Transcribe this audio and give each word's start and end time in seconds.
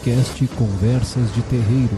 podcast 0.00 0.46
Conversas 0.56 1.34
de 1.34 1.42
Terreiro. 1.42 1.96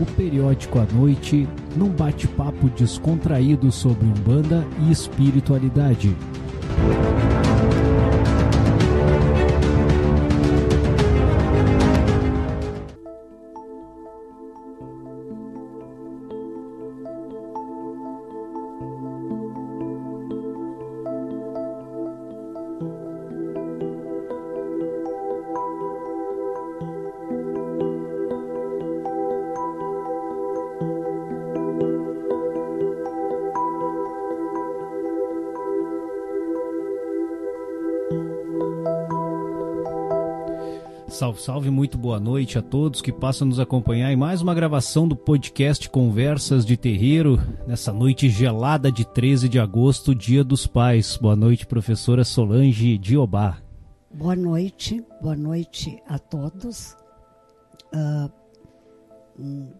O 0.00 0.06
periódico 0.06 0.80
à 0.80 0.84
noite, 0.84 1.48
num 1.76 1.88
bate-papo 1.88 2.68
descontraído 2.70 3.70
sobre 3.70 4.06
Umbanda 4.06 4.66
e 4.80 4.90
espiritualidade. 4.90 6.16
Salve, 41.28 41.42
salve, 41.42 41.70
muito 41.70 41.98
boa 41.98 42.18
noite 42.18 42.58
a 42.58 42.62
todos 42.62 43.02
que 43.02 43.12
passam 43.12 43.46
a 43.46 43.50
nos 43.50 43.60
acompanhar 43.60 44.10
em 44.10 44.16
mais 44.16 44.40
uma 44.40 44.54
gravação 44.54 45.06
do 45.06 45.14
podcast 45.14 45.90
Conversas 45.90 46.64
de 46.64 46.74
Terreiro, 46.74 47.38
nessa 47.66 47.92
noite 47.92 48.30
gelada 48.30 48.90
de 48.90 49.04
13 49.04 49.46
de 49.46 49.58
agosto, 49.58 50.14
Dia 50.14 50.42
dos 50.42 50.66
Pais. 50.66 51.18
Boa 51.18 51.36
noite, 51.36 51.66
professora 51.66 52.24
Solange 52.24 52.96
Diobá. 52.96 53.58
Boa 54.10 54.34
noite, 54.34 55.04
boa 55.20 55.36
noite 55.36 56.02
a 56.08 56.18
todos. 56.18 56.96
Uh, 57.92 58.32
uh, 59.38 59.70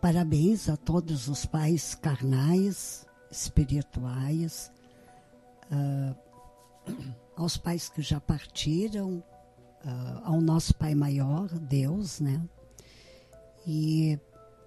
parabéns 0.00 0.68
a 0.68 0.76
todos 0.76 1.26
os 1.26 1.44
pais 1.44 1.96
carnais, 1.96 3.04
espirituais, 3.32 4.70
uh, 5.72 6.14
aos 7.36 7.56
pais 7.56 7.88
que 7.88 8.00
já 8.00 8.20
partiram, 8.20 9.20
uh, 9.84 10.20
ao 10.24 10.40
nosso 10.40 10.74
Pai 10.74 10.94
Maior, 10.94 11.48
Deus, 11.48 12.20
né? 12.20 12.40
E 13.66 14.18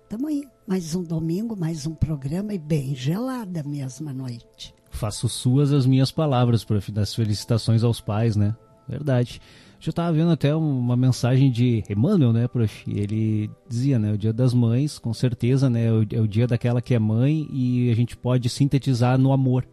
estamos 0.03 0.30
aí, 0.30 0.47
mais 0.67 0.95
um 0.95 1.03
domingo, 1.03 1.56
mais 1.56 1.86
um 1.88 1.95
programa 1.95 2.53
e 2.53 2.59
bem 2.59 2.95
gelada 2.95 3.64
mesmo 3.64 4.09
a 4.09 4.14
noite. 4.14 4.73
Faço 4.91 5.28
suas 5.28 5.73
as 5.73 5.86
minhas 5.86 6.11
palavras, 6.11 6.64
prof, 6.64 6.91
das 6.91 7.16
felicitações 7.16 7.84
aos 7.84 8.00
pais, 8.00 8.36
né? 8.36 8.56
Verdade. 8.88 9.41
Já 9.80 9.89
estava 9.89 10.14
vendo 10.14 10.31
até 10.31 10.56
uma 10.56 10.95
mensagem 10.95 11.52
de 11.52 11.84
Emmanuel, 11.89 12.31
né, 12.31 12.47
prof? 12.47 12.84
Ele 12.88 13.52
dizia, 13.67 14.00
né, 14.00 14.14
o 14.14 14.17
dia 14.17 14.31
das 14.31 14.53
mães, 14.53 14.97
com 14.97 15.14
certeza, 15.14 15.69
né, 15.69 15.88
é 15.88 16.22
o 16.22 16.28
dia 16.28 16.47
daquela 16.47 16.81
que 16.81 16.94
é 16.94 17.00
mãe 17.00 17.47
e 17.52 17.91
a 17.91 17.95
gente 17.95 18.16
pode 18.16 18.47
sintetizar 18.47 19.17
no 19.17 19.34
amor. 19.34 19.67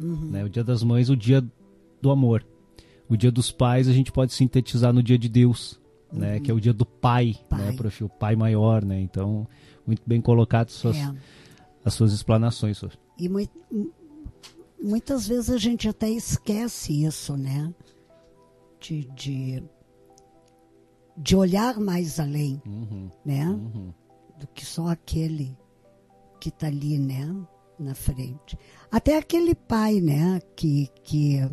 Uhum. 0.00 0.30
Né? 0.30 0.44
O 0.44 0.48
dia 0.48 0.64
das 0.64 0.82
mães, 0.82 1.10
o 1.10 1.16
dia 1.16 1.44
do 2.00 2.10
amor. 2.10 2.44
O 3.12 3.16
dia 3.16 3.30
dos 3.30 3.52
pais 3.52 3.88
a 3.88 3.92
gente 3.92 4.10
pode 4.10 4.32
sintetizar 4.32 4.90
no 4.90 5.02
dia 5.02 5.18
de 5.18 5.28
Deus, 5.28 5.78
uhum. 6.10 6.20
né? 6.20 6.40
Que 6.40 6.50
é 6.50 6.54
o 6.54 6.58
dia 6.58 6.72
do 6.72 6.86
pai, 6.86 7.36
pai. 7.46 7.60
né, 7.60 7.72
prof? 7.76 8.04
O 8.04 8.08
pai 8.08 8.34
maior, 8.34 8.82
né? 8.82 8.98
Então, 8.98 9.46
muito 9.86 10.00
bem 10.06 10.18
colocado 10.18 10.70
suas, 10.70 10.96
é. 10.96 11.14
as 11.84 11.92
suas 11.92 12.14
explanações. 12.14 12.78
Prof. 12.78 12.96
E 13.18 13.28
muito, 13.28 13.52
muitas 14.82 15.28
vezes 15.28 15.50
a 15.50 15.58
gente 15.58 15.86
até 15.86 16.08
esquece 16.08 17.04
isso, 17.04 17.36
né? 17.36 17.74
De, 18.80 19.04
de, 19.14 19.62
de 21.14 21.36
olhar 21.36 21.78
mais 21.78 22.18
além, 22.18 22.62
uhum. 22.64 23.10
né? 23.26 23.46
Uhum. 23.46 23.92
Do 24.40 24.46
que 24.46 24.64
só 24.64 24.88
aquele 24.88 25.54
que 26.40 26.48
está 26.48 26.68
ali, 26.68 26.98
né? 26.98 27.30
Na 27.78 27.94
frente. 27.94 28.56
Até 28.90 29.18
aquele 29.18 29.54
pai, 29.54 30.00
né? 30.00 30.40
Que, 30.56 30.88
que 31.04 31.46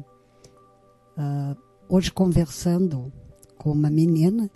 Uh, 1.19 1.57
hoje 1.89 2.11
conversando 2.11 3.11
com 3.57 3.71
uma 3.73 3.89
menina, 3.89 4.49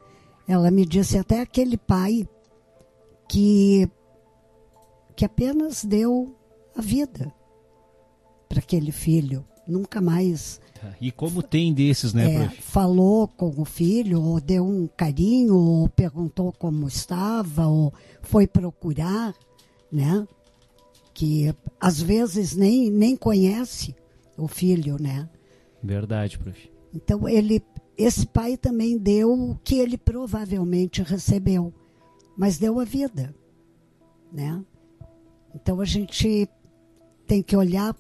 ela 0.48 0.72
me 0.72 0.86
disse 0.86 1.18
até 1.18 1.42
aquele 1.42 1.76
pai 1.76 2.26
que 3.28 3.90
que 5.16 5.26
apenas 5.26 5.84
deu 5.84 6.36
a 6.76 6.82
vida 6.82 7.32
para 8.50 8.60
aquele 8.60 8.92
filho, 8.92 9.46
nunca 9.68 10.02
mais. 10.02 10.62
E 11.00 11.12
como 11.12 11.44
tem 11.44 11.74
desses, 11.74 12.14
né? 12.14 12.46
É, 12.46 12.50
falou 12.50 13.28
com 13.28 13.54
o 13.58 13.66
filho, 13.66 14.22
ou 14.22 14.40
deu 14.40 14.66
um 14.66 14.88
carinho, 14.88 15.56
ou 15.56 15.90
perguntou 15.90 16.52
como 16.54 16.88
estava, 16.88 17.68
ou 17.68 17.94
foi 18.22 18.48
procurar, 18.48 19.36
né? 19.92 20.28
Que 21.14 21.54
às 21.80 22.02
vezes 22.02 22.56
nem, 22.56 22.90
nem 22.90 23.16
conhece 23.16 23.96
o 24.38 24.48
filho, 24.48 24.98
né? 25.00 25.30
Verdade, 25.84 26.40
prof. 26.40 26.72
Então 26.94 27.28
ele, 27.28 27.62
esse 27.98 28.26
pai 28.26 28.56
também 28.56 28.98
deu 28.98 29.34
o 29.34 29.56
que 29.64 29.76
ele 29.76 29.98
provavelmente 29.98 31.02
recebeu, 31.04 31.74
mas 32.38 32.58
deu 32.58 32.80
a 32.80 32.86
vida, 32.86 33.36
né? 34.32 34.64
Então 35.54 35.82
a 35.82 35.86
gente 35.86 36.48
tem 37.28 37.42
que 37.42 37.56
olhar 37.56 37.96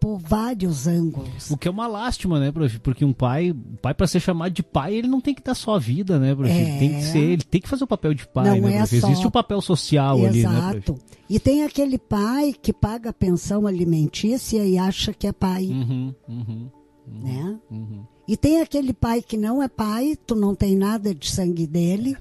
por 0.00 0.18
vários 0.18 0.86
ângulos. 0.86 1.50
O 1.50 1.56
que 1.56 1.68
é 1.68 1.70
uma 1.70 1.86
lástima, 1.86 2.38
né, 2.38 2.52
prof? 2.52 2.78
Porque 2.80 3.04
um 3.04 3.12
pai, 3.12 3.54
pai 3.80 3.94
para 3.94 4.06
ser 4.06 4.20
chamado 4.20 4.52
de 4.52 4.62
pai, 4.62 4.94
ele 4.94 5.08
não 5.08 5.20
tem 5.20 5.34
que 5.34 5.42
dar 5.42 5.54
só 5.54 5.76
a 5.76 5.78
vida, 5.78 6.18
né, 6.18 6.34
prof? 6.34 6.50
É... 6.50 6.78
Tem 6.78 6.94
que 6.94 7.02
ser, 7.02 7.18
ele 7.18 7.42
tem 7.42 7.60
que 7.60 7.68
fazer 7.68 7.84
o 7.84 7.88
papel 7.88 8.14
de 8.14 8.26
pai, 8.26 8.60
não 8.60 8.68
né, 8.68 8.76
é 8.76 8.86
Só... 8.86 9.08
Existe 9.08 9.26
o 9.26 9.30
papel 9.30 9.60
social 9.60 10.18
Exato. 10.18 10.28
ali, 10.28 10.42
né, 10.42 10.58
Exato. 10.58 10.98
E 11.28 11.40
tem 11.40 11.64
aquele 11.64 11.98
pai 11.98 12.54
que 12.60 12.72
paga 12.72 13.10
a 13.10 13.12
pensão 13.12 13.66
alimentícia 13.66 14.64
e 14.64 14.78
acha 14.78 15.12
que 15.12 15.26
é 15.26 15.32
pai. 15.32 15.66
Uhum, 15.66 16.14
uhum 16.28 16.70
né? 17.06 17.58
Uhum. 17.70 18.04
E 18.26 18.36
tem 18.36 18.60
aquele 18.60 18.92
pai 18.92 19.22
que 19.22 19.36
não 19.36 19.62
é 19.62 19.68
pai, 19.68 20.16
tu 20.26 20.34
não 20.34 20.54
tem 20.54 20.76
nada 20.76 21.14
de 21.14 21.30
sangue 21.30 21.66
dele, 21.66 22.16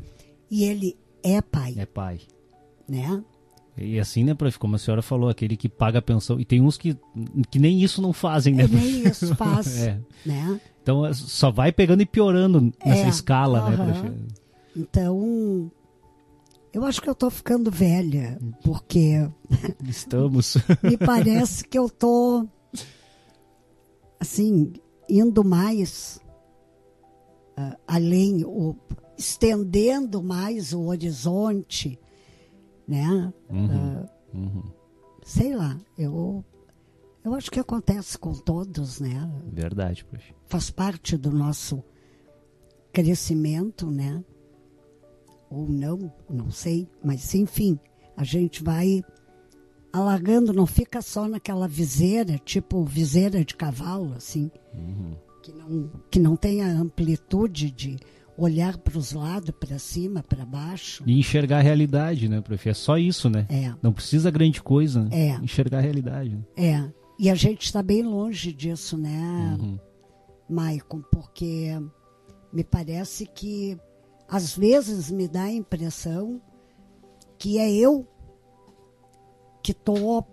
e 0.49 0.63
ele 0.63 0.95
é 1.23 1.41
pai. 1.41 1.73
É 1.77 1.85
pai. 1.85 2.21
Né? 2.87 3.23
E 3.77 3.99
assim, 3.99 4.23
né, 4.23 4.33
prof, 4.33 4.57
como 4.57 4.75
a 4.75 4.79
senhora 4.79 5.01
falou, 5.01 5.29
aquele 5.29 5.57
que 5.57 5.67
paga 5.67 5.99
a 5.99 6.01
pensão, 6.01 6.39
e 6.39 6.45
tem 6.45 6.61
uns 6.61 6.77
que, 6.77 6.95
que 7.49 7.59
nem 7.59 7.81
isso 7.81 8.01
não 8.01 8.13
fazem, 8.13 8.53
né? 8.53 8.67
nem 8.67 9.07
isso 9.07 9.35
faz, 9.35 9.81
é. 9.81 9.99
né? 10.25 10.61
Então 10.81 11.11
só 11.13 11.51
vai 11.51 11.71
pegando 11.71 12.01
e 12.01 12.05
piorando 12.05 12.71
nessa 12.85 13.05
é, 13.05 13.09
escala, 13.09 13.63
uh 13.63 13.65
-huh. 13.65 13.77
né, 13.77 14.01
prof? 14.01 14.11
Então, 14.77 15.71
eu 16.71 16.85
acho 16.85 17.01
que 17.01 17.09
eu 17.09 17.13
estou 17.13 17.29
ficando 17.29 17.71
velha, 17.71 18.37
porque... 18.63 19.27
Estamos. 19.83 20.57
me 20.83 20.97
parece 20.97 21.67
que 21.67 21.77
eu 21.77 21.89
tô 21.89 22.47
assim, 24.25 24.73
indo 25.07 25.43
mais 25.43 26.19
uh, 27.57 27.77
além, 27.87 28.43
o, 28.43 28.75
estendendo 29.17 30.21
mais 30.21 30.73
o 30.73 30.87
horizonte, 30.87 31.99
né? 32.87 33.33
Uhum, 33.49 34.01
uh, 34.01 34.09
uhum. 34.33 34.63
Sei 35.23 35.55
lá, 35.55 35.79
eu, 35.97 36.43
eu 37.23 37.33
acho 37.35 37.51
que 37.51 37.59
acontece 37.59 38.17
com 38.17 38.33
todos, 38.33 38.99
né? 38.99 39.31
Verdade, 39.51 40.03
poxa. 40.05 40.33
Faz 40.47 40.69
parte 40.69 41.15
do 41.15 41.31
nosso 41.31 41.83
crescimento, 42.91 43.89
né? 43.89 44.23
Ou 45.49 45.69
não, 45.69 46.11
não 46.29 46.49
sei, 46.49 46.87
mas 47.03 47.33
enfim, 47.35 47.79
a 48.17 48.23
gente 48.23 48.63
vai 48.63 49.03
alargando, 49.95 50.51
não 50.51 50.65
fica 50.65 51.01
só 51.01 51.25
naquela 51.27 51.67
viseira, 51.67 52.37
tipo 52.43 52.83
viseira 52.83 53.45
de 53.45 53.55
cavalo, 53.55 54.13
assim, 54.15 54.51
uhum. 54.73 55.15
que, 55.41 55.51
não, 55.53 55.91
que 56.11 56.19
não 56.19 56.35
tem 56.35 56.61
a 56.61 56.67
amplitude 56.67 57.71
de 57.71 57.97
olhar 58.37 58.77
para 58.77 58.97
os 58.97 59.13
lados, 59.13 59.51
para 59.51 59.79
cima, 59.79 60.21
para 60.21 60.45
baixo. 60.45 61.01
E 61.07 61.17
enxergar 61.17 61.59
a 61.59 61.61
realidade, 61.61 62.27
né, 62.27 62.41
prof? 62.41 62.67
É 62.67 62.73
só 62.73 62.97
isso, 62.97 63.29
né? 63.29 63.47
É. 63.49 63.73
Não 63.81 63.93
precisa 63.93 64.29
grande 64.29 64.61
coisa, 64.61 65.01
né? 65.05 65.09
É. 65.13 65.29
Enxergar 65.41 65.77
a 65.77 65.81
realidade. 65.81 66.35
Né? 66.35 66.43
É. 66.57 66.91
E 67.17 67.29
a 67.29 67.35
gente 67.35 67.63
está 67.63 67.81
bem 67.81 68.03
longe 68.03 68.51
disso, 68.51 68.97
né, 68.97 69.57
uhum. 69.57 69.79
Maicon? 70.49 71.01
Porque 71.09 71.71
me 72.51 72.65
parece 72.65 73.25
que 73.25 73.77
às 74.27 74.57
vezes 74.57 75.09
me 75.09 75.25
dá 75.29 75.43
a 75.43 75.53
impressão 75.53 76.41
que 77.37 77.57
é 77.57 77.71
eu 77.71 78.05
que 79.65 79.73
tô 79.73 80.23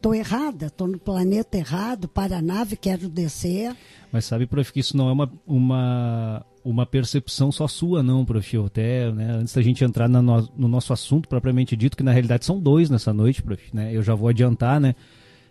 tô 0.00 0.14
errada, 0.14 0.70
tô 0.70 0.86
no 0.86 0.98
planeta 0.98 1.58
errado, 1.58 2.08
para 2.08 2.38
a 2.38 2.42
nave, 2.42 2.76
quero 2.76 3.08
descer. 3.08 3.76
Mas 4.12 4.24
sabe, 4.24 4.46
prof, 4.46 4.72
que 4.72 4.80
isso 4.80 4.96
não 4.96 5.08
é 5.08 5.12
uma, 5.12 5.30
uma, 5.44 6.46
uma 6.64 6.86
percepção 6.86 7.50
só 7.50 7.66
sua, 7.66 8.02
não, 8.02 8.24
prof. 8.24 8.56
Até, 8.64 9.10
né, 9.12 9.32
antes 9.32 9.52
da 9.52 9.60
gente 9.60 9.84
entrar 9.84 10.08
no, 10.08 10.22
no, 10.56 10.68
nosso 10.68 10.92
assunto 10.92 11.28
propriamente 11.28 11.76
dito, 11.76 11.96
que 11.96 12.02
na 12.02 12.12
realidade 12.12 12.46
são 12.46 12.60
dois 12.60 12.88
nessa 12.88 13.12
noite, 13.12 13.42
prof, 13.42 13.62
né? 13.74 13.90
Eu 13.92 14.02
já 14.02 14.14
vou 14.14 14.28
adiantar, 14.28 14.80
né? 14.80 14.94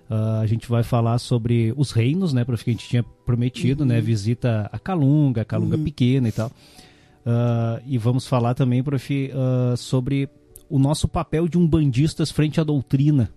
Uh, 0.10 0.39
a 0.42 0.45
gente 0.48 0.68
vai 0.69 0.81
falar 0.81 1.19
sobre 1.19 1.74
os 1.75 1.92
reinos, 1.92 2.31
né, 2.31 2.45
prof, 2.45 2.63
que 2.63 2.69
a 2.69 2.74
gente 2.74 2.88
tinha 2.88 3.04
prometido, 3.04 3.86
né? 3.86 3.95
uhum. 3.95 4.01
né? 4.01 4.06
Visita 4.06 4.69
a 4.72 4.80
Calunga, 4.80 5.42
a 5.42 5.45
Calunga 5.45 5.75
uhum. 5.75 5.84
pequena 5.84 6.30
e 6.30 6.31
tal. 6.31 6.48
Uh, 6.48 7.84
e 7.86 7.98
vamos 7.98 8.25
falar 8.25 8.54
também, 8.54 8.81
prof, 8.81 9.31
uh, 9.34 9.75
sobre 9.75 10.30
o 10.69 10.80
nosso 10.80 11.08
papel 11.08 11.48
de 11.48 11.58
umbandistas 11.58 12.31
frente 12.31 12.60
à 12.60 12.64
doutrina. 12.64 13.31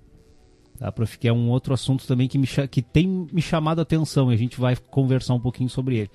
Tá, 0.79 0.91
prof, 0.91 1.19
que 1.19 1.29
é 1.29 1.33
um 1.33 1.51
outro 1.51 1.75
assunto 1.75 2.07
também 2.07 2.27
que, 2.27 2.39
me, 2.39 2.47
que 2.71 2.81
tem 2.81 3.07
me 3.31 3.43
chamado 3.43 3.81
a 3.81 3.83
atenção 3.83 4.31
e 4.31 4.35
a 4.35 4.39
gente 4.39 4.59
vai 4.59 4.75
conversar 4.77 5.35
um 5.35 5.41
pouquinho 5.41 5.69
sobre 5.69 5.99
ele. 5.99 6.11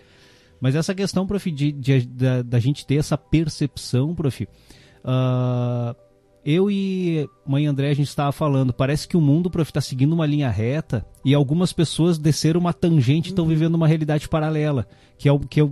Mas 0.60 0.76
essa 0.76 0.96
questão, 0.96 1.28
prof, 1.28 1.52
de, 1.52 1.72
de, 1.72 2.06
da, 2.08 2.42
da 2.42 2.60
gente 2.60 2.86
ter 2.86 2.96
essa 2.96 3.18
percepção, 3.18 4.16
prof, 4.16 4.44
uh, 4.44 5.96
eu 6.44 6.72
e 6.72 7.30
mãe 7.46 7.68
André 7.68 7.90
a 7.90 7.94
gente 7.94 8.08
estava 8.08 8.32
falando, 8.32 8.74
parece 8.74 9.08
que 9.08 9.18
o 9.18 9.22
mundo, 9.22 9.50
prof, 9.52 9.70
está 9.70 9.82
seguindo 9.82 10.14
uma 10.14 10.26
linha 10.26 10.50
reta 10.50 11.06
e 11.24 11.34
algumas 11.34 11.72
pessoas 11.72 12.18
desceram 12.18 12.60
uma 12.60 12.74
tangente 12.74 13.30
e 13.30 13.32
estão 13.32 13.46
uhum. 13.46 13.50
vivendo 13.50 13.76
uma 13.76 13.88
realidade 13.88 14.28
paralela, 14.28 14.88
que 15.18 15.30
é 15.30 15.32
o 15.32 15.40
que 15.40 15.62
eu 15.62 15.72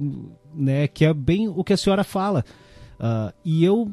né, 0.53 0.87
que 0.87 1.05
é 1.05 1.13
bem 1.13 1.47
o 1.47 1.63
que 1.63 1.73
a 1.73 1.77
senhora 1.77 2.03
fala. 2.03 2.45
Uh, 2.99 3.33
e 3.43 3.65
eu 3.65 3.91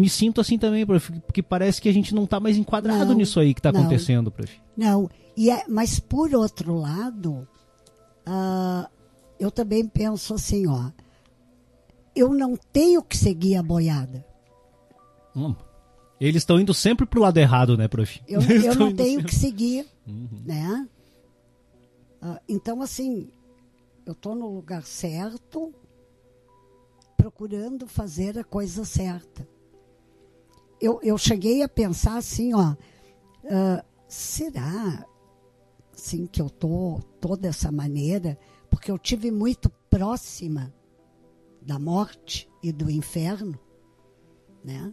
me 0.00 0.08
sinto 0.08 0.40
assim 0.40 0.58
também, 0.58 0.86
prof, 0.86 1.12
porque 1.20 1.42
parece 1.42 1.80
que 1.80 1.88
a 1.88 1.92
gente 1.92 2.14
não 2.14 2.24
está 2.24 2.40
mais 2.40 2.56
enquadrado 2.56 3.10
não, 3.10 3.14
nisso 3.14 3.38
aí 3.38 3.52
que 3.52 3.60
está 3.60 3.68
acontecendo, 3.68 4.30
prof. 4.30 4.58
Não, 4.76 5.10
e 5.36 5.50
é, 5.50 5.64
mas 5.68 6.00
por 6.00 6.34
outro 6.34 6.74
lado, 6.74 7.46
uh, 8.26 8.88
eu 9.38 9.50
também 9.50 9.86
penso 9.86 10.34
assim, 10.34 10.66
ó, 10.66 10.90
eu 12.16 12.32
não 12.32 12.56
tenho 12.56 13.02
que 13.02 13.16
seguir 13.16 13.56
a 13.56 13.62
boiada. 13.62 14.24
Hum. 15.36 15.54
Eles 16.18 16.42
estão 16.42 16.58
indo 16.58 16.74
sempre 16.74 17.06
pro 17.06 17.20
lado 17.20 17.38
errado, 17.38 17.76
né, 17.76 17.88
prof? 17.88 18.20
Eu, 18.26 18.40
eu 18.64 18.74
não 18.74 18.94
tenho 18.94 19.20
sempre. 19.20 19.26
que 19.26 19.34
seguir, 19.34 19.86
uhum. 20.06 20.42
né? 20.44 20.88
Uh, 22.22 22.38
então, 22.48 22.82
assim, 22.82 23.28
eu 24.04 24.12
estou 24.12 24.34
no 24.34 24.48
lugar 24.54 24.82
certo, 24.82 25.72
procurando 27.16 27.86
fazer 27.86 28.38
a 28.38 28.44
coisa 28.44 28.84
certa. 28.84 29.46
Eu, 30.80 31.00
eu 31.02 31.18
cheguei 31.18 31.62
a 31.62 31.68
pensar 31.68 32.16
assim, 32.16 32.54
ó, 32.54 32.72
uh, 32.72 33.84
será 34.08 35.04
assim 35.94 36.26
que 36.26 36.40
eu 36.40 36.48
tô, 36.48 37.00
tô 37.20 37.36
dessa 37.36 37.70
maneira? 37.70 38.38
Porque 38.70 38.90
eu 38.90 38.98
tive 38.98 39.30
muito 39.30 39.68
próxima 39.90 40.72
da 41.60 41.78
morte 41.78 42.48
e 42.62 42.72
do 42.72 42.90
inferno, 42.90 43.58
né? 44.64 44.92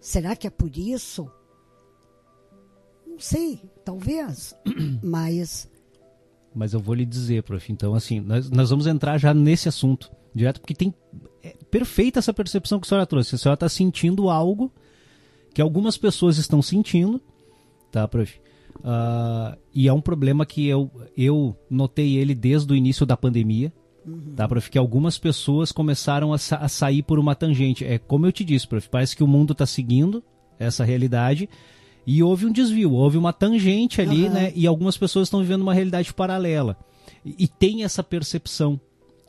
Será 0.00 0.36
que 0.36 0.46
é 0.46 0.50
por 0.50 0.76
isso? 0.76 1.30
Não 3.06 3.18
sei, 3.18 3.62
talvez, 3.84 4.54
mas 5.02 5.68
mas 6.54 6.72
eu 6.72 6.80
vou 6.80 6.94
lhe 6.94 7.06
dizer, 7.06 7.42
prof. 7.42 7.70
Então, 7.70 7.94
assim, 7.94 8.20
nós, 8.20 8.50
nós 8.50 8.70
vamos 8.70 8.86
entrar 8.86 9.18
já 9.18 9.32
nesse 9.32 9.68
assunto 9.68 10.10
direto, 10.34 10.60
porque 10.60 10.74
tem 10.74 10.92
é 11.42 11.56
perfeita 11.70 12.18
essa 12.18 12.34
percepção 12.34 12.80
que 12.80 12.86
a 12.86 12.88
senhora 12.88 13.06
trouxe. 13.06 13.34
A 13.34 13.38
senhora 13.38 13.54
está 13.54 13.68
sentindo 13.68 14.28
algo 14.28 14.72
que 15.58 15.62
algumas 15.62 15.98
pessoas 15.98 16.38
estão 16.38 16.62
sentindo, 16.62 17.20
tá, 17.90 18.06
prof? 18.06 18.38
Uh, 18.76 19.58
e 19.74 19.88
é 19.88 19.92
um 19.92 20.00
problema 20.00 20.46
que 20.46 20.68
eu, 20.68 20.88
eu 21.16 21.56
notei 21.68 22.16
ele 22.16 22.32
desde 22.32 22.72
o 22.72 22.76
início 22.76 23.04
da 23.04 23.16
pandemia, 23.16 23.72
uhum. 24.06 24.34
tá, 24.36 24.46
prof? 24.46 24.70
Que 24.70 24.78
algumas 24.78 25.18
pessoas 25.18 25.72
começaram 25.72 26.32
a, 26.32 26.38
sa 26.38 26.58
a, 26.58 26.68
sair 26.68 27.02
por 27.02 27.18
uma 27.18 27.34
tangente. 27.34 27.84
É 27.84 27.98
como 27.98 28.24
eu 28.24 28.30
te 28.30 28.44
disse, 28.44 28.68
prof, 28.68 28.88
parece 28.88 29.16
que 29.16 29.24
o 29.24 29.26
mundo 29.26 29.50
está 29.50 29.66
seguindo 29.66 30.22
essa 30.60 30.84
realidade 30.84 31.48
e 32.06 32.22
houve 32.22 32.46
um 32.46 32.52
desvio, 32.52 32.92
houve 32.92 33.18
uma 33.18 33.32
tangente 33.32 34.00
ali, 34.00 34.26
uhum. 34.26 34.32
né? 34.32 34.52
E 34.54 34.64
algumas 34.64 34.96
pessoas 34.96 35.26
estão 35.26 35.40
vivendo 35.40 35.62
uma 35.62 35.74
realidade 35.74 36.14
paralela. 36.14 36.78
E, 37.26 37.34
e, 37.36 37.48
tem 37.48 37.82
essa 37.82 38.04
percepção, 38.04 38.80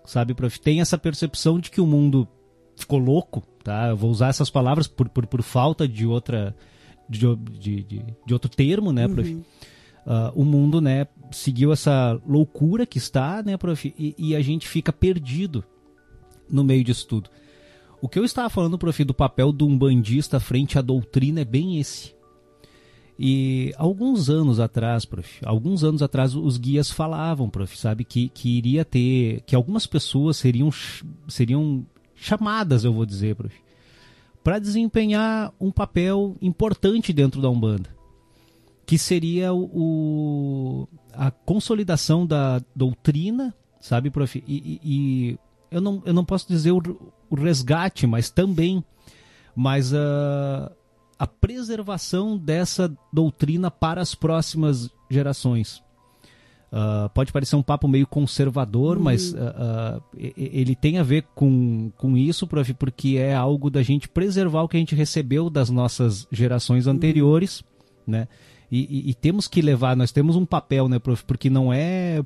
sabe, 0.05 0.35
prof? 0.35 0.61
Tem 0.61 0.79
essa 0.79 0.95
percepção 0.95 1.59
de 1.59 1.71
que 1.71 1.81
o 1.81 1.87
mundo 1.87 2.27
ficou 2.79 2.99
louco, 2.99 3.41
tá? 3.63 3.89
Eu 3.89 3.97
vou 3.97 4.09
usar 4.09 4.29
essas 4.29 4.49
palavras 4.49 4.87
por, 4.87 5.07
por, 5.09 5.27
por 5.27 5.41
falta 5.41 5.87
de 5.87 6.05
outra. 6.05 6.55
De, 7.07 7.35
de, 7.35 7.83
de, 7.83 8.05
de 8.25 8.33
outro 8.33 8.49
termo, 8.49 8.93
né, 8.93 9.07
prof? 9.07 9.33
Uhum. 9.33 9.43
Uh, 10.05 10.41
o 10.41 10.45
mundo, 10.45 10.79
né, 10.79 11.07
seguiu 11.31 11.73
essa 11.73 12.19
loucura 12.27 12.85
que 12.85 12.99
está, 12.99 13.41
né, 13.41 13.57
prof? 13.57 13.93
E, 13.97 14.15
e 14.17 14.35
a 14.35 14.41
gente 14.41 14.67
fica 14.67 14.93
perdido 14.93 15.63
no 16.49 16.63
meio 16.63 16.83
disso 16.83 17.07
tudo. 17.07 17.29
O 17.99 18.07
que 18.07 18.17
eu 18.17 18.23
estava 18.23 18.49
falando, 18.49 18.77
prof, 18.77 19.03
do 19.03 19.13
papel 19.13 19.51
do 19.51 19.65
umbandista 19.65 20.39
frente 20.39 20.77
à 20.77 20.81
doutrina 20.81 21.41
é 21.41 21.45
bem 21.45 21.79
esse 21.79 22.13
e 23.21 23.73
alguns 23.75 24.29
anos 24.29 24.61
atrás, 24.61 25.03
prof, 25.03 25.45
alguns 25.45 25.83
anos 25.83 26.01
atrás 26.01 26.33
os 26.33 26.57
guias 26.57 26.89
falavam, 26.89 27.49
prof, 27.49 27.77
sabe, 27.77 28.05
que, 28.05 28.29
que 28.29 28.57
iria 28.57 28.85
ter, 28.85 29.41
que 29.41 29.53
algumas 29.53 29.85
pessoas 29.85 30.37
seriam, 30.37 30.69
seriam 31.27 31.85
chamadas, 32.19 32.83
eu 32.83 32.93
vou 32.93 33.05
dizer, 33.05 33.35
para 34.43 34.59
desempenhar 34.59 35.53
um 35.59 35.71
papel 35.71 36.35
importante 36.41 37.13
dentro 37.13 37.41
da 37.41 37.49
Umbanda, 37.49 37.89
que 38.85 38.97
seria 38.97 39.53
o, 39.53 40.87
a 41.13 41.31
consolidação 41.31 42.25
da 42.25 42.61
doutrina, 42.75 43.53
sabe, 43.79 44.09
prof, 44.09 44.43
e, 44.47 44.53
e, 44.55 44.81
e, 44.83 45.39
eu, 45.71 45.81
não, 45.81 46.01
eu 46.05 46.13
não 46.13 46.25
posso 46.25 46.47
dizer 46.47 46.71
o, 46.71 46.81
o 47.29 47.35
resgate, 47.35 48.05
mas 48.05 48.29
também, 48.29 48.83
mas 49.55 49.93
uh, 49.93 50.71
a 51.17 51.27
preservação 51.27 52.37
dessa 52.37 52.91
doutrina 53.13 53.69
para 53.69 54.01
as 54.01 54.15
próximas 54.15 54.89
gerações. 55.09 55.83
Uh, 56.71 57.09
pode 57.09 57.31
parecer 57.31 57.55
um 57.55 57.63
papo 57.63 57.87
meio 57.87 58.05
conservador, 58.05 58.97
uhum. 58.97 59.03
mas 59.03 59.33
uh, 59.33 59.37
uh, 59.37 60.03
ele 60.15 60.75
tem 60.75 60.99
a 60.99 61.03
ver 61.03 61.25
com, 61.33 61.91
com 61.97 62.15
isso, 62.15 62.45
prof, 62.45 62.73
porque 62.75 63.17
é 63.17 63.33
algo 63.33 63.71
da 63.71 63.81
gente 63.81 64.07
preservar 64.07 64.61
o 64.61 64.67
que 64.67 64.77
a 64.77 64.79
gente 64.79 64.93
recebeu 64.93 65.49
das 65.49 65.71
nossas 65.71 66.27
gerações 66.31 66.85
uhum. 66.85 66.93
anteriores, 66.93 67.61
uhum. 67.61 67.65
né? 68.13 68.27
E, 68.71 68.81
e, 68.81 69.09
e, 69.09 69.13
temos 69.15 69.47
que 69.47 69.63
levar, 69.63 69.97
nós 69.97 70.11
temos 70.11 70.35
um 70.35 70.45
papel, 70.45 70.87
né, 70.87 70.99
prof, 70.99 71.23
porque 71.25 71.49
não 71.49 71.73
é 71.73 72.23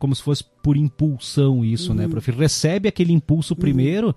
como 0.00 0.12
se 0.16 0.20
fosse 0.20 0.42
por 0.60 0.76
impulsão 0.76 1.64
isso, 1.64 1.94
né, 1.94 2.02
uhum. 2.02 2.08
né, 2.08 2.12
prof? 2.12 2.30
Recebe 2.32 2.88
aquele 2.88 3.12
impulso 3.12 3.54
uhum. 3.54 3.60
primeiro 3.60 4.16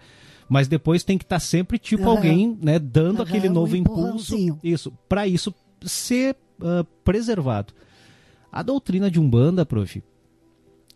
mas 0.50 0.68
depois 0.68 1.04
tem 1.04 1.18
que 1.18 1.24
estar 1.24 1.38
tá 1.38 1.39
sempre 1.39 1.80
tipo 1.80 2.04
uhum. 2.04 2.10
alguém, 2.10 2.57
né, 2.62 2.77
dando 2.77 3.18
uhum, 3.18 3.24
aquele 3.24 3.50
novo 3.50 3.74
um 3.74 3.77
impulso, 3.77 4.36
isso, 4.63 4.92
para 5.07 5.27
isso 5.27 5.54
ser 5.81 6.36
uh, 6.60 6.83
preservado. 7.04 7.74
A 8.53 8.62
doutrina 8.62 9.10
de 9.10 9.19
Umbanda, 9.19 9.65
prof, 9.65 10.03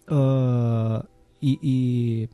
uh, 0.08 1.08
e, 1.42 1.60
e, 1.64 2.30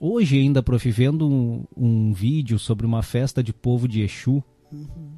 hoje 0.00 0.38
ainda, 0.38 0.62
prof, 0.62 0.90
vendo 0.90 1.28
um, 1.28 1.64
um, 1.76 2.12
vídeo 2.12 2.58
sobre 2.58 2.86
uma 2.86 3.02
festa 3.02 3.42
de 3.42 3.52
povo 3.52 3.86
de 3.86 4.00
Exu, 4.00 4.42
uhum. 4.72 5.16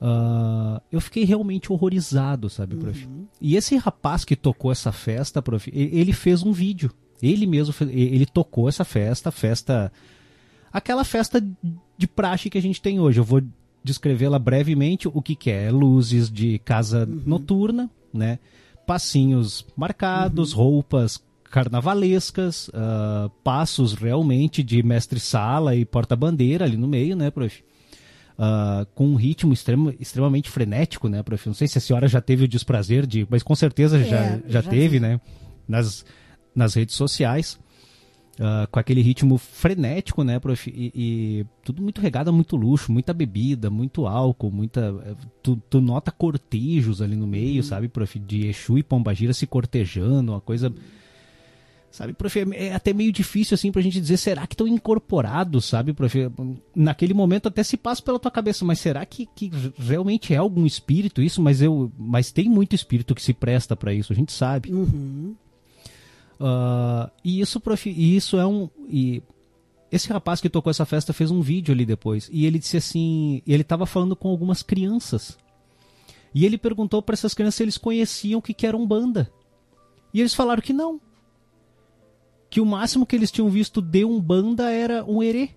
Uh, 0.00 0.80
eu 0.92 1.00
fiquei 1.00 1.24
realmente 1.24 1.72
horrorizado, 1.72 2.48
sabe, 2.48 2.76
prof? 2.76 3.04
Uhum. 3.04 3.26
E 3.40 3.56
esse 3.56 3.76
rapaz 3.76 4.24
que 4.24 4.36
tocou 4.36 4.70
essa 4.70 4.92
festa, 4.92 5.42
prof, 5.42 5.68
ele 5.74 6.12
fez 6.12 6.42
um 6.44 6.52
vídeo. 6.52 6.92
Ele 7.20 7.46
mesmo, 7.46 7.74
ele 7.90 8.24
tocou 8.24 8.68
essa 8.68 8.84
festa, 8.84 9.32
festa. 9.32 9.92
Aquela 10.72 11.02
festa 11.02 11.44
de 11.96 12.06
praxe 12.06 12.48
que 12.48 12.58
a 12.58 12.62
gente 12.62 12.80
tem 12.80 13.00
hoje. 13.00 13.18
Eu 13.18 13.24
vou 13.24 13.42
descrevê-la 13.82 14.38
brevemente. 14.38 15.08
O 15.08 15.22
que, 15.22 15.34
que 15.34 15.50
é? 15.50 15.70
Luzes 15.70 16.30
de 16.30 16.58
casa 16.58 17.06
uhum. 17.08 17.22
noturna, 17.24 17.90
né? 18.12 18.38
Passinhos 18.86 19.66
marcados, 19.76 20.52
uhum. 20.52 20.62
roupas 20.62 21.22
carnavalescas, 21.50 22.68
uh, 22.68 23.30
passos 23.42 23.94
realmente 23.94 24.62
de 24.62 24.82
mestre-sala 24.82 25.74
e 25.74 25.84
porta-bandeira 25.84 26.64
ali 26.64 26.76
no 26.76 26.86
meio, 26.86 27.16
né, 27.16 27.30
prof? 27.30 27.64
Uh, 28.38 28.86
com 28.94 29.08
um 29.08 29.14
ritmo 29.16 29.52
extremo, 29.52 29.92
extremamente 29.98 30.48
frenético, 30.48 31.08
né, 31.08 31.22
prof? 31.22 31.46
Não 31.46 31.54
sei 31.54 31.66
se 31.66 31.78
a 31.78 31.80
senhora 31.80 32.06
já 32.06 32.20
teve 32.20 32.44
o 32.44 32.48
desprazer 32.48 33.06
de, 33.06 33.26
mas 33.28 33.42
com 33.42 33.54
certeza 33.54 33.98
é, 33.98 34.04
já, 34.04 34.26
já, 34.26 34.40
já 34.46 34.62
teve, 34.62 34.88
vi. 34.88 35.00
né? 35.00 35.20
Nas, 35.66 36.04
nas 36.54 36.74
redes 36.74 36.94
sociais. 36.94 37.58
Uh, 38.38 38.68
com 38.70 38.78
aquele 38.78 39.02
ritmo 39.02 39.36
frenético, 39.36 40.22
né, 40.22 40.38
prof? 40.38 40.70
E, 40.70 40.92
e, 40.94 41.46
tudo 41.64 41.82
muito 41.82 42.00
regado 42.00 42.30
a 42.30 42.32
muito 42.32 42.54
luxo, 42.54 42.92
muita 42.92 43.12
bebida, 43.12 43.68
muito 43.68 44.06
álcool, 44.06 44.52
muita. 44.52 44.94
Eh, 45.06 45.14
tu, 45.42 45.60
tu 45.68 45.80
nota 45.80 46.12
cortejos 46.12 47.02
ali 47.02 47.16
no 47.16 47.26
meio, 47.26 47.56
uhum. 47.56 47.62
sabe, 47.64 47.88
prof? 47.88 48.16
De 48.16 48.46
Exu 48.46 48.78
e 48.78 48.84
Pombagira 48.84 49.32
se 49.32 49.44
cortejando, 49.44 50.30
uma 50.32 50.40
coisa. 50.40 50.72
Sabe, 51.90 52.12
prof? 52.12 52.38
É, 52.38 52.66
é 52.66 52.74
até 52.74 52.92
meio 52.92 53.10
difícil, 53.10 53.56
assim, 53.56 53.72
pra 53.72 53.82
gente 53.82 54.00
dizer, 54.00 54.16
será 54.18 54.46
que 54.46 54.54
estão 54.54 54.68
incorporados, 54.68 55.64
sabe, 55.64 55.92
prof? 55.92 56.16
Naquele 56.76 57.14
momento 57.14 57.48
até 57.48 57.64
se 57.64 57.76
passa 57.76 58.00
pela 58.00 58.20
tua 58.20 58.30
cabeça, 58.30 58.64
mas 58.64 58.78
será 58.78 59.04
que, 59.04 59.26
que 59.34 59.50
realmente 59.76 60.32
é 60.32 60.36
algum 60.36 60.64
espírito 60.64 61.20
isso? 61.20 61.42
Mas 61.42 61.60
eu. 61.60 61.90
Mas 61.98 62.30
tem 62.30 62.48
muito 62.48 62.72
espírito 62.72 63.16
que 63.16 63.22
se 63.22 63.34
presta 63.34 63.74
para 63.74 63.92
isso, 63.92 64.12
a 64.12 64.16
gente 64.16 64.32
sabe. 64.32 64.72
Uhum. 64.72 65.34
Uh, 66.40 67.10
e 67.24 67.40
isso, 67.40 67.60
prof, 67.60 67.88
e 67.88 68.16
isso 68.16 68.38
é 68.38 68.46
um. 68.46 68.70
E 68.88 69.22
esse 69.90 70.08
rapaz 70.08 70.40
que 70.40 70.48
tocou 70.48 70.70
essa 70.70 70.84
festa 70.84 71.12
fez 71.12 71.30
um 71.30 71.40
vídeo 71.40 71.72
ali 71.72 71.84
depois. 71.84 72.28
E 72.32 72.46
ele 72.46 72.58
disse 72.58 72.76
assim. 72.76 73.42
Ele 73.46 73.62
estava 73.62 73.86
falando 73.86 74.14
com 74.14 74.28
algumas 74.28 74.62
crianças. 74.62 75.36
E 76.34 76.44
ele 76.44 76.58
perguntou 76.58 77.02
para 77.02 77.14
essas 77.14 77.34
crianças 77.34 77.56
se 77.56 77.62
eles 77.62 77.78
conheciam 77.78 78.38
o 78.38 78.42
que, 78.42 78.54
que 78.54 78.66
era 78.66 78.76
Umbanda. 78.76 79.32
E 80.12 80.20
eles 80.20 80.34
falaram 80.34 80.62
que 80.62 80.72
não. 80.72 81.00
que 82.50 82.60
o 82.60 82.66
máximo 82.66 83.06
que 83.06 83.16
eles 83.16 83.30
tinham 83.30 83.48
visto 83.48 83.80
de 83.82 84.04
Umbanda 84.04 84.70
era 84.70 85.04
um 85.04 85.22
erê. 85.22 85.50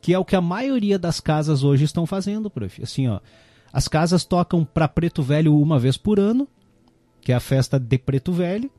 Que 0.00 0.14
é 0.14 0.18
o 0.18 0.24
que 0.24 0.36
a 0.36 0.40
maioria 0.40 0.98
das 0.98 1.20
casas 1.20 1.64
hoje 1.64 1.84
estão 1.84 2.06
fazendo, 2.06 2.48
prof. 2.48 2.82
Assim, 2.82 3.08
ó. 3.08 3.20
As 3.72 3.86
casas 3.88 4.24
tocam 4.24 4.64
para 4.64 4.88
Preto 4.88 5.22
Velho 5.22 5.56
uma 5.58 5.78
vez 5.78 5.96
por 5.96 6.18
ano, 6.18 6.48
que 7.20 7.32
é 7.32 7.34
a 7.34 7.40
festa 7.40 7.78
de 7.78 7.98
Preto 7.98 8.32
Velho. 8.32 8.70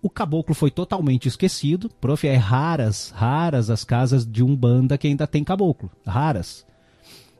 O 0.00 0.08
caboclo 0.08 0.54
foi 0.54 0.70
totalmente 0.70 1.26
esquecido. 1.26 1.88
Prof, 2.00 2.26
é 2.26 2.36
raras, 2.36 3.10
raras 3.14 3.68
as 3.68 3.82
casas 3.82 4.26
de 4.26 4.44
Umbanda 4.44 4.96
que 4.96 5.08
ainda 5.08 5.26
tem 5.26 5.42
caboclo. 5.42 5.90
Raras. 6.06 6.66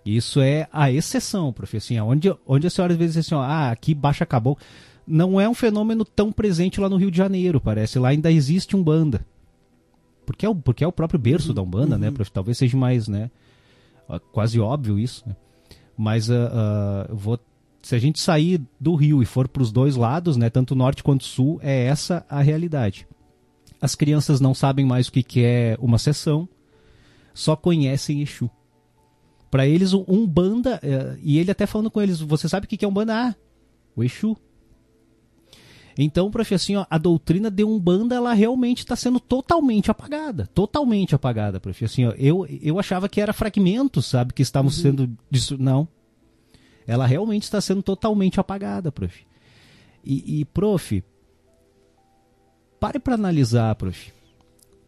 Isso 0.05 0.41
é 0.41 0.69
a 0.73 0.91
exceção, 0.91 1.53
prof. 1.53 1.77
Assim, 1.77 2.01
onde, 2.01 2.35
onde 2.47 2.67
a 2.67 2.71
senhora 2.71 2.95
às 2.95 2.99
vezes 2.99 3.19
assim, 3.19 3.35
ó, 3.35 3.43
ah, 3.43 3.71
aqui 3.71 3.95
baixa 3.95 4.27
caboclo. 4.27 4.65
Não 5.07 5.41
é 5.41 5.49
um 5.49 5.55
fenômeno 5.55 6.05
tão 6.05 6.33
presente 6.33 6.81
lá 6.81 6.89
no 6.89 6.97
Rio 6.97 7.11
de 7.11 7.17
Janeiro, 7.17 7.61
parece. 7.61 7.99
Lá 7.99 8.09
ainda 8.09 8.31
existe 8.31 8.77
Umbanda. 8.77 9.25
Porque 10.27 10.45
é 10.45 10.49
o, 10.49 10.55
porque 10.55 10.85
é 10.85 10.87
o 10.87 10.93
próprio 10.93 11.19
berço 11.19 11.49
uhum, 11.49 11.55
da 11.55 11.63
Umbanda, 11.63 11.97
né, 11.97 12.07
uhum. 12.09 12.13
né, 12.13 12.17
prof? 12.17 12.31
Talvez 12.31 12.59
seja 12.59 12.77
mais, 12.77 13.09
né? 13.09 13.31
Quase 14.33 14.59
óbvio 14.59 14.99
isso, 14.99 15.23
né? 15.27 15.37
Mas 15.97 16.29
uh, 16.29 16.33
uh, 16.33 17.15
vou 17.15 17.39
se 17.89 17.95
a 17.95 17.99
gente 17.99 18.21
sair 18.21 18.61
do 18.79 18.95
rio 18.95 19.23
e 19.23 19.25
for 19.25 19.49
para 19.49 19.63
os 19.63 19.73
dois 19.73 19.97
lados, 19.97 20.37
né, 20.37 20.51
tanto 20.51 20.75
norte 20.75 21.03
quanto 21.03 21.25
sul, 21.25 21.59
é 21.63 21.85
essa 21.87 22.23
a 22.29 22.43
realidade. 22.43 23.09
As 23.81 23.95
crianças 23.95 24.43
não 24.43 24.53
sabem 24.53 24.85
mais 24.85 25.09
o 25.09 25.13
que, 25.13 25.23
que 25.23 25.43
é 25.43 25.75
uma 25.81 25.97
sessão, 25.97 26.47
só 27.33 27.57
conhecem 27.57 28.21
Exu. 28.21 28.51
Para 29.51 29.67
eles, 29.67 29.95
um 29.95 30.27
banda, 30.27 30.79
é, 30.83 31.17
e 31.23 31.39
ele 31.39 31.51
até 31.51 31.65
falando 31.65 31.91
com 31.91 32.03
eles, 32.03 32.21
você 32.21 32.47
sabe 32.47 32.67
o 32.67 32.69
que, 32.69 32.77
que 32.77 32.85
é 32.85 32.89
um 32.89 32.93
banda? 32.93 33.29
Ah, 33.29 33.35
o 33.97 34.05
Exu. 34.05 34.37
Então, 35.97 36.31
prof, 36.31 36.55
assim, 36.55 36.77
ó, 36.77 36.85
a 36.91 36.99
doutrina 36.99 37.51
de 37.51 37.65
Umbanda, 37.65 38.15
ela 38.15 38.35
realmente 38.35 38.81
está 38.81 38.97
sendo 38.97 39.19
totalmente 39.19 39.91
apagada. 39.91 40.47
Totalmente 40.53 41.15
apagada, 41.15 41.59
prof. 41.59 41.87
Assim, 41.87 42.05
ó, 42.05 42.11
eu, 42.19 42.47
eu 42.61 42.79
achava 42.79 43.09
que 43.09 43.19
era 43.19 43.33
fragmentos, 43.33 44.05
sabe, 44.05 44.35
que 44.35 44.43
estavam 44.43 44.71
uhum. 44.71 44.77
sendo... 44.77 45.11
Não, 45.59 45.89
ela 46.89 47.07
realmente 47.07 47.43
está 47.43 47.61
sendo 47.61 47.83
totalmente 47.83 48.41
apagada, 48.41 48.91
prof. 48.91 49.27
E, 50.03 50.41
e 50.41 50.45
prof, 50.47 51.05
pare 52.81 52.99
para 52.99 53.15
analisar, 53.15 53.75
prof. 53.75 54.11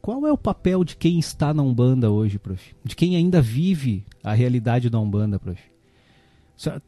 Qual 0.01 0.27
é 0.27 0.33
o 0.33 0.39
papel 0.39 0.83
de 0.83 0.97
quem 0.97 1.19
está 1.19 1.53
na 1.53 1.63
Umbanda 1.63 2.11
hoje, 2.11 2.39
prof? 2.39 2.75
De 2.83 2.97
quem 2.97 3.17
ainda 3.17 3.43
vive 3.43 4.07
a 4.25 4.33
realidade 4.33 4.89
da 4.89 4.99
Umbanda, 4.99 5.39
prof? 5.39 5.61
Senhora, 6.57 6.83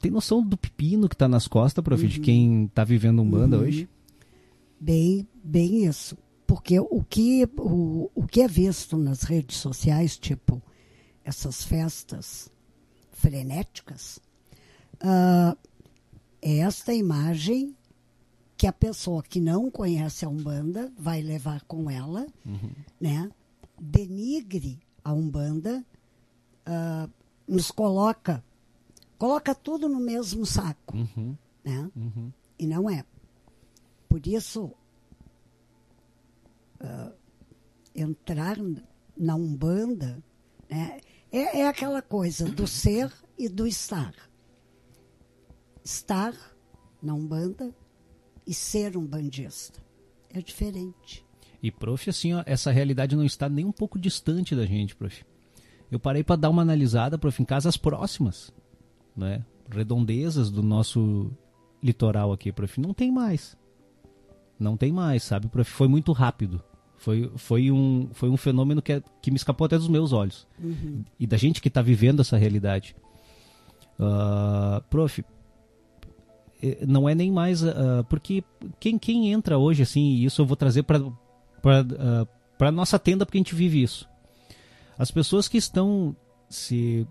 tem 0.00 0.10
noção 0.10 0.42
do 0.42 0.56
pepino 0.56 1.10
que 1.10 1.14
está 1.14 1.28
nas 1.28 1.46
costas, 1.46 1.84
prof, 1.84 2.02
uhum. 2.02 2.08
de 2.08 2.20
quem 2.20 2.64
está 2.64 2.84
vivendo 2.84 3.20
Umbanda 3.20 3.58
uhum. 3.58 3.64
hoje? 3.64 3.86
Bem, 4.80 5.28
bem 5.44 5.84
isso. 5.84 6.16
Porque 6.46 6.80
o 6.80 7.04
que, 7.06 7.46
o, 7.58 8.10
o 8.14 8.26
que 8.26 8.40
é 8.40 8.48
visto 8.48 8.96
nas 8.96 9.24
redes 9.24 9.58
sociais, 9.58 10.16
tipo 10.16 10.62
essas 11.22 11.62
festas 11.62 12.50
frenéticas, 13.12 14.18
uh, 15.02 15.56
esta 16.40 16.92
imagem 16.92 17.76
que 18.56 18.66
a 18.66 18.72
pessoa 18.72 19.22
que 19.22 19.40
não 19.40 19.70
conhece 19.70 20.24
a 20.24 20.28
Umbanda 20.28 20.92
vai 20.98 21.22
levar 21.22 21.62
com 21.62 21.88
ela, 21.88 22.26
uhum. 22.44 22.70
né? 23.00 23.30
Denigre 23.80 24.80
a 25.04 25.12
Umbanda, 25.12 25.84
uh, 26.66 27.10
nos 27.46 27.70
coloca, 27.70 28.44
coloca 29.16 29.54
tudo 29.54 29.88
no 29.88 30.00
mesmo 30.00 30.44
saco, 30.44 30.96
uhum. 30.96 31.36
né? 31.64 31.88
Uhum. 31.94 32.32
E 32.58 32.66
não 32.66 32.90
é. 32.90 33.04
Por 34.08 34.26
isso, 34.26 34.72
uh, 36.80 37.12
entrar 37.94 38.56
na 39.16 39.36
Umbanda 39.36 40.22
né, 40.68 41.00
é, 41.30 41.60
é 41.60 41.68
aquela 41.68 42.02
coisa 42.02 42.46
do 42.46 42.66
ser 42.66 43.12
e 43.38 43.48
do 43.48 43.66
estar 43.68 44.27
estar 45.88 46.34
na 47.02 47.14
Umbanda 47.14 47.74
e 48.46 48.52
ser 48.52 48.96
um 48.96 49.06
bandista. 49.06 49.80
É 50.28 50.42
diferente. 50.42 51.24
E, 51.62 51.70
prof, 51.70 52.10
assim, 52.10 52.34
ó, 52.34 52.42
essa 52.44 52.70
realidade 52.70 53.16
não 53.16 53.24
está 53.24 53.48
nem 53.48 53.64
um 53.64 53.72
pouco 53.72 53.98
distante 53.98 54.54
da 54.54 54.66
gente, 54.66 54.94
prof. 54.94 55.24
Eu 55.90 55.98
parei 55.98 56.22
para 56.22 56.36
dar 56.36 56.50
uma 56.50 56.60
analisada, 56.60 57.16
prof, 57.18 57.42
em 57.42 57.44
casas 57.44 57.78
próximas, 57.78 58.52
né? 59.16 59.42
Redondezas 59.70 60.50
do 60.50 60.62
nosso 60.62 61.30
litoral 61.82 62.32
aqui, 62.32 62.52
prof. 62.52 62.78
Não 62.78 62.92
tem 62.92 63.10
mais. 63.10 63.56
Não 64.60 64.76
tem 64.76 64.92
mais, 64.92 65.22
sabe, 65.22 65.48
prof? 65.48 65.70
Foi 65.70 65.88
muito 65.88 66.12
rápido. 66.12 66.62
Foi, 66.98 67.32
foi, 67.36 67.70
um, 67.70 68.10
foi 68.12 68.28
um 68.28 68.36
fenômeno 68.36 68.82
que, 68.82 68.92
é, 68.92 69.02
que 69.22 69.30
me 69.30 69.36
escapou 69.38 69.64
até 69.64 69.78
dos 69.78 69.88
meus 69.88 70.12
olhos. 70.12 70.46
Uhum. 70.62 71.02
E 71.18 71.26
da 71.26 71.38
gente 71.38 71.62
que 71.62 71.68
está 71.68 71.80
vivendo 71.80 72.20
essa 72.20 72.36
realidade. 72.36 72.94
Uh, 73.98 74.82
prof, 74.90 75.24
não 76.86 77.08
é 77.08 77.14
nem 77.14 77.30
mais 77.30 77.62
uh, 77.62 78.04
porque 78.08 78.42
quem, 78.80 78.98
quem 78.98 79.32
entra 79.32 79.58
hoje 79.58 79.82
assim 79.82 80.14
isso 80.14 80.42
eu 80.42 80.46
vou 80.46 80.56
trazer 80.56 80.82
para 80.82 81.00
uh, 81.00 81.14
para 82.56 82.72
nossa 82.72 82.98
tenda 82.98 83.24
porque 83.24 83.38
a 83.38 83.40
gente 83.40 83.54
vive 83.54 83.82
isso 83.82 84.08
as 84.98 85.10
pessoas 85.10 85.46
que 85.46 85.56
estão 85.56 86.16
se 86.48 87.06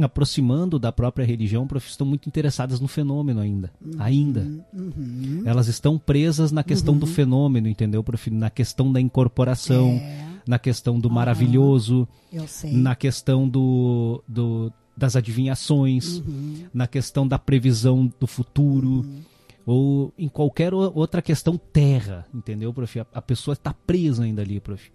aproximando 0.00 0.78
da 0.78 0.92
própria 0.92 1.26
religião 1.26 1.66
prof, 1.66 1.86
estão 1.86 2.06
muito 2.06 2.28
interessadas 2.28 2.80
no 2.80 2.88
fenômeno 2.88 3.40
ainda 3.40 3.70
uhum, 3.84 3.92
ainda 3.98 4.46
uhum. 4.72 5.42
elas 5.44 5.68
estão 5.68 5.98
presas 5.98 6.52
na 6.52 6.62
questão 6.62 6.94
uhum. 6.94 7.00
do 7.00 7.06
fenômeno 7.06 7.68
entendeu 7.68 8.02
prof? 8.02 8.30
na 8.30 8.48
questão 8.48 8.90
da 8.92 9.00
incorporação 9.00 10.00
é. 10.00 10.40
na 10.46 10.58
questão 10.58 10.98
do 10.98 11.10
maravilhoso 11.10 12.08
na 12.64 12.94
questão 12.94 13.48
do, 13.48 14.22
do 14.26 14.72
das 14.98 15.14
adivinhações, 15.14 16.18
uhum. 16.18 16.66
na 16.74 16.86
questão 16.86 17.26
da 17.26 17.38
previsão 17.38 18.12
do 18.18 18.26
futuro, 18.26 18.88
uhum. 18.88 19.20
ou 19.64 20.12
em 20.18 20.28
qualquer 20.28 20.74
outra 20.74 21.22
questão 21.22 21.56
terra, 21.56 22.26
entendeu, 22.34 22.74
prof? 22.74 23.00
A, 23.00 23.06
a 23.14 23.22
pessoa 23.22 23.52
está 23.52 23.72
presa 23.72 24.24
ainda 24.24 24.42
ali, 24.42 24.58
prof. 24.58 24.90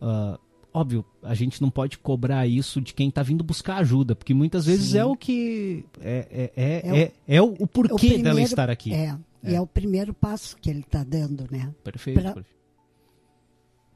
Uh, 0.00 0.38
óbvio, 0.72 1.04
a 1.22 1.34
gente 1.34 1.60
não 1.60 1.70
pode 1.70 1.98
cobrar 1.98 2.46
isso 2.46 2.80
de 2.80 2.94
quem 2.94 3.08
está 3.08 3.22
vindo 3.22 3.42
buscar 3.42 3.78
ajuda, 3.78 4.14
porque 4.14 4.32
muitas 4.32 4.64
vezes 4.64 4.92
Sim. 4.92 4.98
é 4.98 5.04
o 5.04 5.16
que. 5.16 5.84
É, 6.00 6.28
é, 6.30 6.52
é, 6.56 6.72
é, 6.72 7.02
é, 7.02 7.12
é 7.26 7.42
o, 7.42 7.54
o, 7.58 7.66
porquê 7.66 7.94
o 7.94 7.98
primeiro, 7.98 8.22
dela 8.22 8.40
estar 8.40 8.70
aqui. 8.70 8.94
É, 8.94 9.16
é, 9.42 9.54
é. 9.54 9.60
o 9.60 9.66
primeiro 9.66 10.14
passo 10.14 10.56
que 10.56 10.70
ele 10.70 10.80
está 10.80 11.02
dando, 11.02 11.46
né? 11.50 11.74
Perfeito. 11.82 12.20
Pra, 12.20 12.32
prof 12.32 12.51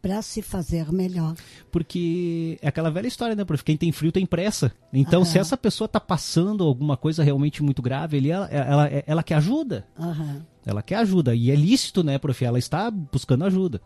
para 0.07 0.23
se 0.23 0.41
fazer 0.41 0.93
melhor. 0.93 1.35
Porque 1.71 2.59
é 2.63 2.69
aquela 2.69 2.91
velha 2.91 3.09
história, 3.09 3.35
né, 3.35 3.45
prof? 3.45 3.65
Quem 3.65 3.77
tem 3.77 3.91
frio 3.91 4.13
tem 4.13 4.25
pressa. 4.25 4.73
Então, 4.93 5.21
uhum. 5.21 5.25
se 5.25 5.37
essa 5.37 5.57
pessoa 5.57 5.87
está 5.87 5.99
passando 5.99 6.63
alguma 6.63 6.97
coisa 6.97 7.25
realmente 7.25 7.61
muito 7.61 7.83
grave, 7.83 8.17
ele, 8.17 8.31
ela, 8.31 8.47
ela, 8.47 8.89
ela 9.05 9.23
quer 9.25 9.35
ajuda. 9.35 9.85
Uhum. 9.99 10.43
Ela 10.65 10.81
quer 10.81 10.97
ajuda. 10.97 11.35
E 11.35 11.51
é 11.51 11.57
lícito, 11.57 12.05
né, 12.05 12.19
prof? 12.19 12.45
Ela 12.45 12.59
está 12.59 12.89
buscando 12.89 13.45
ajuda. 13.45 13.81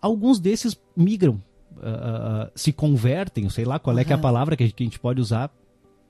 Alguns 0.00 0.38
desses 0.38 0.78
migram, 0.94 1.42
uh, 1.76 2.46
uh, 2.46 2.50
se 2.54 2.70
convertem, 2.70 3.48
sei 3.48 3.64
lá 3.64 3.78
qual 3.78 3.96
uhum. 3.96 4.02
é, 4.02 4.06
é 4.06 4.12
a 4.12 4.18
palavra 4.18 4.56
que 4.56 4.62
a 4.62 4.66
gente 4.66 4.98
pode 4.98 5.22
usar, 5.22 5.50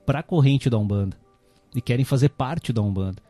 para 0.05 0.19
a 0.19 0.23
corrente 0.23 0.69
da 0.69 0.77
Umbanda. 0.77 1.15
E 1.73 1.81
querem 1.81 2.03
fazer 2.03 2.29
parte 2.29 2.73
da 2.73 2.81
Umbanda. 2.81 3.21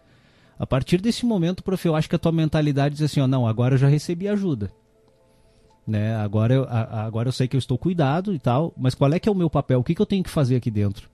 A 0.58 0.66
partir 0.66 1.00
desse 1.00 1.26
momento, 1.26 1.64
prof, 1.64 1.86
eu 1.86 1.96
acho 1.96 2.10
que 2.10 2.16
a 2.16 2.20
tua 2.20 2.32
mentalidade 2.32 2.96
diz 2.96 3.04
assim, 3.04 3.22
ó, 3.22 3.28
não, 3.28 3.46
agora 3.46 3.76
eu 3.76 3.78
já 3.78 3.88
recebi 3.88 4.28
ajuda 4.28 4.72
né? 5.90 6.16
Agora 6.16 6.54
eu, 6.54 6.64
a, 6.64 7.04
agora 7.06 7.28
eu 7.28 7.34
sei 7.34 7.48
que 7.48 7.56
eu 7.56 7.60
estou 7.60 7.78
cuidado 7.78 8.34
e 8.34 8.40
tal, 8.40 8.74
mas 8.78 8.96
qual 8.96 9.12
é 9.12 9.20
que 9.20 9.28
é 9.28 9.32
o 9.32 9.36
meu 9.36 9.50
papel? 9.50 9.80
O 9.80 9.84
que, 9.84 9.96
que 9.96 10.02
eu 10.02 10.06
tenho 10.06 10.24
que 10.24 10.30
fazer 10.30 10.56
aqui 10.56 10.72
dentro? 10.72 11.10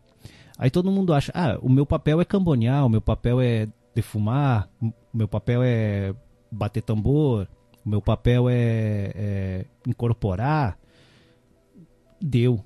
Aí 0.58 0.70
todo 0.70 0.92
mundo 0.92 1.14
acha, 1.14 1.32
ah, 1.36 1.58
o 1.62 1.70
meu 1.70 1.86
papel 1.86 2.22
é 2.22 2.26
cambonear, 2.26 2.86
o 2.86 2.90
meu 2.90 3.02
papel 3.02 3.42
é 3.42 3.68
defumar, 3.94 4.70
o 4.82 4.94
meu 5.14 5.28
papel 5.28 5.62
é 5.64 6.14
bater 6.52 6.82
tambor, 6.82 7.48
o 7.86 7.90
meu 7.90 8.02
papel 8.02 8.50
é, 8.50 9.12
é 9.16 9.66
incorporar. 9.88 10.78
Deu. 12.22 12.64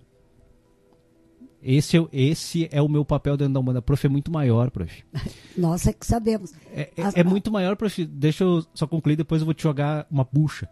Esse, 1.61 1.97
é 1.97 2.07
esse 2.13 2.69
é 2.71 2.81
o 2.81 2.87
meu 2.87 3.03
papel 3.03 3.35
dentro 3.35 3.53
da 3.53 3.59
Umbanda. 3.59 3.81
Prof, 3.81 4.05
é 4.05 4.09
muito 4.09 4.31
maior, 4.31 4.71
prof. 4.71 5.03
Nós 5.57 5.85
é 5.87 5.93
que 5.93 6.05
sabemos. 6.05 6.53
É, 6.71 6.89
é, 6.95 7.19
é 7.19 7.23
muito 7.23 7.51
maior, 7.51 7.75
prof. 7.75 8.05
Deixa 8.05 8.43
eu 8.43 8.65
só 8.73 8.87
concluir, 8.87 9.17
depois 9.17 9.41
eu 9.41 9.45
vou 9.45 9.53
te 9.53 9.63
jogar 9.63 10.07
uma 10.09 10.23
bucha. 10.23 10.69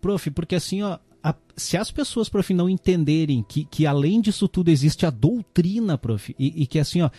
Prof, 0.00 0.30
porque 0.30 0.54
assim, 0.54 0.82
ó, 0.82 0.98
a, 1.22 1.34
se 1.56 1.76
as 1.76 1.90
pessoas, 1.90 2.28
prof, 2.28 2.52
não 2.54 2.68
entenderem 2.68 3.44
que, 3.46 3.64
que 3.64 3.86
além 3.86 4.20
disso 4.20 4.48
tudo 4.48 4.70
existe 4.70 5.04
a 5.04 5.10
doutrina, 5.10 5.98
prof, 5.98 6.34
e, 6.38 6.62
e, 6.62 6.66
que 6.66 6.78
assim, 6.78 7.02
ó, 7.02 7.10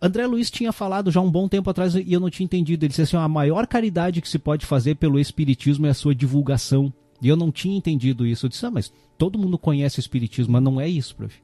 André 0.00 0.26
Luiz 0.26 0.50
tinha 0.50 0.72
falado 0.72 1.10
já 1.10 1.20
um 1.20 1.30
bom 1.30 1.46
tempo 1.46 1.70
atrás 1.70 1.94
e 1.94 2.12
eu 2.12 2.18
não 2.18 2.28
tinha 2.28 2.44
entendido. 2.44 2.84
Ele 2.84 2.88
disse 2.88 3.02
assim: 3.02 3.16
ó, 3.16 3.20
a 3.20 3.28
maior 3.28 3.68
caridade 3.68 4.20
que 4.20 4.28
se 4.28 4.36
pode 4.36 4.66
fazer 4.66 4.96
pelo 4.96 5.16
Espiritismo 5.16 5.86
é 5.86 5.90
a 5.90 5.94
sua 5.94 6.12
divulgação. 6.12 6.92
E 7.22 7.28
eu 7.28 7.36
não 7.36 7.52
tinha 7.52 7.76
entendido 7.76 8.26
isso. 8.26 8.46
Eu 8.46 8.50
disse: 8.50 8.66
ah, 8.66 8.70
mas 8.70 8.92
todo 9.16 9.38
mundo 9.38 9.56
conhece 9.56 9.98
o 9.98 10.00
Espiritismo, 10.00 10.54
mas 10.54 10.62
não 10.62 10.80
é 10.80 10.88
isso, 10.88 11.14
prof. 11.14 11.40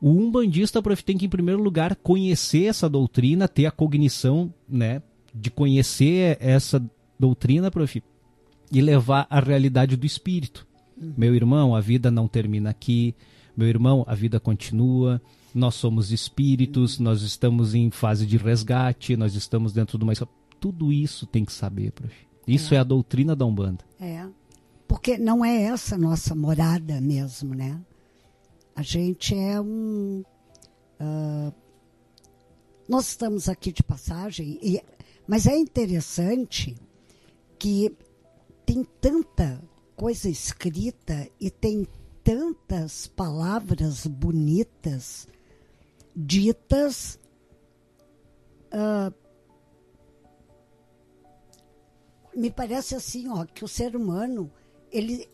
O 0.00 0.10
umbandista, 0.10 0.80
prof, 0.80 1.02
tem 1.02 1.18
que, 1.18 1.26
em 1.26 1.28
primeiro 1.28 1.60
lugar, 1.60 1.96
conhecer 1.96 2.66
essa 2.66 2.88
doutrina, 2.88 3.48
ter 3.48 3.66
a 3.66 3.72
cognição, 3.72 4.54
né, 4.68 5.02
de 5.34 5.50
conhecer 5.50 6.38
essa 6.40 6.80
doutrina, 7.18 7.68
prof, 7.72 8.00
e 8.70 8.80
levar 8.80 9.26
a 9.30 9.40
realidade 9.40 9.96
do 9.96 10.06
espírito. 10.06 10.66
Uhum. 11.00 11.14
Meu 11.16 11.34
irmão, 11.34 11.74
a 11.74 11.80
vida 11.80 12.10
não 12.10 12.28
termina 12.28 12.70
aqui. 12.70 13.14
Meu 13.56 13.68
irmão, 13.68 14.04
a 14.06 14.14
vida 14.14 14.38
continua. 14.38 15.20
Nós 15.54 15.74
somos 15.74 16.12
espíritos, 16.12 16.98
uhum. 16.98 17.04
nós 17.04 17.22
estamos 17.22 17.74
em 17.74 17.90
fase 17.90 18.26
de 18.26 18.36
resgate, 18.36 19.16
nós 19.16 19.34
estamos 19.34 19.72
dentro 19.72 19.98
de 19.98 20.04
uma. 20.04 20.12
Tudo 20.60 20.92
isso 20.92 21.26
tem 21.26 21.44
que 21.44 21.52
saber, 21.52 21.92
prof. 21.92 22.14
Isso 22.46 22.74
é, 22.74 22.76
é 22.76 22.80
a 22.80 22.84
doutrina 22.84 23.36
da 23.36 23.44
Umbanda. 23.44 23.84
É. 24.00 24.26
Porque 24.86 25.18
não 25.18 25.44
é 25.44 25.64
essa 25.64 25.98
nossa 25.98 26.34
morada 26.34 27.00
mesmo, 27.00 27.54
né? 27.54 27.78
A 28.74 28.82
gente 28.82 29.34
é 29.34 29.60
um. 29.60 30.22
Uh, 31.00 31.52
nós 32.88 33.08
estamos 33.08 33.48
aqui 33.48 33.70
de 33.70 33.82
passagem, 33.82 34.58
e, 34.62 34.82
mas 35.26 35.46
é 35.46 35.56
interessante 35.56 36.74
que 37.58 37.94
tem 38.68 38.84
tanta 38.84 39.62
coisa 39.96 40.28
escrita 40.28 41.26
e 41.40 41.50
tem 41.50 41.88
tantas 42.22 43.06
palavras 43.06 44.06
bonitas 44.06 45.26
ditas 46.14 47.18
uh, 48.66 49.10
me 52.36 52.50
parece 52.50 52.94
assim 52.94 53.26
ó 53.30 53.46
que 53.46 53.64
o 53.64 53.68
ser 53.68 53.96
humano 53.96 54.52
ele 54.92 55.26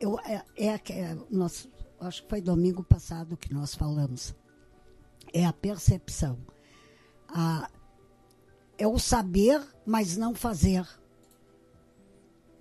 eu, 0.00 0.18
é, 0.20 0.42
é, 0.56 0.68
é 0.68 1.18
nós, 1.30 1.68
acho 2.00 2.22
que 2.22 2.30
foi 2.30 2.40
domingo 2.40 2.82
passado 2.82 3.36
que 3.36 3.52
nós 3.52 3.74
falamos 3.74 4.34
é 5.30 5.44
a 5.44 5.52
percepção. 5.52 6.38
A, 7.28 7.70
é 8.76 8.86
o 8.86 8.98
saber, 8.98 9.62
mas 9.86 10.16
não 10.16 10.34
fazer. 10.34 10.86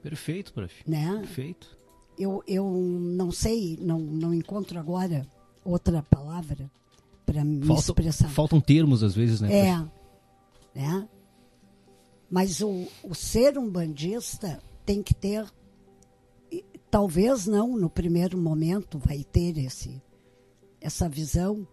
Perfeito, 0.02 0.54
prof. 0.54 0.84
Né? 0.88 1.18
Perfeito. 1.20 1.78
Eu, 2.18 2.44
eu 2.48 2.70
não 2.70 3.32
sei, 3.32 3.78
não, 3.82 4.00
não 4.00 4.34
encontro 4.34 4.78
agora 4.80 5.28
outra 5.64 6.04
palavra 6.04 6.70
para 7.26 7.44
me 7.44 7.66
Falta, 7.66 7.82
expressar. 7.82 8.30
Faltam 8.30 8.60
termos 8.60 9.04
às 9.04 9.16
vezes, 9.16 9.42
né? 9.42 9.54
É. 9.54 9.78
Né? 10.76 11.10
Mas 12.30 12.62
o, 12.62 12.88
o 13.04 13.14
ser 13.14 13.58
um 13.58 13.70
bandista 13.70 14.62
tem 14.86 15.02
que 15.04 15.14
ter, 15.14 15.46
talvez 16.90 17.46
não 17.46 17.78
no 17.78 17.90
primeiro 17.90 18.38
momento 18.38 18.98
vai 19.00 19.24
ter 19.24 19.58
esse, 19.58 20.02
essa 20.80 21.08
visão, 21.08 21.68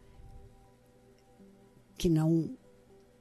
que 1.97 2.08
não 2.08 2.56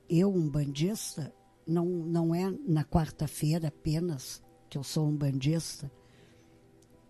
eu 0.09 0.33
um 0.33 0.47
bandista 0.47 1.33
não 1.65 1.85
não 1.85 2.33
é 2.33 2.49
na 2.65 2.85
quarta-feira 2.85 3.67
apenas 3.67 4.41
que 4.69 4.77
eu 4.77 4.83
sou 4.83 5.07
um 5.07 5.15
bandista 5.15 5.91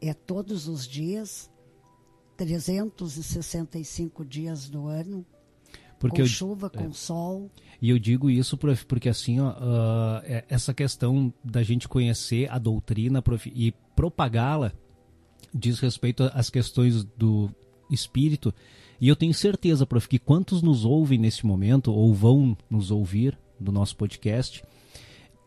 é 0.02 0.14
todos 0.14 0.68
os 0.68 0.88
dias 0.88 1.50
365 2.36 4.24
dias 4.24 4.70
do 4.70 4.88
ano 4.88 5.26
porque 6.00 6.18
com 6.18 6.22
eu, 6.22 6.28
chuva, 6.28 6.70
com 6.70 6.86
é, 6.86 6.92
sol. 6.92 7.50
E 7.82 7.90
eu 7.90 7.98
digo 7.98 8.30
isso 8.30 8.56
prof, 8.56 8.86
porque 8.86 9.10
assim, 9.10 9.40
ó, 9.40 9.50
uh, 9.50 10.22
essa 10.48 10.72
questão 10.72 11.34
da 11.44 11.64
gente 11.64 11.88
conhecer 11.88 12.48
a 12.52 12.60
doutrina 12.60 13.20
prof, 13.20 13.52
e 13.54 13.74
propagá-la 13.96 14.72
diz 15.52 15.80
respeito 15.80 16.30
às 16.36 16.52
questões 16.52 17.04
do 17.04 17.50
espírito 17.90 18.54
e 19.00 19.08
eu 19.08 19.16
tenho 19.16 19.34
certeza, 19.34 19.86
prof, 19.86 20.08
que 20.08 20.18
quantos 20.18 20.62
nos 20.62 20.84
ouvem 20.84 21.20
nesse 21.20 21.46
momento 21.46 21.94
ou 21.94 22.14
vão 22.14 22.58
nos 22.70 22.90
ouvir 22.90 23.38
do 23.60 23.72
nosso 23.72 23.96
podcast, 23.96 24.64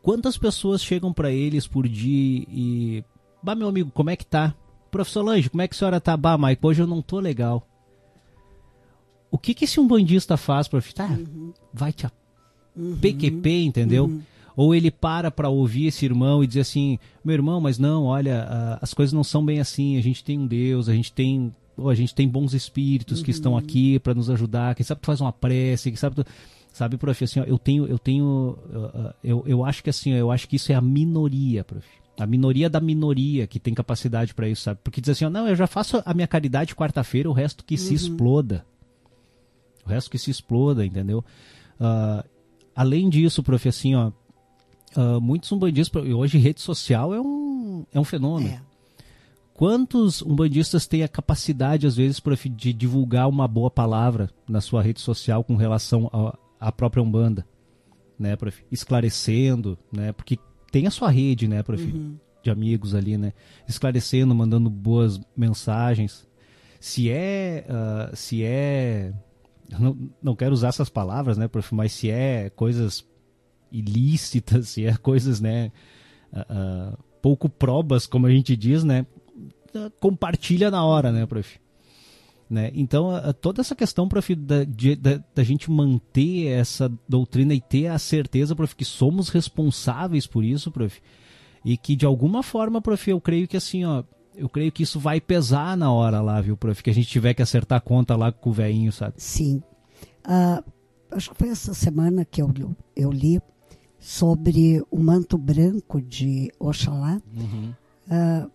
quantas 0.03 0.37
pessoas 0.37 0.83
chegam 0.83 1.13
para 1.13 1.31
eles 1.31 1.67
por 1.67 1.89
dia 1.89 2.45
e. 2.49 3.05
Bah, 3.43 3.55
meu 3.55 3.69
amigo, 3.69 3.91
como 3.93 4.11
é 4.11 4.17
que 4.17 4.27
tá? 4.27 4.55
Professor 4.91 5.23
Lange, 5.23 5.49
como 5.49 5.63
é 5.63 5.69
que 5.69 5.75
a 5.75 5.79
senhora 5.79 6.01
tá? 6.01 6.17
Bah, 6.17 6.37
Mike, 6.37 6.65
hoje 6.65 6.83
eu 6.83 6.87
não 6.87 7.01
tô 7.01 7.19
legal. 7.21 7.67
O 9.31 9.39
que 9.39 9.55
que 9.55 9.65
esse 9.65 9.79
umbandista 9.79 10.37
faz, 10.37 10.67
prof? 10.67 10.93
Tá, 10.93 11.07
uhum. 11.07 11.53
vai 11.73 11.93
te 11.93 12.07
a 12.07 12.13
uhum. 12.77 12.97
PQP, 12.97 13.63
entendeu? 13.63 14.07
Uhum. 14.07 14.23
Ou 14.57 14.75
ele 14.75 14.91
para 14.91 15.31
para 15.31 15.49
ouvir 15.49 15.87
esse 15.87 16.05
irmão 16.05 16.43
e 16.43 16.47
dizer 16.47 16.61
assim: 16.61 16.99
meu 17.25 17.35
irmão, 17.35 17.61
mas 17.61 17.79
não, 17.79 18.05
olha, 18.05 18.79
as 18.83 18.93
coisas 18.93 19.13
não 19.13 19.25
são 19.25 19.45
bem 19.45 19.61
assim. 19.61 19.97
A 19.97 20.03
gente 20.03 20.25
tem 20.25 20.39
um 20.39 20.47
Deus, 20.47 20.89
a 20.89 20.95
gente 20.95 21.13
tem 21.13 21.55
oh, 21.77 21.89
a 21.89 21.95
gente 21.95 22.15
tem 22.15 22.29
bons 22.29 22.53
espíritos 22.53 23.23
que 23.23 23.31
estão 23.31 23.53
uhum. 23.53 23.59
aqui 23.59 23.99
para 24.01 24.15
nos 24.15 24.29
ajudar, 24.29 24.75
quem 24.75 24.85
sabe 24.85 25.01
tu 25.01 25.07
faz 25.07 25.21
uma 25.21 25.33
prece, 25.33 25.91
quem 25.91 25.97
sabe 25.97 26.17
tu, 26.17 26.27
sabe, 26.73 26.97
prof, 26.97 27.25
assim, 27.25 27.41
ó, 27.41 27.45
eu 27.45 27.59
tenho, 27.59 27.87
eu 27.87 27.99
tenho, 27.99 28.57
eu, 29.23 29.45
eu 29.47 29.65
acho 29.65 29.83
que 29.83 29.91
assim, 29.91 30.13
eu 30.13 30.31
acho 30.31 30.49
que 30.49 30.57
isso 30.57 30.73
é 30.73 30.75
a 30.75 30.81
minoria, 30.81 31.65
prof. 31.65 31.87
A 32.19 32.27
minoria 32.27 32.69
da 32.69 32.81
minoria 32.81 33.47
que 33.47 33.59
tem 33.59 33.73
capacidade 33.73 34.35
para 34.35 34.49
isso, 34.49 34.63
sabe? 34.63 34.81
Porque 34.85 35.01
diz 35.01 35.11
assim, 35.11 35.25
ó, 35.25 35.31
não, 35.31 35.49
eu 35.49 35.57
já 35.57 35.67
faço 35.67 36.03
a 36.05 36.13
minha 36.13 36.27
caridade 36.27 36.75
quarta-feira, 36.75 37.31
o 37.31 37.33
resto 37.33 37.65
que 37.65 37.75
uhum. 37.75 37.79
se 37.79 37.95
exploda. 37.95 38.67
O 39.87 39.89
resto 39.89 40.11
que 40.11 40.19
se 40.19 40.31
exploda, 40.31 40.85
entendeu? 40.85 41.25
Uh, 41.81 42.23
além 42.77 43.09
disso, 43.09 43.43
prof, 43.43 43.67
assim, 43.67 43.95
ó, 43.95 44.13
uh, 44.97 45.21
muitos 45.21 45.51
umbandistas, 45.51 46.05
hoje 46.05 46.37
rede 46.37 46.61
social 46.61 47.15
é 47.15 47.21
um, 47.21 47.87
é 47.93 47.99
um 47.99 48.05
fenômeno. 48.05 48.55
É. 48.55 48.61
Quantos 49.55 50.23
umbandistas 50.23 50.87
têm 50.87 51.03
a 51.03 51.09
capacidade, 51.09 51.87
às 51.87 51.97
vezes, 51.97 52.21
de 52.57 52.73
divulgar 52.73 53.29
uma 53.29 53.47
boa 53.47 53.71
palavra 53.71 54.31
na 54.49 54.61
sua 54.61 54.83
rede 54.83 55.01
social 55.01 55.45
com 55.45 55.55
relação 55.55 56.11
à 56.61 56.71
própria 56.71 57.03
Umbanda? 57.03 57.47
Né, 58.19 58.37
prof? 58.37 58.63
Esclarecendo, 58.71 59.79
né? 59.91 60.13
Porque 60.13 60.39
tem 60.71 60.87
a 60.87 60.91
sua 60.91 61.11
rede, 61.11 61.49
né, 61.49 61.63
prof? 61.63 61.83
Uhum. 61.83 62.19
De 62.43 62.51
amigos 62.51 62.95
ali, 62.95 63.17
né? 63.17 63.33
Esclarecendo, 63.67 64.35
mandando 64.35 64.69
boas 64.69 65.21
mensagens. 65.37 66.29
Se 66.79 67.11
é. 67.11 67.65
Uh, 67.69 68.17
se 68.17 68.43
é. 68.45 69.13
Não, 69.79 69.97
não 70.23 70.37
quero 70.37 70.53
usar 70.53 70.69
essas 70.69 70.89
palavras, 70.89 71.39
né, 71.39 71.49
prof? 71.49 71.75
Mas 71.75 71.93
se 71.93 72.11
é 72.11 72.51
coisas 72.51 73.07
ilícitas, 73.73 74.69
se 74.71 74.85
é 74.85 74.97
coisas, 74.97 75.41
né? 75.41 75.73
Uh, 76.33 76.93
uh, 76.93 76.99
pouco 77.23 77.49
probas, 77.49 78.07
como 78.07 78.27
a 78.27 78.31
gente 78.31 78.57
diz, 78.57 78.85
né? 78.85 79.07
compartilha 80.01 80.71
na 80.71 80.85
hora, 80.85 81.13
né, 81.13 81.25
prof? 81.27 81.61
Né? 82.51 82.73
Então, 82.75 83.13
toda 83.41 83.61
essa 83.61 83.77
questão, 83.77 84.09
prof, 84.09 84.35
da, 84.35 84.65
de, 84.65 84.97
da, 84.97 85.23
da, 85.33 85.45
gente 85.45 85.71
manter 85.71 86.49
essa 86.49 86.93
doutrina 87.09 87.55
e 87.55 87.61
ter 87.61 87.87
a 87.87 87.97
certeza, 87.97 88.57
prof, 88.57 88.75
que 88.75 88.85
somos 88.85 89.29
responsáveis 89.29 90.27
por 90.27 90.43
isso, 90.43 90.73
prof, 90.73 91.01
e 91.65 91.77
que 91.77 91.95
de 91.95 92.05
alguma 92.05 92.43
forma, 92.43 92.83
prof, 92.83 93.09
eu 93.09 93.21
creio 93.21 93.47
que 93.47 93.57
assim, 93.57 93.85
ó, 93.85 94.03
eu 94.35 94.49
creio 94.49 94.73
que 94.73 94.83
isso 94.83 94.99
vai 94.99 95.21
pesar 95.21 95.77
na 95.77 95.93
hora 95.93 96.21
lá, 96.21 96.41
viu, 96.41 96.57
prof, 96.57 96.83
que 96.83 96.91
a 96.91 96.95
gente 96.95 97.07
tiver 97.07 97.35
que 97.35 97.43
acertar 97.43 97.79
a 97.79 97.81
conta 97.81 98.17
lá 98.17 98.33
com 98.33 98.51
o 98.51 98.53
velhinho, 98.53 98.91
sabe? 98.91 99.15
Sim. 99.19 99.63
Uh, 100.27 100.65
acho 101.13 101.31
que 101.31 101.37
foi 101.37 101.51
essa 101.51 101.73
semana 101.73 102.25
que 102.25 102.43
eu, 102.43 102.53
eu 102.97 103.13
li 103.13 103.41
sobre 103.97 104.83
o 104.91 104.99
manto 104.99 105.39
branco 105.39 106.01
de 106.01 106.51
Oxalá. 106.59 107.23
Uhum. 107.33 107.73
Uh, 108.09 108.51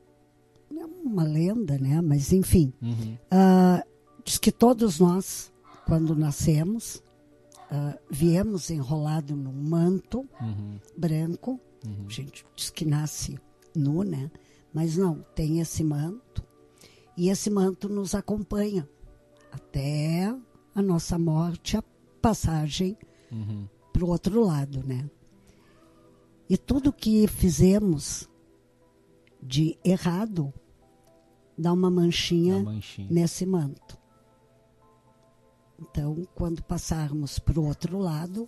uma 1.07 1.23
lenda, 1.23 1.77
né? 1.77 2.01
Mas 2.01 2.31
enfim, 2.31 2.73
uhum. 2.81 3.17
uh, 3.31 3.83
diz 4.23 4.37
que 4.37 4.51
todos 4.51 4.99
nós, 4.99 5.51
quando 5.85 6.15
nascemos, 6.15 7.03
uh, 7.71 7.97
viemos 8.09 8.69
enrolado 8.69 9.35
num 9.35 9.53
manto 9.53 10.27
uhum. 10.41 10.79
branco. 10.97 11.59
Uhum. 11.85 12.05
A 12.07 12.11
gente 12.11 12.45
diz 12.55 12.69
que 12.69 12.85
nasce 12.85 13.39
nu, 13.75 14.03
né? 14.03 14.31
Mas 14.73 14.97
não, 14.97 15.23
tem 15.35 15.59
esse 15.59 15.83
manto. 15.83 16.43
E 17.15 17.29
esse 17.29 17.49
manto 17.49 17.87
nos 17.87 18.13
acompanha 18.13 18.87
até 19.51 20.35
a 20.73 20.81
nossa 20.81 21.17
morte, 21.17 21.77
a 21.77 21.83
passagem 22.21 22.97
uhum. 23.31 23.67
para 23.93 24.03
o 24.03 24.09
outro 24.09 24.43
lado, 24.43 24.83
né? 24.85 25.09
E 26.49 26.57
tudo 26.57 26.91
que 26.91 27.27
fizemos 27.27 28.29
de 29.41 29.77
errado 29.83 30.53
dá 31.57 31.71
uma 31.73 31.89
manchinha, 31.89 32.57
uma 32.57 32.73
manchinha. 32.73 33.07
nesse 33.09 33.45
manto. 33.45 33.97
Então, 35.79 36.25
quando 36.33 36.63
passarmos 36.63 37.37
para 37.39 37.59
o 37.59 37.65
outro 37.65 37.99
lado, 37.99 38.47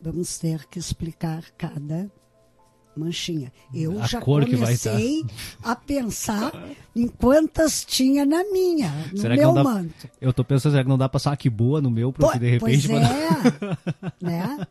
vamos 0.00 0.38
ter 0.38 0.66
que 0.66 0.78
explicar 0.78 1.50
cada 1.56 2.10
manchinha. 2.94 3.50
Eu 3.72 4.00
a 4.02 4.06
já 4.06 4.20
comecei 4.20 5.24
a 5.62 5.74
pensar 5.74 6.52
em 6.94 7.08
quantas 7.08 7.84
tinha 7.84 8.26
na 8.26 8.44
minha, 8.44 8.90
no 9.12 9.18
será 9.18 9.34
meu 9.34 9.52
dá, 9.52 9.64
manto. 9.64 10.08
Eu 10.20 10.30
estou 10.30 10.44
pensando, 10.44 10.72
será 10.72 10.82
que 10.82 10.88
não 10.88 10.98
dá 10.98 11.08
para 11.08 11.14
passar 11.14 11.30
uma 11.30 11.36
que 11.36 11.48
boa 11.48 11.80
no 11.80 11.90
meu, 11.90 12.12
porque 12.12 12.38
de 12.38 12.50
repente... 12.50 12.88
Pois 12.88 13.00
é, 13.00 13.10
né? 14.20 14.66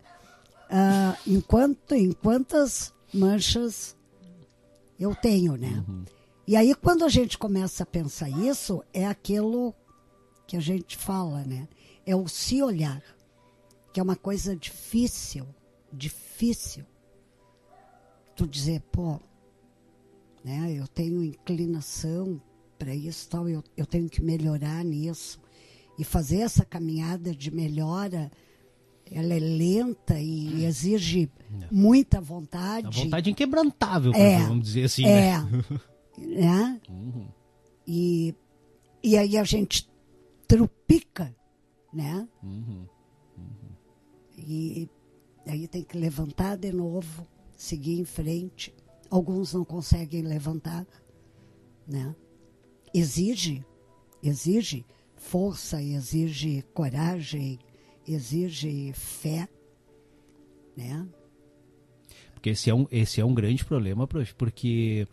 Uh, 0.70 1.18
enquanto, 1.28 1.94
em 1.94 2.12
quantas 2.12 2.94
manchas 3.14 3.98
eu 5.00 5.16
tenho, 5.16 5.58
né? 5.58 5.84
Uhum. 5.88 6.06
E 6.52 6.56
aí, 6.58 6.76
quando 6.76 7.06
a 7.06 7.08
gente 7.08 7.38
começa 7.38 7.84
a 7.84 7.86
pensar 7.86 8.30
isso, 8.30 8.84
é 8.94 9.08
aquilo 9.08 9.74
que 10.46 10.58
a 10.58 10.60
gente 10.60 10.98
fala, 10.98 11.46
né? 11.46 11.66
É 12.06 12.14
o 12.14 12.28
se 12.28 12.62
olhar, 12.62 13.02
que 13.94 14.02
é 14.02 14.04
uma 14.04 14.18
coisa 14.18 14.54
difícil, 14.54 15.48
difícil. 15.94 16.84
tu 18.36 18.46
dizer, 18.46 18.82
pô, 18.92 19.18
né, 20.44 20.76
eu 20.78 20.90
tenho 20.90 21.24
inclinação 21.24 22.42
para 22.78 22.94
isso 22.94 23.30
tal, 23.30 23.48
eu, 23.48 23.64
eu 23.78 23.86
tenho 23.86 24.10
que 24.10 24.22
melhorar 24.22 24.84
nisso. 24.84 25.40
E 25.98 26.04
fazer 26.04 26.40
essa 26.40 26.66
caminhada 26.66 27.34
de 27.34 27.50
melhora, 27.50 28.30
ela 29.10 29.34
é 29.34 29.40
lenta 29.40 30.20
e 30.20 30.66
exige 30.66 31.32
é. 31.62 31.68
muita 31.72 32.20
vontade. 32.20 32.88
A 32.88 33.04
vontade 33.06 33.32
inquebrantável, 33.32 34.12
é, 34.14 34.40
vamos 34.40 34.66
dizer 34.66 34.84
assim. 34.84 35.06
É. 35.06 35.38
Né? 35.38 35.64
Né? 36.28 36.80
Uhum. 36.90 37.28
E, 37.86 38.36
e 39.04 39.18
aí 39.18 39.38
a 39.38 39.44
gente 39.44 39.90
trupica, 40.48 41.36
né? 41.94 42.28
Uhum. 42.44 42.88
Uhum. 43.38 43.72
E 44.38 44.90
aí 45.46 45.68
tem 45.68 45.84
que 45.84 45.98
levantar 45.98 46.58
de 46.58 46.72
novo, 46.72 47.28
seguir 47.56 48.00
em 48.00 48.06
frente. 48.06 48.74
Alguns 49.10 49.54
não 49.54 49.66
conseguem 49.66 50.22
levantar, 50.22 50.86
né? 51.88 52.16
Exige, 52.94 53.66
exige 54.22 54.86
força, 55.16 55.82
exige 55.82 56.64
coragem, 56.74 57.60
exige 58.08 58.92
fé, 58.94 59.48
né? 60.76 61.08
Porque 62.34 62.50
esse 62.50 62.70
é 62.70 62.76
um, 62.76 62.88
esse 62.92 63.22
é 63.22 63.26
um 63.26 63.34
grande 63.34 63.64
problema, 63.64 64.08
porque 64.08 65.08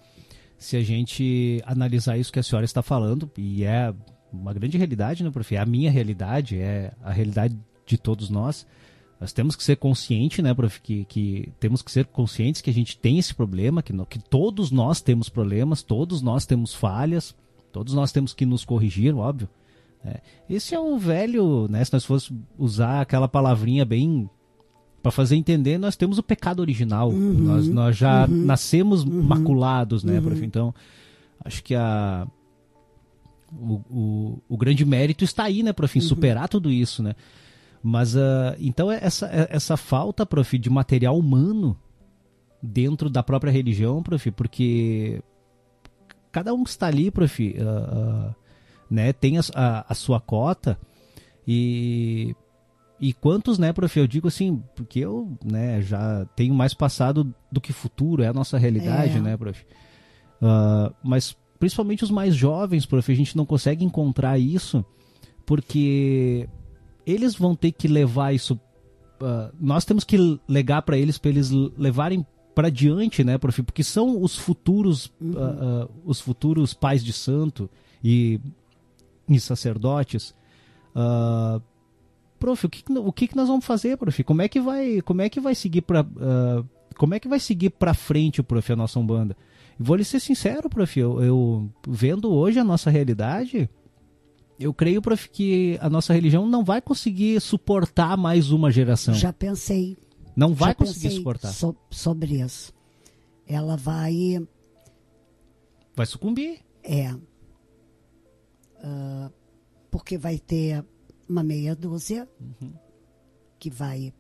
se 0.59 0.77
a 0.77 0.83
gente 0.83 1.63
analisar 1.65 2.19
isso 2.19 2.33
que 2.33 2.39
a 2.39 2.43
senhora 2.43 2.65
está 2.65 2.83
falando, 2.83 3.31
e 3.39 3.65
é 3.65 3.95
uma 4.33 4.53
grande 4.53 4.77
realidade, 4.77 5.23
né, 5.23 5.31
prof? 5.31 5.55
É 5.55 5.59
a 5.59 5.65
minha 5.65 5.91
realidade, 5.91 6.59
é 6.59 6.93
a 7.03 7.13
realidade 7.13 7.57
de 7.87 7.97
todos 7.97 8.29
nós. 8.29 8.67
Nós 9.21 9.33
temos 9.33 9.57
que 9.57 9.65
ser 9.65 9.77
conscientes, 9.77 10.43
né, 10.43 10.53
prof, 10.53 10.81
que, 10.81 11.05
que 11.05 11.53
temos 11.61 11.81
que 11.81 11.91
ser 11.91 12.07
conscientes 12.07 12.61
que 12.61 12.71
a 12.71 12.75
gente 12.75 12.99
tem 12.99 13.19
esse 13.19 13.35
problema, 13.35 13.83
que, 13.83 13.93
que 14.07 14.19
todos 14.19 14.71
nós 14.71 15.01
temos 15.01 15.29
problemas, 15.29 15.83
todos 15.83 16.21
nós 16.21 16.45
temos 16.45 16.75
falhas, 16.75 17.35
todos 17.73 17.95
nós 17.95 18.11
temos 18.11 18.35
que 18.35 18.45
nos 18.45 18.65
corrigir, 18.65 19.15
óbvio. 19.17 19.49
É, 20.05 20.21
esse 20.49 20.75
é 20.75 20.81
um 20.81 20.99
velho, 20.99 21.67
né? 21.69 21.85
Se 21.85 21.93
nós 21.93 22.05
fosse 22.05 22.33
usar 22.57 23.01
aquela 23.01 23.29
palavrinha 23.29 23.85
bem 23.85 24.29
para 25.03 25.13
fazer 25.13 25.37
entender, 25.37 25.79
nós 25.79 25.97
temos 25.97 26.19
o 26.19 26.23
pecado 26.23 26.61
original. 26.61 27.11
Uhum, 27.11 27.33
nós, 27.35 27.69
nós 27.69 27.97
já 27.97 28.27
uhum, 28.27 28.45
nascemos 28.45 29.05
uhum, 29.05 29.23
maculados, 29.23 30.03
né, 30.03 30.21
prof? 30.21 30.41
Uhum. 30.41 30.47
Então, 30.47 30.75
acho 31.45 31.63
que 31.63 31.75
a 31.75 32.27
o, 33.51 33.75
o, 33.89 34.43
o, 34.49 34.57
grande 34.59 34.85
mérito 34.85 35.25
está 35.25 35.45
aí, 35.45 35.63
né, 35.63 35.73
prof? 35.73 35.99
Em 35.99 36.03
uhum. 36.03 36.09
superar 36.09 36.49
tudo 36.49 36.71
isso, 36.71 37.03
né? 37.03 37.15
Mas, 37.83 38.15
uh, 38.15 38.55
então, 38.59 38.91
é 38.91 38.99
essa, 39.01 39.27
é 39.27 39.49
essa 39.51 39.77
falta, 39.77 40.27
prof, 40.27 40.59
de 40.59 40.69
material 40.69 41.17
humano 41.17 41.77
dentro 42.63 43.09
da 43.09 43.23
própria 43.23 43.51
religião, 43.51 44.03
prof, 44.03 44.31
porque 44.33 45.23
cada 46.33 46.53
um 46.53 46.65
que 46.65 46.71
está 46.71 46.87
ali, 46.87 47.11
prof, 47.11 47.57
uh, 47.57 48.29
uh, 48.31 48.35
né, 48.91 49.13
tem 49.13 49.39
a, 49.39 49.43
a, 49.55 49.93
a, 49.93 49.95
sua 49.95 50.21
cota 50.21 50.79
e 51.47 52.35
e 53.01 53.13
quantos, 53.13 53.59
né, 53.59 53.73
prof, 53.73 53.99
eu 53.99 54.07
digo 54.07 54.29
assim, 54.29 54.63
porque 54.75 55.01
eu, 55.01 55.37
né, 55.45 55.81
já 55.83 56.27
tenho 56.37 56.55
mais 56.55 56.75
passado 56.75 57.33
do 57.51 57.61
que 57.61 57.73
futuro, 57.73 58.23
é 58.23 58.29
a 58.29 58.33
nossa 58.33 58.59
realidade, 58.59 59.19
é. 59.19 59.21
né, 59.21 59.37
prof. 59.37 59.65
Uh, 60.41 60.95
mas 61.03 61.37
principalmente 61.59 62.05
os 62.05 62.11
mais 62.11 62.35
jovens, 62.35 62.87
prof, 62.87 63.11
a 63.11 63.15
gente 63.15 63.37
não 63.37 63.47
consegue 63.47 63.85
encontrar 63.85 64.39
isso 64.39 64.85
porque 65.47 66.49
eles 67.07 67.35
vão 67.35 67.55
ter 67.55 67.73
que 67.73 67.89
levar 67.89 68.35
isso. 68.35 68.55
Uh, 69.21 69.55
nós 69.59 69.85
temos 69.85 70.05
que 70.05 70.39
legar 70.47 70.83
para 70.83 70.99
eles, 70.99 71.19
para 71.19 71.31
eles 71.31 71.51
levarem 71.51 72.25
para 72.55 72.71
diante, 72.71 73.23
né, 73.23 73.39
prof? 73.39 73.63
Porque 73.63 73.85
são 73.85 74.21
os 74.21 74.37
futuros, 74.37 75.13
uhum. 75.21 75.33
uh, 75.33 75.91
os 76.05 76.21
futuros 76.21 76.75
pais 76.75 77.05
de 77.05 77.13
santo 77.13 77.71
e 78.03 78.41
e 79.29 79.39
sacerdotes. 79.39 80.35
Uh, 80.97 81.61
prof, 82.39 82.67
o 82.67 82.69
que, 82.69 82.85
o 82.93 83.13
que 83.13 83.37
nós 83.37 83.49
vamos 83.49 83.65
fazer, 83.65 83.97
prof? 83.97 84.25
Como 84.25 84.43
é 84.43 84.49
que 84.49 84.61
vai, 84.61 85.01
como 85.03 85.23
é 85.23 85.29
que 85.29 85.41
vai 85.41 85.55
seguir 85.55 85.83
para 85.83 86.03
uh, 86.03 86.69
como 86.97 87.15
é 87.15 87.21
que 87.21 87.29
vai 87.29 87.39
seguir 87.39 87.71
para 87.71 87.95
frente, 87.95 88.43
prof, 88.43 88.73
a 88.73 88.77
nossa 88.77 88.99
umbanda? 88.99 89.37
Vou 89.79 89.97
lhe 89.97 90.05
ser 90.05 90.21
sincero, 90.21 90.69
prof, 90.69 90.99
eu, 90.99 91.23
eu 91.23 91.71
vendo 91.87 92.33
hoje 92.33 92.59
a 92.59 92.65
nossa 92.65 92.91
realidade, 92.91 93.71
eu 94.59 94.75
creio, 94.75 95.01
prof, 95.01 95.29
que 95.29 95.79
a 95.81 95.89
nossa 95.89 96.13
religião 96.13 96.49
não 96.49 96.65
vai 96.65 96.81
conseguir 96.81 97.41
suportar 97.41 98.17
mais 98.17 98.51
uma 98.51 98.71
geração. 98.71 99.15
Já 99.15 99.33
pensei. 99.33 99.97
Não 100.35 100.53
vai 100.53 100.75
conseguir 100.75 101.11
suportar. 101.11 101.53
So, 101.53 101.77
sobre 101.91 102.41
isso. 102.41 102.73
Ela 103.47 103.77
vai. 103.77 104.45
Vai 105.95 106.07
sucumbir. 106.07 106.61
É 106.83 107.13
uh, 108.79 109.33
porque 109.91 110.17
vai 110.19 110.39
ter 110.39 110.85
uma 111.29 111.43
meia 111.43 111.75
dúzia 111.75 112.29
uhum. 112.41 112.73
que 113.59 113.71
vai 113.71 114.13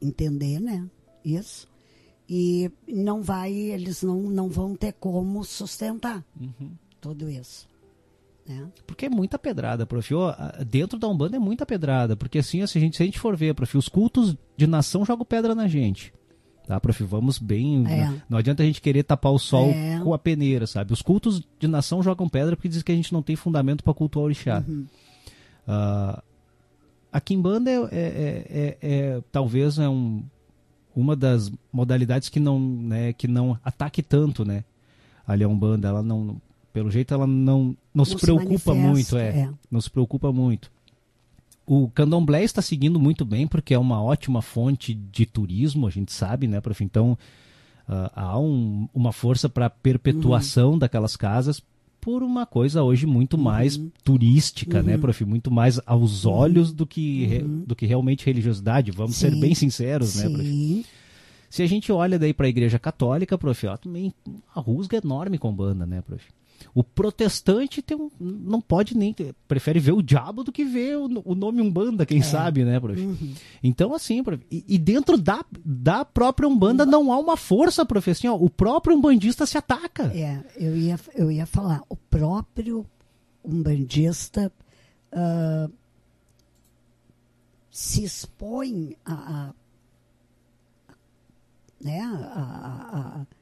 entender, 0.00 0.60
né? 0.60 0.88
Isso. 1.24 1.68
E 2.28 2.70
não 2.88 3.22
vai, 3.22 3.52
eles 3.52 4.02
não, 4.02 4.22
não 4.22 4.48
vão 4.48 4.74
ter 4.74 4.92
como 4.92 5.44
sustentar 5.44 6.24
uhum. 6.40 6.70
tudo 7.00 7.28
isso. 7.28 7.68
Né? 8.46 8.68
Porque 8.86 9.06
é 9.06 9.08
muita 9.08 9.38
pedrada, 9.38 9.86
prof. 9.86 10.12
Dentro 10.66 10.98
da 10.98 11.08
Umbanda 11.08 11.36
é 11.36 11.40
muita 11.40 11.66
pedrada. 11.66 12.16
Porque 12.16 12.38
assim, 12.38 12.64
se 12.66 12.78
a 12.78 12.80
gente, 12.80 12.96
se 12.96 13.02
a 13.02 13.06
gente 13.06 13.18
for 13.18 13.36
ver, 13.36 13.54
prof, 13.54 13.76
os 13.76 13.88
cultos 13.88 14.36
de 14.56 14.66
nação 14.66 15.04
jogam 15.04 15.24
pedra 15.24 15.54
na 15.54 15.68
gente. 15.68 16.12
Tá, 16.66 16.78
prof? 16.80 17.02
Vamos 17.04 17.38
bem. 17.38 17.84
É. 17.86 18.04
Não, 18.06 18.22
não, 18.30 18.38
adianta 18.38 18.62
a 18.62 18.66
gente 18.66 18.80
querer 18.80 19.02
tapar 19.02 19.32
o 19.32 19.38
sol 19.38 19.70
é. 19.70 20.00
com 20.02 20.14
a 20.14 20.18
peneira, 20.18 20.66
sabe? 20.66 20.92
Os 20.92 21.02
cultos 21.02 21.42
de 21.58 21.66
nação 21.66 22.02
jogam 22.02 22.28
pedra 22.28 22.56
porque 22.56 22.68
dizem 22.68 22.84
que 22.84 22.92
a 22.92 22.96
gente 22.96 23.12
não 23.12 23.22
tem 23.22 23.36
fundamento 23.36 23.82
para 23.82 23.94
cultuar 23.94 24.22
o 24.22 24.26
orixá. 24.26 24.64
Uhum. 24.66 24.86
Uh, 25.70 26.20
a 27.12 27.20
Kimbanda 27.20 27.70
é, 27.70 27.76
é, 27.92 28.46
é, 28.50 28.78
é, 28.80 29.22
talvez 29.30 29.78
é 29.78 29.88
um, 29.88 30.22
uma 30.94 31.14
das 31.14 31.52
modalidades 31.72 32.28
que 32.28 32.40
não, 32.40 32.58
né, 32.58 33.12
que 33.12 33.28
não 33.28 33.58
ataque 33.64 34.02
tanto, 34.02 34.44
né? 34.44 34.64
Ali 35.26 35.44
a 35.44 35.48
Umbanda, 35.48 35.88
ela 35.88 36.02
não, 36.02 36.40
pelo 36.72 36.90
jeito 36.90 37.14
ela 37.14 37.26
não, 37.26 37.36
não, 37.44 37.76
não 37.94 38.04
se 38.04 38.16
preocupa 38.16 38.74
muito, 38.74 39.16
é, 39.16 39.28
é, 39.28 39.50
não 39.70 39.80
se 39.80 39.90
preocupa 39.90 40.32
muito. 40.32 40.70
O 41.66 41.88
candomblé 41.88 42.42
está 42.42 42.60
seguindo 42.60 42.98
muito 42.98 43.24
bem 43.24 43.46
porque 43.46 43.74
é 43.74 43.78
uma 43.78 44.02
ótima 44.02 44.42
fonte 44.42 44.92
de 44.92 45.26
turismo, 45.26 45.86
a 45.86 45.90
gente 45.90 46.12
sabe, 46.12 46.48
né, 46.48 46.60
prof? 46.60 46.82
Então, 46.82 47.16
uh, 47.88 48.10
há 48.14 48.38
um, 48.38 48.88
uma 48.92 49.12
força 49.12 49.48
para 49.48 49.70
perpetuação 49.70 50.72
uhum. 50.72 50.78
daquelas 50.78 51.16
casas 51.16 51.62
por 52.00 52.22
uma 52.22 52.46
coisa 52.46 52.82
hoje 52.82 53.06
muito 53.06 53.36
uhum. 53.36 53.42
mais 53.42 53.80
turística, 54.02 54.82
né, 54.82 54.92
uhum. 54.92 54.96
né, 54.96 54.98
prof? 54.98 55.24
Muito 55.24 55.50
mais 55.50 55.80
aos 55.84 56.24
uhum. 56.24 56.32
olhos 56.32 56.72
do 56.72 56.86
que, 56.86 57.26
re, 57.26 57.42
uhum. 57.42 57.64
do 57.66 57.76
que 57.76 57.86
realmente 57.86 58.24
religiosidade. 58.24 58.90
Vamos 58.90 59.16
Sim. 59.16 59.30
ser 59.30 59.40
bem 59.40 59.54
sinceros, 59.54 60.10
Sim. 60.10 60.28
né, 60.28 60.34
prof? 60.34 60.86
Se 61.50 61.62
a 61.62 61.66
gente 61.66 61.90
olha 61.90 62.18
daí 62.18 62.32
para 62.32 62.46
a 62.46 62.48
Igreja 62.48 62.78
Católica, 62.78 63.36
prof, 63.36 63.66
ela 63.66 63.76
também 63.76 64.14
a 64.54 64.60
rusga 64.60 64.96
é 64.96 65.00
enorme 65.04 65.36
com 65.36 65.52
banda, 65.52 65.84
né, 65.84 66.00
prof? 66.00 66.24
O 66.74 66.84
protestante 66.84 67.82
tem 67.82 67.96
um, 67.96 68.10
não 68.18 68.60
pode 68.60 68.96
nem 68.96 69.14
prefere 69.48 69.80
ver 69.80 69.92
o 69.92 70.02
diabo 70.02 70.44
do 70.44 70.52
que 70.52 70.64
ver 70.64 70.96
o, 70.96 71.08
o 71.24 71.34
nome 71.34 71.60
Umbanda, 71.60 72.06
quem 72.06 72.20
é. 72.20 72.22
sabe, 72.22 72.64
né, 72.64 72.78
prof? 72.78 73.00
Uhum. 73.00 73.34
Então, 73.62 73.94
assim, 73.94 74.22
prof, 74.22 74.44
e, 74.50 74.64
e, 74.68 74.78
dentro 74.78 75.16
da, 75.16 75.44
da 75.64 76.04
própria 76.04 76.48
Umbanda 76.48 76.86
não 76.86 77.12
há 77.12 77.18
uma 77.18 77.36
força, 77.36 77.84
prof, 77.84 78.10
assim, 78.10 78.28
ó, 78.28 78.34
o 78.34 78.48
próprio 78.48 78.96
umbandista 78.96 79.46
se 79.46 79.58
ataca. 79.58 80.04
É, 80.14 80.42
eu 80.56 80.76
ia, 80.76 80.98
eu 81.14 81.30
ia 81.30 81.46
falar, 81.46 81.82
o 81.88 81.96
próprio 81.96 82.86
umbandista 83.44 84.52
uh, 85.12 85.72
se 87.70 88.04
expõe 88.04 88.96
a, 89.04 89.12
a 89.12 89.54
né, 91.80 92.00
a, 92.02 93.22
a 93.22 93.39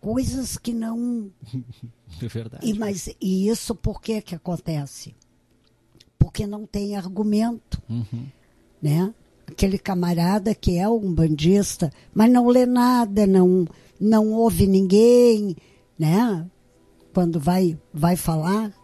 coisas 0.00 0.56
que 0.56 0.72
não. 0.72 1.30
É 2.20 2.26
verdade. 2.26 2.68
E, 2.68 2.74
mas, 2.76 3.08
e 3.20 3.48
isso 3.48 3.72
por 3.72 4.02
que, 4.02 4.20
que 4.20 4.34
acontece? 4.34 5.14
Porque 6.18 6.44
não 6.44 6.66
tem 6.66 6.96
argumento. 6.96 7.80
Uhum. 7.88 8.26
Né? 8.82 9.14
Aquele 9.46 9.78
camarada 9.78 10.52
que 10.52 10.76
é 10.76 10.88
um 10.88 11.14
bandista, 11.14 11.90
mas 12.12 12.30
não 12.30 12.48
lê 12.48 12.66
nada, 12.66 13.28
não, 13.28 13.64
não 13.98 14.32
ouve 14.32 14.66
ninguém, 14.66 15.56
né? 15.96 16.44
Quando 17.14 17.38
vai, 17.38 17.78
vai 17.94 18.16
falar. 18.16 18.74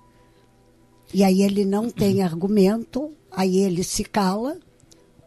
E 1.12 1.24
aí 1.24 1.42
ele 1.42 1.64
não 1.64 1.90
tem 1.90 2.22
argumento, 2.22 3.12
aí 3.30 3.58
ele 3.58 3.82
se 3.82 4.04
cala, 4.04 4.56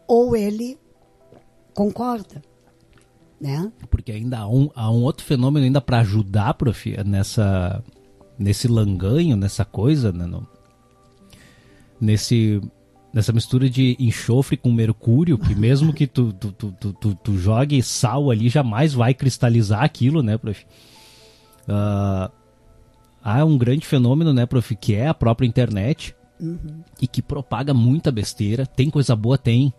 ou 0.07 0.37
ele 0.37 0.77
concorda 1.73 2.41
né? 3.39 3.71
Porque 3.89 4.11
ainda 4.11 4.39
há 4.39 4.47
um, 4.47 4.69
há 4.75 4.91
um 4.91 5.01
outro 5.03 5.25
fenômeno 5.25 5.65
ainda 5.65 5.79
para 5.79 5.99
ajudar, 5.99 6.53
prof, 6.55 6.95
nessa 7.05 7.83
nesse 8.37 8.67
langanho, 8.69 9.35
nessa 9.35 9.65
coisa, 9.65 10.13
né, 10.13 10.25
no, 10.25 10.47
nesse 11.99 12.61
nessa 13.13 13.33
mistura 13.33 13.69
de 13.69 13.97
enxofre 13.99 14.55
com 14.55 14.71
mercúrio, 14.71 15.37
que 15.37 15.53
mesmo 15.55 15.91
que 15.91 16.07
tu, 16.07 16.31
tu, 16.31 16.51
tu, 16.51 16.71
tu, 16.71 17.15
tu, 17.15 17.37
jogue 17.37 17.81
sal 17.81 18.29
ali, 18.29 18.49
jamais 18.49 18.93
vai 18.93 19.13
cristalizar 19.13 19.83
aquilo, 19.83 20.21
né, 20.21 20.37
prof? 20.37 20.65
Uh, 21.67 22.31
há 23.23 23.43
um 23.43 23.57
grande 23.57 23.85
fenômeno, 23.85 24.31
né, 24.31 24.45
prof, 24.45 24.75
que 24.75 24.95
é 24.95 25.07
a 25.07 25.13
própria 25.13 25.47
internet 25.47 26.15
uhum. 26.39 26.83
e 27.01 27.07
que 27.07 27.21
propaga 27.21 27.73
muita 27.73 28.11
besteira. 28.11 28.65
Tem 28.65 28.89
coisa 28.89 29.15
boa? 29.15 29.37
Tem. 29.37 29.73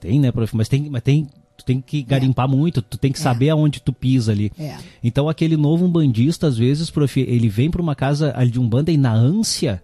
Tem, 0.00 0.20
né, 0.20 0.30
prof? 0.30 0.56
Mas 0.56 0.68
tem, 0.68 0.88
mas 0.88 1.02
tem 1.02 1.28
tu 1.56 1.64
tem 1.64 1.80
que 1.80 2.02
garimpar 2.02 2.46
é. 2.46 2.48
muito, 2.48 2.82
tu 2.82 2.98
tem 2.98 3.12
que 3.12 3.18
é. 3.18 3.22
saber 3.22 3.50
aonde 3.50 3.80
tu 3.80 3.92
pisa 3.92 4.32
ali. 4.32 4.52
É. 4.58 4.76
Então 5.02 5.28
aquele 5.28 5.56
novo 5.56 5.84
umbandista, 5.84 6.46
às 6.46 6.56
vezes, 6.56 6.90
prof, 6.90 7.20
ele 7.20 7.48
vem 7.48 7.70
para 7.70 7.82
uma 7.82 7.94
casa 7.94 8.32
ali 8.36 8.50
de 8.50 8.60
umbanda 8.60 8.92
e 8.92 8.96
na 8.96 9.12
ânsia, 9.12 9.82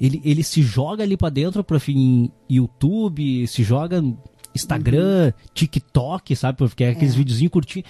ele, 0.00 0.20
ele 0.24 0.42
se 0.42 0.62
joga 0.62 1.02
ali 1.02 1.16
para 1.16 1.30
dentro, 1.30 1.64
prof, 1.64 1.92
em 1.92 2.30
YouTube, 2.48 3.46
se 3.46 3.62
joga 3.62 4.04
Instagram, 4.54 5.26
uhum. 5.26 5.48
TikTok, 5.54 6.36
sabe, 6.36 6.58
porque 6.58 6.84
é 6.84 6.90
aqueles 6.90 7.14
é. 7.14 7.16
videozinhos 7.16 7.52
curtinhos 7.52 7.86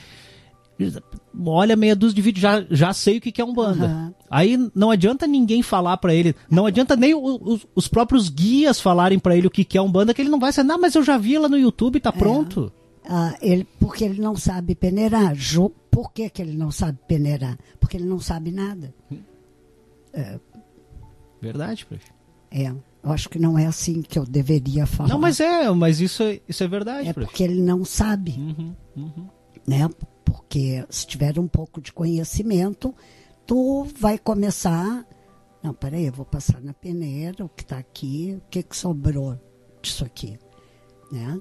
olha 1.47 1.77
meia 1.77 1.97
dúzia 1.97 2.15
de 2.15 2.23
vídeo, 2.23 2.41
já, 2.41 2.65
já 2.71 2.93
sei 2.93 3.19
o 3.19 3.21
que, 3.21 3.33
que 3.33 3.41
é 3.41 3.45
um 3.45 3.55
banda. 3.55 3.87
Uhum. 3.87 4.15
Aí 4.31 4.71
não 4.75 4.91
adianta 4.91 5.27
ninguém 5.27 5.63
falar 5.63 5.97
para 5.97 6.15
ele, 6.15 6.35
não 6.51 6.67
adianta 6.67 6.97
nem 6.97 7.15
os, 7.15 7.67
os 7.75 7.89
próprios 7.89 8.29
guias 8.29 8.81
falarem 8.81 9.19
para 9.19 9.37
ele 9.37 9.47
o 9.47 9.51
que, 9.51 9.65
que 9.65 9.79
é 9.79 9.83
um 9.83 9.91
banda, 9.91 10.13
que 10.13 10.21
ele 10.21 10.29
não 10.29 10.39
vai 10.39 10.53
saber, 10.53 10.69
não, 10.69 10.81
mas 10.81 10.95
eu 10.95 11.03
já 11.03 11.17
vi 11.17 11.39
lá 11.39 11.49
no 11.49 11.59
YouTube, 11.59 12.01
tá 12.01 12.13
é. 12.15 12.19
pronto. 12.19 12.73
Ah, 13.09 13.37
ele, 13.41 13.65
porque 13.79 14.05
ele 14.05 14.21
não 14.21 14.37
sabe 14.37 14.75
peneirar. 14.75 15.35
Por 15.91 16.13
que, 16.13 16.29
que 16.29 16.43
ele 16.43 16.57
não 16.57 16.71
sabe 16.71 16.99
peneirar? 17.07 17.59
Porque 17.81 17.97
ele 17.97 18.07
não 18.07 18.19
sabe 18.19 18.51
nada. 18.51 18.95
É, 20.13 20.39
Verdade, 21.41 21.87
prof. 21.87 22.05
É. 22.51 22.69
Eu 22.71 23.13
acho 23.13 23.29
que 23.29 23.39
não 23.39 23.57
é 23.57 23.67
assim 23.67 24.03
que 24.03 24.19
eu 24.19 24.25
deveria 24.25 24.85
falar. 24.85 25.09
Não, 25.09 25.19
mas 25.19 25.39
é, 25.39 25.71
mas 25.71 26.01
isso, 26.01 26.23
é, 26.23 26.41
isso 26.49 26.65
é 26.65 26.69
verdade. 26.69 27.09
É 27.09 27.13
prof. 27.13 27.29
porque 27.29 27.43
ele 27.43 27.61
não 27.61 27.85
sabe. 27.85 28.33
Uhum, 28.33 28.75
uhum. 28.97 29.29
Né? 29.67 29.89
Porque 30.25 30.85
se 30.91 31.07
tiver 31.07 31.39
um 31.39 31.47
pouco 31.47 31.81
de 31.81 31.93
conhecimento, 31.93 32.95
tu 33.47 33.87
vai 33.99 34.19
começar. 34.19 35.07
Não, 35.63 35.73
peraí, 35.73 36.07
eu 36.07 36.13
vou 36.13 36.27
passar 36.27 36.61
na 36.61 36.73
peneira, 36.73 37.45
o 37.45 37.49
que 37.49 37.63
está 37.63 37.79
aqui, 37.79 38.37
o 38.39 38.51
que, 38.51 38.63
que 38.63 38.77
sobrou 38.77 39.39
disso 39.81 40.05
aqui. 40.05 40.39
Né? 41.11 41.41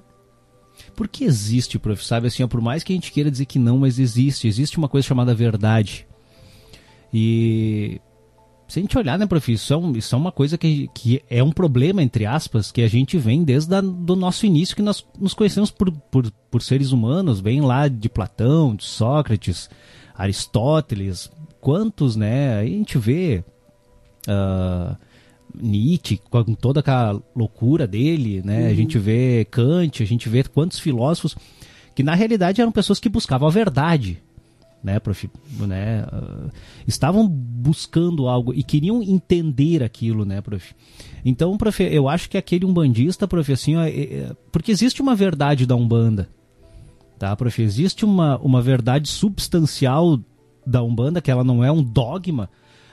Porque 0.94 1.24
existe, 1.24 1.78
prof, 1.78 2.04
sabe 2.04 2.28
assim, 2.28 2.46
por 2.46 2.60
mais 2.60 2.82
que 2.82 2.92
a 2.92 2.96
gente 2.96 3.12
queira 3.12 3.30
dizer 3.30 3.46
que 3.46 3.58
não, 3.58 3.78
mas 3.78 3.98
existe, 3.98 4.48
existe 4.48 4.78
uma 4.78 4.88
coisa 4.88 5.06
chamada 5.06 5.34
verdade. 5.34 6.06
E 7.12 8.00
se 8.68 8.80
a 8.80 8.82
gente 8.82 8.98
olhar, 8.98 9.18
né, 9.18 9.26
prof, 9.26 9.52
isso 9.52 9.72
é, 9.72 9.76
um, 9.76 9.92
isso 9.92 10.14
é 10.14 10.18
uma 10.18 10.32
coisa 10.32 10.58
que, 10.58 10.88
que 10.92 11.22
é 11.30 11.42
um 11.42 11.52
problema, 11.52 12.02
entre 12.02 12.26
aspas, 12.26 12.72
que 12.72 12.82
a 12.82 12.88
gente 12.88 13.16
vem 13.16 13.44
desde 13.44 13.74
o 13.76 14.16
nosso 14.16 14.44
início, 14.44 14.74
que 14.74 14.82
nós 14.82 15.06
nos 15.18 15.34
conhecemos 15.34 15.70
por, 15.70 15.90
por, 15.92 16.30
por 16.50 16.62
seres 16.62 16.90
humanos, 16.90 17.40
vem 17.40 17.60
lá 17.60 17.86
de 17.86 18.08
Platão, 18.08 18.74
de 18.74 18.84
Sócrates, 18.84 19.70
Aristóteles, 20.14 21.30
quantos, 21.60 22.16
né, 22.16 22.58
a 22.58 22.64
gente 22.64 22.98
vê 22.98 23.44
uh, 24.26 24.96
Nietzsche, 25.54 26.20
com 26.30 26.54
toda 26.54 26.80
aquela 26.80 27.20
loucura 27.34 27.86
dele, 27.86 28.42
né, 28.44 28.62
uhum. 28.62 28.66
a 28.66 28.74
gente 28.74 28.98
vê 28.98 29.46
Kant, 29.50 30.02
a 30.02 30.06
gente 30.06 30.28
vê 30.28 30.42
quantos 30.44 30.78
filósofos 30.78 31.36
que 31.94 32.02
na 32.02 32.14
realidade 32.14 32.60
eram 32.60 32.70
pessoas 32.70 33.00
que 33.00 33.08
buscavam 33.08 33.48
a 33.48 33.50
verdade, 33.50 34.22
né, 34.84 35.00
prof, 35.00 35.28
né, 35.60 36.04
uh, 36.12 36.50
estavam 36.86 37.26
buscando 37.26 38.28
algo 38.28 38.52
e 38.54 38.62
queriam 38.62 39.02
entender 39.02 39.82
aquilo, 39.82 40.24
né, 40.24 40.40
prof. 40.40 40.74
Então, 41.24 41.56
prof, 41.56 41.82
eu 41.82 42.08
acho 42.08 42.28
que 42.28 42.36
aquele 42.36 42.66
umbandista, 42.66 43.26
prof, 43.26 43.52
assim, 43.52 43.76
ó, 43.76 43.82
é, 43.82 43.90
é, 43.90 44.36
porque 44.52 44.70
existe 44.70 45.00
uma 45.00 45.14
verdade 45.14 45.66
da 45.66 45.74
umbanda, 45.74 46.28
tá, 47.18 47.34
prof, 47.34 47.62
existe 47.62 48.04
uma, 48.04 48.38
uma 48.38 48.60
verdade 48.60 49.08
substancial 49.08 50.20
da 50.66 50.82
umbanda 50.82 51.22
que 51.22 51.30
ela 51.30 51.42
não 51.42 51.64
é 51.64 51.72
um 51.72 51.82
dogma, 51.82 52.50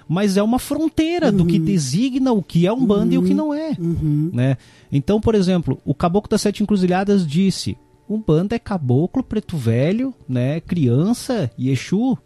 mas 0.08 0.38
é 0.38 0.44
uma 0.44 0.60
fronteira 0.60 1.30
uhum. 1.30 1.38
do 1.38 1.46
que 1.46 1.58
uhum. 1.58 1.66
designa 1.66 2.32
o 2.32 2.42
que 2.42 2.68
é 2.68 2.74
umbanda 2.74 3.06
uhum. 3.06 3.14
e 3.14 3.18
o 3.18 3.24
que 3.24 3.32
uhum. 3.32 3.36
não 3.36 3.54
é, 3.54 3.76
uhum. 3.80 4.32
né? 4.34 4.58
Então, 4.92 5.20
por 5.20 5.36
exemplo, 5.36 5.80
o 5.86 5.94
Caboclo 5.94 6.30
das 6.30 6.42
Sete 6.42 6.62
Encruzilhadas 6.62 7.26
disse: 7.26 7.78
Umbanda 8.10 8.56
é 8.56 8.60
caboclo, 8.60 9.24
preto 9.24 9.58
velho, 9.58 10.14
né, 10.28 10.60
criança 10.60 11.50
e 11.58 11.70
Exu, 11.70 12.18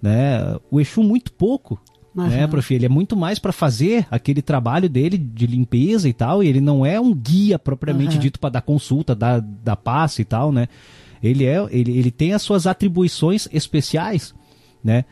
né? 0.00 0.56
O 0.70 0.80
Exu 0.80 1.02
muito 1.02 1.32
pouco, 1.32 1.80
uhum. 2.14 2.26
né, 2.26 2.46
prof? 2.46 2.74
Ele 2.74 2.86
é 2.86 2.88
muito 2.88 3.16
mais 3.16 3.38
para 3.38 3.52
fazer 3.52 4.06
aquele 4.10 4.42
trabalho 4.42 4.88
dele 4.88 5.16
de 5.16 5.46
limpeza 5.46 6.08
e 6.08 6.12
tal, 6.12 6.42
e 6.42 6.48
ele 6.48 6.60
não 6.60 6.84
é 6.84 7.00
um 7.00 7.14
guia 7.14 7.58
propriamente 7.58 8.18
dito 8.18 8.40
para 8.40 8.50
dar 8.50 8.62
consulta, 8.62 9.14
dar, 9.14 9.40
dar 9.40 9.76
passe 9.76 10.22
e 10.22 10.24
tal, 10.24 10.52
né? 10.52 10.68
Ele 11.22 11.44
é, 11.44 11.64
ele, 11.70 11.96
ele 11.96 12.10
tem 12.10 12.32
as 12.32 12.42
suas 12.42 12.66
atribuições 12.66 13.48
especiais, 13.52 14.34
né? 14.82 15.04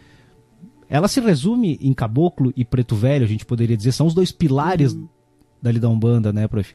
Ela 0.90 1.07
se 1.07 1.20
resume 1.20 1.79
em 1.81 1.94
caboclo 1.94 2.53
e 2.57 2.64
preto 2.64 2.96
velho, 2.96 3.24
a 3.24 3.29
gente 3.29 3.46
poderia 3.46 3.76
dizer, 3.76 3.92
são 3.92 4.09
os 4.09 4.12
dois 4.12 4.33
pilares 4.33 4.92
uhum. 4.92 5.09
dali 5.62 5.79
da 5.79 5.88
Umbanda, 5.88 6.33
né, 6.33 6.48
prof? 6.48 6.74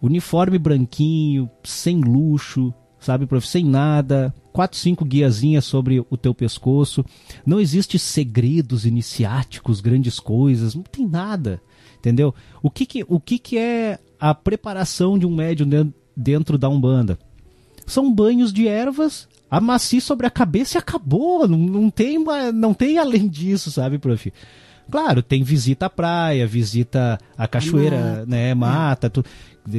uniforme 0.00 0.58
branquinho, 0.58 1.50
sem 1.64 2.00
luxo, 2.00 2.72
sabe, 3.00 3.26
prof? 3.26 3.46
Sem 3.46 3.64
nada, 3.64 4.32
quatro, 4.52 4.78
cinco 4.78 5.04
guiazinhas 5.04 5.64
sobre 5.64 6.04
o 6.08 6.16
teu 6.16 6.32
pescoço. 6.32 7.04
Não 7.44 7.58
existe 7.58 7.98
segredos 7.98 8.86
iniciáticos, 8.86 9.80
grandes 9.80 10.20
coisas, 10.20 10.76
não 10.76 10.84
tem 10.84 11.04
nada, 11.04 11.60
entendeu? 11.98 12.32
O 12.62 12.70
que 12.70 12.86
que, 12.86 13.04
o 13.08 13.18
que, 13.18 13.40
que 13.40 13.58
é 13.58 13.98
a 14.20 14.32
preparação 14.34 15.18
de 15.18 15.26
um 15.26 15.34
médium 15.34 15.92
dentro 16.16 16.56
da 16.56 16.68
Umbanda? 16.68 17.18
São 17.86 18.12
banhos 18.14 18.52
de 18.52 18.68
ervas, 18.68 19.28
amaci 19.50 20.00
sobre 20.00 20.26
a 20.26 20.30
cabeça 20.30 20.76
e 20.76 20.78
acabou. 20.78 21.46
Não, 21.48 21.58
não, 21.58 21.90
tem, 21.90 22.18
não 22.54 22.74
tem 22.74 22.98
além 22.98 23.28
disso, 23.28 23.70
sabe, 23.70 23.98
prof? 23.98 24.32
Claro, 24.90 25.22
tem 25.22 25.42
visita 25.42 25.86
à 25.86 25.90
praia, 25.90 26.46
visita 26.46 27.18
à 27.36 27.46
cachoeira, 27.46 27.98
mata. 27.98 28.26
né? 28.26 28.54
Mata, 28.54 29.10
tu, 29.10 29.24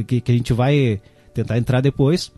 que, 0.08 0.21
que 0.21 0.32
a 0.32 0.36
gente 0.36 0.53
vai 0.53 1.01
tentar 1.34 1.58
entrar 1.58 1.82
depois, 1.82 2.32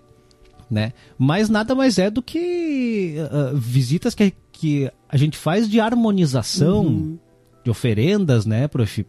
né? 0.70 0.94
Mas 1.17 1.50
nada 1.50 1.76
mais 1.76 2.00
é 2.00 2.10
do 2.10 2.22
que 2.22 3.15
uh, 3.20 3.58
visitas 3.58 4.15
que, 4.15 4.34
que 4.52 4.89
a 5.10 5.17
gente 5.17 5.38
faz 5.38 5.70
de 5.70 5.82
harmonização, 5.82 6.86
uhum. 6.86 7.20
de 7.63 7.70
oferendas, 7.70 8.46
né, 8.46 8.67
prof? 8.67 9.06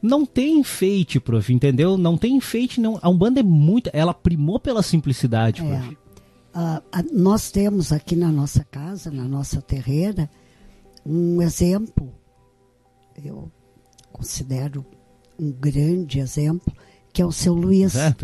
Não 0.00 0.24
tem 0.24 0.58
enfeite, 0.60 1.18
prof, 1.18 1.52
entendeu? 1.52 1.96
Não 1.96 2.16
tem 2.16 2.36
enfeite, 2.36 2.80
não. 2.80 2.98
A 3.02 3.08
Umbanda 3.08 3.40
é 3.40 3.42
muito. 3.42 3.90
Ela 3.92 4.14
primou 4.14 4.60
pela 4.60 4.82
simplicidade, 4.82 5.62
prof. 5.62 5.96
É. 6.04 6.07
Uh, 6.58 6.82
nós 7.12 7.52
temos 7.52 7.92
aqui 7.92 8.16
na 8.16 8.32
nossa 8.32 8.64
casa, 8.64 9.12
na 9.12 9.28
nossa 9.28 9.62
terreira, 9.62 10.28
um 11.06 11.40
exemplo 11.40 12.12
eu 13.24 13.50
considero 14.12 14.84
um 15.38 15.50
grande 15.50 16.18
exemplo, 16.18 16.72
que 17.12 17.22
é 17.22 17.26
o 17.26 17.32
seu 17.32 17.54
Luiz. 17.54 17.94
É, 17.96 18.14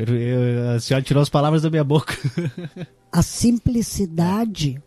a 0.77 0.81
senhora 0.81 1.05
tirou 1.05 1.23
as 1.23 1.29
palavras 1.29 1.63
da 1.63 1.71
minha 1.71 1.85
boca. 1.85 2.15
a 3.11 3.23
simplicidade, 3.23 4.83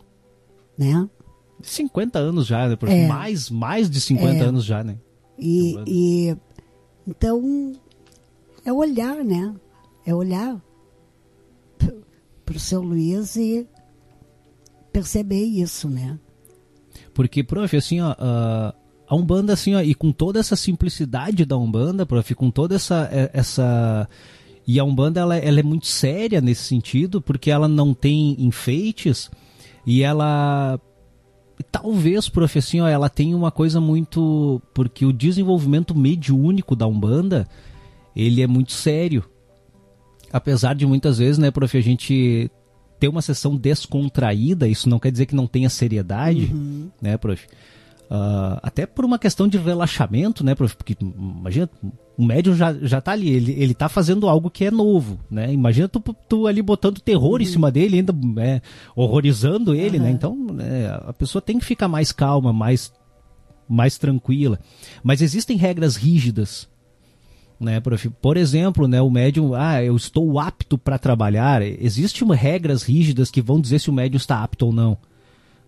né? 0.78 1.10
50 1.62 2.20
anos 2.20 2.46
já, 2.46 2.68
né? 2.68 2.78
É, 2.88 3.08
mais, 3.08 3.50
mais 3.50 3.90
de 3.90 4.00
50 4.00 4.36
é, 4.36 4.40
anos 4.42 4.64
já, 4.64 4.84
né? 4.84 4.98
E, 5.40 5.76
e 5.88 6.38
então 7.08 7.74
é 8.64 8.72
olhar, 8.72 9.24
né? 9.24 9.54
É 10.06 10.14
olhar 10.14 10.62
para 12.48 12.56
o 12.56 12.60
seu 12.60 12.82
Luiz 12.82 13.36
e 13.36 13.68
perceber 14.94 15.44
isso, 15.44 15.90
né? 15.90 16.18
Porque, 17.14 17.44
prof, 17.44 17.76
assim, 17.76 18.00
ó, 18.00 18.16
a 18.18 19.16
Umbanda, 19.16 19.52
assim, 19.52 19.76
ó, 19.76 19.82
e 19.82 19.94
com 19.94 20.14
toda 20.14 20.40
essa 20.40 20.56
simplicidade 20.56 21.44
da 21.46 21.58
Umbanda, 21.58 22.06
prof, 22.06 22.34
com 22.36 22.50
toda 22.50 22.76
essa. 22.76 23.10
É, 23.12 23.30
essa 23.34 24.08
e 24.66 24.80
a 24.80 24.84
Umbanda, 24.84 25.20
ela, 25.20 25.38
ela 25.38 25.60
é 25.60 25.64
muito 25.64 25.88
séria 25.88 26.40
nesse 26.40 26.64
sentido, 26.64 27.22
porque 27.22 27.52
ela 27.52 27.68
não 27.68 27.94
tem 27.94 28.36
enfeites 28.40 29.30
e 29.86 30.02
ela. 30.02 30.80
Talvez, 31.70 32.30
prof, 32.30 32.58
assim, 32.58 32.80
ó, 32.80 32.88
ela 32.88 33.10
tem 33.10 33.36
uma 33.36 33.52
coisa 33.52 33.82
muito. 33.82 34.62
Porque 34.74 35.06
o 35.06 35.12
desenvolvimento 35.12 35.94
mediúnico 35.94 36.78
da 36.78 36.88
Umbanda, 36.88 37.46
ele 38.16 38.42
é 38.42 38.48
muito 38.48 38.72
sério. 38.72 39.26
Apesar 40.32 40.76
de 40.76 40.86
muitas 40.86 41.18
vezes, 41.18 41.38
né, 41.38 41.52
prof, 41.52 41.78
a 41.78 41.82
gente 41.82 42.52
ter 43.00 43.08
uma 43.08 43.22
sessão 43.22 43.56
descontraída, 43.56 44.68
isso 44.68 44.90
não 44.90 45.00
quer 45.00 45.12
dizer 45.12 45.26
que 45.26 45.36
não 45.36 45.48
tenha 45.48 45.70
seriedade, 45.70 46.52
uhum. 46.54 46.90
né, 47.02 47.18
prof? 47.18 47.48
Uh, 48.10 48.56
até 48.64 48.86
por 48.86 49.04
uma 49.04 49.20
questão 49.20 49.50
de 49.50 49.58
relaxamento, 49.58 50.42
né? 50.42 50.56
Porque 50.56 50.96
imagina, 51.02 51.70
o 52.18 52.24
médium 52.24 52.56
já, 52.56 52.74
já 52.74 53.02
tá 53.02 53.12
ali, 53.12 53.30
ele, 53.30 53.52
ele 53.52 53.74
tá 53.74 53.90
fazendo 53.90 54.30
algo 54.30 54.50
que 54.50 54.64
é 54.64 54.72
novo, 54.72 55.20
né? 55.30 55.52
Imagina 55.52 55.90
tu, 55.90 56.02
tu 56.28 56.48
ali 56.48 56.62
botando 56.62 57.02
terror 57.02 57.34
uhum. 57.34 57.42
em 57.42 57.46
cima 57.46 57.70
dele, 57.70 57.98
ainda 57.98 58.16
é, 58.42 58.62
horrorizando 58.96 59.76
ele, 59.76 59.98
uhum. 59.98 60.04
né? 60.06 60.12
Então 60.12 60.48
é, 60.62 60.88
a 61.06 61.12
pessoa 61.12 61.42
tem 61.42 61.60
que 61.60 61.66
ficar 61.66 61.90
mais 61.90 62.14
calma, 62.14 62.54
mais, 62.54 62.94
mais 63.68 63.98
tranquila. 63.98 64.58
Mas 65.04 65.22
existem 65.22 65.58
regras 65.58 65.98
rígidas, 65.98 66.70
né, 67.60 67.80
prof? 67.80 68.10
Por 68.22 68.38
exemplo, 68.38 68.88
né, 68.88 69.02
o 69.02 69.10
médium, 69.10 69.54
ah, 69.54 69.84
eu 69.84 69.96
estou 69.96 70.40
apto 70.40 70.78
para 70.78 70.98
trabalhar. 70.98 71.62
Existem 71.62 72.28
regras 72.34 72.84
rígidas 72.84 73.32
que 73.32 73.42
vão 73.42 73.60
dizer 73.60 73.80
se 73.80 73.90
o 73.90 73.94
médium 73.94 74.18
está 74.18 74.44
apto 74.44 74.68
ou 74.68 74.74
não, 74.74 74.98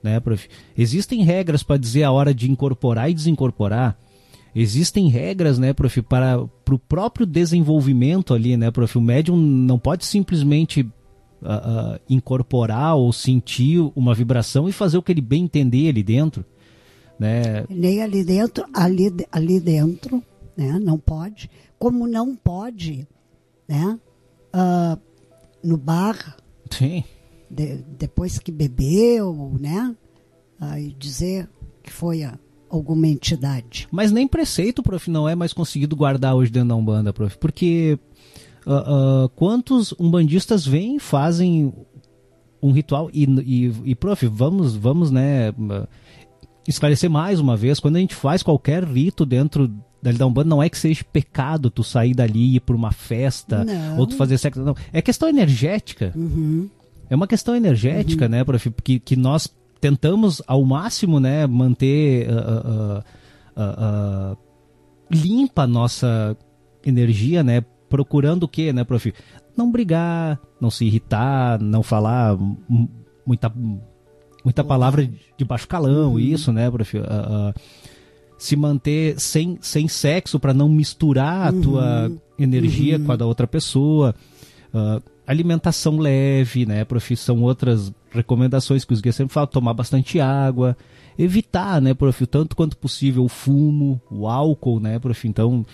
né, 0.04 0.19
prof? 0.19 0.47
Existem 0.78 1.23
regras 1.23 1.63
para 1.63 1.78
dizer 1.78 2.04
a 2.04 2.12
hora 2.12 2.34
de 2.34 2.49
incorporar 2.49 3.10
e 3.10 3.13
desincorporar. 3.13 3.97
Existem 4.56 5.10
regras, 5.10 5.60
né, 5.60 5.73
prof, 5.73 6.02
para 6.02 6.41
o 6.41 6.80
próprio 6.80 7.25
desenvolvimento 7.25 8.34
ali, 8.34 8.56
né, 8.58 8.71
prof? 8.71 8.97
O 8.97 9.02
médium 9.02 9.38
não 9.38 9.80
pode 9.80 10.06
simplesmente 10.06 10.82
uh, 10.82 11.95
uh, 11.95 11.99
incorporar 12.10 12.95
ou 12.95 13.12
sentir 13.12 13.80
uma 13.95 14.13
vibração 14.13 14.67
e 14.67 14.71
fazer 14.71 14.97
o 14.97 15.04
que 15.04 15.12
ele 15.12 15.21
bem 15.21 15.43
entender 15.43 15.89
ali 15.89 16.04
dentro, 16.04 16.45
né? 17.19 17.65
Nem 17.69 18.02
ali 18.02 18.23
dentro, 18.23 18.65
ali, 18.73 19.13
ali 19.32 19.60
dentro, 19.60 20.23
né, 20.58 20.80
não 20.80 20.97
pode. 20.97 21.49
Como 21.80 22.06
não 22.06 22.36
pode, 22.36 23.08
né, 23.68 23.98
uh, 24.54 25.00
no 25.63 25.78
bar, 25.78 26.38
Sim. 26.70 27.04
De, 27.50 27.78
depois 27.98 28.38
que 28.38 28.52
bebeu, 28.52 29.56
né, 29.60 29.96
aí 30.60 30.94
dizer 31.00 31.50
que 31.82 31.92
foi 31.92 32.24
a 32.24 32.38
alguma 32.70 33.08
entidade. 33.08 33.88
Mas 33.92 34.12
nem 34.12 34.28
preceito, 34.28 34.84
prof, 34.84 35.10
não 35.10 35.28
é 35.28 35.34
mais 35.36 35.54
conseguido 35.54 35.96
guardar 35.96 36.36
hoje 36.36 36.52
dentro 36.52 36.70
da 36.70 36.76
Umbanda, 36.76 37.12
prof, 37.12 37.38
porque 37.38 37.98
uh, 38.68 39.26
uh, 39.26 39.30
quantos 39.30 39.94
umbandistas 39.94 40.65
vêm 40.65 40.98
e 40.98 41.00
fazem 41.00 41.74
um 42.62 42.72
ritual 42.72 43.10
e, 43.13 43.24
e, 43.24 43.92
e, 43.92 43.96
prof, 43.96 44.28
vamos, 44.28 44.76
vamos, 44.76 45.10
né, 45.10 45.54
esclarecer 46.68 47.10
mais 47.10 47.39
uma 47.39 47.56
vez, 47.58 47.80
quando 47.80 47.96
a 47.96 48.00
gente 48.00 48.13
faz 48.13 48.44
qualquer 48.44 48.84
rito 48.84 49.26
dentro 49.26 49.74
da 50.02 50.26
Umbanda, 50.26 50.50
não 50.50 50.64
é 50.64 50.70
que 50.70 50.78
seja 50.78 51.04
pecado 51.04 51.70
tu 51.70 51.84
sair 51.84 52.14
dali 52.14 52.40
e 52.40 52.56
ir 52.56 52.60
por 52.62 52.76
uma 52.76 52.92
festa, 52.92 53.66
não. 53.66 54.00
ou 54.00 54.08
tu 54.08 54.16
fazer 54.16 54.38
sexo, 54.38 54.62
não, 54.62 54.76
é 54.94 55.02
questão 55.02 55.28
energética. 55.28 56.14
Uhum. 56.16 56.70
É 57.10 57.16
uma 57.16 57.28
questão 57.28 57.56
energética, 57.56 58.26
uhum. 58.26 58.32
né, 58.32 58.44
prof, 58.44 58.72
que, 58.84 59.00
que 59.00 59.16
nós 59.16 59.50
tentamos 59.82 60.42
ao 60.48 60.64
máximo 60.64 61.20
né, 61.20 61.48
manter 61.48 62.30
uh, 62.30 63.00
uh, 63.00 64.34
uh, 64.34 64.38
limpa 65.10 65.64
a 65.64 65.68
nossa 65.68 66.38
energia, 66.86 67.44
né? 67.44 67.62
Procurando 67.90 68.44
o 68.44 68.48
quê, 68.48 68.72
né, 68.72 68.84
prof? 68.84 69.14
Não 69.58 69.72
brigar, 69.72 70.40
não 70.62 70.70
se 70.70 70.86
irritar, 70.86 71.60
não 71.60 71.82
falar 71.82 72.38
muita, 73.26 73.52
muita 74.44 74.64
palavra 74.64 75.10
de 75.38 75.46
baixo 75.46 75.68
calão, 75.68 76.14
uhum. 76.14 76.20
isso, 76.20 76.54
né, 76.54 76.70
prof? 76.70 76.98
Se 78.39 78.56
manter 78.56 79.19
sem, 79.19 79.60
sem 79.62 79.89
sexo 79.89 80.39
para 80.39 80.54
não 80.54 80.69
misturar 80.69 81.49
a 81.49 81.52
tua 81.52 82.08
uhum. 82.08 82.17
energia 82.39 82.97
uhum. 82.97 83.06
com 83.06 83.12
a 83.12 83.15
da 83.17 83.25
outra 83.25 83.45
pessoa. 83.45 84.15
Uh, 84.73 85.04
alimentação 85.28 85.97
leve, 85.97 86.65
né, 86.65 86.86
prof? 86.86 87.15
São 87.17 87.43
outras 87.43 87.91
recomendações 88.10 88.86
que 88.86 88.93
os 88.93 89.02
guias 89.02 89.17
sempre 89.17 89.34
falam, 89.34 89.47
tomar 89.47 89.73
bastante 89.73 90.21
água, 90.21 90.75
evitar, 91.17 91.82
né, 91.82 91.93
prof, 91.93 92.25
tanto 92.28 92.56
quanto 92.56 92.78
possível 92.78 93.25
o 93.25 93.30
fumo, 93.30 94.02
o 94.10 94.25
álcool, 94.25 94.80
né, 94.80 94.97
prof? 94.97 95.28
Então, 95.28 95.65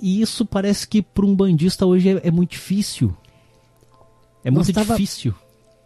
e 0.00 0.22
isso 0.22 0.46
parece 0.46 0.88
que 0.88 1.02
para 1.02 1.26
um 1.26 1.36
bandista 1.36 1.84
hoje 1.84 2.08
é, 2.08 2.28
é, 2.28 2.30
muito 2.30 2.52
difícil. 2.52 3.14
É 4.42 4.50
muito 4.50 4.72
tava, 4.72 4.94
difícil. 4.94 5.34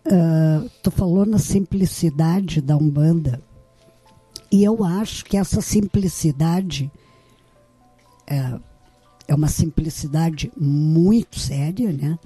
Uh, 0.07 0.71
tu 0.81 0.93
falou 0.93 1.27
na 1.27 1.39
simplicidade 1.39 2.61
da 2.61 2.77
Umbanda. 2.77 3.41
E 4.51 4.65
eu 4.65 4.83
acho 4.83 5.25
que 5.25 5.37
essa 5.37 5.61
simplicidade 5.61 6.91
é, 8.27 8.59
é 9.27 9.35
uma 9.35 9.49
simplicidade 9.49 10.51
muito 10.57 11.39
séria, 11.39 11.93
né? 11.93 12.19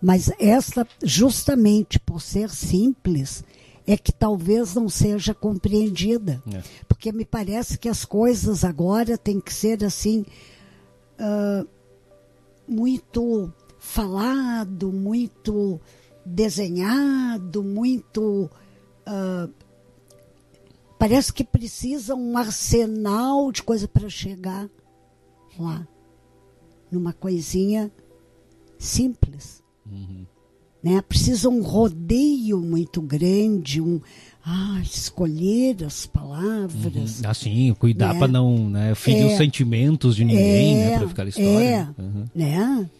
Mas 0.00 0.30
essa, 0.38 0.86
justamente 1.02 1.98
por 1.98 2.20
ser 2.20 2.50
simples, 2.50 3.42
é 3.86 3.96
que 3.96 4.12
talvez 4.12 4.74
não 4.74 4.88
seja 4.88 5.34
compreendida. 5.34 6.42
É. 6.52 6.62
Porque 6.86 7.10
me 7.10 7.24
parece 7.24 7.78
que 7.78 7.88
as 7.88 8.04
coisas 8.04 8.64
agora 8.64 9.16
têm 9.16 9.40
que 9.40 9.52
ser 9.52 9.82
assim, 9.84 10.24
uh, 11.18 11.66
muito 12.66 13.52
falado, 13.78 14.92
muito 14.92 15.80
desenhado, 16.24 17.64
muito. 17.64 18.50
Uh, 19.06 19.50
parece 20.98 21.32
que 21.32 21.44
precisa 21.44 22.14
um 22.14 22.36
arsenal 22.36 23.52
de 23.52 23.62
coisa 23.62 23.86
para 23.86 24.08
chegar 24.08 24.68
lá 25.58 25.86
numa 26.90 27.12
coisinha 27.12 27.90
simples. 28.78 29.62
Uhum. 29.90 30.26
Né? 30.82 31.02
Precisa 31.02 31.48
um 31.48 31.62
rodeio 31.62 32.60
muito 32.60 33.00
grande, 33.00 33.80
um 33.80 34.00
ah, 34.44 34.80
escolher 34.82 35.84
as 35.84 36.06
palavras. 36.06 37.20
Uhum. 37.20 37.30
Assim, 37.30 37.74
cuidar 37.74 38.14
né? 38.14 38.18
para 38.18 38.28
não 38.28 38.68
né, 38.70 38.94
ferir 38.94 39.22
é, 39.22 39.26
os 39.26 39.36
sentimentos 39.36 40.16
de 40.16 40.24
ninguém, 40.24 40.76
né, 40.76 40.82
é, 40.82 40.90
né, 40.90 40.98
para 40.98 41.08
ficar 41.08 41.22
a 41.24 41.28
história. 41.28 41.94
É, 41.96 42.02
uhum. 42.02 42.24
né? 42.34 42.90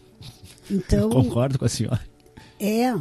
Então, 0.71 1.09
concordo 1.09 1.57
com 1.57 1.65
a 1.65 1.69
senhora. 1.69 1.99
É. 2.59 2.93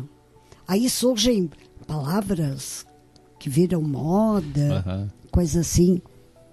Aí 0.66 0.88
surgem 0.88 1.50
palavras 1.86 2.86
que 3.38 3.48
viram 3.48 3.82
moda, 3.82 4.84
uhum. 4.86 5.08
coisa 5.30 5.60
assim, 5.60 6.00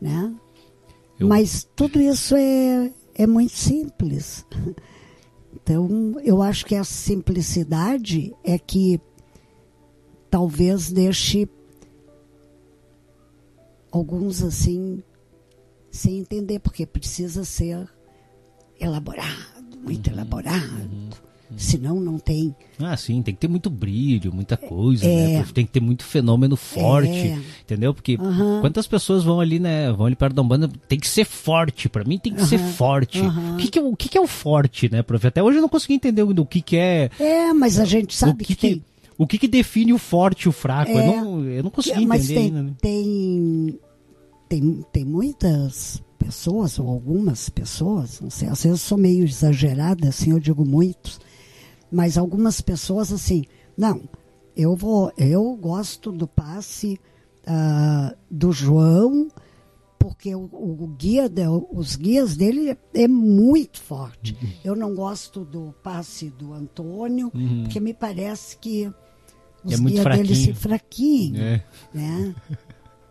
né? 0.01 0.33
Eu... 1.19 1.27
Mas 1.27 1.67
tudo 1.75 1.99
isso 2.01 2.35
é 2.35 2.91
é 3.15 3.25
muito 3.25 3.53
simples. 3.53 4.45
Então, 5.53 6.19
eu 6.21 6.41
acho 6.41 6.65
que 6.65 6.75
a 6.75 6.83
simplicidade 6.83 8.35
é 8.43 8.59
que 8.59 8.99
talvez 10.29 10.91
deixe 10.91 11.49
alguns 13.89 14.43
assim 14.43 15.01
sem 15.89 16.19
entender, 16.19 16.59
porque 16.59 16.85
precisa 16.85 17.45
ser 17.45 17.89
elaborado, 18.77 19.79
muito 19.81 20.07
uhum, 20.07 20.13
elaborado. 20.13 20.91
Uhum. 20.91 21.09
Senão 21.57 21.99
não 21.99 22.17
tem. 22.17 22.55
Ah, 22.79 22.97
sim, 22.97 23.21
tem 23.21 23.33
que 23.33 23.39
ter 23.39 23.47
muito 23.47 23.69
brilho, 23.69 24.33
muita 24.33 24.57
coisa, 24.57 25.05
né? 25.05 25.33
é, 25.33 25.37
né? 25.39 25.45
Tem 25.53 25.65
que 25.65 25.71
ter 25.71 25.79
muito 25.79 26.03
fenômeno 26.03 26.55
forte, 26.55 27.09
é, 27.09 27.39
entendeu? 27.61 27.93
Porque 27.93 28.15
uh 28.15 28.19
-huh. 28.19 28.61
quantas 28.61 28.87
pessoas 28.87 29.23
vão 29.23 29.39
ali, 29.39 29.59
né? 29.59 29.91
Vão 29.91 30.07
ali 30.07 30.15
perto 30.15 30.33
da 30.33 30.41
Umbanda, 30.41 30.69
tem 30.87 30.99
que 30.99 31.07
ser 31.07 31.25
forte. 31.25 31.87
para 31.87 32.03
mim 32.03 32.17
tem 32.17 32.33
que 32.33 32.41
uh 32.41 32.43
-huh. 32.43 32.47
ser 32.47 32.57
forte. 32.57 33.21
Uh 33.21 33.25
-huh. 33.25 33.53
O, 33.53 33.57
que, 33.57 33.67
que, 33.69 33.79
é, 33.79 33.81
o 33.81 33.95
que, 33.95 34.09
que 34.09 34.17
é 34.17 34.21
o 34.21 34.27
forte, 34.27 34.91
né, 34.91 35.03
prof? 35.03 35.25
Até 35.25 35.41
hoje 35.41 35.57
eu 35.57 35.61
não 35.61 35.69
consegui 35.69 35.93
entender 35.93 36.23
o 36.23 36.45
que, 36.45 36.61
que 36.61 36.77
é. 36.77 37.09
É, 37.19 37.53
mas 37.53 37.79
a 37.79 37.85
gente 37.85 38.15
sabe 38.15 38.43
que, 38.43 38.55
que, 38.55 38.67
tem. 38.67 38.83
O 39.17 39.25
que, 39.25 39.37
que 39.37 39.47
define 39.47 39.93
o 39.93 39.97
forte 39.97 40.43
e 40.43 40.49
o 40.49 40.51
fraco? 40.51 40.91
É, 40.91 41.07
eu, 41.07 41.23
não, 41.23 41.43
eu 41.45 41.63
não 41.63 41.71
consegui 41.71 42.05
mas 42.05 42.29
entender 42.29 42.39
tem, 42.39 42.45
ainda. 42.45 42.63
Né? 42.63 42.73
Tem, 42.81 43.79
tem, 44.49 44.85
tem 44.91 45.05
muitas 45.05 46.03
pessoas, 46.17 46.79
ou 46.79 46.89
algumas 46.89 47.49
pessoas, 47.49 48.19
não 48.19 48.29
sei, 48.29 48.47
às 48.47 48.63
vezes 48.63 48.65
eu 48.65 48.77
sou 48.77 48.97
meio 48.97 49.25
exagerada, 49.25 50.09
assim, 50.09 50.31
eu 50.31 50.39
digo 50.39 50.65
muitos, 50.65 51.19
mas 51.95 52.17
algumas 52.17 52.59
pessoas 52.59 53.09
assim, 53.13 53.45
não, 53.77 54.01
eu 54.53 54.75
vou, 54.75 55.13
eu 55.17 55.55
gosto 55.55 56.11
do 56.11 56.27
passe 56.27 56.99
uh, 57.47 58.13
do 58.29 58.51
João, 58.51 59.29
porque 59.97 60.35
o, 60.35 60.49
o 60.51 60.93
guia, 60.97 61.29
de, 61.29 61.47
os 61.47 61.95
guias 61.95 62.35
dele 62.35 62.77
é 62.93 63.07
muito 63.07 63.79
forte. 63.81 64.37
Uhum. 64.41 64.49
Eu 64.61 64.75
não 64.75 64.93
gosto 64.93 65.45
do 65.45 65.73
passe 65.81 66.29
do 66.31 66.53
Antônio, 66.53 67.31
uhum. 67.33 67.63
porque 67.63 67.79
me 67.79 67.93
parece 67.93 68.57
que 68.57 68.91
os 69.63 69.73
é 69.73 69.77
guias 69.77 70.03
dele 70.03 70.35
se 70.35 70.53
fraquinho, 70.53 71.41
é. 71.41 71.63
né? 71.93 72.35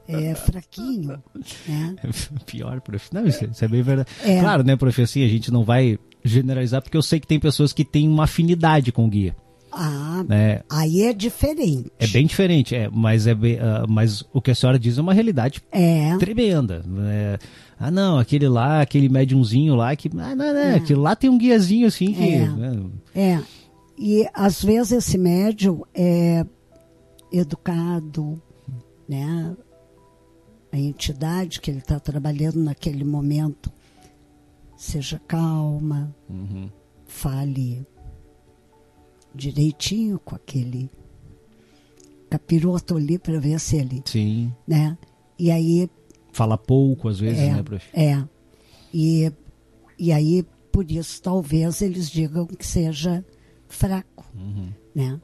É 0.07 0.35
fraquinho, 0.35 1.22
né? 1.66 1.97
Pior, 2.45 2.82
prof. 2.82 3.14
Não, 3.14 3.26
isso, 3.26 3.64
é 3.64 3.68
bem 3.68 3.80
verdade. 3.80 4.11
É. 4.22 4.41
Claro, 4.41 4.62
né, 4.62 4.76
prof, 4.76 5.01
assim, 5.01 5.24
a 5.24 5.28
gente 5.28 5.51
não 5.51 5.64
vai 5.64 5.99
generalizar, 6.25 6.81
porque 6.83 6.97
eu 6.97 7.03
sei 7.03 7.20
que 7.20 7.27
tem 7.27 7.39
pessoas 7.39 7.72
que 7.72 7.85
têm 7.85 8.09
uma 8.09 8.25
afinidade 8.25 8.91
com 8.91 9.05
o 9.05 9.09
guia. 9.09 9.37
Ah, 9.77 10.25
né? 10.29 10.62
aí 10.70 11.03
é 11.03 11.12
diferente. 11.12 11.91
É 11.99 12.07
bem 12.07 12.27
diferente, 12.27 12.77
é, 12.77 12.89
mas, 12.91 13.27
é 13.27 13.35
bem, 13.35 13.57
uh, 13.57 13.87
mas 13.89 14.25
o 14.33 14.41
que 14.41 14.53
a 14.53 14.55
senhora 14.55 14.79
diz 14.79 14.99
é 14.99 15.01
uma 15.01 15.12
realidade 15.12 15.61
é. 15.72 16.16
tremenda. 16.16 16.85
Né? 16.87 17.39
Ah, 17.79 17.91
não, 17.91 18.18
aquele 18.18 18.49
lá, 18.49 18.81
aquele 18.81 19.09
médiumzinho 19.09 19.75
lá, 19.75 19.95
que. 19.97 20.09
Ah, 20.16 20.35
não, 20.35 20.55
não, 20.55 20.61
é. 20.61 20.77
aquele 20.77 21.01
lá 21.01 21.16
tem 21.16 21.29
um 21.29 21.37
guiazinho 21.37 21.89
assim 21.89 22.12
que. 22.12 22.35
É. 22.35 22.49
Né? 22.49 22.87
é. 23.14 23.41
E 23.99 24.27
às 24.33 24.62
vezes 24.62 24.93
esse 24.93 25.18
médium 25.18 25.83
é 25.93 26.47
educado, 27.33 28.41
né? 29.09 29.57
A 30.72 30.79
entidade 30.79 31.61
que 31.61 31.70
ele 31.70 31.79
está 31.79 31.99
trabalhando 31.99 32.57
naquele 32.57 33.05
momento 33.05 33.72
seja 34.85 35.20
calma, 35.26 36.14
uhum. 36.28 36.68
fale 37.07 37.87
direitinho 39.35 40.18
com 40.18 40.35
aquele 40.35 40.91
capiroto 42.30 42.97
ali 42.97 43.18
para 43.18 43.39
ver 43.39 43.59
se 43.61 43.76
ele. 43.76 44.03
Sim. 44.05 44.53
Né? 44.66 44.97
E 45.39 45.51
aí. 45.51 45.91
Fala 46.32 46.59
pouco 46.59 47.09
às 47.09 47.18
vezes, 47.18 47.39
é, 47.39 47.55
né, 47.55 47.62
prof? 47.62 47.87
É. 47.93 48.22
E 48.93 49.32
e 49.99 50.12
aí, 50.12 50.45
por 50.72 50.91
isso, 50.91 51.22
talvez 51.22 51.80
eles 51.80 52.11
digam 52.11 52.47
que 52.47 52.66
seja 52.66 53.24
fraco, 53.68 54.26
uhum. 54.35 54.68
né? 54.95 55.20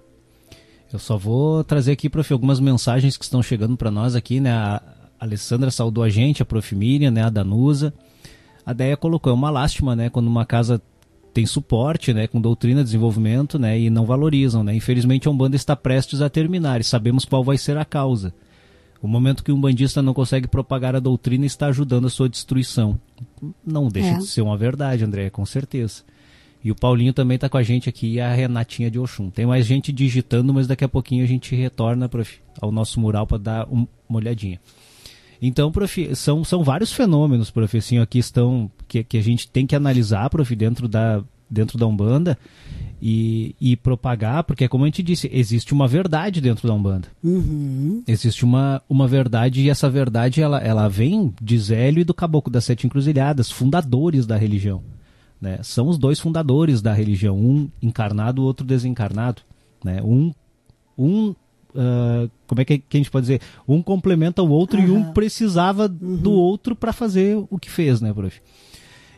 Eu 0.93 0.99
só 0.99 1.17
vou 1.17 1.63
trazer 1.63 1.93
aqui, 1.93 2.09
prof, 2.09 2.33
algumas 2.33 2.59
mensagens 2.59 3.17
que 3.17 3.25
estão 3.25 3.43
chegando 3.43 3.77
para 3.77 3.91
nós 3.91 4.15
aqui, 4.15 4.41
né? 4.41 4.53
A 4.53 4.83
Alessandra 5.19 5.71
saudou 5.71 6.03
a 6.03 6.09
gente, 6.09 6.43
a 6.43 6.47
prof 6.47 6.75
Miriam, 6.75 7.11
né? 7.11 7.23
A 7.23 7.31
Danusa. 7.31 7.93
A 8.65 8.73
Deia 8.73 8.97
colocou, 8.97 9.31
é 9.31 9.35
uma 9.35 9.51
lástima, 9.51 9.97
né? 9.97 10.11
Quando 10.11 10.27
uma 10.27 10.45
casa 10.45 10.81
tem 11.33 11.47
suporte, 11.47 12.13
né? 12.13 12.27
Com 12.27 12.41
doutrina, 12.41 12.85
desenvolvimento, 12.85 13.59
né? 13.59 13.79
E 13.79 13.91
não 13.91 14.05
valorizam, 14.05 14.63
né? 14.63 14.75
Infelizmente 14.75 15.29
a 15.29 15.31
Umbanda 15.31 15.57
está 15.57 15.75
prestes 15.77 16.21
a 16.21 16.29
terminar 16.29 16.81
e 16.81 16.85
sabemos 16.85 17.25
qual 17.25 17.43
vai 17.43 17.57
ser 17.57 17.77
a 17.77 17.85
causa. 17.85 18.35
O 19.03 19.09
momento 19.09 19.43
que 19.43 19.51
um 19.51 19.61
bandista 19.61 20.03
não 20.03 20.13
consegue 20.13 20.47
propagar 20.47 20.95
a 20.95 21.01
doutrina 21.01 21.47
está 21.47 21.69
ajudando 21.69 22.07
a 22.07 22.11
sua 22.11 22.29
destruição. 22.29 23.01
Não 23.65 23.89
deixa 23.89 24.11
é. 24.11 24.19
de 24.19 24.27
ser 24.27 24.43
uma 24.43 24.59
verdade, 24.59 25.05
André, 25.05 25.31
com 25.31 25.47
certeza. 25.47 26.03
E 26.63 26.71
o 26.71 26.75
Paulinho 26.75 27.15
também 27.15 27.37
está 27.37 27.49
com 27.49 27.57
a 27.57 27.63
gente 27.63 27.89
aqui 27.89 28.15
e 28.15 28.21
a 28.21 28.31
Renatinha 28.31 28.91
de 28.91 28.99
Oxum. 28.99 29.31
Tem 29.31 29.47
mais 29.47 29.65
gente 29.65 29.91
digitando, 29.91 30.53
mas 30.53 30.67
daqui 30.67 30.85
a 30.85 30.89
pouquinho 30.89 31.25
a 31.25 31.27
gente 31.27 31.55
retorna 31.55 32.09
prof, 32.09 32.39
ao 32.61 32.71
nosso 32.71 33.01
mural 33.01 33.27
para 33.27 33.39
dar 33.39 33.69
uma 33.71 33.89
olhadinha. 34.11 34.61
Então, 35.41 35.73
prof, 35.73 36.15
são, 36.15 36.45
são 36.45 36.63
vários 36.63 36.93
fenômenos, 36.93 37.51
prof, 37.51 37.77
assim, 37.77 37.99
aqui 37.99 38.19
estão 38.19 38.71
que, 38.87 39.03
que 39.03 39.17
a 39.17 39.23
gente 39.23 39.49
tem 39.51 39.67
que 39.67 39.75
analisar, 39.75 40.29
prof, 40.29 40.55
dentro 40.55 40.87
da, 40.87 41.23
dentro 41.51 41.77
da 41.77 41.87
Umbanda 41.87 42.39
e, 43.03 43.55
e 43.61 43.77
propagar, 43.77 44.45
porque 44.45 44.69
como 44.69 44.85
a 44.85 44.87
gente 44.87 45.03
disse, 45.03 45.29
existe 45.33 45.73
uma 45.73 45.89
verdade 45.89 46.41
dentro 46.41 46.69
da 46.69 46.75
Umbanda. 46.75 47.09
Uhum. 47.25 48.03
Existe 48.07 48.45
uma, 48.45 48.83
uma 48.89 49.09
verdade 49.09 49.63
e 49.63 49.71
essa 49.71 49.89
verdade 49.89 50.43
ela, 50.43 50.59
ela 50.61 50.89
vem 50.89 51.35
de 51.41 51.59
Zélio 51.59 52.03
e 52.03 52.05
do 52.05 52.15
Caboclo 52.15 52.53
das 52.53 52.65
Sete 52.65 52.87
Encruzilhadas, 52.87 53.51
fundadores 53.51 54.27
da 54.27 54.37
religião. 54.37 54.83
Né? 55.41 55.59
São 55.63 55.89
os 55.89 55.97
dois 55.97 56.21
fundadores 56.21 56.83
da 56.83 56.93
religião, 56.93 57.37
um 57.37 57.69
encarnado, 57.81 58.43
o 58.43 58.45
outro 58.45 58.67
desencarnado. 58.67 59.43
Né? 59.83 60.03
Um, 60.03 60.33
um 60.99 61.35
uh, 61.75 62.31
como 62.47 62.61
é 62.61 62.65
que, 62.65 62.83
a 62.93 62.97
gente 62.97 63.11
pode 63.11 63.25
dizer? 63.25 63.41
Um 63.67 63.83
complementa 63.83 64.43
o 64.43 64.51
outro 64.51 64.81
uhum. 64.81 64.87
e 64.87 64.91
um 64.91 65.13
precisava 65.13 65.85
uhum. 65.85 66.17
do 66.17 66.33
outro 66.33 66.75
para 66.75 66.93
fazer 66.93 67.37
o 67.51 67.59
que 67.59 67.71
fez, 67.71 68.01
né, 68.01 68.13
prof? 68.13 68.41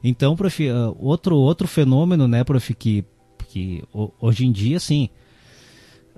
Então, 0.05 0.36
prof, 0.36 0.70
uh, 0.70 0.96
outro, 0.98 1.36
outro 1.36 1.68
fenômeno, 1.68 2.26
né, 2.26 2.44
prof, 2.44 2.74
que, 2.74 3.05
que 3.48 3.82
hoje 4.20 4.46
em 4.46 4.53
dia, 4.53 4.78
sim, 4.80 5.09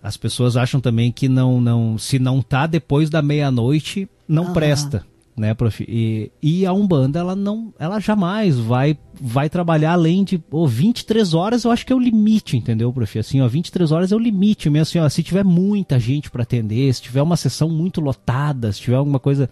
as 0.03 0.16
pessoas 0.16 0.57
acham 0.57 0.80
também 0.80 1.11
que 1.11 1.28
não, 1.28 1.61
não 1.61 1.97
se 1.99 2.18
não 2.18 2.43
tá 2.43 2.66
depois 2.66 3.09
da 3.09 3.22
meia-noite, 3.22 4.09
não 4.28 4.47
uhum. 4.47 4.53
presta 4.53 5.07
né, 5.37 5.53
prof? 5.53 5.85
E, 5.87 6.30
e 6.41 6.64
a 6.64 6.72
Umbanda, 6.72 7.18
ela 7.18 7.35
não, 7.35 7.74
ela 7.78 7.99
jamais 7.99 8.59
vai 8.59 8.97
vai 9.20 9.49
trabalhar 9.49 9.93
além 9.93 10.24
de 10.24 10.43
oh, 10.51 10.66
23 10.66 11.35
horas, 11.35 11.64
eu 11.64 11.70
acho 11.70 11.87
que 11.87 11.93
é 11.93 11.97
o 11.97 12.01
limite, 12.01 12.57
entendeu, 12.57 12.93
prof? 12.93 13.18
Assim, 13.18 13.41
ó, 13.41 13.49
23 13.49 13.93
horas 13.93 14.12
é 14.12 14.16
o 14.16 14.18
limite 14.18 14.68
mesmo, 14.68 14.82
assim, 14.82 14.99
ó, 14.99 15.09
se 15.09 15.22
tiver 15.22 15.45
muita 15.45 15.99
gente 15.99 16.30
para 16.30 16.43
atender, 16.43 16.93
se 16.93 17.03
tiver 17.03 17.22
uma 17.22 17.37
sessão 17.37 17.68
muito 17.68 18.01
lotada, 18.01 18.72
se 18.72 18.80
tiver 18.80 18.97
alguma 18.97 19.18
coisa, 19.18 19.49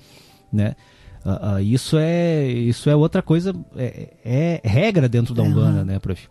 né? 0.53 0.75
Uh, 1.25 1.55
uh, 1.55 1.61
isso 1.61 1.97
é 1.99 2.49
isso 2.49 2.91
é 2.91 2.97
outra 2.97 3.23
coisa, 3.23 3.55
é, 3.77 4.15
é 4.25 4.61
regra 4.65 5.09
dentro 5.09 5.35
da 5.35 5.43
Umbanda, 5.43 5.81
uhum. 5.81 5.85
né, 5.85 5.99
prof? 5.99 6.29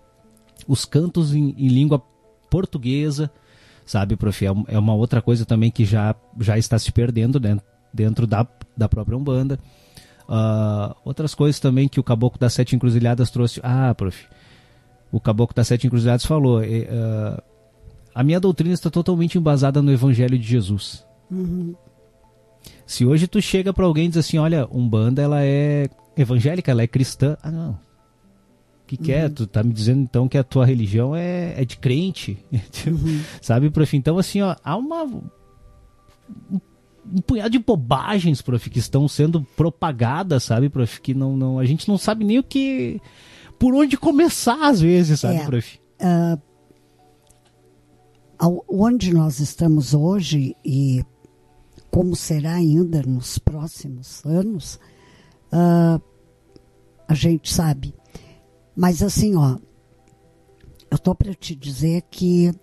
Os 0.68 0.86
cantos 0.86 1.34
em, 1.34 1.56
em 1.58 1.68
língua 1.70 2.02
portuguesa, 2.50 3.32
sabe, 3.86 4.16
prof? 4.18 4.46
É, 4.46 4.50
é 4.68 4.80
uma 4.80 4.94
outra 4.94 5.22
coisa 5.22 5.46
também 5.46 5.72
que 5.72 5.86
já, 5.86 6.14
já 6.40 6.58
está 6.58 6.78
se 6.78 6.92
perdendo 6.92 7.40
dentro, 7.40 7.66
dentro 7.94 8.26
da 8.26 8.46
da 8.76 8.90
própria 8.90 9.18
Umbanda. 9.18 9.60
Uh, 10.28 10.96
outras 11.04 11.36
coisas 11.36 11.60
também 11.60 11.88
que 11.88 12.00
o 12.00 12.04
Caboclo 12.04 12.40
das 12.40 12.54
Sete 12.54 12.76
Encruzilhadas 12.76 13.30
trouxe. 13.30 13.60
Ah, 13.64 13.94
prof. 13.94 14.26
O 15.12 15.20
Caboclo 15.20 15.56
das 15.56 15.68
Sete 15.68 15.88
Encruzilhadas 15.88 16.26
falou: 16.26 16.62
uh, 16.62 17.42
a 18.14 18.24
minha 18.24 18.40
doutrina 18.40 18.74
está 18.74 18.90
totalmente 18.90 19.38
embasada 19.38 19.82
no 19.82 19.92
Evangelho 19.92 20.38
de 20.38 20.48
Jesus. 20.48 21.06
Uhum. 21.30 21.76
Se 22.86 23.06
hoje 23.06 23.28
tu 23.28 23.42
chega 23.42 23.74
para 23.74 23.86
alguém 23.86 24.06
e 24.06 24.10
diz 24.10 24.18
assim: 24.18 24.38
olha, 24.38 24.68
Umbanda 24.72 25.22
ela 25.22 25.44
é 25.44 25.90
evangélica, 26.16 26.72
ela 26.72 26.82
é 26.82 26.88
cristã. 26.88 27.38
Ah, 27.42 27.52
não. 27.52 27.72
O 27.72 28.88
que, 28.88 28.98
que 28.98 29.12
é? 29.12 29.26
Uhum. 29.26 29.32
Tu 29.32 29.48
tá 29.48 29.64
me 29.64 29.74
dizendo 29.74 30.02
então 30.02 30.28
que 30.28 30.38
a 30.38 30.44
tua 30.44 30.66
religião 30.66 31.16
é, 31.16 31.62
é 31.62 31.66
de 31.66 31.78
crente? 31.78 32.38
Uhum. 32.88 33.22
Sabe, 33.42 33.70
prof? 33.70 33.96
Então, 33.96 34.18
assim, 34.18 34.42
ó, 34.42 34.56
há 34.64 34.76
uma 34.76 35.04
um 35.04 36.60
punhado 37.26 37.50
de 37.50 37.60
bobagens, 37.60 38.42
prof, 38.42 38.70
que 38.70 38.80
estão 38.80 39.08
sendo 39.08 39.44
propagadas, 39.56 40.44
sabe, 40.44 40.70
prof, 40.70 41.02
que 41.02 41.14
não, 41.14 41.36
não, 41.36 41.60
a 41.60 41.66
gente 41.66 41.88
não 41.88 41.98
sabe 41.98 42.24
nem 42.24 42.40
o 42.40 42.44
que, 42.44 43.02
por 43.60 43.74
onde 43.74 43.98
começar 43.98 44.68
às 44.68 44.80
vezes, 44.80 45.20
sabe, 45.20 45.38
é, 45.38 45.46
prof? 45.46 45.80
Uh, 46.02 46.42
onde 48.68 49.14
nós 49.14 49.40
estamos 49.40 49.94
hoje 49.94 50.56
e 50.66 51.06
como 51.92 52.16
será 52.16 52.54
ainda 52.54 53.04
nos 53.04 53.38
próximos 53.38 54.26
anos, 54.26 54.80
uh, 55.52 56.02
a 57.08 57.14
gente 57.14 57.54
sabe. 57.54 57.94
Mas 58.76 59.04
assim, 59.04 59.36
ó, 59.36 59.58
eu 60.90 60.98
tô 60.98 61.14
para 61.14 61.34
te 61.34 61.54
dizer 61.54 62.04
que 62.10 62.54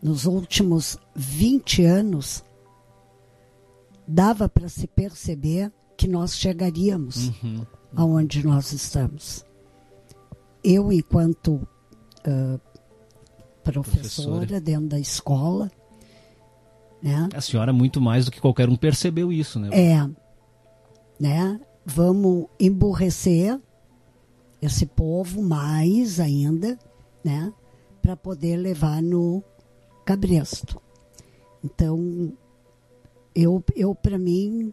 nos 0.00 0.24
últimos 0.24 0.96
20 1.14 1.84
anos 1.84 2.44
dava 4.08 4.48
para 4.48 4.68
se 4.70 4.86
perceber 4.86 5.70
que 5.96 6.08
nós 6.08 6.34
chegaríamos 6.36 7.28
uhum. 7.42 7.66
aonde 7.94 8.46
nós 8.46 8.72
estamos. 8.72 9.44
Eu, 10.64 10.90
enquanto 10.90 11.54
uh, 11.56 12.60
professora, 13.62 14.30
professora, 14.30 14.60
dentro 14.60 14.88
da 14.88 14.98
escola, 14.98 15.70
né? 17.02 17.28
A 17.34 17.40
senhora 17.40 17.72
muito 17.72 18.00
mais 18.00 18.24
do 18.24 18.30
que 18.30 18.40
qualquer 18.40 18.68
um 18.68 18.76
percebeu 18.76 19.30
isso, 19.30 19.60
né? 19.60 19.68
É, 19.72 20.08
né? 21.20 21.60
Vamos 21.84 22.46
emburrecer 22.58 23.60
esse 24.60 24.86
povo 24.86 25.42
mais 25.42 26.18
ainda, 26.18 26.78
né? 27.22 27.52
Para 28.00 28.16
poder 28.16 28.56
levar 28.56 29.02
no 29.02 29.42
cabresto. 30.04 30.80
Então, 31.62 32.32
eu, 33.38 33.62
eu 33.76 33.94
para 33.94 34.18
mim, 34.18 34.72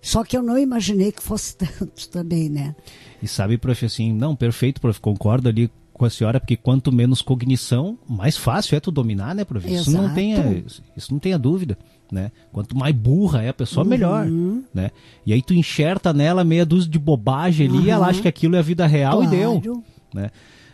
só 0.00 0.22
que 0.22 0.36
eu 0.36 0.42
não 0.42 0.58
imaginei 0.58 1.10
que 1.10 1.22
fosse 1.22 1.56
tanto 1.58 2.08
também, 2.10 2.48
né? 2.48 2.74
E 3.22 3.28
sabe, 3.28 3.56
prof, 3.56 3.84
assim, 3.84 4.12
não, 4.12 4.36
perfeito, 4.36 4.80
prof, 4.80 5.00
concordo 5.00 5.48
ali 5.48 5.70
com 5.92 6.04
a 6.04 6.10
senhora, 6.10 6.40
porque 6.40 6.56
quanto 6.56 6.90
menos 6.90 7.22
cognição, 7.22 7.98
mais 8.08 8.36
fácil 8.36 8.76
é 8.76 8.80
tu 8.80 8.90
dominar, 8.90 9.34
né, 9.34 9.44
prof? 9.44 9.66
Isso 9.72 9.90
não 9.90 10.12
tenha, 10.12 10.64
isso 10.96 11.12
não 11.12 11.18
tenha 11.18 11.38
dúvida, 11.38 11.78
né? 12.10 12.32
Quanto 12.52 12.76
mais 12.76 12.94
burra 12.94 13.42
é 13.42 13.48
a 13.48 13.54
pessoa, 13.54 13.84
uhum. 13.84 13.90
melhor, 13.90 14.26
né? 14.74 14.90
E 15.24 15.32
aí 15.32 15.40
tu 15.40 15.54
enxerta 15.54 16.12
nela 16.12 16.44
meia 16.44 16.66
dúzia 16.66 16.90
de 16.90 16.98
bobagem 16.98 17.68
ali, 17.68 17.78
uhum. 17.78 17.84
e 17.84 17.90
ela 17.90 18.08
acha 18.08 18.20
que 18.20 18.28
aquilo 18.28 18.56
é 18.56 18.58
a 18.58 18.62
vida 18.62 18.86
real 18.86 19.18
claro. 19.18 19.34
e 19.34 19.36
deu, 19.36 19.84
né? 20.12 20.30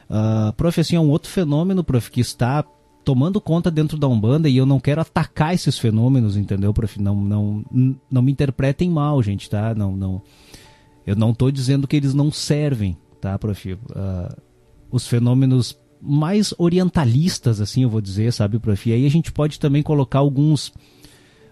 Uh, 0.09 0.53
prof, 0.55 0.81
assim, 0.81 0.97
é 0.97 1.01
um 1.01 1.11
outro 1.11 1.31
fenômeno, 1.31 1.85
prof, 1.85 2.11
que 2.11 2.21
está 2.21 2.65
tomando 3.09 3.41
conta 3.41 3.71
dentro 3.71 3.97
da 3.97 4.07
Umbanda 4.07 4.51
e 4.51 4.59
eu 4.59 4.67
não 4.67 4.79
quero 4.79 5.01
atacar 5.01 5.55
esses 5.55 5.79
fenômenos, 5.79 6.37
entendeu, 6.37 6.75
prof? 6.75 7.01
Não, 7.01 7.17
não, 7.17 7.65
não 8.11 8.21
me 8.21 8.31
interpretem 8.31 8.91
mal, 8.91 9.23
gente, 9.23 9.49
tá? 9.49 9.75
Não, 9.75 9.97
não, 9.97 10.21
eu 11.07 11.17
não 11.17 11.31
estou 11.31 11.51
dizendo 11.51 11.89
que 11.89 11.97
eles 11.97 12.13
não 12.13 12.31
servem, 12.31 12.99
tá, 13.19 13.39
prof? 13.39 13.73
Uh, 13.73 13.79
os 14.91 15.09
fenômenos 15.09 15.75
mais 16.03 16.53
orientalistas, 16.59 17.63
assim, 17.63 17.83
eu 17.83 17.89
vou 17.89 18.03
dizer, 18.03 18.31
sabe, 18.31 18.59
prof? 18.59 18.91
E 18.91 18.93
aí 18.93 19.07
a 19.07 19.11
gente 19.11 19.33
pode 19.33 19.59
também 19.59 19.83
colocar 19.83 20.19
alguns 20.19 20.71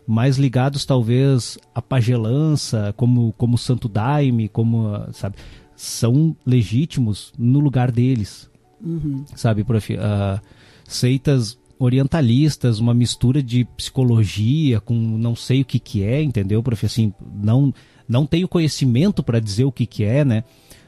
mais 0.07 0.37
ligados, 0.37 0.85
talvez, 0.85 1.57
à 1.75 1.81
pagelança, 1.81 2.93
como, 2.99 3.33
como 3.33 3.57
Santo 3.57 3.89
Daime, 3.89 4.47
como, 4.47 4.93
sabe? 5.15 5.37
São 5.75 6.37
legítimos 6.45 7.33
no 7.39 7.61
lugar 7.61 7.91
deles, 7.91 8.51
uhum. 8.79 9.25
sabe, 9.35 9.65
prof? 9.65 9.95
Uh, 9.95 10.56
seitas 10.89 11.59
orientalistas, 11.79 12.79
uma 12.79 12.95
mistura 12.95 13.43
de 13.43 13.65
psicologia 13.77 14.81
com 14.81 14.95
não 14.95 15.37
sei 15.37 15.63
o 15.63 15.65
que 15.65 15.79
que 15.79 16.03
é, 16.03 16.23
entendeu, 16.23 16.63
prof? 16.63 16.87
Assim, 16.87 17.13
não, 17.43 17.73
não 18.09 18.25
tenho 18.27 18.49
conhecimento 18.49 19.23
para 19.23 19.41
dizer 19.41 19.65
o 19.65 19.73
que 19.73 19.87
que 19.87 20.05
é, 20.05 20.25
né? 20.25 20.45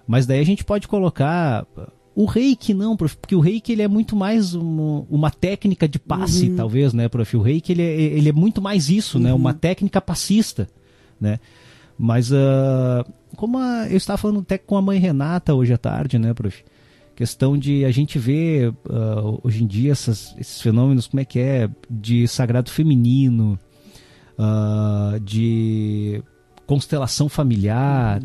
Mas 0.06 0.26
daí 0.26 0.40
a 0.40 0.44
gente 0.44 0.64
pode 0.64 0.88
colocar 0.88 1.66
o 2.14 2.24
reiki 2.24 2.72
não, 2.72 2.96
prof, 2.96 3.16
porque 3.16 3.36
o 3.36 3.40
reiki 3.40 3.72
ele 3.72 3.82
é 3.82 3.86
muito 3.88 4.16
mais 4.16 4.54
uma, 4.54 5.06
uma 5.10 5.30
técnica 5.30 5.86
de 5.86 5.98
passe, 5.98 6.48
uhum. 6.48 6.56
talvez, 6.56 6.92
né, 6.92 7.08
prof? 7.08 7.36
O 7.36 7.42
reiki 7.42 7.72
ele 7.72 7.82
é, 7.82 8.00
ele 8.00 8.28
é 8.30 8.32
muito 8.32 8.62
mais 8.62 8.88
isso, 8.88 9.18
uhum. 9.18 9.24
né? 9.24 9.34
Uma 9.34 9.54
técnica 9.54 10.00
passista, 10.00 10.68
né? 11.20 11.38
Mas, 11.98 12.30
uh, 12.30 13.04
como 13.36 13.58
a, 13.58 13.88
eu 13.90 13.96
estava 13.96 14.16
falando 14.16 14.40
até 14.40 14.56
com 14.56 14.76
a 14.76 14.82
mãe 14.82 14.98
Renata 14.98 15.54
hoje 15.54 15.72
à 15.72 15.78
tarde, 15.78 16.18
né, 16.18 16.32
prof? 16.32 16.64
Questão 17.18 17.58
de 17.58 17.84
a 17.84 17.90
gente 17.90 18.16
ver 18.16 18.68
uh, 18.70 19.40
hoje 19.42 19.64
em 19.64 19.66
dia 19.66 19.90
essas, 19.90 20.36
esses 20.38 20.62
fenômenos, 20.62 21.08
como 21.08 21.18
é 21.20 21.24
que 21.24 21.40
é, 21.40 21.68
de 21.90 22.28
sagrado 22.28 22.70
feminino, 22.70 23.58
uh, 24.38 25.18
de 25.18 26.22
constelação 26.64 27.28
familiar, 27.28 28.22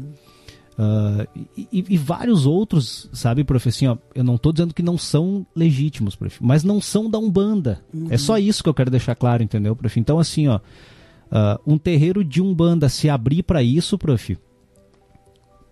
Uh, 0.73 1.27
e, 1.55 1.85
e, 1.87 1.97
vários 1.99 2.47
outros, 2.47 3.07
sabe, 3.13 3.43
prof, 3.43 3.69
assim, 3.69 3.85
ó, 3.85 3.95
eu 4.15 4.23
não 4.23 4.33
estou 4.33 4.51
dizendo 4.51 4.73
que 4.73 4.81
não 4.81 4.97
são 4.97 5.45
legítimos, 5.55 6.15
prof, 6.15 6.43
mas 6.43 6.63
não 6.63 6.81
são 6.81 7.07
da 7.07 7.19
Umbanda. 7.19 7.83
Uhum. 7.93 8.07
É 8.09 8.17
só 8.17 8.39
isso 8.39 8.63
que 8.63 8.69
eu 8.69 8.73
quero 8.73 8.89
deixar 8.89 9.13
claro, 9.13 9.43
entendeu, 9.43 9.75
prof? 9.75 9.99
Então, 9.99 10.17
assim, 10.17 10.47
ó, 10.47 10.57
uh, 10.57 11.61
um 11.67 11.77
terreiro 11.77 12.23
de 12.23 12.41
Umbanda 12.41 12.89
se 12.89 13.07
abrir 13.07 13.43
para 13.43 13.61
isso, 13.61 13.99
prof, 13.99 14.35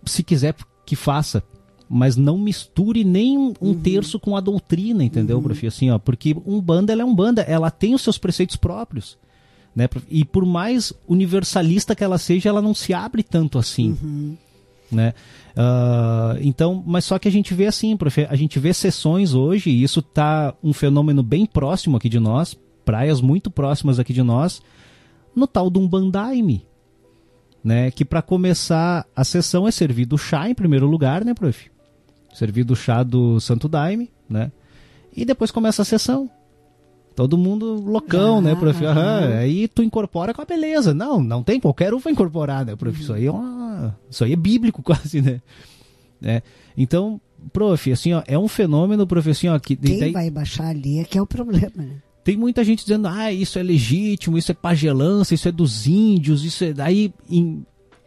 se 0.05 0.21
quiser 0.21 0.53
que 0.85 0.95
faça, 0.95 1.41
mas 1.93 2.15
não 2.15 2.37
misture 2.37 3.03
nem 3.03 3.37
um 3.37 3.53
uhum. 3.59 3.79
terço 3.81 4.19
com 4.19 4.37
a 4.37 4.39
doutrina, 4.39 5.03
entendeu, 5.03 5.37
uhum. 5.37 5.43
prof? 5.43 5.67
Assim, 5.67 5.89
ó, 5.89 5.99
porque 5.99 6.35
Umbanda 6.45 6.93
ela 6.93 7.01
é 7.01 7.05
Umbanda, 7.05 7.41
ela 7.41 7.69
tem 7.69 7.93
os 7.93 8.01
seus 8.01 8.17
preceitos 8.17 8.55
próprios. 8.55 9.17
Né? 9.75 9.89
E 10.09 10.23
por 10.23 10.45
mais 10.45 10.93
universalista 11.07 11.95
que 11.95 12.03
ela 12.03 12.17
seja, 12.17 12.49
ela 12.49 12.61
não 12.61 12.73
se 12.73 12.93
abre 12.93 13.23
tanto 13.23 13.57
assim. 13.57 13.97
Uhum 14.01 14.37
né? 14.91 15.13
Uh, 15.51 16.37
então, 16.41 16.83
mas 16.85 17.05
só 17.05 17.17
que 17.17 17.27
a 17.27 17.31
gente 17.31 17.53
vê 17.53 17.67
assim, 17.67 17.95
profe, 17.95 18.27
a 18.29 18.35
gente 18.35 18.59
vê 18.59 18.73
sessões 18.73 19.33
hoje, 19.33 19.69
e 19.69 19.83
isso 19.83 20.01
tá 20.01 20.53
um 20.61 20.73
fenômeno 20.73 21.23
bem 21.23 21.45
próximo 21.45 21.97
aqui 21.97 22.09
de 22.09 22.19
nós, 22.19 22.57
praias 22.83 23.21
muito 23.21 23.49
próximas 23.49 23.99
aqui 23.99 24.13
de 24.13 24.21
nós, 24.21 24.61
no 25.35 25.47
tal 25.47 25.69
de 25.69 25.79
um 25.79 25.87
bandaime, 25.87 26.65
né? 27.63 27.89
Que 27.91 28.03
para 28.03 28.21
começar 28.21 29.05
a 29.15 29.23
sessão 29.23 29.67
é 29.67 29.71
servido 29.71 30.17
chá 30.17 30.49
em 30.49 30.53
primeiro 30.53 30.87
lugar, 30.87 31.23
né, 31.23 31.33
prof? 31.33 31.71
Servido 32.33 32.73
o 32.73 32.75
chá 32.75 33.03
do 33.03 33.39
Santo 33.39 33.67
Daime, 33.67 34.09
né? 34.29 34.51
E 35.15 35.25
depois 35.25 35.51
começa 35.51 35.81
a 35.81 35.85
sessão. 35.85 36.29
Todo 37.15 37.37
mundo 37.37 37.73
loucão, 37.73 38.37
ah, 38.37 38.41
né, 38.41 38.55
prof? 38.55 38.85
Aham, 38.85 39.37
aí 39.37 39.67
tu 39.67 39.83
incorpora 39.83 40.33
com 40.33 40.41
a 40.41 40.45
beleza. 40.45 40.93
Não, 40.93 41.21
não 41.21 41.43
tem, 41.43 41.59
qualquer 41.59 41.93
um 41.93 41.99
vai 41.99 42.13
incorporar, 42.13 42.65
né, 42.65 42.75
prof? 42.75 42.99
Isso 42.99 43.11
aí 43.11 43.25
é, 43.25 43.31
uma, 43.31 43.97
isso 44.09 44.23
aí 44.23 44.31
é 44.31 44.35
bíblico 44.35 44.81
quase, 44.83 45.21
né? 45.21 45.41
É. 46.23 46.41
Então, 46.77 47.19
prof, 47.51 47.91
assim, 47.91 48.13
ó, 48.13 48.23
é 48.25 48.39
um 48.39 48.47
fenômeno, 48.47 49.05
prof, 49.05 49.29
assim, 49.29 49.49
ó, 49.49 49.59
que... 49.59 49.75
Quem 49.75 49.99
daí, 49.99 50.11
vai 50.11 50.29
baixar 50.29 50.67
ali 50.67 50.99
é 50.99 51.03
que 51.03 51.17
é 51.17 51.21
o 51.21 51.27
problema, 51.27 51.71
né? 51.75 51.97
Tem 52.23 52.37
muita 52.37 52.63
gente 52.63 52.83
dizendo, 52.83 53.07
ah, 53.07 53.33
isso 53.33 53.59
é 53.59 53.63
legítimo, 53.63 54.37
isso 54.37 54.51
é 54.51 54.55
pagelança, 54.55 55.33
isso 55.33 55.49
é 55.49 55.51
dos 55.51 55.87
índios, 55.87 56.45
isso 56.45 56.63
é... 56.63 56.71
Daí, 56.71 57.11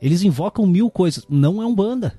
eles 0.01 0.23
invocam 0.23 0.67
mil 0.67 0.89
coisas. 0.89 1.27
Não 1.29 1.61
é 1.61 1.67
um 1.67 1.75
banda. 1.75 2.19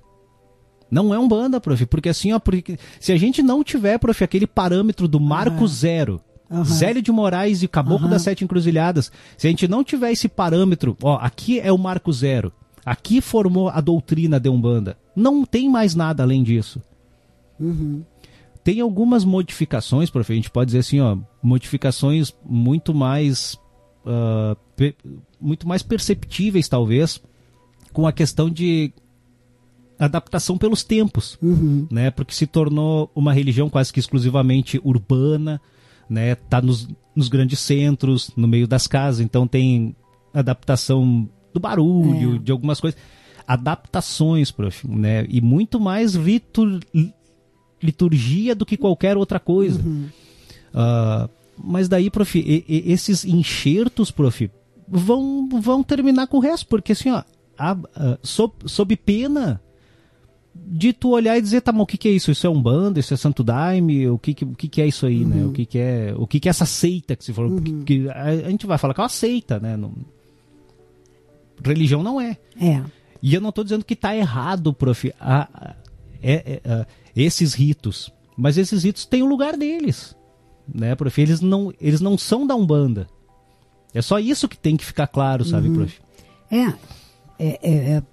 Não 0.89 1.13
é 1.13 1.19
um 1.19 1.27
banda, 1.27 1.59
prof, 1.59 1.85
porque 1.87 2.09
assim, 2.09 2.31
ó, 2.31 2.39
porque 2.39 2.77
se 2.99 3.11
a 3.11 3.17
gente 3.17 3.41
não 3.41 3.63
tiver, 3.63 3.97
prof, 3.97 4.23
aquele 4.23 4.47
parâmetro 4.47 5.07
do 5.07 5.19
marco 5.19 5.63
ah. 5.63 5.67
zero 5.67 6.21
Uhum. 6.49 6.63
Zélio 6.63 7.01
de 7.01 7.11
Moraes 7.11 7.63
e 7.63 7.67
Caboclo 7.67 8.05
uhum. 8.05 8.11
das 8.11 8.21
Sete 8.21 8.43
Encruzilhadas. 8.43 9.11
Se 9.37 9.47
a 9.47 9.49
gente 9.49 9.67
não 9.67 9.83
tiver 9.83 10.11
esse 10.11 10.27
parâmetro, 10.27 10.95
ó, 11.01 11.17
aqui 11.17 11.59
é 11.59 11.71
o 11.71 11.77
marco 11.77 12.11
zero. 12.13 12.51
Aqui 12.85 13.19
formou 13.19 13.69
a 13.69 13.81
doutrina 13.81 14.39
de 14.39 14.47
Umbanda. 14.47 14.97
Não 15.15 15.43
tem 15.43 15.69
mais 15.69 15.95
nada 15.95 16.21
além 16.21 16.43
disso. 16.43 16.81
Uhum. 17.59 18.03
Tem 18.63 18.79
algumas 18.79 19.25
modificações, 19.25 20.09
prof. 20.09 20.31
A 20.31 20.35
gente 20.35 20.51
pode 20.51 20.67
dizer 20.67 20.79
assim, 20.79 20.99
ó, 20.99 21.17
modificações 21.41 22.33
muito 22.43 22.93
mais, 22.93 23.57
uh, 24.05 24.55
muito 25.39 25.67
mais 25.67 25.81
perceptíveis, 25.81 26.67
talvez, 26.67 27.21
com 27.91 28.05
a 28.05 28.11
questão 28.11 28.49
de 28.49 28.93
adaptação 29.97 30.57
pelos 30.57 30.83
tempos, 30.83 31.37
uhum. 31.41 31.87
né? 31.89 32.11
Porque 32.11 32.33
se 32.33 32.45
tornou 32.45 33.09
uma 33.15 33.33
religião 33.33 33.69
quase 33.69 33.91
que 33.91 33.99
exclusivamente 33.99 34.79
urbana, 34.83 35.61
né? 36.09 36.35
Tá 36.35 36.61
nos, 36.61 36.87
nos 37.15 37.27
grandes 37.27 37.59
centros, 37.59 38.31
no 38.35 38.47
meio 38.47 38.67
das 38.67 38.87
casas, 38.87 39.21
então 39.21 39.47
tem 39.47 39.95
adaptação 40.33 41.29
do 41.53 41.59
barulho, 41.59 42.35
é. 42.35 42.39
de 42.39 42.51
algumas 42.51 42.79
coisas. 42.79 42.99
Adaptações, 43.47 44.51
prof, 44.51 44.87
né? 44.87 45.25
E 45.29 45.39
muito 45.39 45.79
mais 45.79 46.15
litur, 46.15 46.79
liturgia 47.81 48.55
do 48.55 48.65
que 48.65 48.75
qualquer 48.75 49.17
outra 49.17 49.39
coisa. 49.39 49.81
Uhum. 49.81 50.09
Uh, 50.73 51.29
mas 51.57 51.87
daí, 51.87 52.09
prof, 52.09 52.37
e, 52.37 52.65
e, 52.67 52.91
esses 52.91 53.23
enxertos, 53.23 54.11
prof, 54.11 54.49
vão, 54.87 55.47
vão 55.47 55.83
terminar 55.83 56.27
com 56.27 56.37
o 56.37 56.41
resto, 56.41 56.67
porque 56.67 56.91
assim, 56.91 57.11
ó, 57.11 57.23
a, 57.57 57.71
a, 57.71 58.17
sob, 58.21 58.53
sob 58.65 58.95
pena 58.97 59.61
de 60.55 60.93
tu 60.93 61.09
olhar 61.09 61.37
e 61.37 61.41
dizer, 61.41 61.61
tá, 61.61 61.71
mas 61.71 61.81
o 61.81 61.85
que, 61.85 61.97
que 61.97 62.07
é 62.07 62.11
isso? 62.11 62.31
Isso 62.31 62.47
é 62.47 62.49
um 62.49 62.61
bando, 62.61 62.99
isso 62.99 63.13
é 63.13 63.17
Santo 63.17 63.43
Daime, 63.43 64.07
o 64.07 64.17
que, 64.17 64.33
que, 64.33 64.45
o 64.45 64.55
que, 64.55 64.67
que 64.69 64.81
é 64.81 64.87
isso 64.87 65.05
aí, 65.05 65.25
né? 65.25 65.35
uhum. 65.35 65.41
né? 65.41 65.47
O 65.47 65.51
que, 65.51 65.65
que 65.65 65.77
é, 65.77 66.13
o 66.17 66.25
que, 66.25 66.39
que 66.39 66.47
é 66.47 66.51
essa 66.51 66.65
seita 66.65 67.15
que 67.15 67.25
se 67.25 67.33
falou? 67.33 67.51
Uhum. 67.51 67.83
Que, 67.83 68.09
a, 68.09 68.23
a, 68.23 68.49
gente 68.49 68.65
vai 68.65 68.77
falar 68.77 68.93
que 68.93 69.01
é 69.01 69.03
uma 69.03 69.09
seita, 69.09 69.59
né? 69.59 69.75
Não, 69.75 69.93
religião 71.63 72.01
não 72.01 72.19
é. 72.19 72.37
É. 72.59 72.81
E 73.21 73.33
eu 73.33 73.41
não 73.41 73.49
estou 73.49 73.63
dizendo 73.63 73.83
que 73.83 73.93
está 73.93 74.15
errado, 74.15 74.73
prof, 74.73 75.13
a, 75.19 75.75
é, 76.21 76.61
é, 76.63 76.85
esses 77.15 77.53
ritos, 77.53 78.11
mas 78.37 78.57
esses 78.57 78.83
ritos 78.83 79.05
têm 79.05 79.23
o 79.23 79.27
lugar 79.27 79.57
deles, 79.57 80.15
né, 80.67 80.95
prof? 80.95 81.21
Eles 81.21 81.41
não, 81.41 81.73
eles 81.81 82.01
não 82.01 82.17
são 82.17 82.47
da 82.47 82.55
Umbanda. 82.55 83.07
É 83.93 84.01
só 84.01 84.19
isso 84.19 84.47
que 84.47 84.57
tem 84.57 84.75
que 84.75 84.85
ficar 84.85 85.07
claro, 85.07 85.45
sabe, 85.45 85.67
uhum. 85.69 85.75
prof? 85.75 86.01
É, 86.51 86.73
é, 87.39 87.59
é, 87.61 87.97
é 87.97 88.03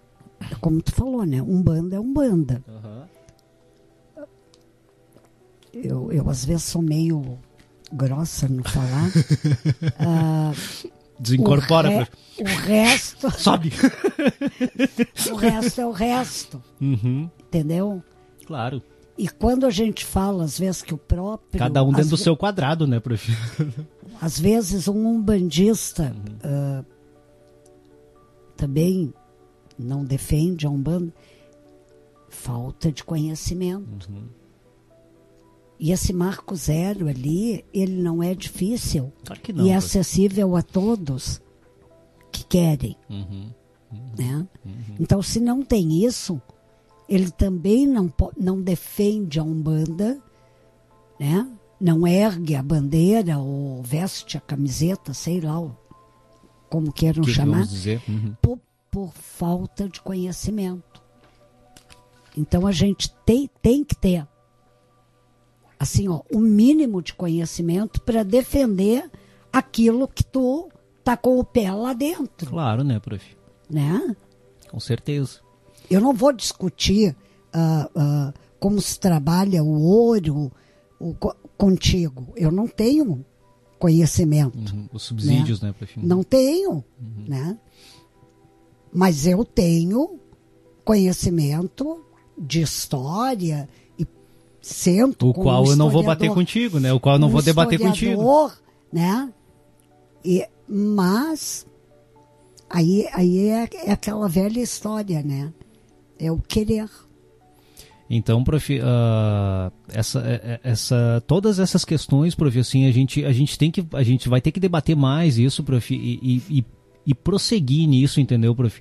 como 0.60 0.82
tu 0.82 0.92
falou, 0.92 1.24
né? 1.24 1.40
Umbanda 1.42 1.96
é 1.96 2.00
Umbanda. 2.00 2.62
Uhum. 2.68 3.02
Eu, 5.72 6.12
eu 6.12 6.28
às 6.28 6.44
vezes 6.44 6.64
sou 6.64 6.82
meio 6.82 7.38
grossa 7.92 8.48
no 8.48 8.62
falar. 8.62 9.08
uh, 10.00 10.92
Desincorpora. 11.18 11.88
O, 11.88 11.98
re, 11.98 12.08
o 12.40 12.44
resto. 12.44 13.30
Sobe! 13.38 13.72
o 15.30 15.36
resto 15.36 15.80
é 15.80 15.86
o 15.86 15.92
resto. 15.92 16.62
Uhum. 16.80 17.30
Entendeu? 17.38 18.02
Claro. 18.46 18.82
E 19.16 19.28
quando 19.28 19.66
a 19.66 19.70
gente 19.70 20.04
fala, 20.04 20.44
às 20.44 20.58
vezes, 20.58 20.82
que 20.82 20.92
o 20.92 20.98
próprio. 20.98 21.58
Cada 21.58 21.82
um 21.84 21.92
dentro 21.92 22.10
do 22.10 22.16
seu 22.16 22.36
quadrado, 22.36 22.86
né, 22.86 22.98
prof? 22.98 23.30
Às 24.20 24.40
vezes, 24.40 24.88
um 24.88 25.06
umbandista 25.06 26.14
uhum. 26.44 26.80
uh, 26.80 26.86
também 28.56 29.12
não 29.82 30.04
defende 30.04 30.66
a 30.66 30.70
Umbanda, 30.70 31.12
falta 32.28 32.90
de 32.90 33.04
conhecimento. 33.04 34.08
Uhum. 34.10 34.28
E 35.78 35.90
esse 35.90 36.12
marco 36.12 36.54
zero 36.54 37.08
ali, 37.08 37.64
ele 37.74 38.00
não 38.00 38.22
é 38.22 38.34
difícil 38.34 39.12
claro 39.24 39.40
não, 39.54 39.66
e 39.66 39.70
é 39.70 39.74
acessível 39.74 40.56
a 40.56 40.62
todos 40.62 41.42
que 42.30 42.44
querem. 42.44 42.96
Uhum. 43.10 43.50
Uhum. 43.90 44.12
Né? 44.16 44.48
Uhum. 44.64 44.96
Então, 45.00 45.20
se 45.20 45.40
não 45.40 45.62
tem 45.62 46.04
isso, 46.04 46.40
ele 47.08 47.30
também 47.30 47.86
não, 47.86 48.12
não 48.38 48.62
defende 48.62 49.38
a 49.38 49.42
Umbanda, 49.42 50.22
né? 51.18 51.46
não 51.80 52.06
ergue 52.06 52.54
a 52.54 52.62
bandeira 52.62 53.38
ou 53.38 53.82
veste 53.82 54.36
a 54.36 54.40
camiseta, 54.40 55.12
sei 55.12 55.40
lá 55.40 55.58
como 56.70 56.90
queiram 56.90 57.22
que 57.22 57.30
chamar, 57.30 57.66
uhum. 58.08 58.34
por, 58.40 58.58
por 58.92 59.10
falta 59.14 59.88
de 59.88 60.00
conhecimento. 60.02 61.02
Então 62.36 62.66
a 62.66 62.72
gente 62.72 63.10
tem, 63.24 63.50
tem 63.60 63.82
que 63.82 63.96
ter 63.96 64.28
assim, 65.80 66.06
ó, 66.08 66.20
o 66.32 66.38
um 66.38 66.40
mínimo 66.40 67.02
de 67.02 67.12
conhecimento 67.12 68.00
para 68.02 68.22
defender 68.22 69.10
aquilo 69.52 70.06
que 70.06 70.22
tu 70.22 70.70
tá 71.02 71.16
com 71.16 71.40
o 71.40 71.44
pé 71.44 71.72
lá 71.72 71.92
dentro. 71.92 72.50
Claro, 72.50 72.84
né, 72.84 73.00
prof? 73.00 73.36
Né? 73.68 74.14
Com 74.70 74.78
certeza. 74.78 75.40
Eu 75.90 76.00
não 76.00 76.14
vou 76.14 76.32
discutir 76.32 77.16
uh, 77.52 77.98
uh, 77.98 78.32
como 78.60 78.80
se 78.80 79.00
trabalha 79.00 79.64
o 79.64 79.82
ouro 79.82 80.52
o, 81.00 81.14
contigo. 81.56 82.32
Eu 82.36 82.52
não 82.52 82.68
tenho 82.68 83.24
conhecimento. 83.78 84.72
Uhum. 84.72 84.88
Os 84.92 85.02
subsídios, 85.02 85.60
né, 85.60 85.68
né 85.68 85.74
prof? 85.76 85.98
Não 85.98 86.22
tenho, 86.22 86.72
uhum. 86.72 87.24
né? 87.26 87.58
Mas 88.92 89.26
eu 89.26 89.44
tenho 89.44 90.20
conhecimento 90.84 92.04
de 92.36 92.60
história 92.60 93.68
e 93.98 94.06
sento 94.60 95.30
o 95.30 95.34
qual 95.34 95.66
eu 95.66 95.76
não 95.76 95.88
vou 95.88 96.02
bater 96.02 96.30
contigo, 96.30 96.78
né? 96.78 96.92
O 96.92 97.00
qual 97.00 97.16
eu 97.16 97.18
não 97.18 97.28
um 97.28 97.30
vou 97.32 97.42
debater 97.42 97.78
contigo, 97.78 98.52
né? 98.92 99.32
E 100.24 100.46
mas 100.68 101.66
aí 102.68 103.06
aí 103.12 103.48
é, 103.48 103.68
é 103.86 103.92
aquela 103.92 104.28
velha 104.28 104.60
história, 104.60 105.22
né? 105.22 105.52
É 106.18 106.30
o 106.30 106.38
querer. 106.38 106.88
Então, 108.14 108.44
prof, 108.44 108.78
uh, 108.78 109.72
essa, 109.88 110.20
é, 110.20 110.34
é, 110.34 110.60
essa, 110.62 111.24
todas 111.26 111.58
essas 111.58 111.82
questões, 111.82 112.34
prof, 112.34 112.58
assim, 112.58 112.86
a 112.86 112.92
gente, 112.92 113.24
a 113.24 113.32
gente 113.32 113.56
tem 113.56 113.70
que, 113.70 113.82
a 113.94 114.02
gente 114.02 114.28
vai 114.28 114.38
ter 114.38 114.52
que 114.52 114.60
debater 114.60 114.94
mais 114.94 115.38
isso, 115.38 115.64
prof, 115.64 115.94
e, 115.94 116.20
e, 116.22 116.58
e 116.58 116.64
e 117.06 117.14
prosseguir 117.14 117.88
nisso, 117.88 118.20
entendeu, 118.20 118.54
prof? 118.54 118.80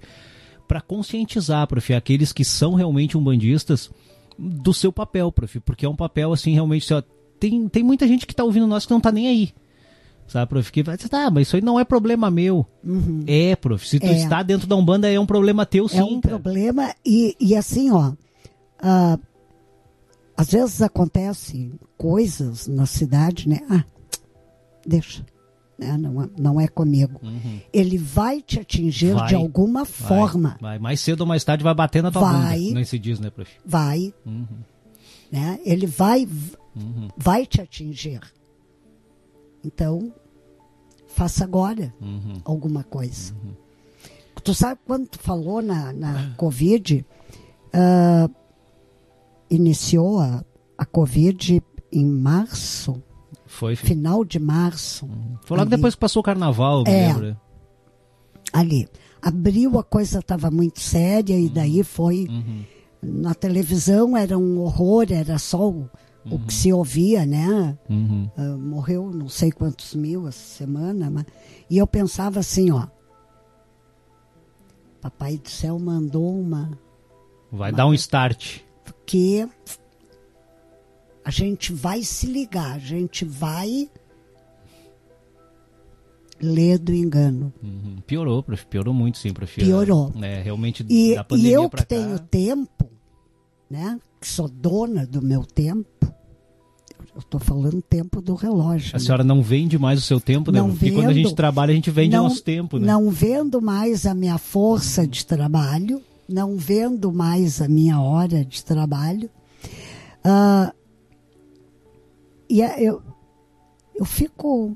Para 0.68 0.82
conscientizar, 0.82 1.68
prof, 1.68 1.94
aqueles 1.94 2.32
que 2.32 2.46
são 2.46 2.74
realmente 2.76 3.18
umbandistas 3.18 3.90
do 4.38 4.74
seu 4.74 4.92
papel, 4.92 5.32
prof, 5.32 5.60
porque 5.62 5.86
é 5.86 5.90
um 5.90 5.96
papel 5.96 6.32
assim 6.34 6.54
realmente, 6.54 6.94
ó, 6.94 7.02
tem, 7.40 7.68
tem 7.68 7.84
muita 7.84 8.08
gente 8.08 8.26
que 8.26 8.34
está 8.34 8.44
ouvindo 8.44 8.68
nós 8.68 8.86
que 8.86 8.92
não 8.92 9.00
está 9.00 9.12
nem 9.12 9.28
aí. 9.28 9.50
Sabe, 10.28 10.48
prof? 10.48 10.72
Que 10.72 10.82
vai 10.84 10.96
dizer, 10.96 11.10
tá, 11.10 11.30
mas 11.30 11.48
isso 11.48 11.56
aí 11.58 11.62
não 11.62 11.78
é 11.80 11.84
problema 11.84 12.32
meu. 12.32 12.66
Uhum. 12.84 13.24
É, 13.28 13.56
prof. 13.56 13.86
Se 13.86 14.00
tu 14.00 14.06
É. 14.06 14.14
está 14.14 14.42
dentro 14.42 14.66
da 14.66 14.76
Umbanda, 14.78 15.12
é 15.12 15.20
um 15.20 15.26
problema 15.26 15.66
teu, 15.66 15.88
sim. 15.90 15.98
é 15.98 16.04
um 16.04 16.22
cara. 16.22 16.40
problema 16.40 16.96
e, 17.06 17.36
e 17.40 17.54
assim, 17.56 17.92
ó, 17.92 18.14
ah, 18.80 19.20
às 20.38 20.52
vezes 20.52 20.82
acontece 20.82 21.74
coisas 21.98 22.66
na 22.68 22.86
cidade, 22.86 23.50
né? 23.50 23.60
Ah, 23.70 23.84
deixa, 24.88 25.26
né? 25.82 25.98
não, 25.98 26.24
é- 26.24 26.30
não 26.38 26.62
é 26.62 26.68
comigo. 26.68 27.20
Ele 27.74 27.98
vai 27.98 28.42
te 28.42 28.60
atingir 28.60 29.12
Uhum. 29.14 29.18
Vai. 29.20 29.28
de 29.30 29.36
alguma 29.36 29.84
Vai, 29.84 29.94
forma, 29.94 30.58
Vai, 30.62 30.80
Mais 30.80 31.00
cedo 31.02 31.22
ou 31.22 31.28
mais 31.28 31.44
tarde 31.44 31.64
vai 31.64 31.74
bater 31.74 32.02
na 32.04 32.12
tua 32.12 32.22
Vai. 32.32 32.60
bunda. 32.60 32.76
Não 32.80 32.86
se 32.86 33.00
diz, 33.00 33.20
né, 33.20 33.30
prof? 33.30 33.50
vai, 33.66 34.14
Uhum. 34.26 34.46
né? 35.32 35.60
Ele 35.66 35.86
vai, 35.88 36.28
Uhum. 36.76 37.10
vai 37.18 37.46
te 37.46 37.60
atingir. 37.62 38.22
Então, 39.64 40.12
faça 41.08 41.44
agora 41.44 41.94
Uhum. 42.02 42.42
alguma 42.46 42.84
coisa. 42.84 43.34
Tu 44.44 44.56
sabe 44.56 44.80
quando 44.88 45.08
tu 45.08 45.20
falou 45.20 45.62
na, 45.62 45.94
na 45.94 46.34
Covid, 46.36 47.06
ah, 47.74 48.28
iniciou 49.50 50.20
a, 50.20 50.44
a 50.78 50.86
Covid 50.86 51.62
em 51.92 52.06
março, 52.06 53.02
Foi, 53.52 53.76
final 53.76 54.24
de 54.24 54.40
março, 54.40 55.06
Foi 55.46 55.58
logo 55.58 55.68
ali. 55.68 55.76
depois 55.76 55.94
que 55.94 56.00
passou 56.00 56.22
o 56.22 56.24
carnaval, 56.24 56.84
É. 56.88 57.08
lembro. 57.14 57.38
ali. 58.54 58.88
Abriu, 59.22 59.78
a 59.78 59.84
coisa 59.84 60.20
estava 60.20 60.50
muito 60.50 60.80
séria 60.80 61.38
e 61.40 61.48
daí 61.50 61.84
foi. 61.84 62.26
Uhum. 62.30 62.64
Na 63.04 63.34
televisão 63.36 64.16
era 64.16 64.38
um 64.38 64.60
horror, 64.60 65.06
era 65.12 65.38
só 65.38 65.70
o, 65.70 65.90
o 66.26 66.40
que 66.40 66.54
se 66.54 66.72
ouvia, 66.74 67.26
né? 67.26 67.78
Uhum. 67.90 68.30
Ah, 68.38 68.58
morreu 68.58 69.12
não 69.12 69.28
sei 69.30 69.52
quantos 69.52 69.94
mil 69.96 70.28
essa 70.28 70.40
semana, 70.58 71.10
mas... 71.12 71.26
e 71.70 71.78
eu 71.78 71.86
pensava 71.86 72.40
assim, 72.40 72.72
ó. 72.72 72.88
Papai 75.02 75.38
do 75.38 75.50
céu 75.50 75.78
mandou 75.80 76.40
uma 76.40 76.72
Vai 77.52 77.72
dar 77.72 77.86
um 77.88 77.94
start. 77.94 78.60
que 79.06 79.48
a 81.24 81.30
gente 81.32 81.72
vai 81.74 82.02
se 82.04 82.26
ligar, 82.28 82.74
a 82.76 82.80
gente 82.80 83.24
vai 83.26 83.90
ler 86.42 86.80
do 86.80 86.94
engano. 86.94 87.54
Uhum. 87.62 87.98
Piorou, 88.06 88.42
prof. 88.42 88.66
Piorou 88.66 88.94
muito, 88.94 89.18
sim, 89.18 89.32
prof. 89.32 89.62
Piorou. 89.64 90.12
É, 90.22 90.42
realmente, 90.42 90.86
E, 90.90 91.16
da 91.16 91.22
e 91.22 91.24
pandemia 91.24 91.54
eu 91.54 91.70
pra 91.70 91.82
que 91.82 91.88
tenho 91.88 92.18
cá... 92.18 92.26
tempo, 92.30 92.90
né? 93.70 94.00
Que 94.20 94.28
sou 94.28 94.48
dona 94.48 95.06
do 95.06 95.22
meu 95.22 95.46
tempo, 95.46 96.14
eu 97.14 97.20
estou 97.20 97.40
falando 97.40 97.82
tempo 97.82 98.22
do 98.22 98.36
relógio. 98.36 98.96
A 98.96 99.00
né? 99.00 99.06
senhora 99.06 99.24
não 99.24 99.42
vende 99.42 99.78
mais 99.78 100.00
o 100.00 100.04
seu 100.04 100.20
tempo, 100.20 100.52
né? 100.52 100.60
Não 100.60 100.70
Porque 100.70 100.92
quando 100.92 101.06
a 101.06 101.14
vendo. 101.14 101.24
gente 101.24 101.36
trabalha, 101.36 101.72
a 101.72 101.76
gente 101.76 101.92
vende 101.92 102.16
não, 102.16 102.24
nosso 102.24 102.42
tempo, 102.42 102.80
né? 102.80 102.88
Não 102.88 103.10
vendo 103.10 103.62
mais 103.62 104.06
a 104.06 104.14
minha 104.14 104.38
força 104.38 105.06
de 105.06 105.26
trabalho, 105.26 106.02
não 106.28 106.58
vendo 106.58 107.12
mais 107.12 107.62
a 107.62 107.68
minha 107.68 108.00
hora 108.00 108.44
de 108.46 108.64
trabalho. 108.64 109.30
Ah, 110.24 110.74
e 112.56 112.62
a- 112.64 112.82
eu, 112.82 113.02
eu 113.96 114.06
fico 114.06 114.76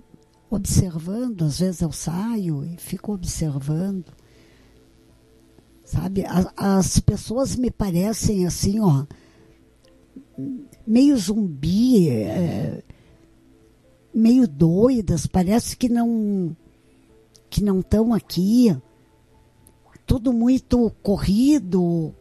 observando, 0.50 1.44
às 1.46 1.60
vezes 1.60 1.82
eu 1.82 1.92
saio 1.92 2.64
e 2.64 2.78
fico 2.78 3.14
observando. 3.14 4.06
Sabe, 5.84 6.26
A- 6.26 6.78
as 6.78 7.00
pessoas 7.00 7.56
me 7.56 7.70
parecem 7.70 8.46
assim, 8.46 8.80
ó, 8.80 9.06
meio 10.86 11.18
zumbi, 11.18 12.10
é, 12.10 12.84
meio 14.14 14.48
doidas, 14.48 15.28
parece 15.28 15.76
que 15.78 15.90
não 15.90 16.56
que 17.50 17.64
não 17.64 17.80
estão 17.80 18.14
aqui. 18.14 18.76
Tudo 20.06 20.32
muito 20.34 20.92
corrido 21.02 22.14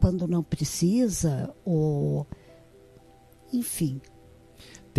quando 0.00 0.26
não 0.28 0.42
precisa, 0.42 1.54
ou 1.64 2.26
enfim. 3.52 4.00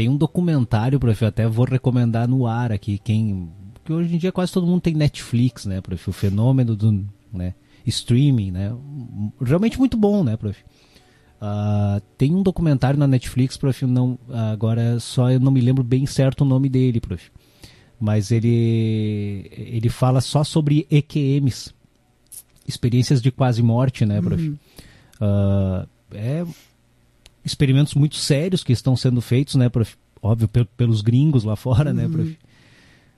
Tem 0.02 0.10
um 0.10 0.18
documentário, 0.18 1.00
prof, 1.00 1.22
eu 1.22 1.28
até 1.28 1.48
vou 1.48 1.64
recomendar 1.64 2.28
no 2.28 2.48
ar 2.48 2.72
aqui, 2.72 2.98
quem... 2.98 3.52
Porque 3.72 3.94
hoje 3.94 4.16
em 4.16 4.18
dia 4.18 4.32
quase 4.32 4.52
todo 4.52 4.66
mundo 4.66 4.82
tem 4.82 4.96
Netflix, 4.96 5.68
né, 5.68 5.80
prof? 5.80 6.10
O 6.10 6.12
fenômeno 6.12 6.76
do 6.76 7.06
né, 7.32 7.54
streaming, 7.86 8.50
né? 8.50 8.76
Realmente 9.40 9.78
muito 9.78 9.96
bom, 9.96 10.24
né, 10.24 10.36
prof? 10.36 10.60
Ah, 11.40 12.02
tem 12.18 12.34
um 12.34 12.42
documentário 12.42 12.98
na 12.98 13.06
Netflix, 13.06 13.58
prof, 13.58 13.86
não, 13.86 14.18
agora 14.52 15.00
só 15.00 15.30
eu 15.30 15.40
não 15.40 15.52
me 15.52 15.62
lembro 15.62 15.84
bem 15.84 16.08
certo 16.08 16.42
o 16.42 16.46
nome 16.46 16.68
dele, 16.68 17.00
prof. 17.00 17.32
Mas 18.00 18.32
ele, 18.32 19.52
ele 19.52 19.90
fala 19.90 20.20
só 20.20 20.44
sobre 20.44 20.88
EQMs, 20.90 21.76
experiências 22.68 23.22
de 23.22 23.32
quase 23.32 23.62
morte, 23.62 24.04
né, 24.04 24.20
prof? 24.20 24.52
Ah, 25.20 25.86
é 26.12 26.44
experimentos 27.44 27.94
muito 27.96 28.16
sérios 28.16 28.64
que 28.64 28.72
estão 28.74 28.96
sendo 28.96 29.22
feitos, 29.22 29.56
né, 29.56 29.70
prof? 29.70 29.96
Óbvio, 30.22 30.48
pel- 30.48 30.68
pelos 30.78 31.02
gringos 31.02 31.44
lá 31.44 31.56
fora, 31.56 31.92
né, 31.94 32.08
prof? 32.08 32.38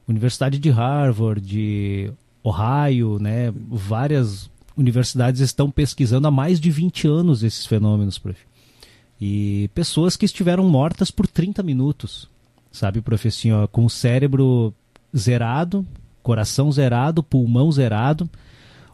Universidade 0.08 0.58
de 0.60 0.70
Harvard, 0.70 1.42
de 1.46 2.12
Ohio, 2.44 3.20
né, 3.20 3.54
várias 3.70 4.50
universidades 4.76 5.40
estão 5.42 5.70
pesquisando 5.72 6.28
há 6.28 6.32
mais 6.32 6.60
de 6.60 6.70
20 6.72 7.08
anos 7.08 7.44
esses 7.44 7.66
fenômenos, 7.66 8.18
prof. 8.18 8.40
E 9.22 9.70
pessoas 9.74 10.18
que 10.18 10.26
estiveram 10.26 10.68
mortas 10.68 11.10
por 11.12 11.28
30 11.28 11.64
minutos, 11.64 12.28
sabe, 12.72 13.00
prof, 13.02 13.28
assim, 13.28 13.52
ó, 13.52 13.68
com 13.68 13.86
o 13.86 13.90
cérebro 13.90 14.74
zerado, 15.16 15.86
coração 16.22 16.72
zerado, 16.72 17.22
pulmão 17.24 17.72
zerado, 17.72 18.30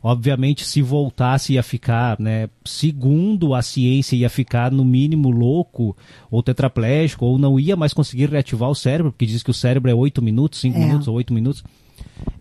obviamente 0.01 0.65
se 0.65 0.81
voltasse 0.81 1.53
ia 1.53 1.63
ficar, 1.63 2.19
né, 2.19 2.49
segundo 2.65 3.53
a 3.53 3.61
ciência 3.61 4.15
ia 4.15 4.29
ficar 4.29 4.71
no 4.71 4.83
mínimo 4.85 5.29
louco 5.29 5.95
ou 6.31 6.41
tetraplégico 6.43 7.25
ou 7.25 7.37
não 7.37 7.59
ia 7.59 7.75
mais 7.75 7.93
conseguir 7.93 8.29
reativar 8.29 8.69
o 8.69 8.75
cérebro, 8.75 9.11
porque 9.11 9.25
diz 9.25 9.43
que 9.43 9.51
o 9.51 9.53
cérebro 9.53 9.89
é 9.91 9.93
8 9.93 10.21
minutos, 10.21 10.59
5 10.59 10.77
É. 10.77 10.85
minutos 10.85 11.07
ou 11.07 11.15
8 11.15 11.33
minutos. 11.33 11.63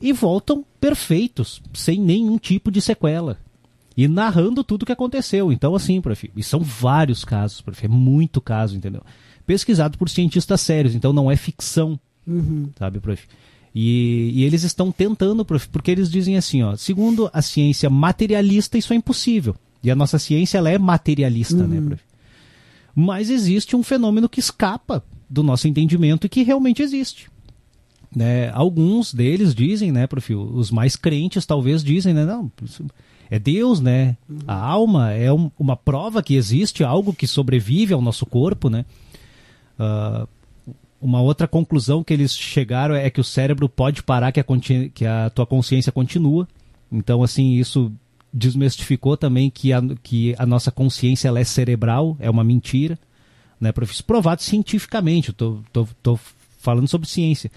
E 0.00 0.12
voltam 0.12 0.64
perfeitos, 0.80 1.60
sem 1.74 2.00
nenhum 2.00 2.38
tipo 2.38 2.70
de 2.70 2.80
sequela. 2.80 3.36
E 3.96 4.06
narrando 4.06 4.62
tudo 4.62 4.82
o 4.82 4.86
que 4.86 4.92
aconteceu. 4.92 5.50
Então, 5.52 5.74
assim, 5.74 6.00
prof, 6.00 6.30
e 6.36 6.42
são 6.42 6.60
vários 6.60 7.24
casos, 7.24 7.60
prof, 7.60 7.84
é 7.84 7.88
muito 7.88 8.40
caso, 8.40 8.76
entendeu? 8.76 9.02
Pesquisado 9.44 9.98
por 9.98 10.08
cientistas 10.08 10.60
sérios, 10.60 10.94
então 10.94 11.12
não 11.12 11.28
é 11.30 11.34
ficção 11.36 11.98
Uhum. 12.26 12.68
sabe, 12.78 13.00
prof? 13.00 13.26
E, 13.80 14.32
e 14.34 14.42
eles 14.42 14.64
estão 14.64 14.90
tentando, 14.90 15.44
porque 15.44 15.92
eles 15.92 16.10
dizem 16.10 16.36
assim, 16.36 16.64
ó, 16.64 16.74
segundo 16.74 17.30
a 17.32 17.40
ciência 17.40 17.88
materialista, 17.88 18.76
isso 18.76 18.92
é 18.92 18.96
impossível. 18.96 19.54
E 19.84 19.88
a 19.88 19.94
nossa 19.94 20.18
ciência, 20.18 20.58
ela 20.58 20.68
é 20.68 20.76
materialista, 20.76 21.64
né, 21.64 21.80
prof? 21.80 22.02
Mas 22.92 23.30
existe 23.30 23.76
um 23.76 23.82
fenômeno 23.84 24.28
que 24.28 24.40
escapa 24.40 25.04
do 25.30 25.44
nosso 25.44 25.68
entendimento 25.68 26.26
e 26.26 26.28
que 26.28 26.42
realmente 26.42 26.82
existe. 26.82 27.30
Né? 28.12 28.50
Alguns 28.52 29.14
deles 29.14 29.54
dizem, 29.54 29.92
né, 29.92 30.08
prof, 30.08 30.34
os 30.34 30.72
mais 30.72 30.96
crentes 30.96 31.46
talvez 31.46 31.84
dizem, 31.84 32.12
né, 32.12 32.24
não, 32.24 32.50
é 33.30 33.38
Deus, 33.38 33.78
né? 33.80 34.16
A 34.44 34.56
alma 34.56 35.12
é 35.12 35.32
um- 35.32 35.52
uma 35.56 35.76
prova 35.76 36.20
que 36.20 36.34
existe 36.34 36.82
algo 36.82 37.12
que 37.12 37.28
sobrevive 37.28 37.94
ao 37.94 38.02
nosso 38.02 38.26
corpo, 38.26 38.68
né? 38.68 38.84
Ah, 39.78 40.26
uma 41.00 41.20
outra 41.20 41.46
conclusão 41.46 42.02
que 42.02 42.12
eles 42.12 42.36
chegaram 42.36 42.94
é 42.94 43.08
que 43.10 43.20
o 43.20 43.24
cérebro 43.24 43.68
pode 43.68 44.02
parar 44.02 44.32
que 44.32 44.40
a, 44.40 44.44
que 44.92 45.04
a 45.04 45.30
tua 45.30 45.46
consciência 45.46 45.92
continua. 45.92 46.48
Então, 46.90 47.22
assim, 47.22 47.54
isso 47.54 47.92
desmistificou 48.32 49.16
também 49.16 49.50
que 49.50 49.72
a, 49.72 49.80
que 50.02 50.34
a 50.38 50.44
nossa 50.44 50.70
consciência 50.70 51.28
ela 51.28 51.40
é 51.40 51.44
cerebral, 51.44 52.16
é 52.20 52.28
uma 52.28 52.44
mentira. 52.44 52.98
Né, 53.60 53.72
provado 54.06 54.40
cientificamente, 54.42 55.30
eu 55.30 55.34
tô, 55.34 55.58
tô, 55.72 55.88
tô 56.02 56.20
falando 56.58 56.86
sobre 56.86 57.08
ciência. 57.08 57.50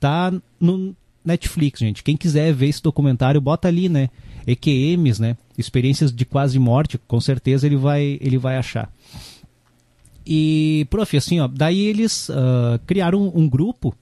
Tá 0.00 0.32
no 0.60 0.96
Netflix, 1.24 1.80
gente. 1.80 2.02
Quem 2.02 2.16
quiser 2.16 2.52
ver 2.52 2.68
esse 2.68 2.82
documentário, 2.82 3.40
bota 3.40 3.68
ali, 3.68 3.88
né? 3.88 4.10
EQMs, 4.46 5.20
né? 5.20 5.36
Experiências 5.56 6.12
de 6.12 6.24
quase 6.24 6.58
morte, 6.58 6.98
com 6.98 7.20
certeza 7.20 7.66
ele 7.66 7.76
vai, 7.76 8.18
ele 8.20 8.36
vai 8.36 8.56
achar. 8.56 8.90
E, 10.26 10.86
prof, 10.88 11.16
assim, 11.16 11.40
ó, 11.40 11.48
daí 11.48 11.80
eles 11.80 12.30
ah, 12.30 12.80
criaram 12.86 13.22
um, 13.22 13.42
um 13.42 13.48
grupo, 13.48 13.94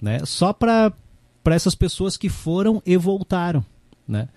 né, 0.00 0.20
só 0.24 0.52
para 0.52 0.92
essas 1.46 1.74
pessoas 1.74 2.16
que 2.16 2.28
foram 2.28 2.82
e 2.84 2.96
voltaram, 2.96 3.64
né. 4.06 4.28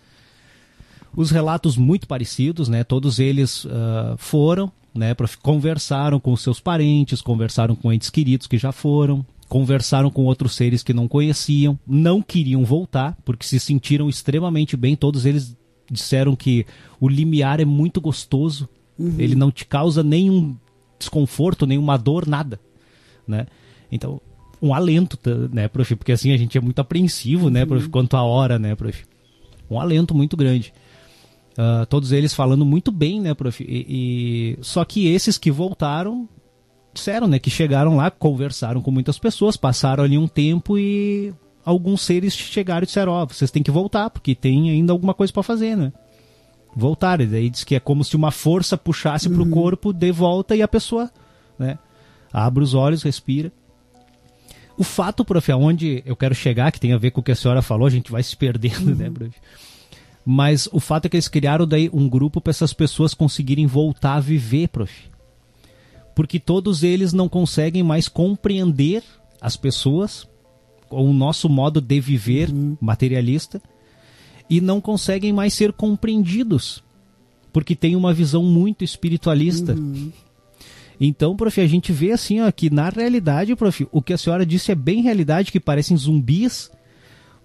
Os 1.18 1.32
relatos 1.32 1.78
muito 1.78 2.08
parecidos, 2.08 2.68
né, 2.68 2.84
todos 2.84 3.20
eles 3.20 3.66
ah, 3.70 4.16
foram, 4.18 4.72
né, 4.94 5.14
prof, 5.14 5.38
conversaram 5.38 6.20
com 6.20 6.36
seus 6.38 6.60
parentes, 6.60 7.22
conversaram 7.22 7.76
com 7.76 7.92
entes 7.92 8.10
queridos 8.10 8.48
que 8.48 8.58
já 8.58 8.72
foram, 8.72 9.26
conversaram 9.50 10.10
com 10.10 10.24
outros 10.24 10.56
seres 10.56 10.84
que 10.84 10.94
não 10.94 11.08
conheciam, 11.08 11.78
não 11.86 12.22
queriam 12.22 12.64
voltar, 12.64 13.18
porque 13.26 13.46
se 13.46 13.60
sentiram 13.60 14.10
extremamente 14.10 14.78
bem, 14.78 14.96
todos 14.96 15.26
eles 15.26 15.56
disseram 15.92 16.36
que 16.36 16.66
o 17.00 17.08
limiar 17.08 17.60
é 17.60 17.66
muito 17.66 18.00
gostoso, 18.00 18.68
ele 19.18 19.36
não 19.36 19.52
te 19.52 19.66
causa 19.66 20.02
nenhum 20.02 20.56
desconforto, 20.98 21.66
nenhuma 21.66 21.98
dor, 21.98 22.28
nada, 22.28 22.60
né? 23.28 23.48
Então 23.92 24.22
um 24.62 24.74
alento, 24.74 25.20
né, 25.52 25.68
prof? 25.68 25.96
Porque 25.96 26.12
assim 26.12 26.32
a 26.32 26.38
gente 26.38 26.58
é 26.58 26.62
muito 26.62 26.80
apreensivo, 26.80 27.50
né, 27.50 27.66
prof? 27.66 27.86
Uhum. 27.86 27.92
Quanto 27.92 28.18
à 28.18 28.24
hora, 28.24 28.58
né, 28.58 28.76
prof? 28.76 29.06
Um 29.70 29.80
alento 29.80 30.16
muito 30.16 30.36
grande. 30.36 30.74
Uh, 31.58 31.86
todos 31.86 32.12
eles 32.12 32.34
falando 32.34 32.66
muito 32.66 32.92
bem, 32.92 33.22
né, 33.22 33.34
prof? 33.34 33.64
E, 33.64 33.86
e, 33.88 34.58
Só 34.62 34.84
que 34.84 35.08
esses 35.08 35.38
que 35.38 35.52
voltaram 35.52 36.28
disseram, 36.94 37.28
né, 37.28 37.38
que 37.38 37.50
chegaram 37.50 37.98
lá, 37.98 38.10
conversaram 38.10 38.82
com 38.82 38.90
muitas 38.90 39.20
pessoas, 39.20 39.58
passaram 39.58 40.04
ali 40.04 40.18
um 40.18 40.28
tempo 40.28 40.78
e 40.78 41.34
alguns 41.64 42.02
seres 42.02 42.34
chegaram 42.34 42.84
e 42.84 42.86
disseram, 42.86 43.12
ó, 43.12 43.24
oh, 43.24 43.28
vocês 43.28 43.52
têm 43.52 43.62
que 43.62 43.72
voltar, 43.72 44.10
porque 44.10 44.34
tem 44.34 44.70
ainda 44.70 44.94
alguma 44.94 45.14
coisa 45.14 45.34
para 45.34 45.44
fazer, 45.44 45.76
né? 45.76 45.92
Voltar, 46.76 47.22
e 47.22 47.26
daí 47.26 47.50
diz 47.50 47.64
que 47.64 47.76
é 47.76 47.80
como 47.80 48.04
se 48.04 48.16
uma 48.16 48.32
força 48.32 48.78
puxasse 48.78 49.30
uhum. 49.30 49.36
pro 49.36 49.50
corpo 49.50 49.94
de 49.94 50.12
volta 50.12 50.56
e 50.56 50.62
a 50.62 50.68
pessoa, 50.68 51.10
né, 51.58 51.80
abre 52.34 52.64
os 52.64 52.74
olhos, 52.74 53.02
respira. 53.02 53.52
O 54.78 54.84
fato, 54.84 55.24
prof, 55.24 55.52
aonde 55.52 56.04
eu 56.06 56.18
quero 56.18 56.36
chegar, 56.36 56.72
que 56.72 56.80
tem 56.80 56.92
a 56.92 56.98
ver 56.98 57.12
com 57.12 57.22
o 57.22 57.24
que 57.24 57.32
a 57.32 57.36
senhora 57.36 57.62
falou, 57.62 57.88
a 57.88 57.90
gente 57.90 58.12
vai 58.12 58.22
se 58.22 58.36
perdendo, 58.36 58.88
né, 58.88 58.92
uhum. 58.92 58.98
né, 58.98 59.10
prof? 59.10 59.36
Mas 60.26 60.68
o 60.72 60.80
fato 60.80 61.06
é 61.06 61.10
que 61.10 61.16
eles 61.16 61.28
criaram 61.28 61.68
daí 61.68 61.90
um 61.94 62.10
grupo 62.10 62.42
para 62.42 62.50
essas 62.50 62.74
pessoas 62.74 63.14
conseguirem 63.14 63.68
voltar 63.68 64.16
a 64.16 64.20
viver, 64.20 64.68
prof. 64.70 64.92
Porque 66.16 66.40
todos 66.40 66.84
eles 66.84 67.14
não 67.14 67.30
conseguem 67.30 67.84
mais 67.84 68.08
compreender 68.08 69.04
as 69.40 69.56
pessoas, 69.56 70.28
o 70.90 71.14
nosso 71.14 71.48
modo 71.48 71.80
de 71.80 72.00
viver 72.00 72.50
uhum. 72.50 72.76
materialista, 72.82 73.62
e 74.50 74.62
não 74.62 74.80
conseguem 74.80 75.34
mais 75.34 75.54
ser 75.54 75.74
compreendidos, 75.74 76.84
porque 77.52 77.76
tem 77.76 77.96
uma 77.96 78.14
visão 78.14 78.44
muito 78.44 78.84
espiritualista. 78.84 79.74
Uhum. 79.74 80.12
Então, 81.00 81.36
prof, 81.36 81.60
a 81.60 81.68
gente 81.68 81.92
vê 81.92 82.12
assim 82.12 82.42
ó, 82.42 82.52
que 82.52 82.70
na 82.70 82.90
realidade, 82.90 83.56
prof, 83.56 83.88
o 83.92 84.02
que 84.02 84.14
a 84.14 84.18
senhora 84.18 84.46
disse 84.46 84.72
é 84.72 84.76
bem 84.76 85.02
realidade, 85.02 85.52
que 85.52 85.60
parecem 85.60 85.98
zumbis, 85.98 86.72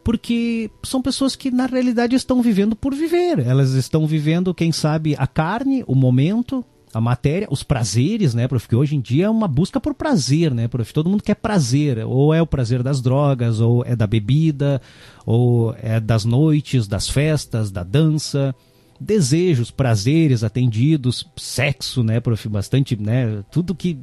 porque 0.04 0.70
são 0.82 1.02
pessoas 1.02 1.36
que 1.36 1.50
na 1.50 1.66
realidade 1.66 2.16
estão 2.16 2.42
vivendo 2.42 2.74
por 2.74 2.94
viver. 2.94 3.38
Elas 3.40 3.72
estão 3.72 4.06
vivendo, 4.06 4.54
quem 4.54 4.72
sabe, 4.72 5.14
a 5.18 5.26
carne, 5.26 5.84
o 5.86 5.94
momento, 5.94 6.64
a 6.92 7.00
matéria, 7.00 7.46
os 7.50 7.62
prazeres, 7.62 8.34
né, 8.34 8.48
prof? 8.48 8.64
Porque 8.64 8.76
hoje 8.76 8.96
em 8.96 9.00
dia 9.00 9.26
é 9.26 9.30
uma 9.30 9.46
busca 9.46 9.80
por 9.80 9.94
prazer, 9.94 10.52
né, 10.52 10.66
prof? 10.66 10.92
Todo 10.92 11.08
mundo 11.08 11.22
quer 11.22 11.36
prazer. 11.36 12.04
Ou 12.04 12.34
é 12.34 12.42
o 12.42 12.46
prazer 12.46 12.82
das 12.82 13.00
drogas, 13.00 13.60
ou 13.60 13.84
é 13.84 13.94
da 13.94 14.06
bebida, 14.06 14.82
ou 15.24 15.74
é 15.80 16.00
das 16.00 16.24
noites, 16.24 16.88
das 16.88 17.08
festas, 17.08 17.70
da 17.70 17.84
dança. 17.84 18.54
Desejos, 19.00 19.70
prazeres 19.70 20.44
atendidos, 20.44 21.26
sexo, 21.36 22.02
né, 22.02 22.18
prof? 22.18 22.48
Bastante, 22.48 23.00
né? 23.00 23.44
Tudo 23.50 23.74
que. 23.74 23.98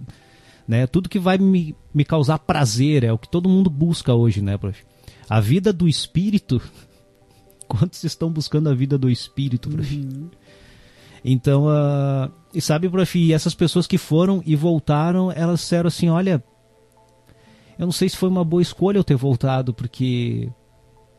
Né, 0.68 0.86
tudo 0.86 1.08
que 1.08 1.18
vai 1.18 1.38
me, 1.38 1.74
me 1.94 2.04
causar 2.04 2.40
prazer 2.40 3.06
é 3.06 3.12
o 3.12 3.18
que 3.18 3.30
todo 3.30 3.48
mundo 3.48 3.70
busca 3.70 4.14
hoje, 4.14 4.42
né, 4.42 4.58
prof? 4.58 4.82
A 5.30 5.40
vida 5.40 5.74
do 5.74 5.88
espírito. 5.88 6.62
Quantos 7.68 8.04
estão 8.06 8.30
buscando 8.32 8.70
a 8.70 8.74
vida 8.74 8.98
do 8.98 9.10
espírito, 9.10 9.70
prof? 9.70 9.96
Uhum. 9.96 10.30
Então, 11.24 11.66
uh, 11.66 12.32
e 12.58 12.62
sabe, 12.62 12.90
prof, 12.90 13.20
e 13.20 13.34
essas 13.34 13.54
pessoas 13.54 13.86
que 13.86 14.00
foram 14.00 14.42
e 14.44 14.56
voltaram, 14.56 15.32
elas 15.32 15.60
disseram 15.60 15.88
assim: 15.88 16.10
olha, 16.10 16.44
eu 17.78 17.86
não 17.86 17.92
sei 17.92 18.10
se 18.10 18.18
foi 18.18 18.28
uma 18.28 18.44
boa 18.44 18.64
escolha 18.64 18.98
eu 18.98 19.04
ter 19.04 19.16
voltado, 19.16 19.76
porque 19.76 20.50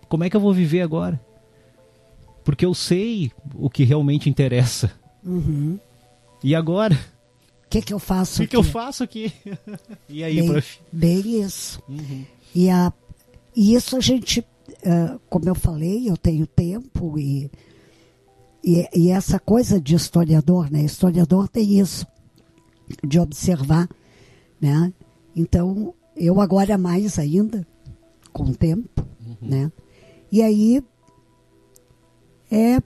como 0.09 0.25
é 0.25 0.31
que 0.31 0.37
eu 0.37 0.41
vou 0.41 0.53
viver 0.53 0.81
agora? 0.81 1.21
Porque 2.43 2.67
eu 2.67 2.75
sei 2.75 3.31
o 3.55 3.71
que 3.71 3.85
realmente 3.85 4.29
interessa. 4.29 4.91
Uhum. 5.25 5.79
E 6.43 6.57
agora? 6.57 6.99
O 7.67 7.71
que, 7.71 7.83
que 7.83 7.95
eu 7.95 8.01
faço 8.01 8.43
O 8.43 8.45
que, 8.45 8.51
que 8.51 8.57
eu 8.57 8.65
faço 8.65 9.05
aqui? 9.05 9.33
e 10.09 10.25
aí, 10.25 10.41
bem, 10.41 10.49
prof? 10.49 10.81
Bem 10.91 11.43
isso. 11.43 11.81
Uhum. 11.89 12.25
E 12.53 12.69
a 12.69 12.93
e 13.55 13.75
isso 13.75 13.97
a 13.97 14.01
gente, 14.01 14.41
uh, 14.41 15.21
como 15.29 15.49
eu 15.49 15.55
falei, 15.55 16.09
eu 16.09 16.17
tenho 16.17 16.47
tempo 16.47 17.17
e, 17.17 17.49
e, 18.69 18.87
e, 18.95 19.11
essa 19.11 19.41
coisa 19.41 19.81
de 19.81 19.95
historiador, 19.95 20.71
né? 20.71 20.83
Historiador 20.83 21.49
tem 21.49 21.79
isso, 21.79 22.07
de 23.03 23.19
observar, 23.19 23.89
né? 24.61 24.93
Então, 25.35 25.95
eu 26.15 26.39
agora 26.39 26.77
mais 26.77 27.19
ainda, 27.19 27.67
com 28.31 28.43
o 28.43 28.55
tempo, 28.55 29.07
uhum. 29.27 29.37
né? 29.41 29.73
E 30.31 30.43
aí, 30.43 30.85
é 32.51 32.83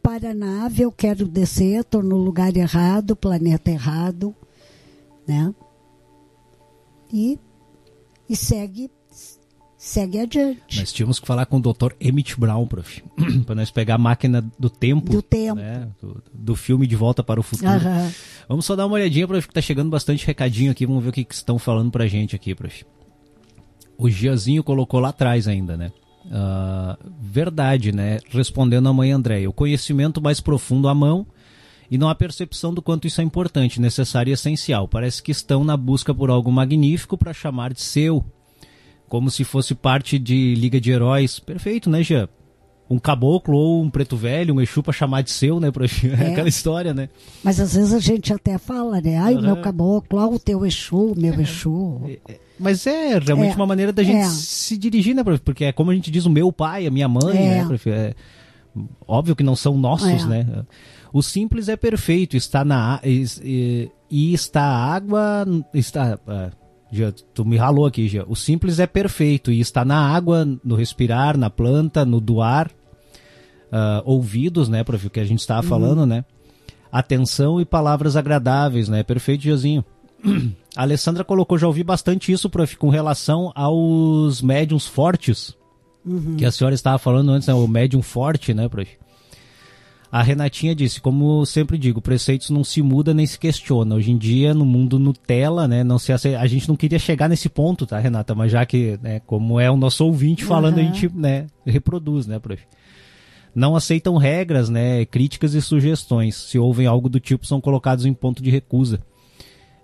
para 0.00 0.30
a 0.30 0.34
nave, 0.34 0.82
eu 0.82 0.92
quero 0.92 1.26
descer, 1.26 1.80
estou 1.80 2.04
no 2.04 2.16
lugar 2.16 2.56
errado, 2.56 3.16
planeta 3.16 3.68
errado, 3.68 4.32
né? 5.26 5.52
E, 7.12 7.36
e 8.28 8.36
segue 8.36 8.88
segue 9.86 10.18
adiante. 10.18 10.80
Nós 10.80 10.92
tínhamos 10.92 11.20
que 11.20 11.26
falar 11.26 11.46
com 11.46 11.58
o 11.58 11.60
Dr. 11.60 11.92
Emmett 12.00 12.38
Brown, 12.38 12.66
prof. 12.66 13.02
para 13.46 13.54
nós 13.54 13.70
pegar 13.70 13.94
a 13.94 13.98
máquina 13.98 14.44
do 14.58 14.68
tempo. 14.68 15.12
Do 15.12 15.22
tempo. 15.22 15.54
Né? 15.54 15.88
Do, 16.02 16.22
do, 16.34 16.56
filme 16.56 16.86
De 16.86 16.96
Volta 16.96 17.22
para 17.22 17.38
o 17.38 17.42
Futuro. 17.42 17.70
Vamos 18.48 18.66
só 18.66 18.74
dar 18.74 18.86
uma 18.86 18.96
olhadinha, 18.96 19.28
prof, 19.28 19.46
que 19.46 19.54
tá 19.54 19.60
chegando 19.60 19.88
bastante 19.88 20.26
recadinho 20.26 20.72
aqui. 20.72 20.84
Vamos 20.84 21.04
ver 21.04 21.10
o 21.10 21.12
que, 21.12 21.24
que 21.24 21.34
estão 21.34 21.56
falando 21.56 21.92
pra 21.92 22.08
gente 22.08 22.34
aqui, 22.34 22.52
prof. 22.52 22.84
O 23.96 24.10
Giazinho 24.10 24.64
colocou 24.64 24.98
lá 24.98 25.10
atrás 25.10 25.46
ainda, 25.46 25.76
né? 25.76 25.92
Uh, 26.26 26.98
verdade, 27.20 27.92
né? 27.92 28.18
Respondendo 28.28 28.88
a 28.88 28.92
mãe 28.92 29.12
Andréia. 29.12 29.48
O 29.48 29.52
conhecimento 29.52 30.20
mais 30.20 30.40
profundo 30.40 30.88
à 30.88 30.94
mão 30.94 31.24
e 31.88 31.96
não 31.96 32.08
a 32.08 32.14
percepção 32.14 32.74
do 32.74 32.82
quanto 32.82 33.06
isso 33.06 33.20
é 33.20 33.24
importante, 33.24 33.80
necessário 33.80 34.30
e 34.30 34.34
essencial. 34.34 34.88
Parece 34.88 35.22
que 35.22 35.30
estão 35.30 35.62
na 35.62 35.76
busca 35.76 36.12
por 36.12 36.28
algo 36.28 36.50
magnífico 36.50 37.16
para 37.16 37.32
chamar 37.32 37.72
de 37.72 37.80
seu, 37.80 38.24
como 39.08 39.30
se 39.30 39.44
fosse 39.44 39.74
parte 39.74 40.18
de 40.18 40.54
Liga 40.54 40.80
de 40.80 40.90
Heróis. 40.90 41.38
Perfeito, 41.38 41.88
né, 41.88 42.02
Jean? 42.02 42.28
Um 42.88 42.98
caboclo 42.98 43.56
ou 43.56 43.82
um 43.82 43.90
preto 43.90 44.16
velho, 44.16 44.54
um 44.54 44.60
Exu 44.60 44.80
pra 44.82 44.92
chamar 44.92 45.22
de 45.22 45.30
seu, 45.30 45.58
né? 45.58 45.68
É. 46.20 46.32
Aquela 46.32 46.48
história, 46.48 46.94
né? 46.94 47.08
Mas 47.42 47.58
às 47.58 47.74
vezes 47.74 47.92
a 47.92 47.98
gente 47.98 48.32
até 48.32 48.58
fala, 48.58 49.00
né? 49.00 49.16
Ai, 49.18 49.34
uhum. 49.34 49.42
meu 49.42 49.56
caboclo, 49.56 50.20
ó, 50.20 50.28
o 50.28 50.38
teu 50.38 50.64
Exu, 50.64 51.14
meu 51.16 51.34
é. 51.34 51.42
Exu. 51.42 52.00
É, 52.04 52.32
é. 52.32 52.38
Mas 52.58 52.86
é 52.86 53.18
realmente 53.18 53.52
é. 53.52 53.56
uma 53.56 53.66
maneira 53.66 53.92
da 53.92 54.02
gente 54.02 54.26
se 54.28 54.78
dirigir, 54.78 55.14
né, 55.14 55.22
prof? 55.22 55.40
Porque 55.42 55.64
é 55.64 55.72
como 55.72 55.90
a 55.90 55.94
gente 55.94 56.10
diz 56.10 56.24
o 56.24 56.30
meu 56.30 56.52
pai, 56.52 56.86
a 56.86 56.90
minha 56.90 57.08
mãe, 57.08 57.34
né, 57.34 57.64
prof? 57.66 57.90
É, 57.90 58.14
óbvio 59.06 59.36
que 59.36 59.42
não 59.42 59.56
são 59.56 59.76
nossos, 59.76 60.24
né? 60.24 60.46
O 61.12 61.22
simples 61.22 61.68
é 61.68 61.76
perfeito, 61.76 62.36
está 62.36 62.64
na 62.64 63.00
e, 63.04 63.90
e 64.10 64.34
está 64.34 64.62
a 64.62 64.94
água, 64.94 65.46
está 65.72 66.18
já, 66.90 67.12
tu 67.34 67.44
me 67.44 67.56
ralou 67.56 67.86
aqui, 67.86 68.08
já. 68.08 68.24
O 68.26 68.36
simples 68.36 68.78
é 68.78 68.86
perfeito 68.86 69.50
e 69.50 69.60
está 69.60 69.84
na 69.84 69.98
água, 69.98 70.46
no 70.64 70.74
respirar, 70.74 71.36
na 71.36 71.50
planta, 71.50 72.04
no 72.04 72.20
doar. 72.20 72.70
Uh, 73.66 74.00
ouvidos, 74.04 74.68
né, 74.68 74.84
prof, 74.84 75.10
que 75.10 75.18
a 75.18 75.24
gente 75.24 75.40
estava 75.40 75.62
uhum. 75.62 75.68
falando, 75.68 76.06
né? 76.06 76.24
Atenção 76.90 77.60
e 77.60 77.64
palavras 77.64 78.16
agradáveis, 78.16 78.88
né? 78.88 79.02
Perfeito, 79.02 79.42
Josinho. 79.42 79.84
A 80.76 80.82
Alessandra 80.82 81.24
colocou, 81.24 81.58
já 81.58 81.66
ouvi 81.66 81.82
bastante 81.82 82.30
isso, 82.30 82.48
prof, 82.48 82.76
com 82.76 82.88
relação 82.88 83.50
aos 83.54 84.40
médiums 84.40 84.86
fortes. 84.86 85.54
Uhum. 86.04 86.36
Que 86.36 86.44
a 86.44 86.52
senhora 86.52 86.74
estava 86.76 86.98
falando 86.98 87.32
antes, 87.32 87.48
né? 87.48 87.54
O 87.54 87.66
médium 87.66 88.02
forte, 88.02 88.54
né, 88.54 88.68
prof? 88.68 88.88
A 90.16 90.22
Renatinha 90.22 90.74
disse, 90.74 90.98
como 90.98 91.44
sempre 91.44 91.76
digo, 91.76 92.00
preceitos 92.00 92.48
não 92.48 92.64
se 92.64 92.80
muda 92.80 93.12
nem 93.12 93.26
se 93.26 93.38
questiona. 93.38 93.96
Hoje 93.96 94.10
em 94.10 94.16
dia, 94.16 94.54
no 94.54 94.64
mundo 94.64 94.98
Nutella, 94.98 95.68
né, 95.68 95.84
não 95.84 95.98
se 95.98 96.10
aceita, 96.10 96.40
a 96.40 96.46
gente 96.46 96.66
não 96.66 96.74
queria 96.74 96.98
chegar 96.98 97.28
nesse 97.28 97.50
ponto, 97.50 97.84
tá, 97.84 97.98
Renata? 97.98 98.34
Mas 98.34 98.50
já 98.50 98.64
que, 98.64 98.98
né, 99.02 99.20
como 99.26 99.60
é 99.60 99.70
o 99.70 99.76
nosso 99.76 100.06
ouvinte 100.06 100.42
falando, 100.42 100.78
uhum. 100.78 100.84
a 100.84 100.86
gente, 100.86 101.14
né, 101.14 101.48
reproduz, 101.66 102.26
né, 102.26 102.38
prof? 102.38 102.62
Não 103.54 103.76
aceitam 103.76 104.16
regras, 104.16 104.70
né, 104.70 105.04
críticas 105.04 105.52
e 105.52 105.60
sugestões. 105.60 106.34
Se 106.34 106.58
ouvem 106.58 106.86
algo 106.86 107.10
do 107.10 107.20
tipo, 107.20 107.46
são 107.46 107.60
colocados 107.60 108.06
em 108.06 108.14
ponto 108.14 108.42
de 108.42 108.48
recusa. 108.48 109.02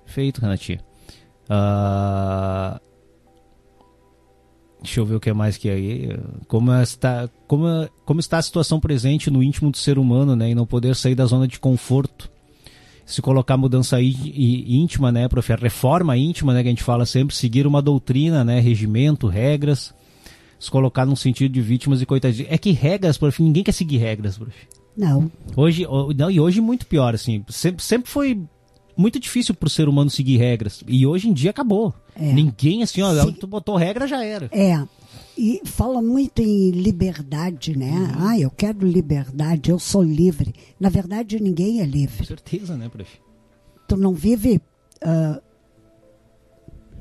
Feito, 0.07 0.41
Renatinha. 0.41 0.81
Uh, 1.45 2.81
Deixa 4.83 5.01
eu 5.01 5.07
ver 5.07 5.15
o 5.15 5.21
que 5.21 5.31
é 5.31 5.33
mais 5.33 5.57
que 5.57 5.71
aí. 5.71 6.19
Como 6.49 6.73
está, 6.75 7.29
como, 7.47 7.67
como 8.05 8.21
está 8.21 8.39
a 8.39 8.43
situação 8.43 8.81
presente 8.81 9.31
no 9.31 9.43
íntimo 9.43 9.71
do 9.71 9.77
ser 9.77 9.99
humano, 9.99 10.35
né? 10.35 10.51
E 10.51 10.55
não 10.55 10.67
poder 10.67 10.97
sair 10.97 11.15
da 11.15 11.25
zona 11.25 11.47
de 11.47 11.61
conforto. 11.61 12.31
Se 13.05 13.21
colocar 13.21 13.57
mudança 13.57 14.01
íntima, 14.01 15.13
né, 15.13 15.29
prof? 15.29 15.53
A 15.53 15.57
reforma 15.57 16.17
íntima, 16.17 16.55
né, 16.55 16.63
que 16.63 16.69
a 16.69 16.71
gente 16.71 16.85
fala 16.85 17.05
sempre, 17.05 17.35
seguir 17.35 17.67
uma 17.67 17.83
doutrina, 17.83 18.45
né, 18.45 18.61
regimento, 18.61 19.27
regras, 19.27 19.93
se 20.59 20.71
colocar 20.71 21.05
num 21.05 21.17
sentido 21.17 21.53
de 21.53 21.61
vítimas 21.61 22.01
e 22.01 22.07
coitadinhos. 22.07 22.51
É 22.51 22.57
que 22.57 22.71
regras, 22.71 23.19
prof, 23.19 23.43
ninguém 23.43 23.65
quer 23.65 23.73
seguir 23.73 23.99
regras, 23.99 24.39
prof. 24.39 24.55
Não. 24.97 25.31
Hoje, 25.57 25.87
não, 26.17 26.31
e 26.31 26.39
hoje 26.39 26.61
muito 26.61 26.87
pior, 26.87 27.15
assim. 27.15 27.45
Sempre, 27.49 27.83
sempre 27.83 28.11
foi 28.11 28.41
muito 29.03 29.19
difícil 29.19 29.55
pro 29.55 29.69
ser 29.69 29.89
humano 29.89 30.09
seguir 30.09 30.37
regras. 30.37 30.83
E 30.87 31.05
hoje 31.07 31.29
em 31.29 31.33
dia 31.33 31.51
acabou. 31.51 31.93
É. 32.15 32.33
Ninguém, 32.33 32.83
assim, 32.83 33.03
ó, 33.03 33.13
Se... 33.13 33.33
tu 33.33 33.47
botou 33.47 33.77
regra, 33.77 34.07
já 34.07 34.25
era. 34.25 34.49
É. 34.53 34.81
E 35.37 35.61
fala 35.65 36.01
muito 36.01 36.41
em 36.41 36.71
liberdade, 36.71 37.77
né? 37.77 37.91
Uhum. 37.91 38.29
Ah, 38.29 38.39
eu 38.39 38.51
quero 38.51 38.87
liberdade, 38.87 39.71
eu 39.71 39.79
sou 39.79 40.03
livre. 40.03 40.55
Na 40.79 40.89
verdade, 40.89 41.43
ninguém 41.43 41.81
é 41.81 41.85
livre. 41.85 42.19
Com 42.19 42.25
certeza, 42.25 42.77
né, 42.77 42.89
prof? 42.89 43.11
Tu 43.89 43.97
não 43.97 44.15
vive 44.15 44.61
uh, 45.03 45.43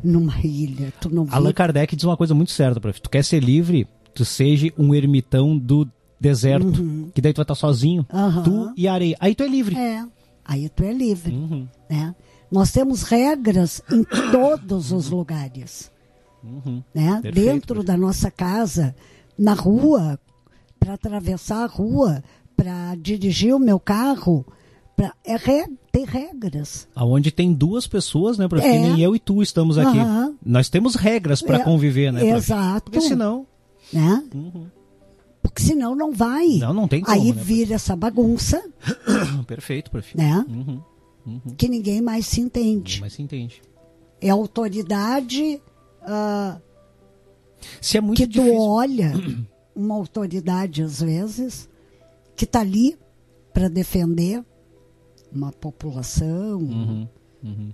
numa 0.04 0.40
ilha. 0.44 0.92
Tu 1.00 1.10
não 1.14 1.28
Allan 1.30 1.50
vive... 1.50 1.54
Kardec 1.54 1.96
diz 1.96 2.06
uma 2.06 2.18
coisa 2.18 2.34
muito 2.34 2.52
certa, 2.52 2.80
prof. 2.80 3.00
Tu 3.02 3.10
quer 3.10 3.24
ser 3.24 3.44
livre, 3.44 3.88
tu 4.14 4.26
seja 4.26 4.72
um 4.78 4.96
ermitão 4.96 5.58
do 5.58 5.88
deserto, 6.20 7.12
que 7.14 7.22
daí 7.22 7.34
tu 7.34 7.38
vai 7.38 7.44
estar 7.44 7.56
sozinho, 7.56 8.06
Aham. 8.14 8.44
tu 8.44 8.74
e 8.78 8.88
a 8.88 8.94
areia. 8.94 9.18
Aí 9.20 9.36
tu 9.36 9.44
é 9.44 9.48
livre. 9.48 9.76
É, 9.76 10.06
aí 10.46 10.70
tu 10.70 10.84
é 10.84 10.94
livre. 10.94 11.34
Uhum. 11.34 11.68
Né? 11.90 12.16
Nós 12.52 12.72
temos 12.72 13.04
regras 13.04 13.82
em 13.92 14.04
todos 14.32 14.92
os 14.92 15.10
lugares. 15.10 15.92
Uhum. 16.44 16.84
Né? 16.94 17.20
Perfeito. 17.22 17.46
Dentro 17.46 17.84
da 17.84 17.96
nossa 17.96 18.30
casa, 18.30 18.96
na 19.38 19.54
rua, 19.54 20.20
para 20.80 20.94
atravessar 20.96 21.64
a 21.64 21.68
rua, 21.68 22.24
para 22.58 22.96
dirigir 22.96 23.56
o 23.56 23.60
meu 23.60 23.80
carro, 23.80 24.46
pra... 24.96 25.14
é 25.24 25.36
re... 25.38 25.66
tem 25.92 26.04
regras. 26.04 26.88
Aonde 26.96 27.32
tem 27.32 27.54
duas 27.54 27.88
pessoas, 27.88 28.38
né, 28.38 28.48
prof? 28.48 28.66
É. 28.66 28.80
Nem 28.80 29.00
eu 29.00 29.16
e 29.16 29.20
tu 29.20 29.42
estamos 29.42 29.78
aqui. 29.78 30.00
Aham. 30.00 30.36
Nós 30.46 30.68
temos 30.70 30.96
regras 30.96 31.42
para 31.42 31.58
É, 31.58 31.64
conviver, 31.64 32.12
né, 32.12 32.20
prof? 32.22 32.36
exato. 32.36 32.92
Porque 32.92 33.02
senão... 33.02 33.46
Né? 33.94 34.24
Uhum. 34.34 34.66
Porque 35.42 35.62
senão 35.64 35.96
não 35.96 36.12
vai. 36.12 36.48
Não, 36.58 36.74
não 36.74 36.88
tem 36.88 37.02
como, 37.02 37.16
Aí 37.18 37.34
né? 37.34 37.42
vira 37.42 37.76
essa 37.76 37.96
bagunça, 37.96 38.64
Perfeito, 39.48 39.90
prof. 39.90 40.16
né? 40.16 40.46
Uhum. 40.48 41.40
Que 41.58 41.68
ninguém 41.68 42.02
mais 42.02 42.26
se 42.28 42.42
entende. 42.42 43.00
Mas 43.02 43.14
se 43.14 43.22
entende. 43.22 43.62
É 44.20 44.30
autoridade 44.30 45.62
ah, 46.04 46.60
Se 47.80 47.98
é 47.98 48.02
muito 48.02 48.18
que 48.18 48.28
tu 48.28 48.42
difícil... 48.42 48.60
olha 48.60 49.14
uma 49.76 49.96
autoridade 49.96 50.82
às 50.84 51.02
vezes 51.02 51.70
que 52.36 52.46
está 52.46 52.62
ali 52.62 52.98
para 53.54 53.68
defender 53.68 54.44
uma 55.32 55.52
população 55.52 56.60
Uhum. 56.60 57.08
Uhum. 57.44 57.72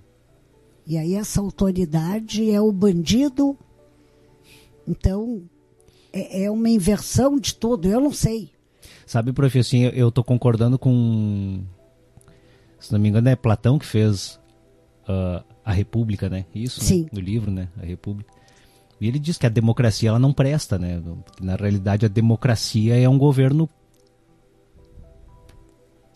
e 0.86 0.96
aí 0.96 1.14
essa 1.14 1.40
autoridade 1.40 2.50
é 2.50 2.60
o 2.60 2.70
bandido 2.72 3.56
então 4.86 5.42
é, 6.12 6.44
é 6.44 6.50
uma 6.50 6.68
inversão 6.68 7.38
de 7.38 7.54
tudo 7.54 7.88
eu 7.88 8.00
não 8.00 8.12
sei 8.12 8.50
Sabe, 9.08 9.32
prof, 9.32 9.58
assim, 9.58 9.84
eu, 9.84 10.12
tô 10.12 10.22
concordando 10.22 10.78
com. 10.78 11.62
Se 12.78 12.92
não 12.92 13.00
me 13.00 13.08
engano, 13.08 13.30
é 13.30 13.34
Platão 13.34 13.78
que 13.78 13.86
fez 13.86 14.38
ah, 15.08 15.42
a 15.64 15.72
República, 15.72 16.28
né? 16.28 16.44
Isso, 16.54 16.78
né? 16.80 16.86
Sim. 16.86 17.06
no 17.10 17.18
livro, 17.18 17.50
né? 17.50 17.70
A 17.80 17.86
República. 17.86 18.30
E 19.00 19.08
ele 19.08 19.18
diz 19.18 19.38
que 19.38 19.46
a 19.46 19.48
democracia 19.48 20.10
ela 20.10 20.18
não 20.18 20.30
presta, 20.30 20.78
né? 20.78 21.02
Que, 21.34 21.42
Na 21.42 21.56
realidade, 21.56 22.04
a 22.04 22.08
democracia 22.08 23.00
é 23.00 23.08
um 23.08 23.16
governo. 23.16 23.66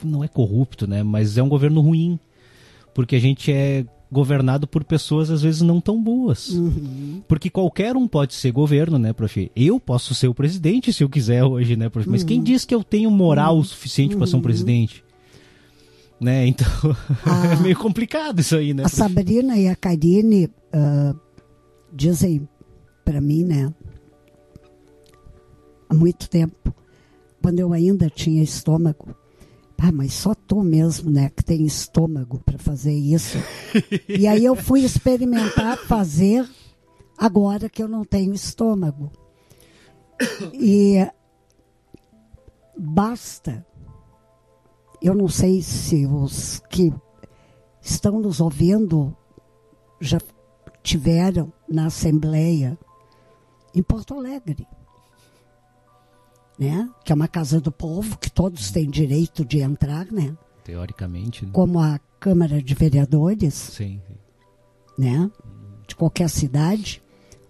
Não 0.04 0.22
é 0.22 0.28
corrupto, 0.28 0.86
né? 0.86 1.02
Mas 1.02 1.38
é 1.38 1.42
um 1.42 1.48
governo 1.48 1.80
ruim. 1.80 2.20
Porque 2.92 3.16
a 3.16 3.20
gente 3.20 3.50
é 3.50 3.86
governado 4.12 4.66
por 4.68 4.84
pessoas 4.84 5.30
às 5.30 5.40
vezes 5.42 5.62
não 5.62 5.80
tão 5.80 6.00
boas. 6.02 6.50
Uhum. 6.50 7.22
Porque 7.26 7.48
qualquer 7.48 7.96
um 7.96 8.06
pode 8.06 8.34
ser 8.34 8.52
governo, 8.52 8.98
né, 8.98 9.12
prof? 9.14 9.50
Eu 9.56 9.80
posso 9.80 10.14
ser 10.14 10.28
o 10.28 10.34
presidente 10.34 10.92
se 10.92 11.02
eu 11.02 11.08
quiser 11.08 11.42
hoje, 11.42 11.74
né, 11.76 11.88
prof? 11.88 12.06
Mas 12.08 12.20
Uhum. 12.20 12.26
quem 12.28 12.42
diz 12.42 12.64
que 12.66 12.74
eu 12.74 12.84
tenho 12.84 13.10
moral 13.10 13.58
o 13.58 13.64
suficiente 13.64 14.14
para 14.14 14.26
ser 14.26 14.36
um 14.36 14.42
presidente? 14.42 15.02
Né, 16.20 16.46
então 16.46 16.66
Ah. 17.26 17.54
é 17.54 17.56
meio 17.62 17.76
complicado 17.76 18.40
isso 18.40 18.54
aí, 18.54 18.72
né? 18.74 18.84
a 18.84 18.88
Sabrina 18.88 19.56
e 19.56 19.66
a 19.66 19.74
Karine 19.74 20.48
ah, 20.72 21.14
dizem 21.92 22.46
para 23.04 23.20
mim 23.20 23.42
né 23.44 23.72
há 25.88 25.94
muito 25.94 26.28
tempo 26.30 26.72
quando 27.42 27.58
eu 27.58 27.72
ainda 27.72 28.08
tinha 28.08 28.40
estômago 28.42 29.16
ah, 29.84 29.90
mas 29.90 30.14
só 30.14 30.32
tu 30.32 30.62
mesmo, 30.62 31.10
né, 31.10 31.28
que 31.28 31.42
tem 31.42 31.66
estômago 31.66 32.38
para 32.38 32.56
fazer 32.56 32.92
isso. 32.92 33.36
e 34.08 34.28
aí 34.28 34.44
eu 34.44 34.54
fui 34.54 34.84
experimentar 34.84 35.76
fazer 35.76 36.48
agora 37.18 37.68
que 37.68 37.82
eu 37.82 37.88
não 37.88 38.04
tenho 38.04 38.32
estômago. 38.32 39.10
E 40.54 41.04
basta. 42.78 43.66
Eu 45.02 45.16
não 45.16 45.26
sei 45.26 45.60
se 45.62 46.06
os 46.06 46.62
que 46.70 46.94
estão 47.80 48.20
nos 48.20 48.40
ouvindo 48.40 49.16
já 50.00 50.18
tiveram 50.80 51.52
na 51.68 51.86
Assembleia 51.86 52.78
em 53.74 53.82
Porto 53.82 54.14
Alegre 54.14 54.64
né? 56.58 56.88
Que 57.04 57.12
é 57.12 57.14
uma 57.14 57.28
casa 57.28 57.60
do 57.60 57.72
povo, 57.72 58.18
que 58.18 58.30
todos 58.30 58.70
têm 58.70 58.88
direito 58.88 59.44
de 59.44 59.60
entrar, 59.60 60.06
né? 60.12 60.36
Teoricamente, 60.64 61.44
né? 61.44 61.50
Como 61.52 61.80
a 61.80 61.98
Câmara 62.20 62.62
de 62.62 62.74
Vereadores, 62.74 63.54
Sim. 63.54 64.00
né? 64.96 65.30
De 65.86 65.96
qualquer 65.96 66.28
cidade. 66.30 67.02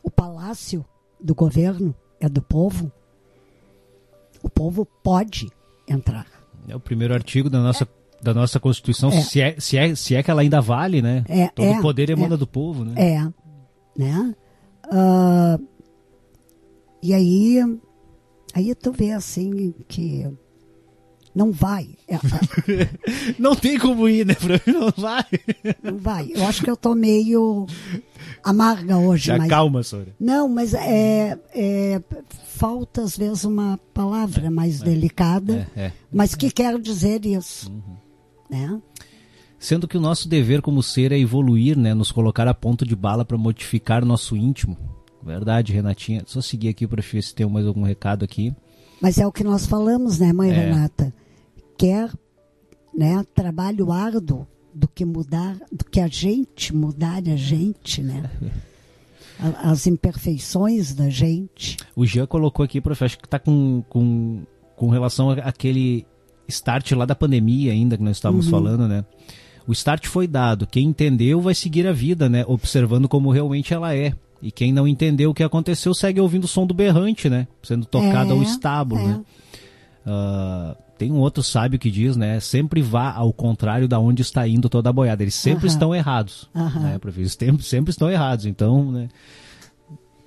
O 0.03 0.11
palácio 0.11 0.85
do 1.21 1.35
governo 1.35 1.95
é 2.19 2.29
do 2.29 2.41
povo. 2.41 2.91
O 4.43 4.49
povo 4.49 4.87
pode 5.03 5.49
entrar. 5.89 6.27
É 6.67 6.75
o 6.75 6.81
primeiro 6.81 7.15
artigo 7.15 7.51
da 7.51 7.61
nossa 7.61 7.87
da 8.23 8.33
nossa 8.33 8.61
Constituição, 8.61 9.11
É. 9.11 9.21
se, 9.21 9.41
é, 9.41 9.59
se, 9.59 9.77
é, 9.77 9.95
se 9.97 10.15
é 10.15 10.23
que 10.23 10.31
ela 10.31 10.43
ainda 10.43 10.61
vale, 10.61 11.03
né? 11.03 11.25
É, 11.29 11.49
Todo 11.49 11.67
é, 11.67 11.83
poder 11.83 12.09
emana 12.09 12.37
é. 12.37 12.39
do 12.39 12.47
povo, 12.47 12.85
né? 12.85 12.95
É, 12.97 14.01
né? 14.01 14.35
Ah, 14.85 15.59
e 17.03 17.13
aí, 17.13 17.59
aí 18.55 18.75
tu 18.75 18.93
vê 18.93 19.13
assim 19.13 19.75
que 19.89 20.27
não 21.35 21.51
vai, 21.51 21.89
É, 22.07 22.19
Não 23.39 23.57
tem 23.57 23.79
como 23.79 24.07
ir, 24.09 24.27
né? 24.27 24.35
Pra 24.35 24.55
mim 24.67 24.79
não 24.79 24.91
vai. 24.95 25.25
não 25.83 25.97
vai. 25.99 26.31
Eu 26.35 26.47
acho 26.47 26.63
que 26.63 26.69
eu 26.71 26.77
tô 26.77 26.95
meio 26.95 27.67
amarga 28.45 28.99
hoje, 28.99 29.27
Já 29.29 29.39
mas 29.39 29.49
calma, 29.49 29.83
Sora. 29.83 30.15
não, 30.21 30.47
mas 30.49 30.75
é, 30.75 31.39
é 31.55 32.03
falta 32.49 33.03
às 33.03 33.17
vezes 33.17 33.45
uma 33.45 33.79
palavra 33.95 34.51
mais 34.51 34.81
delicada, 34.81 35.67
É, 35.75 35.85
é. 35.87 35.93
mas 36.13 36.35
que 36.35 36.51
quer 36.51 36.79
dizer 36.79 37.25
isso, 37.25 37.73
né? 38.51 38.79
Sendo 39.59 39.87
que 39.89 39.97
o 39.97 40.01
nosso 40.01 40.29
dever 40.29 40.61
como 40.61 40.83
ser 40.83 41.13
é 41.13 41.19
evoluir, 41.19 41.79
né? 41.79 41.95
Nos 41.95 42.11
colocar 42.13 42.47
a 42.49 42.53
ponto 42.53 42.85
de 42.85 42.95
bala 42.97 43.25
para 43.25 43.39
modificar 43.39 44.05
nosso 44.05 44.37
íntimo. 44.37 44.77
Verdade, 45.25 45.73
Renatinha. 45.73 46.23
Só 46.27 46.41
seguir 46.41 46.69
aqui 46.69 46.87
para 46.87 47.03
ver 47.03 47.23
se 47.23 47.35
tem 47.35 47.47
mais 47.49 47.67
algum 47.67 47.83
recado 47.83 48.25
aqui. 48.25 48.55
Mas 49.01 49.19
é 49.19 49.27
o 49.27 49.33
que 49.33 49.45
nós 49.45 49.67
falamos, 49.67 50.19
né, 50.19 50.33
mãe 50.33 50.51
É. 50.51 50.55
Renata? 50.55 51.13
Quer 51.77 52.11
né, 52.95 53.25
trabalho 53.35 53.91
árduo 53.91 54.47
do 54.75 54.89
que 54.89 55.05
mudar, 55.05 55.57
do 55.71 55.85
que 55.85 56.01
a 56.01 56.09
gente 56.09 56.75
mudar 56.75 57.23
a 57.27 57.37
gente, 57.37 58.03
né? 58.03 58.31
As 59.63 59.87
imperfeições 59.87 60.95
da 60.95 61.11
gente. 61.11 61.77
O 61.97 62.07
Jean 62.07 62.27
colocou 62.27 62.65
aqui, 62.65 62.81
prof, 62.81 63.05
acho 63.05 63.19
que 63.19 63.29
tá 63.29 63.39
com, 63.41 63.83
com, 63.89 64.43
com 64.77 64.89
relação 64.89 65.31
àquele 65.31 66.07
start 66.47 66.93
lá 66.93 67.05
da 67.05 67.15
pandemia 67.15 67.73
ainda 67.73 67.97
que 67.97 68.03
nós 68.05 68.19
estávamos 68.19 68.49
falando, 68.49 68.87
né? 68.87 69.05
O 69.67 69.73
start 69.73 70.07
foi 70.07 70.27
dado. 70.27 70.67
Quem 70.67 70.87
entendeu 70.89 71.41
vai 71.41 71.55
seguir 71.55 71.87
a 71.87 71.93
vida, 71.93 72.29
né? 72.29 72.45
Observando 72.47 73.09
como 73.09 73.31
realmente 73.31 73.75
ela 73.75 73.95
é. 73.95 74.15
E 74.43 74.51
quem 74.51 74.73
não 74.73 74.89
entendeu 74.89 75.31
o 75.31 75.35
que 75.35 75.43
aconteceu 75.45 75.95
segue 75.95 76.21
ouvindo 76.21 76.45
o 76.45 76.49
som 76.49 76.67
do 76.67 76.75
berrante, 76.75 77.31
né? 77.31 77.47
Sendo 77.63 77.87
tocado 77.87 78.31
É, 78.31 78.37
ao 78.37 78.43
estábulo, 78.43 79.01
é. 79.01 79.07
né? 79.07 79.21
Ah, 80.05 80.77
tem 80.99 81.13
um 81.13 81.19
outro 81.19 81.43
sábio 81.43 81.79
que 81.79 81.91
diz, 81.91 82.17
né? 82.17 82.41
Sempre 82.41 82.83
vá 82.83 83.13
ao 83.13 83.33
contrário 83.33 83.87
da 83.87 83.99
onde 84.01 84.23
está 84.23 84.47
indo 84.49 84.69
toda 84.69 84.91
a 84.91 84.93
boiada. 84.93 85.23
Eles 85.23 85.35
sempre 85.35 85.67
Aham. 85.67 85.73
estão 85.75 85.95
errados, 85.95 86.51
Aham. 86.55 86.81
né, 86.81 86.99
prof? 86.99 87.19
Eles 87.21 87.33
sempre, 87.39 87.65
sempre 87.65 87.91
estão 87.93 88.11
errados. 88.11 88.47
Então, 88.47 88.91
né? 88.91 89.09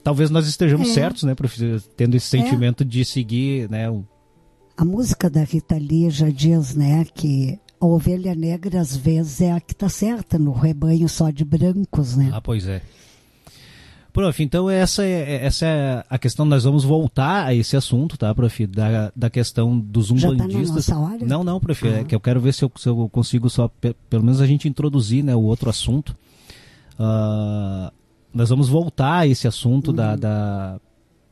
Talvez 0.04 0.30
nós 0.30 0.48
estejamos 0.48 0.90
É. 0.90 0.94
certos, 0.94 1.24
né, 1.24 1.34
prof? 1.36 1.58
Tendo 1.98 2.16
esse 2.16 2.28
sentimento 2.28 2.86
de 2.86 3.04
seguir, 3.04 3.70
né? 3.70 3.90
um- 3.90 4.04
A 4.78 4.86
música 4.86 5.30
da 5.30 5.44
Rita 5.44 5.76
Lee 5.78 6.10
já 6.10 6.30
diz, 6.30 6.76
né, 6.76 7.06
que 7.06 7.58
a 7.80 7.86
ovelha 7.86 8.36
negra 8.36 8.80
às 8.82 8.96
vezes 8.96 9.42
é 9.42 9.52
a 9.52 9.60
que 9.60 9.74
está 9.74 9.88
certa 9.90 10.38
no 10.38 10.52
rebanho 10.52 11.08
só 11.10 11.30
de 11.32 11.44
brancos, 11.46 12.16
né? 12.16 12.30
Ah, 12.34 12.42
pois 12.42 12.68
é. 12.68 12.82
Prof, 14.16 14.42
então 14.42 14.70
essa 14.70 15.04
é, 15.04 15.46
essa 15.46 15.66
é 15.66 16.04
a 16.10 16.18
questão, 16.18 16.46
nós 16.46 16.64
vamos 16.64 16.86
voltar 16.86 17.46
a 17.46 17.54
esse 17.54 17.76
assunto, 17.76 18.18
tá, 18.18 18.34
prof? 18.34 18.66
Da, 18.66 19.12
da 19.16 19.30
questão 19.30 19.78
dos 19.78 20.08
Já 20.08 20.30
tá 20.30 20.36
na 20.36 20.44
umbandistas. 20.46 20.88
nossa 20.88 20.98
hora? 20.98 21.26
Não, 21.26 21.44
não, 21.44 21.60
prof, 21.60 21.86
é 21.88 22.00
Ah. 22.00 22.04
que 22.06 22.16
eu 22.16 22.20
quero 22.22 22.40
ver 22.40 22.54
se 22.54 22.64
eu, 22.64 22.72
se 22.78 22.88
eu 22.88 23.10
consigo 23.10 23.50
só, 23.50 23.68
pe- 23.68 23.94
pelo 24.10 24.24
menos 24.24 24.40
a 24.40 24.48
gente 24.48 24.68
introduzir, 24.70 25.22
né, 25.22 25.36
o 25.36 25.42
outro 25.42 25.70
assunto. 25.70 26.16
Ah, 26.98 27.92
nós 28.34 28.50
vamos 28.50 28.70
voltar 28.70 29.20
a 29.20 29.28
esse 29.28 29.48
assunto 29.48 29.90
Uhum. 29.90 29.96
da, 29.96 30.16
da- 30.16 30.80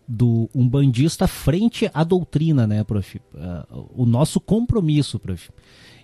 do 0.05 0.49
umbandista 0.53 1.25
frente 1.27 1.89
à 1.93 2.03
doutrina, 2.03 2.67
né, 2.67 2.83
prof? 2.83 3.21
Ah, 3.35 3.65
o 3.95 4.05
nosso 4.05 4.39
compromisso, 4.41 5.17
prof. 5.19 5.49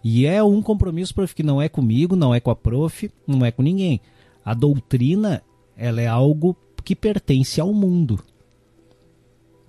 E 0.01 0.25
é 0.25 0.41
um 0.41 0.61
compromisso, 0.61 1.13
prof, 1.13 1.35
que 1.35 1.43
não 1.43 1.61
é 1.61 1.67
comigo, 1.67 2.15
não 2.15 2.33
é 2.33 2.39
com 2.39 2.49
a 2.51 2.55
prof, 2.55 3.11
não 3.27 3.45
é 3.45 3.51
com 3.51 3.61
ninguém. 3.61 3.99
A 4.45 4.53
doutrina, 4.53 5.41
ela 5.75 5.99
é 6.01 6.07
algo 6.07 6.55
que 6.89 6.95
pertence 6.95 7.61
ao 7.61 7.71
mundo. 7.71 8.19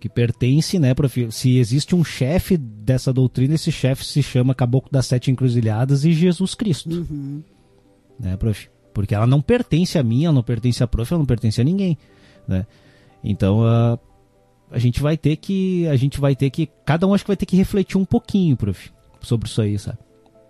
Que 0.00 0.08
pertence, 0.08 0.78
né, 0.78 0.94
prof? 0.94 1.30
Se 1.30 1.58
existe 1.58 1.94
um 1.94 2.02
chefe 2.02 2.56
dessa 2.56 3.12
doutrina, 3.12 3.56
esse 3.56 3.70
chefe 3.70 4.06
se 4.06 4.22
chama 4.22 4.54
Caboclo 4.54 4.90
das 4.90 5.04
Sete 5.04 5.30
Encruzilhadas 5.30 6.06
e 6.06 6.12
Jesus 6.14 6.54
Cristo. 6.54 6.88
Uhum. 6.88 7.42
Né, 8.18 8.38
prof? 8.38 8.70
Porque 8.94 9.14
ela 9.14 9.26
não 9.26 9.42
pertence 9.42 9.98
a 9.98 10.02
mim, 10.02 10.24
ela 10.24 10.32
não 10.32 10.42
pertence 10.42 10.82
a 10.82 10.86
prof, 10.86 11.12
ela 11.12 11.18
não 11.18 11.26
pertence 11.26 11.60
a 11.60 11.64
ninguém, 11.64 11.98
né? 12.48 12.66
Então, 13.22 13.60
uh, 13.60 13.98
a 14.70 14.78
gente 14.78 15.02
vai 15.02 15.18
ter 15.18 15.36
que 15.36 15.86
a 15.88 15.96
gente 15.96 16.18
vai 16.18 16.34
ter 16.34 16.48
que 16.48 16.70
cada 16.86 17.06
um 17.06 17.12
acho 17.12 17.24
que 17.24 17.28
vai 17.28 17.36
ter 17.36 17.44
que 17.44 17.56
refletir 17.58 17.98
um 17.98 18.04
pouquinho, 18.06 18.56
prof, 18.56 18.90
sobre 19.20 19.46
isso 19.46 19.60
aí, 19.60 19.78
sabe? 19.78 19.98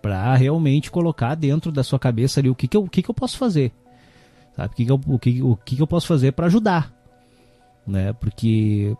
Para 0.01 0.33
realmente 0.37 0.89
colocar 0.89 1.35
dentro 1.35 1.69
da 1.69 1.83
sua 1.83 1.99
cabeça 1.99 2.39
ali 2.39 2.49
o 2.49 2.55
que 2.55 2.65
que 2.65 2.77
eu, 2.77 2.83
o 2.85 2.89
que 2.89 3.03
que 3.03 3.11
eu 3.11 3.15
posso 3.15 3.37
fazer. 3.37 3.73
Sabe? 4.55 4.73
O 4.73 4.75
que 4.75 4.85
que 4.85 4.91
eu, 4.91 5.01
o 5.07 5.19
que, 5.19 5.41
o 5.43 5.55
que 5.55 5.75
que 5.75 5.81
eu 5.81 5.87
posso 5.87 6.07
fazer 6.07 6.31
para 6.33 6.47
ajudar, 6.47 6.93
né? 7.87 8.13
Porque 8.13 8.95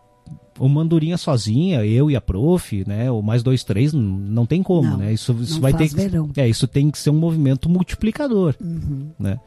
o 0.58 0.68
Mandurinha 0.68 1.16
sozinha, 1.16 1.84
eu 1.84 2.10
e 2.10 2.16
a 2.16 2.20
prof, 2.20 2.84
né? 2.86 3.10
Ou 3.10 3.22
mais 3.22 3.42
dois, 3.42 3.62
três, 3.64 3.92
não 3.92 4.46
tem 4.46 4.62
como, 4.62 4.90
Não, 4.90 4.96
né? 4.98 5.12
Isso, 5.12 5.32
isso 5.40 5.60
vai 5.60 5.72
ter 5.72 5.88
faz 5.88 5.92
verão. 5.92 6.28
que, 6.28 6.40
é, 6.40 6.48
isso 6.48 6.66
tem 6.66 6.90
que 6.90 6.98
ser 6.98 7.10
um 7.10 7.18
movimento 7.18 7.68
multiplicador, 7.68 8.54
Uhum. 8.60 9.10
né? 9.18 9.38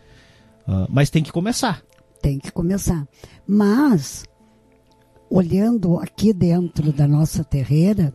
Ah, 0.68 0.88
mas 0.90 1.10
tem 1.10 1.22
que 1.24 1.32
começar. 1.32 1.82
Tem 2.22 2.40
que 2.40 2.52
começar. 2.52 3.08
Mas, 3.48 4.26
olhando 5.30 5.98
aqui 6.00 6.34
dentro 6.34 6.92
da 6.92 7.08
nossa 7.08 7.44
terreira, 7.44 8.14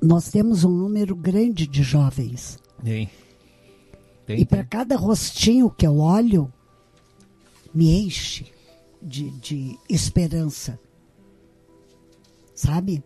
nós 0.00 0.28
temos 0.28 0.64
um 0.64 0.70
número 0.70 1.14
grande 1.16 1.66
de 1.66 1.82
jovens. 1.82 2.58
Tem. 2.84 3.08
Tem, 4.28 4.40
E 4.40 4.44
para 4.44 4.62
cada 4.62 4.94
rostinho 4.94 5.70
que 5.70 5.86
eu 5.86 5.96
olho, 6.00 6.52
me 7.72 7.98
enche 7.98 8.44
de, 9.00 9.30
de 9.30 9.78
esperança. 9.88 10.78
Sabe? 12.54 13.02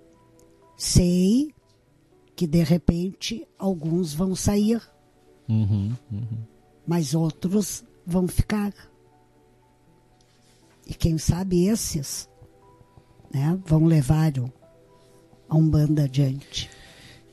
Sei 0.76 1.54
que 2.34 2.44
de 2.44 2.64
repente 2.64 3.46
alguns 3.56 4.12
vão 4.12 4.34
sair, 4.34 4.82
Uhum, 5.48 5.94
uhum. 6.10 6.38
mas 6.84 7.14
outros 7.14 7.84
vão 8.04 8.26
ficar. 8.26 8.72
E 10.84 10.94
quem 10.94 11.18
sabe 11.18 11.66
esses 11.66 12.28
né, 13.32 13.56
vão 13.64 13.84
levar 13.84 14.36
o, 14.38 14.52
a 15.48 15.56
Umbanda 15.56 16.02
adiante. 16.04 16.68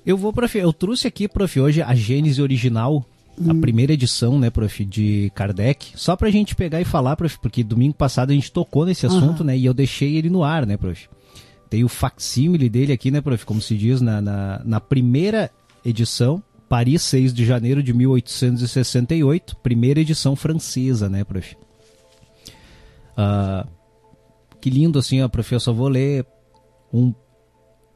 Eu 0.06 0.16
vou, 0.16 0.32
prof. 0.32 0.56
Eu 0.56 0.72
trouxe 0.72 1.08
aqui, 1.08 1.28
prof, 1.28 1.60
hoje 1.60 1.82
a 1.82 1.96
Gênese 1.96 2.40
original, 2.40 3.04
a 3.48 3.54
primeira 3.54 3.94
edição, 3.94 4.38
né, 4.38 4.50
prof, 4.50 4.84
de 4.84 5.32
Kardec, 5.34 5.94
só 5.96 6.16
pra 6.16 6.30
gente 6.30 6.56
pegar 6.56 6.82
e 6.82 6.86
falar, 6.86 7.16
prof, 7.16 7.38
porque 7.40 7.64
domingo 7.64 7.94
passado 7.94 8.32
a 8.32 8.34
gente 8.34 8.52
tocou 8.52 8.86
nesse 8.86 9.06
assunto, 9.06 9.42
Aham. 9.42 9.46
né, 9.46 9.58
e 9.58 9.66
eu 9.66 9.74
deixei 9.74 10.18
ele 10.18 10.30
no 10.30 10.44
ar, 10.44 10.66
né, 10.66 10.76
prof. 10.76 11.08
Tem 11.70 11.84
o 11.84 11.90
facsímile 11.90 12.70
dele 12.70 12.92
aqui, 12.92 13.12
né, 13.12 13.22
prof, 13.22 13.46
como 13.46 13.62
se 13.62 13.78
diz, 13.78 14.02
na, 14.02 14.20
na, 14.20 14.62
na 14.66 14.80
primeira 14.80 15.50
edição, 15.86 16.44
Paris, 16.68 17.02
6 17.04 17.34
de 17.34 17.46
janeiro 17.46 17.82
de 17.82 17.94
1868, 17.94 19.56
primeira 19.58 20.02
edição 20.02 20.36
francesa, 20.36 21.08
né, 21.08 21.24
prof. 21.24 21.56
Ah, 23.16 23.66
que 24.60 24.70
lindo, 24.70 25.00
assim, 25.00 25.22
ó, 25.22 25.28
prof, 25.28 25.54
eu 25.54 25.60
só 25.60 25.72
vou 25.72 25.88
ler 25.88 26.26
um 26.94 27.14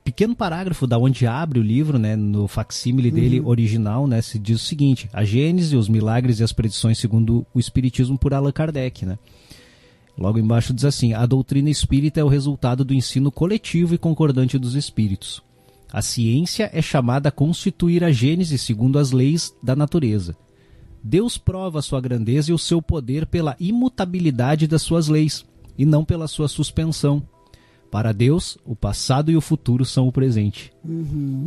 pequeno 0.04 0.36
parágrafo 0.36 0.86
da 0.86 0.98
onde 0.98 1.26
abre 1.26 1.60
o 1.60 1.64
livro, 1.64 1.98
né, 1.98 2.16
no 2.16 2.48
facsímile 2.48 3.10
dele 3.10 3.42
original, 3.42 4.06
né, 4.08 4.22
se 4.22 4.38
diz 4.38 4.62
o 4.62 4.66
seguinte: 4.66 5.10
a 5.14 5.24
Gênese, 5.24 5.78
os 5.78 5.88
milagres 5.88 6.40
e 6.40 6.44
as 6.44 6.52
predições 6.52 6.98
segundo 6.98 7.46
o 7.54 7.60
Espiritismo 7.60 8.18
por 8.18 8.34
Allan 8.34 8.52
Kardec, 8.52 9.06
né? 9.06 9.18
Logo 10.18 10.38
embaixo 10.38 10.74
diz 10.74 10.86
assim: 10.86 11.14
a 11.14 11.26
doutrina 11.26 11.70
espírita 11.70 12.20
é 12.20 12.24
o 12.24 12.28
resultado 12.28 12.86
do 12.86 12.94
ensino 12.94 13.32
coletivo 13.32 13.96
e 13.96 13.98
concordante 13.98 14.60
dos 14.60 14.76
espíritos. 14.76 15.42
A 15.92 16.02
ciência 16.02 16.70
é 16.74 16.82
chamada 16.82 17.30
a 17.30 17.32
constituir 17.32 18.04
a 18.04 18.12
Gênese 18.12 18.58
segundo 18.58 19.00
as 19.00 19.12
leis 19.12 19.56
da 19.62 19.76
natureza. 19.76 20.36
Deus 21.04 21.38
prova 21.38 21.80
a 21.80 21.82
sua 21.82 22.00
grandeza 22.00 22.52
e 22.52 22.54
o 22.54 22.58
seu 22.58 22.82
poder 22.82 23.26
pela 23.26 23.56
imutabilidade 23.60 24.68
das 24.68 24.82
suas 24.82 25.08
leis, 25.08 25.46
e 25.78 25.86
não 25.86 26.06
pela 26.06 26.28
sua 26.28 26.48
suspensão. 26.48 27.22
Para 27.94 28.12
Deus, 28.12 28.58
o 28.66 28.76
passado 28.76 29.30
e 29.30 29.38
o 29.38 29.42
futuro 29.42 29.86
são 29.86 30.08
o 30.08 30.12
presente. 30.12 30.74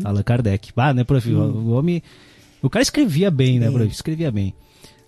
Allan 0.04 0.22
Kardec. 0.22 0.70
Ah, 0.76 0.94
né, 0.94 1.02
prof? 1.02 1.28
O- 1.34 1.40
O 1.40 1.70
homem. 1.72 2.00
O 2.62 2.70
cara 2.70 2.84
escrevia 2.84 3.32
bem, 3.32 3.58
né, 3.58 3.68
prof? 3.68 3.90
Escrevia 3.92 4.30
bem. 4.30 4.54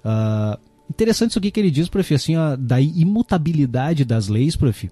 Ah, 0.05 0.59
interessante 0.91 1.31
isso 1.31 1.39
aqui 1.39 1.53
que 1.53 1.61
ele 1.61 1.71
diz, 1.71 1.89
prof, 1.89 2.13
assim, 2.13 2.37
ó, 2.37 2.57
da 2.57 2.81
imutabilidade 2.81 4.05
das 4.05 4.27
leis, 4.27 4.57
prof. 4.57 4.91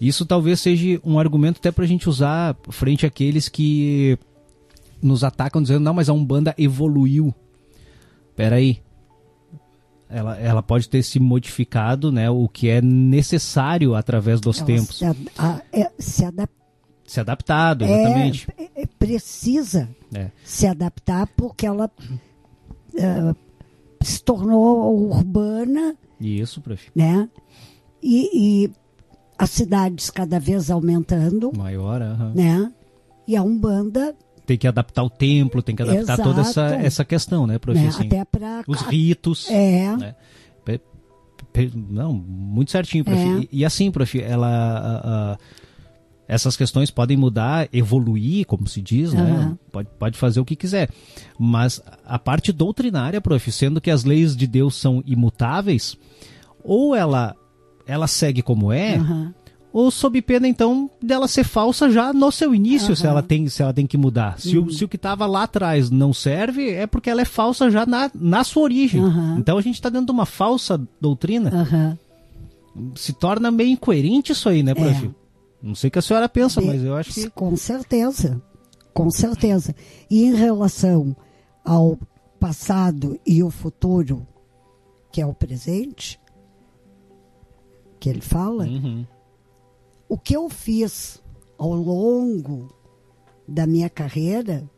Isso 0.00 0.26
talvez 0.26 0.58
seja 0.58 1.00
um 1.04 1.20
argumento 1.20 1.58
até 1.58 1.70
pra 1.70 1.86
gente 1.86 2.08
usar 2.08 2.56
frente 2.68 3.06
àqueles 3.06 3.48
que 3.48 4.18
nos 5.00 5.22
atacam 5.22 5.62
dizendo, 5.62 5.84
não, 5.84 5.94
mas 5.94 6.08
a 6.08 6.12
Umbanda 6.12 6.52
evoluiu. 6.58 7.32
Peraí. 8.34 8.78
Ela, 10.10 10.36
ela 10.38 10.62
pode 10.62 10.88
ter 10.88 11.02
se 11.02 11.20
modificado, 11.20 12.10
né? 12.10 12.28
O 12.28 12.48
que 12.48 12.68
é 12.68 12.82
necessário 12.82 13.94
através 13.94 14.40
dos 14.40 14.58
Ela 14.58 14.66
tempos. 14.66 14.98
Se, 14.98 15.04
ad- 15.04 15.30
a- 15.38 15.60
é- 15.72 15.90
se 15.98 16.24
adap- 16.24 16.50
Se 17.06 17.20
adaptado, 17.20 17.84
exatamente. 17.84 18.48
é, 18.58 18.82
é- 18.82 18.86
precisa 18.98 19.88
É. 20.14 20.30
se 20.44 20.66
adaptar 20.66 21.26
porque 21.36 21.64
ela 21.66 21.90
eh, 22.96 23.34
se 24.02 24.22
tornou 24.22 25.08
urbana, 25.10 25.94
Isso, 26.20 26.60
prof. 26.60 26.90
né? 26.94 27.28
E, 28.02 28.64
e 28.64 28.70
as 29.38 29.50
cidades 29.50 30.10
cada 30.10 30.40
vez 30.40 30.70
aumentando, 30.70 31.52
Maior, 31.56 32.00
né? 32.34 32.72
E 33.28 33.36
a 33.36 33.42
Umbanda, 33.42 34.14
Tem 34.50 34.58
que 34.58 34.66
adaptar 34.66 35.04
o 35.04 35.08
templo, 35.08 35.62
tem 35.62 35.76
que 35.76 35.82
adaptar 35.82 36.16
toda 36.16 36.40
essa, 36.40 36.66
Exato. 36.66 36.84
essa 36.86 37.04
questão, 37.04 37.46
né, 37.46 37.56
prof? 37.56 37.78
né? 37.78 37.86
Assim, 37.86 38.06
até 38.08 38.24
para 38.24 38.64
os 38.66 38.80
ritos. 38.82 39.48
é, 39.48 39.96
né? 39.96 40.14
Não, 41.88 42.12
muito 42.12 42.72
certinho, 42.72 43.04
prof. 43.04 43.16
É. 43.20 43.38
E, 43.42 43.48
e 43.60 43.64
assim, 43.64 43.92
prof, 43.92 44.20
ela. 44.20 44.48
a- 44.48 45.32
a- 45.34 45.38
essas 46.26 46.56
questões 46.56 46.90
podem 46.90 47.16
mudar, 47.16 47.68
evoluir, 47.72 48.44
como 48.46 48.66
se 48.66 48.80
diz, 48.82 49.12
né? 49.12 49.56
Pode, 49.70 49.88
pode 49.98 50.18
fazer 50.18 50.40
o 50.40 50.44
que 50.44 50.56
quiser. 50.56 50.88
Mas 51.38 51.80
a 52.04 52.18
parte 52.18 52.52
doutrinária, 52.52 53.20
prof, 53.20 53.52
sendo 53.52 53.80
que 53.80 53.90
as 53.90 54.02
leis 54.02 54.36
de 54.36 54.48
Deus 54.48 54.74
são 54.74 55.00
imutáveis, 55.06 55.96
ou 56.64 56.94
ela, 56.94 57.36
ela 57.86 58.06
segue 58.08 58.42
como 58.42 58.72
é, 58.72 58.96
aham, 58.96 59.32
ou 59.72 59.90
sob 59.90 60.20
pena 60.22 60.48
então 60.48 60.90
dela 61.02 61.28
ser 61.28 61.44
falsa 61.44 61.90
já 61.90 62.12
no 62.12 62.30
seu 62.32 62.54
início, 62.54 62.94
se 62.96 63.02
Aham. 63.04 63.10
ela 63.12 63.22
tem 63.22 63.48
se 63.48 63.62
ela 63.62 63.72
tem 63.72 63.86
que 63.86 63.96
mudar. 63.96 64.38
Se, 64.40 64.58
o, 64.58 64.70
se 64.70 64.84
o 64.84 64.88
que 64.88 64.96
estava 64.96 65.26
lá 65.26 65.44
atrás 65.44 65.90
não 65.90 66.12
serve, 66.12 66.70
é 66.70 66.86
porque 66.86 67.08
ela 67.10 67.20
é 67.22 67.24
falsa 67.24 67.70
já 67.70 67.86
na, 67.86 68.10
na 68.14 68.42
sua 68.44 68.62
origem. 68.64 69.00
Aham. 69.02 69.36
Então 69.38 69.56
a 69.56 69.60
gente 69.60 69.74
está 69.76 69.88
dentro 69.88 70.06
de 70.06 70.12
uma 70.12 70.26
falsa 70.26 70.80
doutrina. 71.00 71.98
Se 72.94 73.12
torna 73.12 73.50
meio 73.50 73.70
incoerente 73.70 74.32
isso 74.32 74.48
aí, 74.48 74.62
né, 74.62 74.74
prof? 74.74 75.06
É. 75.06 75.10
Não 75.62 75.74
sei 75.74 75.88
o 75.88 75.90
que 75.90 75.98
a 75.98 76.02
senhora 76.02 76.28
pensa, 76.28 76.60
Bem, 76.60 76.70
mas 76.70 76.82
eu 76.82 76.96
acho 76.96 77.12
que 77.12 77.28
Com 77.30 77.54
certeza, 77.56 78.40
com 78.94 79.10
certeza. 79.10 79.74
E 80.10 80.24
em 80.24 80.34
relação 80.34 81.14
ao 81.64 81.98
passado 82.38 83.20
e 83.26 83.42
o 83.42 83.50
futuro, 83.50 84.26
que 85.12 85.20
é 85.20 85.26
o 85.26 85.34
presente, 85.34 86.18
que 87.98 88.08
ele 88.08 88.22
fala, 88.22 88.64
Uhum. 88.64 89.04
O 90.10 90.18
que 90.18 90.36
eu 90.36 90.50
fiz 90.50 91.22
ao 91.56 91.72
longo 91.72 92.68
da 93.46 93.64
minha 93.64 93.88
carreira 93.88 94.68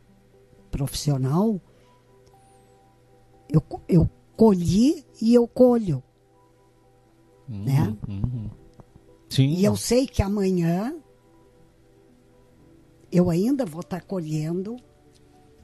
profissional, 0.69 1.59
eu, 3.49 3.63
eu 3.89 4.07
colhi 4.37 5.03
e 5.19 5.33
eu 5.33 5.47
colho. 5.47 6.03
Né? 7.49 7.97
Uhum. 8.07 8.49
Sim. 9.27 9.55
E 9.55 9.65
eu 9.65 9.75
sei 9.75 10.05
que 10.05 10.21
amanhã 10.21 10.95
eu 13.11 13.31
ainda 13.31 13.65
vou 13.65 13.81
estar 13.81 14.01
colhendo 14.01 14.75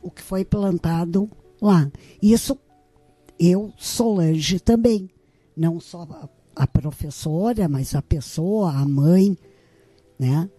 o 0.01 0.09
que 0.09 0.23
foi 0.23 0.43
plantado 0.43 1.29
lá. 1.61 1.91
Isso 2.19 2.57
eu, 3.39 3.71
Solange, 3.77 4.59
também. 4.59 5.11
Não 5.55 5.79
só 5.79 6.07
a, 6.09 6.27
a 6.55 6.65
professora, 6.65 7.69
mas 7.69 7.93
a 7.93 8.01
pessoa, 8.01 8.71
a 8.71 8.83
mãe, 8.83 9.37
né? 10.19 10.49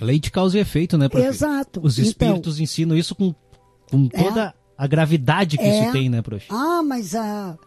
Lei 0.00 0.18
de 0.20 0.30
causa 0.30 0.56
e 0.58 0.60
efeito, 0.60 0.96
né, 0.98 1.08
prof? 1.08 1.26
Exato. 1.26 1.80
Os 1.82 1.98
Então, 1.98 2.08
espíritos 2.10 2.60
ensinam 2.60 2.96
isso 2.96 3.14
com, 3.14 3.34
com 3.90 4.08
É. 4.12 4.22
toda 4.22 4.54
a 4.76 4.86
gravidade 4.86 5.56
que 5.58 5.64
É. 5.64 5.82
isso 5.82 5.92
tem, 5.92 6.08
né, 6.08 6.22
prof? 6.22 6.46
Ah, 6.50 6.82
mas 6.84 7.14
a, 7.16 7.58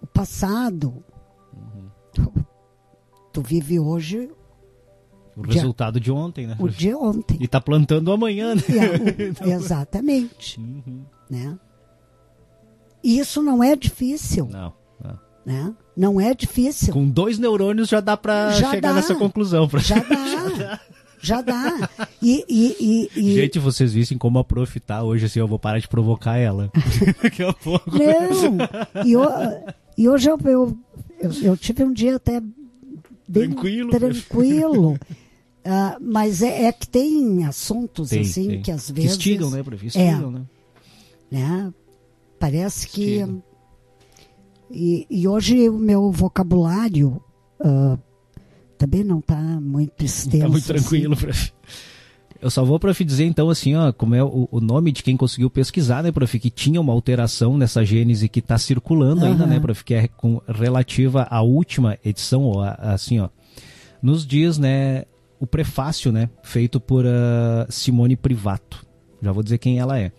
o 0.00 0.06
passado. 0.06 1.04
Uhum. 1.52 1.90
Tu, 2.14 2.32
tu 3.34 3.42
vive 3.42 3.78
hoje 3.78 4.30
O 5.36 5.42
dia- 5.42 5.54
resultado 5.60 6.00
de 6.00 6.10
ontem, 6.10 6.46
né? 6.46 6.56
o 6.58 6.68
de 6.68 6.94
ontem. 6.94 7.36
E 7.40 7.46
tá 7.46 7.60
plantando 7.60 8.10
amanhã, 8.12 8.54
né? 8.54 8.62
É, 9.40 9.48
exatamente. 9.52 10.58
Uhum. 10.58 11.04
Né? 11.28 11.58
E 13.04 13.18
Isso 13.18 13.42
não 13.42 13.62
é 13.62 13.74
difícil. 13.76 14.46
Não, 14.46 14.72
não. 15.02 15.18
Né? 15.44 15.72
Não 15.96 16.20
é 16.20 16.34
difícil. 16.34 16.92
Com 16.92 17.08
dois 17.08 17.38
neurônios 17.38 17.88
já 17.88 18.00
dá 18.00 18.16
pra 18.16 18.50
Já 18.52 18.70
chegar 18.70 18.90
dá. 18.90 18.94
nessa 18.94 19.14
conclusão. 19.14 19.68
prof. 19.68 19.86
Já 19.86 19.98
dá. 19.98 20.80
Já 21.24 21.40
dá. 21.40 21.88
E, 22.20 22.44
e, 22.48 22.76
e, 22.80 23.10
e- 23.30 23.34
Gente, 23.34 23.58
vocês 23.60 23.92
vissem 23.92 24.18
como 24.18 24.40
a 24.40 24.44
prof 24.44 24.80
tá 24.80 25.04
hoje, 25.04 25.26
assim, 25.26 25.38
eu 25.38 25.46
vou 25.46 25.56
parar 25.58 25.78
de 25.78 25.86
provocar 25.86 26.36
ela. 26.36 26.68
Daqui 27.22 27.44
a 27.44 27.52
pouco. 27.52 27.90
Não. 27.90 29.04
E, 29.06 29.16
o- 29.16 29.28
E 29.96 30.08
hoje 30.08 30.28
eu, 30.28 30.36
eu, 30.44 30.78
eu, 31.20 31.30
eu 31.42 31.56
tive 31.56 31.84
um 31.84 31.92
dia 31.92 32.16
até 32.16 32.40
bem 33.28 33.50
Tranquilo. 33.50 33.90
tranquilo. 33.90 34.98
Ah, 35.64 35.96
mas 36.00 36.42
é, 36.42 36.64
é 36.64 36.72
que 36.72 36.88
tem 36.88 37.44
assuntos 37.44 38.10
Tem, 38.10 38.22
assim 38.22 38.48
tem. 38.48 38.62
que 38.62 38.70
às 38.72 38.86
Que 38.86 38.92
vezes. 38.94 39.10
instigam, 39.12 39.48
né, 39.50 39.62
prof? 39.62 39.86
Instigam, 39.86 40.30
né? 40.32 40.42
né? 41.30 41.72
Parece 42.40 42.88
que. 42.88 43.24
E, 44.72 45.06
e 45.10 45.28
hoje 45.28 45.68
o 45.68 45.78
meu 45.78 46.10
vocabulário 46.10 47.20
ah, 47.60 47.98
também 48.78 49.04
não 49.04 49.18
está 49.18 49.36
muito 49.36 50.04
extenso. 50.04 50.44
Tá 50.44 50.48
muito 50.48 50.66
tranquilo, 50.66 51.16
prof. 51.16 51.52
Eu 52.40 52.50
só 52.50 52.64
vou, 52.64 52.80
prof, 52.80 53.04
dizer 53.04 53.24
então 53.24 53.48
assim, 53.50 53.76
ó, 53.76 53.92
como 53.92 54.16
é 54.16 54.24
o, 54.24 54.48
o 54.50 54.60
nome 54.60 54.90
de 54.90 55.02
quem 55.04 55.16
conseguiu 55.16 55.48
pesquisar, 55.48 56.02
né, 56.02 56.10
prof, 56.10 56.38
que 56.40 56.50
tinha 56.50 56.80
uma 56.80 56.92
alteração 56.92 57.56
nessa 57.56 57.84
gênese 57.84 58.28
que 58.28 58.40
está 58.40 58.58
circulando 58.58 59.24
ainda, 59.24 59.44
Aham. 59.44 59.52
né, 59.52 59.60
prof, 59.60 59.84
que 59.84 59.94
é 59.94 60.08
com, 60.08 60.40
relativa 60.48 61.22
à 61.30 61.40
última 61.40 61.96
edição, 62.04 62.42
ou 62.42 62.60
a- 62.60 62.72
assim, 62.72 63.20
ó, 63.20 63.28
nos 64.02 64.26
diz, 64.26 64.58
né, 64.58 65.04
o 65.38 65.46
prefácio, 65.46 66.10
né, 66.10 66.28
feito 66.42 66.80
por 66.80 67.04
ah, 67.06 67.64
Simone 67.68 68.16
Privato. 68.16 68.84
Já 69.22 69.30
vou 69.30 69.44
dizer 69.44 69.58
quem 69.58 69.78
ela 69.78 69.96
é. 69.96 70.10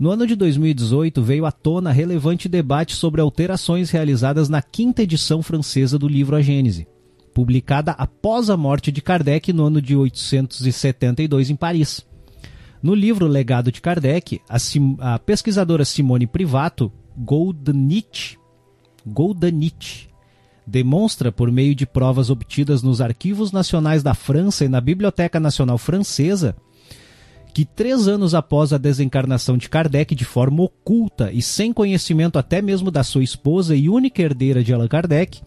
No 0.00 0.10
ano 0.10 0.26
de 0.26 0.34
2018 0.34 1.22
veio 1.22 1.44
à 1.44 1.52
tona 1.52 1.92
relevante 1.92 2.48
debate 2.48 2.96
sobre 2.96 3.20
alterações 3.20 3.90
realizadas 3.90 4.48
na 4.48 4.62
quinta 4.62 5.02
edição 5.02 5.42
francesa 5.42 5.98
do 5.98 6.08
livro 6.08 6.34
A 6.34 6.40
Gênese, 6.40 6.88
publicada 7.34 7.92
após 7.92 8.48
a 8.48 8.56
morte 8.56 8.90
de 8.90 9.02
Kardec 9.02 9.52
no 9.52 9.66
ano 9.66 9.82
de 9.82 9.94
872 9.94 11.50
em 11.50 11.54
Paris. 11.54 12.06
No 12.82 12.94
livro 12.94 13.26
Legado 13.26 13.70
de 13.70 13.82
Kardec, 13.82 14.40
a, 14.48 14.58
Sim- 14.58 14.96
a 15.00 15.18
pesquisadora 15.18 15.84
Simone 15.84 16.26
Privato 16.26 16.90
Goldanich, 17.14 18.38
Goldanich 19.06 20.08
demonstra, 20.66 21.30
por 21.30 21.52
meio 21.52 21.74
de 21.74 21.84
provas 21.84 22.30
obtidas 22.30 22.82
nos 22.82 23.02
arquivos 23.02 23.52
nacionais 23.52 24.02
da 24.02 24.14
França 24.14 24.64
e 24.64 24.68
na 24.68 24.80
Biblioteca 24.80 25.38
Nacional 25.38 25.76
Francesa, 25.76 26.56
que 27.50 27.64
três 27.64 28.08
anos 28.08 28.34
após 28.34 28.72
a 28.72 28.78
desencarnação 28.78 29.56
de 29.56 29.68
Kardec 29.68 30.14
de 30.14 30.24
forma 30.24 30.62
oculta 30.62 31.30
e 31.32 31.42
sem 31.42 31.72
conhecimento 31.72 32.38
até 32.38 32.62
mesmo 32.62 32.90
da 32.90 33.02
sua 33.02 33.22
esposa 33.22 33.74
e 33.76 33.88
única 33.88 34.22
herdeira 34.22 34.64
de 34.64 34.72
Allan 34.72 34.88
Kardec, 34.88 35.42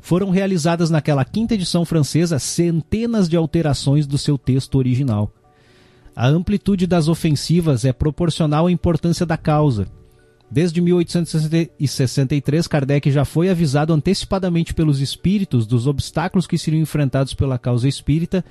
foram 0.00 0.30
realizadas 0.30 0.90
naquela 0.90 1.24
quinta 1.24 1.54
edição 1.54 1.84
francesa 1.84 2.38
centenas 2.38 3.28
de 3.28 3.36
alterações 3.36 4.06
do 4.06 4.16
seu 4.16 4.38
texto 4.38 4.76
original. 4.76 5.30
A 6.14 6.26
amplitude 6.26 6.86
das 6.86 7.08
ofensivas 7.08 7.84
é 7.84 7.92
proporcional 7.92 8.66
à 8.66 8.72
importância 8.72 9.26
da 9.26 9.36
causa. 9.36 9.86
Desde 10.50 10.80
1863, 10.80 12.66
Kardec 12.66 13.10
já 13.10 13.24
foi 13.24 13.50
avisado 13.50 13.92
antecipadamente 13.92 14.72
pelos 14.72 15.00
espíritos 15.00 15.66
dos 15.66 15.86
obstáculos 15.86 16.46
que 16.46 16.56
seriam 16.56 16.80
enfrentados 16.80 17.34
pela 17.34 17.58
causa 17.58 17.86
espírita 17.86 18.44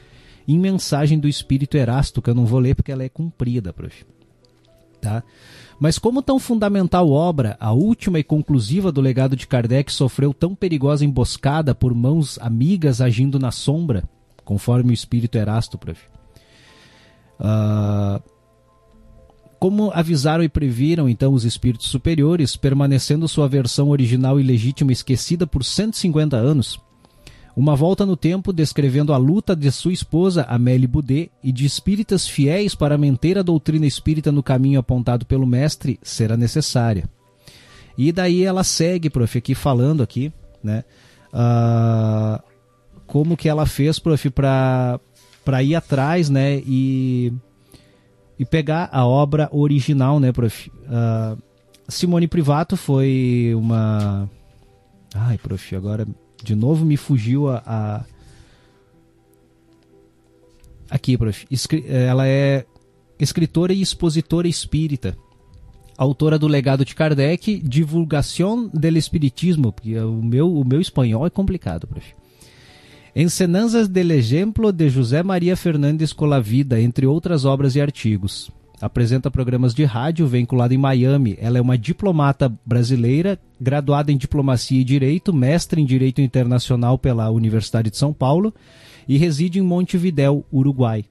em 0.48 0.58
mensagem 0.58 1.20
do 1.20 1.28
espírito 1.28 1.76
Erasto, 1.78 2.22
que 2.22 2.30
eu 2.30 2.36
não 2.36 2.45
vou 2.45 2.60
ler 2.60 2.76
porque 2.76 2.91
ela 2.91 3.04
é 3.04 3.10
comprida, 3.10 3.74
prof. 3.74 4.06
Tá? 5.02 5.24
Mas 5.80 6.00
como 6.00 6.22
tão 6.22 6.39
fundamental 6.39 7.12
obra, 7.12 7.56
a 7.60 7.72
última 7.72 8.18
e 8.20 8.24
conclusiva 8.24 8.91
do 8.91 9.02
legado 9.02 9.36
de 9.36 9.45
Kardec 9.45 9.91
sofreu 9.91 10.34
tão 10.34 10.56
perigosa 10.56 11.06
emboscada 11.06 11.76
por 11.76 11.93
mãos 11.93 12.39
amigas 12.39 13.02
agindo 13.02 13.38
na 13.38 13.52
sombra, 13.52 14.04
conforme 14.43 14.91
o 14.91 14.93
espírito 14.93 15.38
Erasto, 15.38 15.78
prof. 15.78 16.02
Ah, 17.39 18.22
como 19.60 19.91
avisaram 19.91 20.43
e 20.43 20.50
previram 20.50 21.10
então 21.10 21.34
os 21.34 21.43
espíritos 21.43 21.88
superiores, 21.88 22.56
permanecendo 22.56 23.28
sua 23.28 23.48
versão 23.48 23.89
original 23.89 24.39
e 24.39 24.43
legítima 24.43 24.91
esquecida 24.91 25.48
por 25.48 25.64
150 25.64 26.38
anos, 26.38 26.80
uma 27.58 27.76
volta 27.76 28.05
no 28.05 28.16
tempo 28.16 28.53
descrevendo 28.53 29.12
a 29.12 29.18
luta 29.18 29.55
de 29.55 29.72
sua 29.72 29.91
esposa 29.91 30.43
Amélie 30.43 30.86
Boudet 30.86 31.32
e 31.43 31.51
de 31.51 31.66
espíritas 31.66 32.28
fiéis 32.28 32.76
para 32.76 32.99
manter 32.99 33.36
a 33.36 33.41
doutrina 33.41 33.88
espírita 33.88 34.32
no 34.32 34.43
caminho 34.43 34.80
apontado 34.80 35.26
pelo 35.26 35.47
mestre 35.47 35.99
será 36.03 36.38
necessária. 36.38 37.10
E 37.97 38.12
daí 38.12 38.43
ela 38.43 38.64
segue, 38.64 39.10
prof, 39.10 39.36
aqui 39.39 39.55
falando 39.55 40.03
aqui, 40.03 40.32
né? 40.64 40.84
ah, 41.34 42.43
como 43.08 43.36
que 43.36 43.49
ela 43.49 43.66
fez, 43.66 43.97
prof, 43.97 44.30
para 44.30 44.99
para 45.43 45.64
ir 45.64 45.74
atrás, 45.74 46.30
né? 46.30 46.58
E 46.58 47.34
e 48.38 48.45
pegar 48.45 48.88
a 48.91 49.03
obra 49.03 49.49
original, 49.51 50.20
né, 50.20 50.32
prof? 50.32 50.72
Ah, 50.88 51.36
Simone 51.88 52.28
Privato 52.28 52.78
foi 52.78 53.51
uma. 53.55 54.30
Ai, 55.16 55.39
prof, 55.39 55.76
agora 55.76 56.05
de 56.44 56.56
novo 56.56 56.86
me 56.86 56.98
fugiu 56.98 57.48
a. 57.50 57.64
a... 57.66 58.06
Aqui, 60.90 61.18
prof. 61.18 61.46
Escri- 61.52 61.86
Ela 61.88 62.28
é 62.28 62.66
escritora 63.20 63.74
e 63.74 63.82
expositora 63.82 64.48
espírita. 64.48 65.18
Autora 65.98 66.38
do 66.38 66.48
Legado 66.48 66.86
de 66.86 66.94
Kardec, 66.94 67.60
Divulgação 67.60 68.70
del 68.72 68.98
Espiritismo, 68.98 69.72
porque 69.74 69.98
o 69.98 70.22
meu, 70.22 70.54
o 70.54 70.64
meu 70.64 70.80
espanhol 70.80 71.26
é 71.26 71.30
complicado, 71.30 71.88
prof. 71.88 72.14
Encenanzas 73.16 73.88
del 73.88 74.12
Ejemplo 74.12 74.72
de 74.72 74.90
José 74.90 75.24
Maria 75.24 75.58
Fernandes 75.58 76.14
Colavida, 76.14 76.80
entre 76.80 77.08
outras 77.08 77.46
obras 77.46 77.76
e 77.76 77.82
artigos. 77.82 78.52
Apresenta 78.80 79.32
programas 79.32 79.74
de 79.74 79.84
rádio, 79.86 80.28
vinculada 80.28 80.74
em 80.74 80.78
Miami. 80.78 81.36
Ela 81.40 81.58
é 81.58 81.62
uma 81.62 81.78
diplomata 81.78 82.52
brasileira, 82.64 83.40
graduada 83.60 84.12
em 84.12 84.18
Diplomacia 84.18 84.80
e 84.80 84.84
Direito, 84.84 85.34
mestre 85.34 85.82
em 85.82 85.86
Direito 85.86 86.22
Internacional 86.22 86.98
pela 86.98 87.32
Universidade 87.32 87.90
de 87.90 87.98
São 87.98 88.14
Paulo 88.14 88.54
e 89.08 89.18
reside 89.18 89.58
em 89.58 89.64
Montevidéu, 89.64 90.46
Uruguai. 90.54 91.06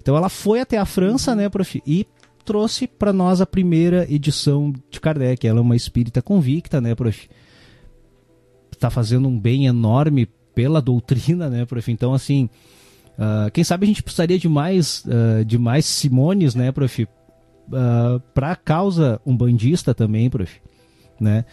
Então 0.00 0.16
ela 0.16 0.30
foi 0.30 0.60
até 0.60 0.78
a 0.78 0.86
França, 0.86 1.34
né, 1.34 1.50
prof, 1.50 1.82
e 1.86 2.06
trouxe 2.42 2.86
para 2.86 3.12
nós 3.12 3.42
a 3.42 3.46
primeira 3.46 4.10
edição 4.10 4.72
de 4.90 4.98
Kardec. 4.98 5.46
Ela 5.46 5.58
é 5.58 5.62
uma 5.62 5.76
espírita 5.76 6.22
convicta, 6.22 6.80
né, 6.80 6.94
prof? 6.94 7.28
Está 8.72 8.88
fazendo 8.88 9.28
um 9.28 9.38
bem 9.38 9.66
enorme 9.66 10.26
pela 10.54 10.80
doutrina, 10.80 11.50
né, 11.50 11.66
prof? 11.66 11.92
Então, 11.92 12.14
assim, 12.14 12.48
ah, 13.18 13.50
quem 13.52 13.64
sabe 13.64 13.84
a 13.84 13.88
gente 13.88 14.02
precisaria 14.02 14.38
de 14.38 14.48
mais, 14.48 15.04
ah, 15.08 15.42
de 15.42 15.58
mais 15.58 15.84
Simones, 15.84 16.54
né, 16.54 16.70
prof? 16.72 17.06
para 18.32 18.52
a 18.52 18.56
causa 18.56 19.20
umbandista 19.26 19.94
também, 19.94 20.30
prof. 20.30 20.60
Né? 21.20 21.44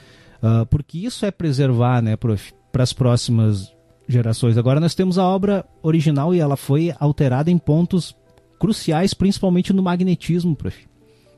Ah, 0.42 0.66
porque 0.70 1.00
isso 1.00 1.26
é 1.26 1.32
preservar, 1.32 2.02
né, 2.02 2.16
prof, 2.16 2.54
para 2.72 2.84
as 2.84 2.94
próximas 2.94 3.74
gerações. 4.08 4.58
Agora 4.58 4.80
nós 4.80 4.96
temos 4.96 5.18
a 5.18 5.26
obra 5.26 5.66
original 5.82 6.34
e 6.34 6.40
ela 6.40 6.56
foi 6.56 6.94
alterada 7.00 7.50
em 7.50 7.58
pontos 7.58 8.16
cruciais, 8.60 9.14
principalmente 9.14 9.74
no 9.74 9.84
magnetismo, 9.84 10.56
prof. 10.56 10.88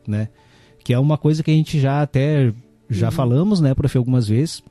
Né? 0.07 0.29
Que 0.83 0.93
é 0.93 0.99
uma 0.99 1.17
coisa 1.17 1.41
que 1.41 1.51
a 1.51 1.53
gente 1.53 1.79
já 1.79 2.01
até 2.01 2.53
já 2.89 3.11
falamos, 3.11 3.59
né, 3.59 3.73
prof, 3.73 3.97
algumas 3.97 4.27
vezes. 4.27 4.63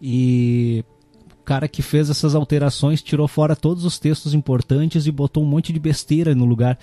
E 0.00 0.84
cara 1.48 1.66
que 1.66 1.80
fez 1.80 2.10
essas 2.10 2.34
alterações 2.34 3.00
tirou 3.00 3.26
fora 3.26 3.56
todos 3.56 3.86
os 3.86 3.98
textos 3.98 4.34
importantes 4.34 5.06
e 5.06 5.10
botou 5.10 5.42
um 5.42 5.46
monte 5.46 5.72
de 5.72 5.80
besteira 5.80 6.34
no 6.34 6.44
lugar. 6.44 6.78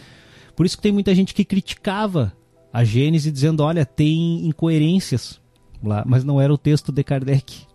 Por 0.55 0.65
isso 0.65 0.75
que 0.75 0.81
tem 0.81 0.91
muita 0.91 1.13
gente 1.13 1.35
que 1.35 1.45
criticava 1.45 2.33
a 2.73 2.83
Gênese 2.83 3.31
dizendo, 3.31 3.61
olha, 3.61 3.85
tem 3.85 4.43
incoerências 4.47 5.39
lá, 5.83 6.03
mas 6.03 6.23
não 6.23 6.41
era 6.41 6.51
o 6.51 6.57
texto 6.57 6.91
de 6.91 7.03
Kardec. 7.03 7.67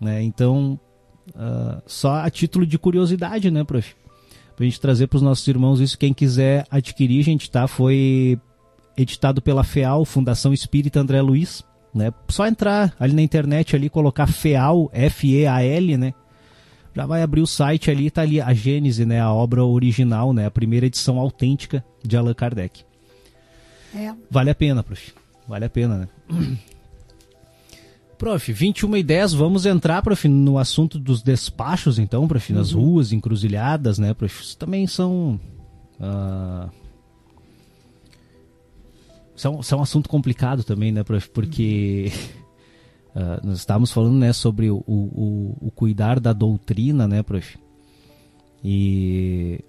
Né? 0.00 0.20
Então, 0.24 0.80
ah, 1.36 1.80
só 1.86 2.16
a 2.16 2.28
título 2.28 2.66
de 2.66 2.76
curiosidade, 2.80 3.48
né, 3.48 3.62
prof? 3.62 3.94
Pra 4.56 4.64
gente 4.64 4.80
trazer 4.80 5.06
para 5.06 5.18
os 5.18 5.22
nossos 5.22 5.46
irmãos 5.46 5.78
isso, 5.78 5.96
quem 5.96 6.12
quiser 6.12 6.66
adquirir, 6.68 7.22
gente, 7.22 7.48
tá? 7.48 7.68
Foi 7.68 8.40
editado 8.96 9.40
pela 9.40 9.62
FEAL, 9.62 10.04
Fundação 10.04 10.52
Espírita 10.52 10.98
André 10.98 11.22
Luiz, 11.22 11.64
né? 11.98 12.12
Só 12.28 12.46
entrar 12.46 12.94
ali 12.98 13.12
na 13.12 13.20
internet 13.20 13.76
ali, 13.76 13.90
colocar 13.90 14.26
FEAL, 14.26 14.88
F-E-A-L, 14.92 15.96
né? 15.98 16.14
Já 16.94 17.04
vai 17.04 17.22
abrir 17.22 17.42
o 17.42 17.46
site 17.46 17.90
ali, 17.90 18.10
tá 18.10 18.22
ali 18.22 18.40
a 18.40 18.54
Gênese, 18.54 19.04
né? 19.04 19.20
A 19.20 19.32
obra 19.32 19.64
original, 19.64 20.32
né? 20.32 20.46
A 20.46 20.50
primeira 20.50 20.86
edição 20.86 21.18
autêntica 21.18 21.84
de 22.02 22.16
Allan 22.16 22.34
Kardec. 22.34 22.82
É. 23.94 24.12
Vale 24.30 24.50
a 24.50 24.54
pena, 24.54 24.82
prof. 24.82 25.12
Vale 25.46 25.64
a 25.64 25.70
pena, 25.70 25.98
né? 25.98 26.08
Prof, 28.18 28.52
21 28.52 28.96
e 28.96 29.02
10, 29.04 29.32
vamos 29.34 29.64
entrar, 29.64 30.02
prof, 30.02 30.26
no 30.26 30.58
assunto 30.58 30.98
dos 30.98 31.22
despachos, 31.22 32.00
então, 32.00 32.26
prof, 32.26 32.52
nas 32.52 32.72
ruas, 32.72 33.12
encruzilhadas, 33.12 33.96
né, 33.96 34.12
prof? 34.12 34.42
Isso 34.42 34.58
também 34.58 34.88
são. 34.88 35.38
ah, 36.00 36.68
são, 39.38 39.62
são 39.62 39.78
um 39.78 39.82
assunto 39.82 40.08
complicado 40.08 40.62
também, 40.64 40.92
né, 40.92 41.02
prof? 41.02 41.28
Porque 41.30 42.12
ah, 43.14 43.40
nós 43.42 43.58
estávamos 43.58 43.90
falando, 43.90 44.16
né, 44.18 44.32
sobre 44.32 44.70
o, 44.70 44.82
o, 44.86 45.56
o 45.60 45.70
cuidar 45.70 46.20
da 46.20 46.32
doutrina, 46.32 47.06
né, 47.08 47.22
prof? 47.22 47.58
E. 48.62 49.60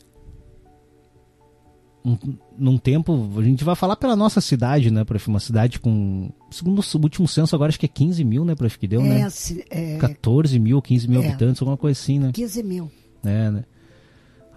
um- 2.04 2.18
num 2.58 2.78
tempo, 2.78 3.30
a 3.38 3.44
gente 3.44 3.64
vai 3.64 3.76
falar 3.76 3.96
pela 3.96 4.16
nossa 4.16 4.42
cidade, 4.42 4.92
né, 4.92 5.04
prof? 5.04 5.28
Uma 5.28 5.40
cidade 5.40 5.80
com, 5.80 6.30
segundo 6.52 6.80
o 6.82 6.98
último 7.04 7.28
censo 7.28 7.56
agora 7.56 7.70
acho 7.70 7.80
que 7.80 7.86
é 7.86 7.90
15 7.90 8.24
mil, 8.24 8.44
né, 8.44 8.56
prof, 8.56 8.78
que 8.78 8.88
deu, 8.88 9.02
é, 9.02 9.08
né? 9.08 9.28
é, 9.70 9.98
14 9.98 10.60
mil, 10.60 10.82
15 10.82 11.08
mil 11.08 11.22
É. 11.22 11.28
habitantes, 11.28 11.62
alguma 11.62 11.78
coisa 11.78 12.00
assim, 12.00 12.20
né? 12.20 12.32
15 12.34 12.64
mil. 12.64 12.92
É, 13.24 13.52
né? 13.52 13.64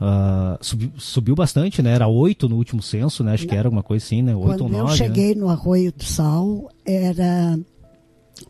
Ah, 0.00 0.58
subiu, 0.60 0.90
subiu 0.98 1.34
bastante, 1.34 1.80
né? 1.82 1.90
Era 1.92 2.08
8 2.08 2.48
no 2.48 2.56
último 2.56 2.82
censo, 2.82 3.22
né? 3.22 3.34
Acho 3.34 3.46
que 3.46 3.54
era 3.54 3.68
alguma 3.68 3.82
coisa 3.82 4.04
assim, 4.04 4.20
né? 4.22 4.34
8 4.34 4.46
Quando 4.46 4.60
ou 4.62 4.68
eu 4.68 4.78
9, 4.84 4.90
né? 4.90 4.96
cheguei 4.96 5.34
no 5.34 5.48
Arroio 5.48 5.92
do 5.92 6.02
Sal, 6.04 6.68
era 6.84 7.58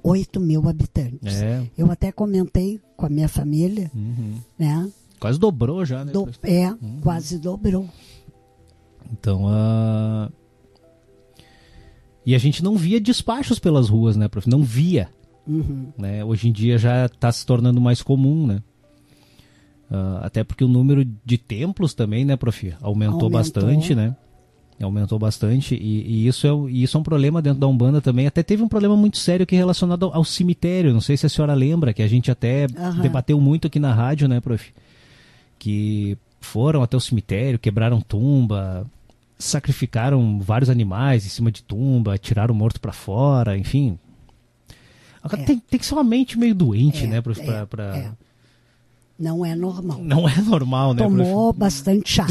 8 0.02 0.40
mil 0.40 0.66
habitantes. 0.68 1.42
É, 1.42 1.62
Eu 1.76 1.90
até 1.90 2.10
comentei 2.10 2.80
com 2.96 3.04
a 3.06 3.08
minha 3.10 3.28
família, 3.28 3.90
uhum. 3.94 4.36
né? 4.58 4.88
quase 5.20 5.38
dobrou 5.38 5.84
já, 5.84 6.04
né? 6.04 6.10
Do, 6.12 6.28
é, 6.42 6.68
Uhum. 6.70 6.98
quase 7.02 7.38
dobrou. 7.38 7.86
Então, 9.12 9.44
ah, 9.46 10.30
e 12.24 12.34
a 12.34 12.38
gente 12.38 12.62
não 12.62 12.76
via 12.76 13.00
despachos 13.00 13.58
pelas 13.58 13.88
ruas, 13.88 14.16
né, 14.16 14.26
prof? 14.28 14.48
Não 14.48 14.62
via, 14.62 15.08
Uhum. 15.46 15.88
né? 15.98 16.24
Hoje 16.24 16.48
em 16.48 16.52
dia 16.52 16.78
já 16.78 17.06
está 17.06 17.30
se 17.30 17.44
tornando 17.44 17.80
mais 17.80 18.00
comum, 18.02 18.46
né? 18.46 18.62
Ah, 19.94 20.20
até 20.24 20.42
porque 20.42 20.64
o 20.64 20.68
número 20.68 21.04
de 21.04 21.36
templos 21.36 21.92
também, 21.92 22.24
né, 22.24 22.34
prof? 22.36 22.72
Aumentou, 22.80 23.24
Aumentou. 23.24 23.30
bastante, 23.30 23.94
né? 23.94 24.16
Aumentou 24.80 25.16
bastante 25.18 25.76
e, 25.76 26.02
e 26.24 26.26
isso 26.26 26.44
é, 26.46 26.50
e 26.70 26.82
isso 26.82 26.96
é 26.96 27.00
um 27.00 27.04
problema 27.04 27.40
dentro 27.40 27.60
da 27.60 27.68
Umbanda 27.68 28.00
também. 28.00 28.26
Até 28.26 28.42
teve 28.42 28.62
um 28.64 28.68
problema 28.68 28.96
muito 28.96 29.16
sério 29.18 29.46
que 29.46 29.54
é 29.54 29.58
relacionado 29.58 30.06
ao, 30.06 30.16
ao 30.16 30.24
cemitério. 30.24 30.92
Não 30.92 31.00
sei 31.00 31.16
se 31.16 31.24
a 31.26 31.28
senhora 31.28 31.54
lembra, 31.54 31.92
que 31.92 32.02
a 32.02 32.08
gente 32.08 32.30
até 32.32 32.66
Aham. 32.76 33.00
debateu 33.00 33.40
muito 33.40 33.66
aqui 33.68 33.78
na 33.78 33.92
rádio, 33.94 34.26
né, 34.26 34.40
prof? 34.40 34.72
Que 35.58 36.16
foram 36.40 36.82
até 36.82 36.96
o 36.96 37.00
cemitério, 37.00 37.58
quebraram 37.60 38.00
tumba, 38.00 38.84
sacrificaram 39.38 40.40
vários 40.40 40.68
animais 40.70 41.24
em 41.24 41.28
cima 41.28 41.52
de 41.52 41.62
tumba, 41.62 42.18
tiraram 42.18 42.52
o 42.54 42.56
morto 42.58 42.80
pra 42.80 42.92
fora, 42.92 43.56
enfim. 43.56 43.96
É. 45.30 45.36
tem, 45.36 45.58
tem 45.60 45.78
que 45.78 45.86
ser 45.86 45.94
uma 45.94 46.02
mente 46.02 46.36
meio 46.36 46.54
doente, 46.54 47.04
É, 47.04 47.06
né, 47.06 47.20
prof? 47.20 47.40
é, 47.40 47.44
pra, 47.44 47.66
pra- 47.66 47.96
é. 47.98 48.10
Não 49.18 49.44
é 49.46 49.54
normal. 49.54 49.98
Não 50.02 50.28
é 50.28 50.40
normal, 50.40 50.94
né, 50.94 51.02
prof? 51.06 51.16
Tomou 51.16 51.52
bastante 51.54 52.10
chá. 52.10 52.26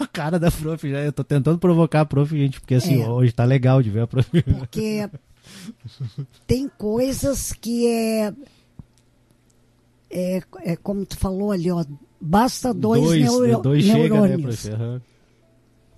a 0.00 0.06
cara 0.06 0.38
da 0.38 0.50
prof 0.50 0.90
já. 0.90 0.98
Eu 1.00 1.12
tô 1.12 1.22
tentando 1.22 1.58
provocar 1.58 2.00
a 2.00 2.04
prof, 2.06 2.36
gente, 2.36 2.60
porque 2.60 2.74
assim, 2.74 3.02
É. 3.02 3.08
hoje 3.08 3.32
tá 3.32 3.44
legal 3.44 3.82
de 3.82 3.90
ver 3.90 4.00
a 4.02 4.06
prof. 4.06 4.28
Porque 4.42 5.08
tem 6.46 6.68
coisas 6.76 7.52
que 7.52 7.86
é, 7.86 8.32
é, 10.10 10.42
é 10.62 10.76
como 10.76 11.04
tu 11.04 11.16
falou 11.16 11.52
ali, 11.52 11.70
ó, 11.70 11.84
basta 12.20 12.72
dois, 12.72 13.02
neuro- 13.22 13.60
dois 13.62 13.84
chega, 13.84 14.20
né, 14.20 14.28
neurônios. 14.36 14.62
prof? 14.62 14.74
Aham. 14.74 15.02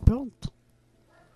Pronto. 0.05 0.53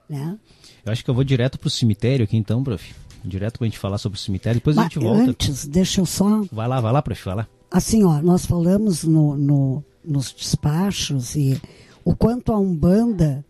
Né? 0.09 0.39
Eu 0.85 0.93
acho 0.93 1.05
que 1.05 1.11
eu 1.11 1.15
vou 1.15 1.25
direto 1.25 1.59
pro 1.59 1.71
cemitério 1.71 2.25
aqui 2.25 2.37
então, 2.37 2.63
prof. 2.63 2.95
Direto 3.25 3.59
pra 3.59 3.67
gente 3.67 3.79
falar 3.79 3.99
sobre 3.99 4.17
o 4.19 4.21
cemitério, 4.21 4.61
depois 4.61 4.77
a 4.79 4.83
Mas 4.83 4.93
gente 4.93 5.03
volta. 5.03 5.23
antes, 5.31 5.67
deixa 5.67 6.01
eu 6.01 6.07
só. 6.07 6.43
Vai 6.51 6.67
lá, 6.67 6.81
vai 6.81 6.93
lá, 6.93 7.03
prof, 7.03 7.23
vai 7.25 7.37
lá. 7.37 7.47
Assim, 7.71 8.05
ó, 8.05 8.21
nós 8.21 8.45
falamos 8.47 9.05
no, 9.05 9.37
no- 9.37 9.85
nos 10.05 10.33
despachos 10.33 11.37
e 11.37 11.61
o 12.05 12.15
quanto 12.17 12.53
a 12.53 12.59
Umbanda 12.59 13.45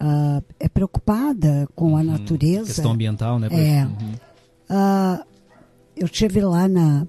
ah, 0.00 0.42
é 0.58 0.68
preocupada 0.68 1.68
com 1.74 1.96
a 1.96 2.02
natureza. 2.02 2.60
Uhum. 2.60 2.66
Questão 2.66 2.92
ambiental, 2.92 3.38
né? 3.38 3.48
É. 3.52 3.84
Uhum. 3.84 4.14
Ah, 4.68 5.24
eu 5.96 6.08
tive 6.08 6.40
lá 6.40 6.66
na 6.66 7.06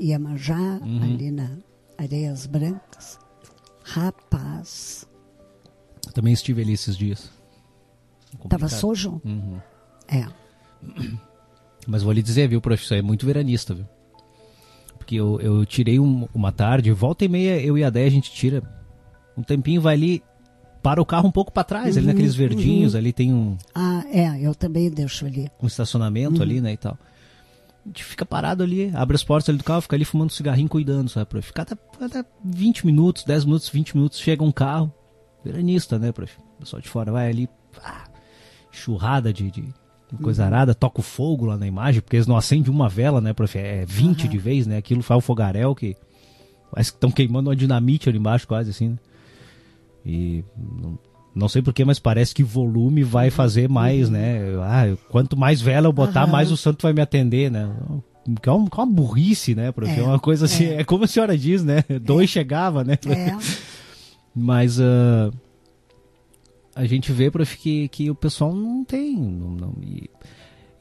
Iemanjá, 0.00 0.56
Uhum. 0.82 1.02
ali 1.02 1.30
na 1.30 1.50
Areias 1.98 2.46
Brancas. 2.46 3.18
Rapaz, 3.82 5.06
Também 6.12 6.32
estive 6.32 6.62
ali 6.62 6.72
esses 6.72 6.96
dias. 6.96 7.30
tava 8.32 8.38
Complicado. 8.42 8.70
sujo? 8.80 9.20
Uhum. 9.24 9.58
É. 10.08 10.26
Mas 11.86 12.02
vou 12.02 12.12
lhe 12.12 12.22
dizer, 12.22 12.48
viu, 12.48 12.60
prof, 12.60 12.82
isso 12.82 12.92
aí 12.94 13.00
é 13.00 13.02
muito 13.02 13.24
veranista, 13.26 13.74
viu? 13.74 13.86
Porque 15.06 15.14
eu, 15.14 15.40
eu 15.40 15.64
tirei 15.64 16.00
um- 16.00 16.26
uma 16.34 16.50
tarde, 16.50 16.90
volta 16.90 17.24
e 17.24 17.28
meia 17.28 17.60
eu 17.62 17.78
e 17.78 17.84
a 17.84 17.90
Déia 17.90 18.08
a 18.08 18.10
gente 18.10 18.32
tira 18.32 18.60
um 19.36 19.42
tempinho, 19.42 19.80
vai 19.80 19.94
ali, 19.94 20.20
para 20.82 21.00
o 21.00 21.06
carro 21.06 21.28
um 21.28 21.30
pouco 21.30 21.52
para 21.52 21.62
trás, 21.62 21.96
ali 21.96 22.06
Uhum, 22.06 22.12
naqueles 22.12 22.34
verdinhos, 22.34 22.96
ali 22.96 23.12
tem 23.12 23.32
um, 23.32 23.56
Ah, 23.72 24.02
é, 24.12 24.40
eu 24.40 24.52
também 24.52 24.90
deixo 24.90 25.24
ali. 25.24 25.48
um 25.62 25.66
estacionamento 25.68 26.42
ali, 26.42 26.60
né, 26.60 26.72
e 26.72 26.76
tal. 26.76 26.98
A 27.84 27.88
gente 27.88 28.02
fica 28.02 28.26
parado 28.26 28.64
ali, 28.64 28.90
abre 28.96 29.14
as 29.14 29.22
portas 29.22 29.48
ali 29.48 29.58
do 29.58 29.62
carro, 29.64 29.80
fica 29.80 29.94
ali 29.94 30.04
fumando 30.04 30.32
cigarrinho, 30.32 30.68
cuidando, 30.68 31.08
sabe, 31.08 31.26
prof? 31.26 31.52
Cada, 31.52 31.76
cada 31.76 32.26
20 32.44 32.84
minutos, 32.84 33.22
10 33.22 33.44
minutos, 33.44 33.68
20 33.68 33.94
minutos, 33.96 34.18
chega 34.18 34.42
um 34.42 34.50
carro, 34.50 34.92
veranista, 35.44 36.00
né, 36.00 36.10
prof? 36.10 36.36
O 36.56 36.60
pessoal 36.60 36.82
de 36.82 36.88
fora 36.88 37.12
vai 37.12 37.28
ali, 37.30 37.48
pá, 37.80 38.06
churrada 38.72 39.32
de, 39.32 39.52
de 39.52 39.72
coisa 40.22 40.44
arada, 40.44 40.74
toca 40.74 41.00
o 41.00 41.02
fogo 41.02 41.46
lá 41.46 41.56
na 41.56 41.66
imagem, 41.66 42.00
porque 42.00 42.16
eles 42.16 42.26
não 42.26 42.36
acendem 42.36 42.70
uma 42.72 42.88
vela, 42.88 43.20
né, 43.20 43.32
prof? 43.32 43.58
É 43.58 43.84
20 43.86 44.22
Aham. 44.22 44.30
de 44.30 44.38
vez, 44.38 44.66
né? 44.66 44.76
Aquilo 44.76 45.02
faz 45.02 45.18
o 45.18 45.20
fogaréu 45.20 45.74
que 45.74 45.96
parece 46.70 46.92
que 46.92 46.96
estão 46.96 47.10
queimando 47.10 47.50
uma 47.50 47.56
dinamite 47.56 48.08
ali 48.08 48.18
embaixo, 48.18 48.46
quase 48.46 48.70
assim, 48.70 48.90
né? 48.90 48.96
E 50.04 50.44
não, 50.56 50.98
não 51.34 51.48
sei 51.48 51.60
porquê, 51.62 51.84
mas 51.84 51.98
parece 51.98 52.34
que 52.34 52.42
volume 52.42 53.02
vai 53.02 53.30
fazer 53.30 53.68
mais, 53.68 54.08
né? 54.08 54.40
Ah, 54.62 54.96
quanto 55.10 55.36
mais 55.36 55.60
vela 55.60 55.88
eu 55.88 55.92
botar, 55.92 56.26
mais 56.26 56.52
o 56.52 56.56
santo 56.56 56.82
vai 56.82 56.92
me 56.92 57.00
atender, 57.00 57.50
né? 57.50 57.68
Que 58.40 58.48
é 58.48 58.52
uma, 58.52 58.66
é 58.66 58.76
uma 58.80 58.86
burrice, 58.86 59.54
né, 59.54 59.72
prof? 59.72 59.90
É, 59.90 59.98
É, 59.98 60.02
uma 60.02 60.18
coisa 60.18 60.44
assim, 60.46 60.64
é. 60.66 60.80
é. 60.80 60.84
como 60.84 61.04
a 61.04 61.06
senhora 61.08 61.36
diz, 61.36 61.64
né? 61.64 61.84
Dois 62.02 62.30
chegava, 62.30 62.84
né? 62.84 62.98
É, 63.06 63.36
Mas 64.34 64.80
ah, 64.80 65.30
a 66.76 66.84
gente 66.86 67.10
vê, 67.12 67.30
prof, 67.30 67.56
que, 67.58 67.88
que 67.88 68.10
o 68.10 68.14
pessoal 68.14 68.54
não 68.54 68.84
tem. 68.84 69.16
Não, 69.16 69.50
não- 69.50 69.74
e, 69.82 70.08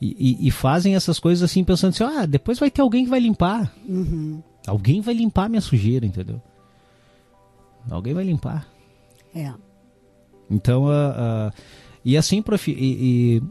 e- 0.02 0.48
e 0.48 0.52
fazem 0.52 0.94
essas 0.96 1.18
coisas 1.20 1.42
assim, 1.50 1.64
pensando 1.64 1.90
assim, 1.92 2.04
ah, 2.04 2.26
depois 2.26 2.60
vai 2.60 2.70
ter 2.70 2.82
alguém 2.82 3.06
que 3.06 3.10
vai 3.10 3.20
limpar. 3.20 3.74
uhum, 3.88 4.44
Alguém 4.68 5.00
vai 5.02 5.14
limpar 5.14 5.50
minha 5.50 5.62
sujeira, 5.62 6.06
entendeu? 6.06 6.42
Alguém 7.90 8.14
vai 8.14 8.24
limpar. 8.24 8.68
é. 9.34 9.52
Então, 10.50 10.88
ah, 10.90 11.52
e 12.04 12.16
assim, 12.16 12.40
prof, 12.42 12.70
e, 12.72 12.76
e 13.38 13.44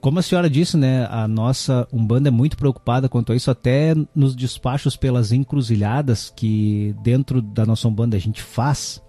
como 0.00 0.18
a 0.18 0.22
senhora 0.22 0.50
disse, 0.50 0.76
né, 0.76 1.06
a 1.10 1.28
nossa 1.28 1.86
Umbanda 1.92 2.28
é 2.28 2.30
muito 2.32 2.56
preocupada 2.56 3.08
quanto 3.08 3.32
a 3.32 3.36
isso, 3.36 3.50
até 3.50 3.94
nos 4.14 4.34
despachos 4.34 4.96
pelas 4.96 5.30
encruzilhadas 5.32 6.30
que 6.34 6.94
dentro 7.02 7.40
da 7.40 7.64
nossa 7.64 7.86
Umbanda 7.88 8.16
a 8.16 8.20
gente 8.20 8.42
faz. 8.42 9.00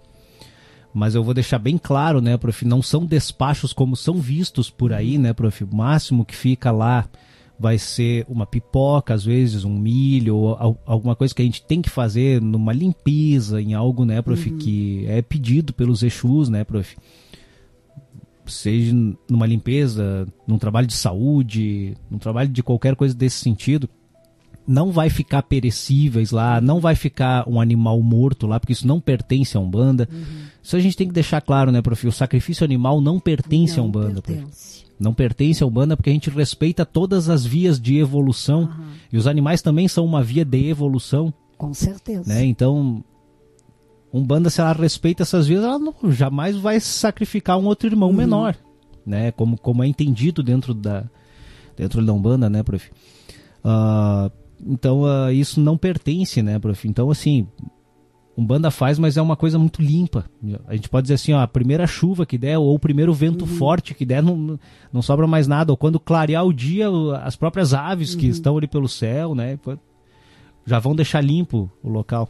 Mas 0.98 1.14
eu 1.14 1.22
vou 1.22 1.34
deixar 1.34 1.58
bem 1.58 1.76
claro, 1.76 2.22
né, 2.22 2.38
prof, 2.38 2.64
não 2.64 2.80
são 2.80 3.04
despachos 3.04 3.70
como 3.74 3.94
são 3.94 4.14
vistos 4.14 4.70
por 4.70 4.94
aí, 4.94 5.18
né, 5.18 5.34
prof? 5.34 5.62
O 5.62 5.76
máximo 5.76 6.24
que 6.24 6.34
fica 6.34 6.70
lá 6.70 7.06
vai 7.60 7.76
ser 7.76 8.24
uma 8.30 8.46
pipoca, 8.46 9.12
às 9.12 9.22
vezes 9.22 9.62
um 9.62 9.78
milho, 9.78 10.34
ou 10.36 10.54
al- 10.54 10.80
alguma 10.86 11.14
coisa 11.14 11.34
que 11.34 11.42
a 11.42 11.44
gente 11.44 11.62
tem 11.62 11.82
que 11.82 11.90
fazer 11.90 12.40
numa 12.40 12.72
limpeza, 12.72 13.60
em 13.60 13.74
algo, 13.74 14.06
né, 14.06 14.22
prof, 14.22 14.50
que 14.58 15.04
é 15.06 15.20
pedido 15.20 15.74
pelos 15.74 16.02
Exus, 16.02 16.48
né, 16.48 16.64
prof? 16.64 16.96
Seja 18.46 18.94
numa 19.28 19.44
limpeza, 19.46 20.26
num 20.46 20.56
trabalho 20.56 20.86
de 20.86 20.94
saúde, 20.94 21.94
num 22.10 22.18
trabalho 22.18 22.48
de 22.48 22.62
qualquer 22.62 22.94
coisa 22.96 23.14
desse 23.14 23.40
sentido, 23.40 23.86
não 24.66 24.90
vai 24.90 25.08
ficar 25.08 25.42
perecíveis 25.42 26.30
lá, 26.30 26.60
não 26.60 26.80
vai 26.80 26.94
ficar 26.94 27.48
um 27.48 27.60
animal 27.60 28.00
morto 28.02 28.46
lá, 28.46 28.58
porque 28.58 28.72
isso 28.72 28.86
não 28.86 29.00
pertence 29.00 29.56
a 29.56 29.60
Umbanda. 29.60 30.08
Isso 30.62 30.74
a 30.76 30.80
gente 30.80 30.96
tem 30.96 31.06
que 31.06 31.14
deixar 31.14 31.40
claro, 31.40 31.70
né, 31.70 31.80
prof? 31.80 32.06
O 32.06 32.12
sacrifício 32.12 32.64
animal 32.64 33.00
não 33.00 33.20
pertence 33.20 33.74
a 33.74 33.76
Não 33.76 33.86
Umbanda, 33.88 34.20
prof 34.20 34.38
pertence. 34.38 34.84
não 34.98 35.14
pertence 35.14 35.62
à 35.62 35.66
Umbanda 35.66 35.96
porque 35.96 36.10
a 36.10 36.12
gente 36.12 36.30
respeita 36.30 36.84
todas 36.84 37.28
as 37.28 37.46
vias 37.46 37.80
de 37.80 37.96
evolução 37.98 38.62
Aham, 38.62 38.86
e 39.12 39.16
os 39.16 39.26
animais 39.26 39.62
também 39.62 39.86
são 39.86 40.04
uma 40.04 40.22
via 40.22 40.44
de 40.44 40.68
evolução, 40.68 41.32
Com 41.56 41.72
certeza. 41.72 42.28
né? 42.32 42.44
Então, 42.44 43.04
Umbanda 44.12 44.48
se 44.50 44.60
ela 44.60 44.72
respeita 44.72 45.22
essas 45.22 45.46
vias, 45.46 45.62
ela 45.62 45.78
não, 45.78 45.94
jamais 46.10 46.56
vai 46.56 46.80
sacrificar 46.80 47.58
um 47.58 47.66
outro 47.66 47.88
irmão 47.88 48.12
menor, 48.12 48.56
né? 49.04 49.30
Como, 49.32 49.56
como 49.58 49.84
é 49.84 49.86
entendido 49.86 50.42
dentro 50.42 50.72
da 50.74 51.04
dentro 51.76 52.04
da 52.04 52.12
Umbanda, 52.12 52.48
né, 52.48 52.62
prof? 52.62 52.90
Ah, 53.62 54.30
então, 54.64 55.04
ah, 55.04 55.32
isso 55.32 55.60
não 55.60 55.76
pertence, 55.76 56.42
né, 56.42 56.58
prof? 56.58 56.86
Então, 56.86 57.10
assim, 57.10 57.46
Umbanda 58.36 58.70
faz, 58.70 58.98
mas 58.98 59.16
é 59.16 59.22
uma 59.22 59.36
coisa 59.36 59.58
muito 59.58 59.80
limpa. 59.80 60.26
A 60.66 60.76
gente 60.76 60.90
pode 60.90 61.04
dizer 61.04 61.14
assim, 61.14 61.32
ó, 61.32 61.40
a 61.40 61.48
primeira 61.48 61.86
chuva 61.86 62.26
que 62.26 62.36
der, 62.36 62.58
ou 62.58 62.74
o 62.74 62.78
primeiro 62.78 63.14
vento 63.14 63.46
forte 63.46 63.94
que 63.94 64.04
der, 64.04 64.22
não, 64.22 64.58
não 64.92 65.00
sobra 65.00 65.26
mais 65.26 65.48
nada. 65.48 65.72
Ou 65.72 65.76
quando 65.76 65.98
clarear 65.98 66.44
o 66.44 66.52
dia, 66.52 66.88
as 67.22 67.34
próprias 67.34 67.72
aves 67.72 68.14
que 68.14 68.26
estão 68.26 68.58
ali 68.58 68.66
pelo 68.66 68.88
céu, 68.88 69.34
né, 69.34 69.58
já 70.66 70.78
vão 70.78 70.94
deixar 70.94 71.22
limpo 71.22 71.70
o 71.82 71.88
local. 71.88 72.28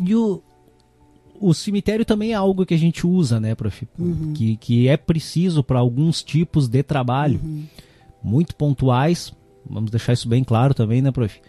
E 0.00 0.12
o, 0.12 0.42
o 1.40 1.54
cemitério 1.54 2.04
também 2.04 2.32
é 2.32 2.34
algo 2.34 2.66
que 2.66 2.74
a 2.74 2.78
gente 2.78 3.06
usa, 3.06 3.38
né, 3.38 3.54
prof? 3.54 3.86
Que, 4.34 4.56
que 4.56 4.88
é 4.88 4.96
preciso 4.96 5.62
para 5.62 5.78
alguns 5.78 6.20
tipos 6.20 6.66
de 6.66 6.82
trabalho. 6.82 7.40
Muito 8.20 8.56
pontuais, 8.56 9.32
vamos 9.68 9.90
deixar 9.90 10.12
isso 10.12 10.28
bem 10.28 10.44
claro 10.44 10.74
também, 10.74 11.02
né, 11.02 11.10
prof? 11.10 11.40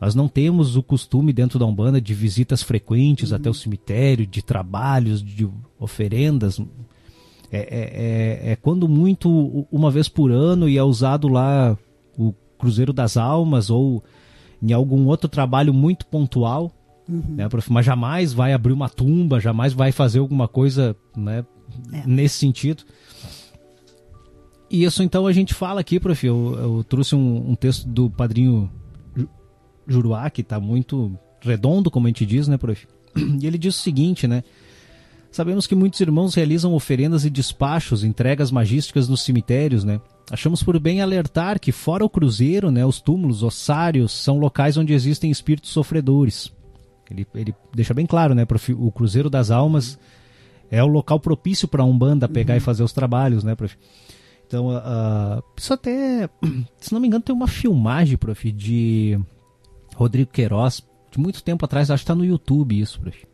Nós 0.00 0.14
não 0.14 0.28
temos 0.28 0.76
o 0.76 0.82
costume 0.82 1.32
dentro 1.32 1.58
da 1.58 1.66
Umbanda 1.66 2.00
de 2.00 2.14
visitas 2.14 2.62
frequentes 2.62 3.34
até 3.34 3.50
o 3.50 3.54
cemitério, 3.54 4.26
de 4.26 4.40
trabalhos, 4.40 5.22
de 5.22 5.46
oferendas. 5.78 6.58
É, 7.52 7.58
é, 7.58 8.48
é, 8.48 8.52
é, 8.52 8.56
quando 8.56 8.88
muito 8.88 9.66
uma 9.70 9.90
vez 9.90 10.08
por 10.08 10.30
ano 10.30 10.68
e 10.68 10.78
é 10.78 10.82
usado 10.82 11.28
lá 11.28 11.76
o 12.16 12.32
Cruzeiro 12.58 12.92
das 12.92 13.18
Almas 13.18 13.68
ou 13.68 14.02
em 14.62 14.72
algum 14.72 15.06
outro 15.06 15.28
trabalho 15.28 15.74
muito 15.74 16.06
pontual, 16.06 16.72
uhum. 17.06 17.22
né, 17.36 17.48
prof? 17.48 17.70
Mas 17.70 17.84
jamais 17.84 18.32
vai 18.32 18.54
abrir 18.54 18.72
uma 18.72 18.88
tumba, 18.88 19.38
jamais 19.38 19.74
vai 19.74 19.92
fazer 19.92 20.20
alguma 20.20 20.48
coisa 20.48 20.96
né, 21.14 21.44
é. 21.92 22.06
nesse 22.06 22.36
sentido. 22.36 22.84
E 24.70 24.84
isso 24.84 25.02
então 25.02 25.26
a 25.26 25.32
gente 25.32 25.52
fala 25.52 25.80
aqui, 25.80 25.98
prof. 25.98 26.24
Eu, 26.24 26.56
eu 26.58 26.84
trouxe 26.84 27.16
um, 27.16 27.50
um, 27.50 27.54
texto 27.56 27.88
do 27.88 28.08
padrinho 28.08 28.70
Juruá, 29.86 30.30
que 30.30 30.42
está 30.42 30.60
muito 30.60 31.18
redondo, 31.40 31.90
como 31.90 32.06
a 32.06 32.10
gente 32.10 32.24
diz, 32.24 32.46
né, 32.46 32.56
prof? 32.56 32.86
E 33.40 33.46
ele 33.46 33.58
diz 33.58 33.76
o 33.76 33.80
seguinte, 33.80 34.28
né? 34.28 34.44
Sabemos 35.32 35.66
que 35.66 35.74
muitos 35.74 36.00
irmãos 36.00 36.34
realizam 36.34 36.74
oferendas 36.74 37.24
e 37.24 37.30
despachos, 37.30 38.04
entregas 38.04 38.50
magísticas 38.50 39.08
nos 39.08 39.22
cemitérios, 39.22 39.84
né? 39.84 40.00
Achamos 40.30 40.62
por 40.62 40.78
bem 40.78 41.00
alertar 41.00 41.58
que, 41.58 41.72
fora 41.72 42.04
o 42.04 42.10
cruzeiro, 42.10 42.70
né, 42.70 42.86
os 42.86 43.00
túmulos, 43.00 43.42
ossários, 43.42 44.12
são 44.12 44.38
locais 44.38 44.76
onde 44.76 44.92
existem 44.92 45.30
espíritos 45.30 45.70
sofredores. 45.70 46.52
Ele, 47.10 47.26
ele 47.34 47.54
deixa 47.74 47.92
bem 47.92 48.06
claro, 48.06 48.34
né, 48.34 48.44
prof, 48.44 48.72
o 48.72 48.92
Cruzeiro 48.92 49.28
das 49.28 49.50
Almas 49.50 49.98
é 50.70 50.82
o 50.82 50.86
local 50.86 51.18
propício 51.18 51.66
para 51.66 51.82
a 51.82 51.86
Umbanda 51.86 52.28
pegar 52.28 52.54
uhum. 52.54 52.58
e 52.58 52.60
fazer 52.60 52.84
os 52.84 52.92
trabalhos, 52.92 53.42
né, 53.42 53.56
prof? 53.56 53.76
Então, 54.50 54.66
uh, 54.66 55.44
isso 55.56 55.72
até, 55.72 56.28
se 56.76 56.92
não 56.92 56.98
me 56.98 57.06
engano, 57.06 57.22
tem 57.22 57.32
uma 57.32 57.46
filmagem, 57.46 58.18
prof, 58.18 58.50
de 58.50 59.16
Rodrigo 59.94 60.32
Queiroz, 60.32 60.84
de 61.08 61.20
muito 61.20 61.40
tempo 61.40 61.64
atrás, 61.64 61.88
acho 61.88 62.00
que 62.00 62.02
está 62.02 62.16
no 62.16 62.24
YouTube 62.24 62.80
isso, 62.80 63.00
prof. 63.00 63.24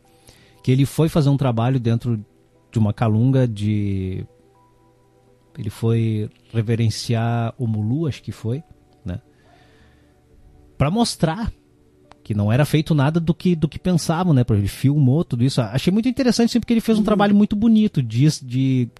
Que 0.63 0.71
ele 0.71 0.85
foi 0.85 1.09
fazer 1.09 1.31
um 1.31 1.37
trabalho 1.39 1.81
dentro 1.81 2.23
de 2.71 2.79
uma 2.79 2.93
calunga 2.93 3.49
de. 3.49 4.27
Ele 5.57 5.71
foi 5.71 6.29
reverenciar 6.53 7.55
o 7.57 7.67
Mulu, 7.67 8.07
acho 8.07 8.23
que 8.23 8.31
foi, 8.31 8.63
né? 9.03 9.23
Para 10.77 10.91
mostrar 10.91 11.51
que 12.23 12.35
não 12.35 12.53
era 12.53 12.67
feito 12.67 12.95
nada 12.95 13.19
do 13.19 13.33
que 13.33 13.57
do 13.57 13.71
que 13.71 13.79
pensavam, 13.79 14.35
né? 14.35 14.45
Ele 14.51 14.69
filmou 14.69 15.25
tudo 15.25 15.45
isso. 15.45 15.63
Achei 15.63 15.91
muito 15.91 16.11
interessante 16.11 16.53
sempre 16.53 16.67
que 16.67 16.75
ele 16.75 16.83
fez 16.83 16.99
um 16.99 17.01
uhum. 17.01 17.07
trabalho 17.07 17.35
muito 17.35 17.57
bonito 17.57 18.03
de, 18.03 18.29
de 18.43 18.91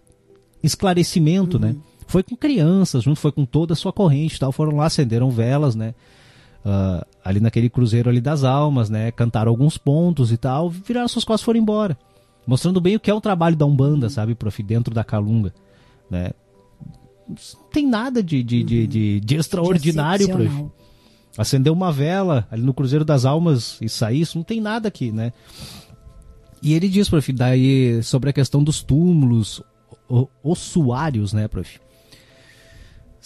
esclarecimento, 0.63 1.59
uhum. 1.59 1.63
né? 1.63 1.77
Foi 2.07 2.23
com 2.23 2.37
crianças, 2.37 3.03
junto 3.03 3.19
foi 3.19 3.33
com 3.33 3.45
toda 3.45 3.73
a 3.73 3.77
sua 3.77 3.93
corrente, 3.93 4.39
tal. 4.39 4.53
Foram 4.53 4.77
lá 4.77 4.87
acenderam 4.87 5.31
velas, 5.31 5.75
né? 5.75 5.95
uh, 6.67 7.07
ali 7.25 7.39
naquele 7.39 7.71
cruzeiro 7.71 8.11
ali 8.11 8.21
das 8.21 8.43
almas, 8.43 8.91
né? 8.91 9.13
Cantaram 9.13 9.51
alguns 9.51 9.79
pontos 9.79 10.33
e 10.33 10.37
tal, 10.37 10.69
viraram 10.69 11.07
suas 11.07 11.25
costas 11.25 11.43
e 11.43 11.45
foram 11.45 11.61
embora. 11.61 11.97
Mostrando 12.47 12.81
bem 12.81 12.97
o 12.97 13.01
que 13.01 13.11
é 13.11 13.15
o 13.15 13.21
trabalho 13.21 13.57
da 13.57 13.65
Umbanda, 13.65 14.11
sabe, 14.11 14.35
prof, 14.35 14.63
dentro 14.63 14.93
da 14.93 15.05
Calunga, 15.05 15.55
né? 16.11 16.31
Não 17.29 17.37
tem 17.73 17.87
nada 17.87 18.23
de, 18.23 18.43
de, 18.43 18.61
uhum. 18.61 18.67
de, 18.67 18.87
de, 18.87 19.21
de 19.21 19.37
extraordinário, 19.37 20.29
prof. 20.29 20.67
Acender 21.39 21.73
uma 21.73 21.93
vela 21.93 22.47
ali 22.51 22.63
no 22.63 22.73
Cruzeiro 22.73 23.05
das 23.05 23.25
Almas 23.25 23.79
e 23.81 23.89
sair, 23.89 24.23
isso 24.23 24.39
não 24.39 24.45
tem 24.45 24.61
nada 24.61 24.89
aqui, 24.89 25.13
né? 25.13 25.33
E 26.63 26.73
ele 26.73 26.89
diz, 26.89 27.09
prof, 27.09 27.33
daí 27.33 28.03
sobre 28.03 28.31
a 28.31 28.33
questão 28.33 28.63
dos 28.63 28.83
túmulos 28.83 29.63
ossuários, 30.43 31.33
né, 31.33 31.47
prof? 31.47 31.81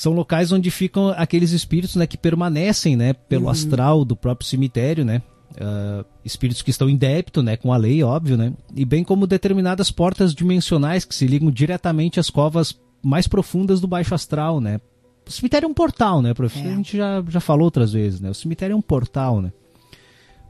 São 0.00 0.14
locais 0.14 0.50
onde 0.50 0.70
ficam 0.70 1.10
aqueles 1.10 1.50
espíritos 1.50 1.94
né, 1.94 2.06
que 2.06 2.16
permanecem 2.16 2.96
né, 2.96 3.12
pelo 3.12 3.44
uhum. 3.44 3.50
astral 3.50 4.02
do 4.02 4.16
próprio 4.16 4.48
cemitério, 4.48 5.04
né? 5.04 5.20
Uh, 5.50 6.06
espíritos 6.24 6.62
que 6.62 6.70
estão 6.70 6.88
em 6.88 6.96
débito 6.96 7.42
né, 7.42 7.54
com 7.54 7.70
a 7.70 7.76
lei, 7.76 8.02
óbvio, 8.02 8.34
né? 8.34 8.54
E 8.74 8.82
bem 8.86 9.04
como 9.04 9.26
determinadas 9.26 9.90
portas 9.90 10.34
dimensionais 10.34 11.04
que 11.04 11.14
se 11.14 11.26
ligam 11.26 11.50
diretamente 11.50 12.18
às 12.18 12.30
covas 12.30 12.80
mais 13.02 13.28
profundas 13.28 13.78
do 13.78 13.86
baixo 13.86 14.14
astral, 14.14 14.58
né? 14.58 14.80
O 15.28 15.30
cemitério 15.30 15.66
é 15.66 15.68
um 15.68 15.74
portal, 15.74 16.22
né, 16.22 16.32
professor? 16.32 16.66
É. 16.66 16.72
A 16.72 16.76
gente 16.76 16.96
já, 16.96 17.22
já 17.28 17.40
falou 17.40 17.64
outras 17.64 17.92
vezes, 17.92 18.20
né? 18.20 18.30
O 18.30 18.34
cemitério 18.34 18.72
é 18.72 18.76
um 18.76 18.80
portal, 18.80 19.42
né? 19.42 19.52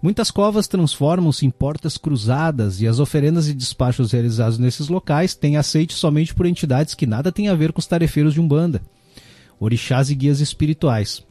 Muitas 0.00 0.30
covas 0.30 0.68
transformam-se 0.68 1.44
em 1.44 1.50
portas 1.50 1.98
cruzadas 1.98 2.80
e 2.80 2.86
as 2.86 3.00
oferendas 3.00 3.48
e 3.48 3.54
despachos 3.54 4.12
realizados 4.12 4.58
nesses 4.58 4.86
locais 4.86 5.34
têm 5.34 5.56
aceite 5.56 5.94
somente 5.94 6.32
por 6.32 6.46
entidades 6.46 6.94
que 6.94 7.04
nada 7.04 7.32
têm 7.32 7.48
a 7.48 7.54
ver 7.56 7.72
com 7.72 7.80
os 7.80 7.86
tarefeiros 7.86 8.32
de 8.32 8.40
Umbanda 8.40 8.80
orixás 9.60 10.10
e 10.10 10.14
guias 10.14 10.40
espirituais. 10.40 11.22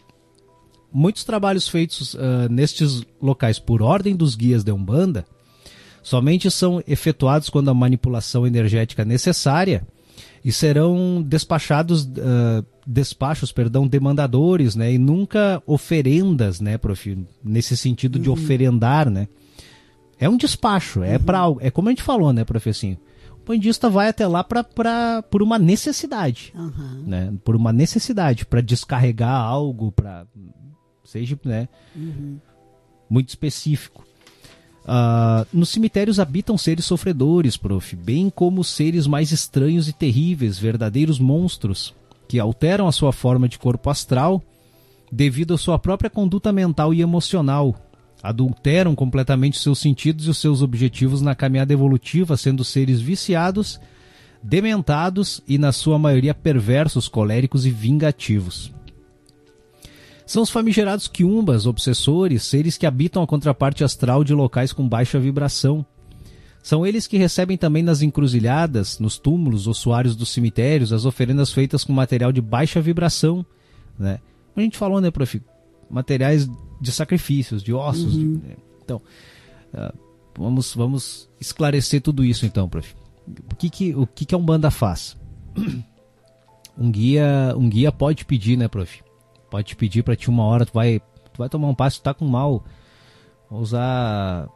Muitos 0.94 1.24
trabalhos 1.24 1.68
feitos 1.68 2.14
uh, 2.14 2.48
nestes 2.50 3.04
locais 3.22 3.60
por 3.60 3.82
ordem 3.82 4.16
dos 4.16 4.36
guias 4.36 4.64
de 4.64 4.72
Umbanda 4.72 5.26
somente 6.02 6.50
são 6.50 6.82
efetuados 6.88 7.50
quando 7.50 7.70
a 7.70 7.74
manipulação 7.74 8.48
energética 8.48 9.02
é 9.02 9.06
necessária 9.06 9.86
e 10.44 10.52
serão 10.52 11.22
despachados 11.22 12.06
uh, 12.06 12.66
despachos, 12.88 13.52
perdão, 13.52 13.88
demandadores, 13.88 14.76
né, 14.76 14.94
e 14.94 14.98
nunca 14.98 15.62
oferendas, 15.66 16.62
né, 16.62 16.78
prof, 16.78 17.18
nesse 17.44 17.76
sentido 17.76 18.18
de 18.18 18.30
uhum. 18.30 18.34
oferendar, 18.34 19.10
né? 19.10 19.28
É 20.20 20.28
um 20.28 20.38
despacho, 20.38 21.04
é 21.04 21.18
uhum. 21.18 21.24
para 21.24 21.42
é 21.60 21.70
como 21.72 21.90
a 21.90 21.92
gente 21.92 22.04
falou, 22.04 22.34
né, 22.34 22.44
professinho? 22.44 22.98
Bandista 23.50 23.90
vai 23.90 24.10
até 24.10 24.28
lá 24.28 24.44
pra, 24.44 24.64
pra, 24.64 25.24
por 25.24 25.42
uma 25.42 25.58
necessidade. 25.58 26.54
Uhum. 26.56 27.04
Né? 27.08 27.34
Por 27.44 27.56
uma 27.56 27.74
necessidade, 27.74 28.46
para 28.46 28.62
descarregar 28.62 29.42
algo, 29.42 29.92
para 29.92 30.28
seja 31.04 31.38
né, 31.44 31.68
uhum. 31.96 32.38
muito 33.10 33.30
específico. 33.30 34.06
Uh, 34.84 35.46
nos 35.52 35.70
cemitérios 35.70 36.20
habitam 36.20 36.58
seres 36.58 36.86
sofredores, 36.86 37.58
prof, 37.58 37.96
bem 37.96 38.30
como 38.30 38.64
seres 38.64 39.08
mais 39.08 39.32
estranhos 39.32 39.88
e 39.88 39.94
terríveis, 39.94 40.60
verdadeiros 40.60 41.20
monstros, 41.20 41.96
que 42.28 42.40
alteram 42.40 42.88
a 42.88 42.92
sua 42.92 43.12
forma 43.12 43.50
de 43.50 43.58
corpo 43.58 43.90
astral 43.90 44.42
devido 45.12 45.56
à 45.56 45.58
sua 45.58 45.80
própria 45.80 46.10
conduta 46.10 46.52
mental 46.52 46.94
e 46.94 47.02
emocional, 47.02 47.76
adulteram 48.22 48.96
completamente 48.96 49.58
seus 49.58 49.80
sentidos 49.80 50.28
e 50.28 50.30
os 50.30 50.38
seus 50.38 50.62
objetivos 50.62 51.22
na 51.22 51.34
caminhada 51.34 51.74
evolutiva, 51.74 52.36
sendo 52.36 52.64
seres 52.64 53.00
viciados, 53.00 53.80
dementados 54.44 55.42
e, 55.48 55.58
na 55.58 55.72
sua 55.72 55.98
maioria, 55.98 56.34
perversos, 56.34 57.08
coléricos 57.08 57.66
e 57.66 57.72
vingativos. 57.72 58.72
São 60.26 60.44
os 60.44 60.50
famigerados 60.52 61.08
quiumbas, 61.08 61.66
obsessores, 61.66 62.44
seres 62.44 62.78
que 62.78 62.86
habitam 62.86 63.24
a 63.24 63.28
contraparte 63.28 63.84
astral 63.84 64.24
de 64.24 64.34
locais 64.34 64.72
com 64.72 64.88
baixa 64.88 65.20
vibração. 65.20 65.84
São 66.62 66.86
eles 66.86 67.08
que 67.08 67.18
recebem 67.18 67.58
também 67.58 67.82
nas 67.82 68.02
encruzilhadas, 68.02 69.00
nos 69.00 69.18
túmulos, 69.18 69.66
ossuários 69.66 70.16
dos 70.16 70.30
cemitérios, 70.30 70.94
as 70.94 71.06
oferendas 71.06 71.52
feitas 71.52 71.84
com 71.84 71.94
material 71.94 72.32
de 72.32 72.42
baixa 72.42 72.80
vibração. 72.80 73.44
Né? 73.98 74.20
A 74.56 74.62
gente 74.62 74.78
falou, 74.78 75.02
né, 75.02 75.10
prof? 75.10 75.42
Materiais 75.90 76.48
de 76.80 76.92
sacrifícios, 76.92 77.64
de 77.64 77.74
ossos. 77.74 78.16
Uhum. 78.16 78.38
De, 78.38 78.48
né? 78.48 78.56
então, 78.84 79.02
uh, 79.74 79.98
vamos, 80.38 80.74
vamos 80.74 81.30
esclarecer 81.40 82.02
tudo 82.02 82.24
isso 82.24 82.46
então, 82.46 82.70
prof. 82.70 82.96
O 83.52 83.56
que, 83.56 83.70
que, 83.70 83.96
o 83.96 84.08
que, 84.08 84.26
que 84.26 84.36
a 84.36 84.38
Umbanda 84.38 84.72
faz? 84.72 85.18
Um 86.82 86.90
guia, 86.90 87.54
um 87.58 87.68
guia 87.70 87.92
pode 87.92 88.24
pedir, 88.24 88.56
né, 88.56 88.70
prof? 88.70 89.04
Pode 89.52 89.76
pedir 89.76 90.02
para 90.02 90.16
ti 90.16 90.30
uma 90.30 90.46
hora, 90.46 90.66
tu 90.66 90.72
vai, 90.72 91.02
tu 91.34 91.38
vai 91.38 91.50
tomar 91.50 91.68
um 91.68 91.76
passo, 91.76 92.00
tu 92.00 92.04
tá 92.04 92.14
com 92.14 92.24
mal. 92.24 92.64
Vou 93.50 93.60
usar. 93.60 94.48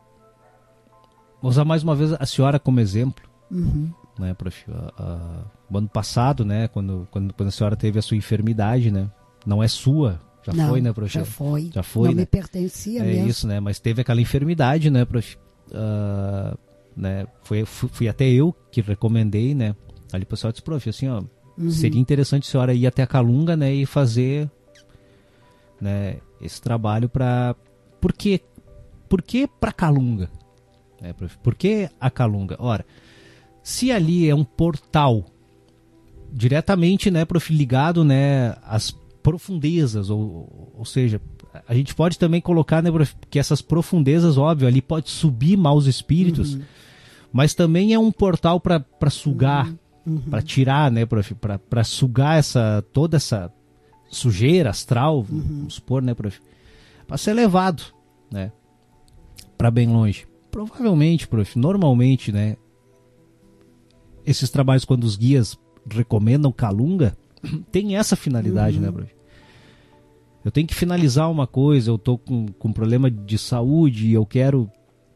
Vou 1.42 1.52
usar 1.52 1.66
mais 1.66 1.84
uma 1.84 1.94
vez 1.94 2.14
a 2.14 2.26
senhora 2.26 2.58
como 2.60 2.80
exemplo. 2.80 3.26
Uhum. 3.52 3.92
Né, 4.18 4.34
prof? 4.34 4.72
Uh, 4.72 4.74
uh, 4.74 5.46
o 5.70 5.78
ano 5.78 5.90
passado, 5.90 6.46
né, 6.46 6.70
quando, 6.70 7.06
quando, 7.12 7.34
quando 7.34 7.50
a 7.50 7.52
senhora 7.52 7.76
teve 7.76 8.00
a 8.00 8.02
sua 8.02 8.16
enfermidade, 8.16 8.90
né? 8.90 9.12
Não 9.46 9.62
é 9.62 9.68
sua, 9.68 10.22
já 10.44 10.54
não, 10.54 10.70
foi, 10.70 10.82
né, 10.82 10.94
prof? 10.94 11.14
Já 11.14 11.26
foi. 11.26 11.70
Já 11.74 11.84
foi, 11.84 12.10
não 12.10 12.16
né? 12.16 12.22
me 12.22 12.26
pertencia 12.26 13.02
é 13.02 13.04
mesmo. 13.04 13.28
isso, 13.28 13.48
né? 13.48 13.60
Mas 13.60 13.80
teve 13.80 14.02
aquela 14.02 14.22
enfermidade, 14.22 14.90
né, 14.90 15.06
prof? 15.06 15.38
Uh, 15.70 16.58
né? 16.96 17.26
Foi, 17.44 17.66
fui, 17.66 17.90
fui, 17.90 18.08
até 18.08 18.30
eu 18.30 18.54
que 18.72 18.82
recomendei, 18.82 19.56
né? 19.56 19.76
Ali 20.12 20.24
o 20.24 20.28
pessoal 20.28 20.52
disse, 20.52 20.64
prof, 20.64 20.90
assim, 20.90 21.08
ó, 21.08 21.24
uhum. 21.58 21.72
seria 21.72 22.00
interessante 22.00 22.48
a 22.48 22.52
senhora 22.52 22.74
ir 22.74 22.86
até 22.86 23.02
a 23.02 23.08
Calunga, 23.08 23.56
né, 23.56 23.74
e 23.74 23.86
fazer 23.86 24.50
né, 25.82 26.18
esse 26.42 26.62
trabalho 26.62 27.10
para 27.10 27.56
por 28.00 28.14
quê? 28.14 28.42
Por 29.10 29.22
que 29.22 29.48
para 29.48 29.72
Calunga? 29.72 30.30
Né, 31.02 31.14
prof? 31.14 31.38
Por 31.40 31.56
que 31.56 31.90
a 32.00 32.10
Calunga? 32.10 32.58
Ora, 32.60 32.86
se 33.64 33.92
ali 33.92 34.30
é 34.30 34.36
um 34.36 34.44
portal 34.44 35.26
diretamente, 36.32 37.10
né, 37.10 37.26
prof, 37.26 37.54
ligado, 37.54 38.04
né, 38.04 38.56
às 38.64 38.96
profundezas, 39.24 40.10
ou, 40.10 40.74
ou 40.78 40.86
seja, 40.86 41.20
a 41.68 41.74
gente 41.74 41.96
pode 41.96 42.20
também 42.20 42.42
colocar 42.42 42.84
né, 42.84 42.90
que 43.30 43.40
essas 43.40 43.62
profundezas, 43.62 44.38
óbvio, 44.38 44.68
ali 44.68 44.82
pode 44.82 45.10
subir 45.10 45.56
maus 45.56 45.86
espíritos, 45.86 46.56
uhum. 46.56 46.62
mas 47.32 47.54
também 47.54 47.94
é 47.94 48.00
um 48.00 48.12
portal 48.12 48.60
para 48.60 48.84
sugar, 49.10 49.68
uhum. 50.06 50.16
uhum. 50.16 50.22
para 50.30 50.42
tirar, 50.42 50.92
né, 50.92 51.06
para 51.06 51.84
sugar 51.84 52.38
essa 52.38 52.84
toda 52.92 53.16
essa 53.16 53.52
sujeira 54.10 54.70
astral, 54.70 55.20
uhum. 55.20 55.26
vamos 55.26 55.76
supor, 55.76 56.02
né, 56.02 56.14
para 56.14 57.18
ser 57.18 57.34
levado, 57.34 57.82
né, 58.30 58.52
para 59.58 59.72
bem 59.72 59.88
longe. 59.88 60.28
Provavelmente, 60.52 61.28
prof, 61.28 61.58
normalmente, 61.58 62.32
né, 62.32 62.58
esses 64.26 64.50
trabalhos, 64.50 64.86
quando 64.86 65.06
os 65.06 65.16
guias 65.16 65.58
recomendam 65.90 66.52
Calunga, 66.52 67.18
tem 67.72 67.96
essa 67.96 68.16
finalidade, 68.16 68.80
né, 68.80 68.88
uhum. 68.88 68.94
né, 68.94 69.00
prof? 69.00 69.16
Eu 70.46 70.52
tenho 70.52 70.68
que 70.68 70.76
finalizar 70.76 71.32
uma 71.32 71.48
coisa, 71.48 71.90
eu 71.90 71.98
tô 71.98 72.18
com, 72.18 72.48
com 72.48 72.74
problema 72.74 73.10
de 73.10 73.38
saúde 73.38 74.08
e 74.08 74.14
eu 74.14 74.26
quero 74.26 74.70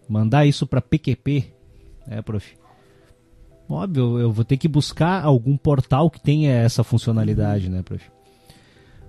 mandar 0.08 0.46
isso 0.46 0.66
para 0.66 0.82
PQP, 0.82 1.46
né, 2.08 2.22
prof? 2.22 2.56
Óbvio, 3.70 4.18
eu 4.18 4.32
vou 4.32 4.46
ter 4.46 4.56
que 4.56 4.68
buscar 4.68 5.24
algum 5.24 5.58
portal 5.58 6.10
que 6.10 6.22
tenha 6.22 6.54
essa 6.54 6.84
funcionalidade, 6.84 7.70
né, 7.70 7.82
prof? 7.82 8.10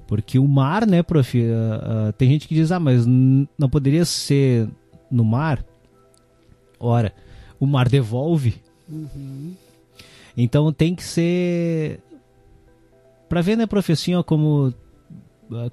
Porque 0.09 0.39
o 0.39 0.49
mar, 0.49 0.87
né, 0.87 1.03
prof? 1.03 1.39
Uh, 1.39 2.09
uh, 2.09 2.13
tem 2.15 2.31
gente 2.31 2.49
que 2.49 2.55
diz, 2.55 2.73
ah, 2.73 2.81
mas 2.81 3.05
não 3.07 3.69
poderia 3.71 4.05
ser 4.05 4.67
no 5.11 5.23
mar? 5.23 5.65
Ora, 6.81 7.13
o 7.61 7.67
mar 7.67 7.89
devolve. 7.89 8.57
Uhum. 8.89 9.55
Então 10.37 10.73
tem 10.73 10.95
que 10.95 11.05
ser. 11.05 12.01
Pra 13.29 13.41
ver, 13.41 13.57
né, 13.57 13.67
prof, 13.67 13.93
assim, 13.93 14.15
ó, 14.15 14.23
como. 14.23 14.73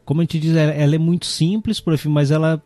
Como 0.06 0.22
a 0.22 0.23
gente 0.23 0.40
diz, 0.40 0.56
ela, 0.56 0.95
é 0.95 0.98
muito 0.98 1.26
simples, 1.26 1.82
prof, 1.82 2.07
mas 2.07 2.32
ela 2.32 2.64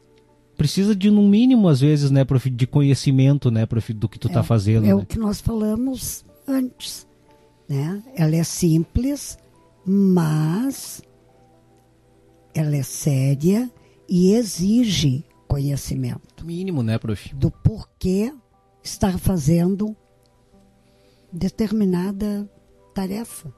precisa 0.56 0.96
de 0.96 1.10
no 1.10 1.28
mínimo 1.28 1.68
às 1.68 1.80
vezes, 1.80 2.12
né, 2.12 2.24
prof, 2.24 2.50
de 2.50 2.68
conhecimento, 2.68 3.50
né, 3.50 3.66
prof, 3.66 3.94
do 3.94 4.08
que 4.08 4.20
tu 4.20 4.30
tá 4.30 4.42
é, 4.42 4.44
fazendo. 4.44 4.86
É 4.86 4.90
né? 4.90 4.96
o 4.96 5.06
que 5.06 5.18
nós 5.18 5.42
falamos 5.42 6.24
antes, 6.48 7.08
né? 7.68 8.04
Ela 8.16 8.36
é 8.36 8.44
simples, 8.44 9.40
mas 9.86 11.02
ela 12.54 12.76
é 12.76 12.84
séria 12.84 13.72
e 14.08 14.34
exige 14.34 15.24
conhecimento. 15.48 16.46
Mínimo, 16.46 16.84
né, 16.84 16.98
prof? 16.98 17.34
Do 17.34 17.50
porquê 17.50 18.32
estar 18.84 19.18
fazendo 19.18 19.96
determinada 21.32 22.50
tarefa. 22.94 23.54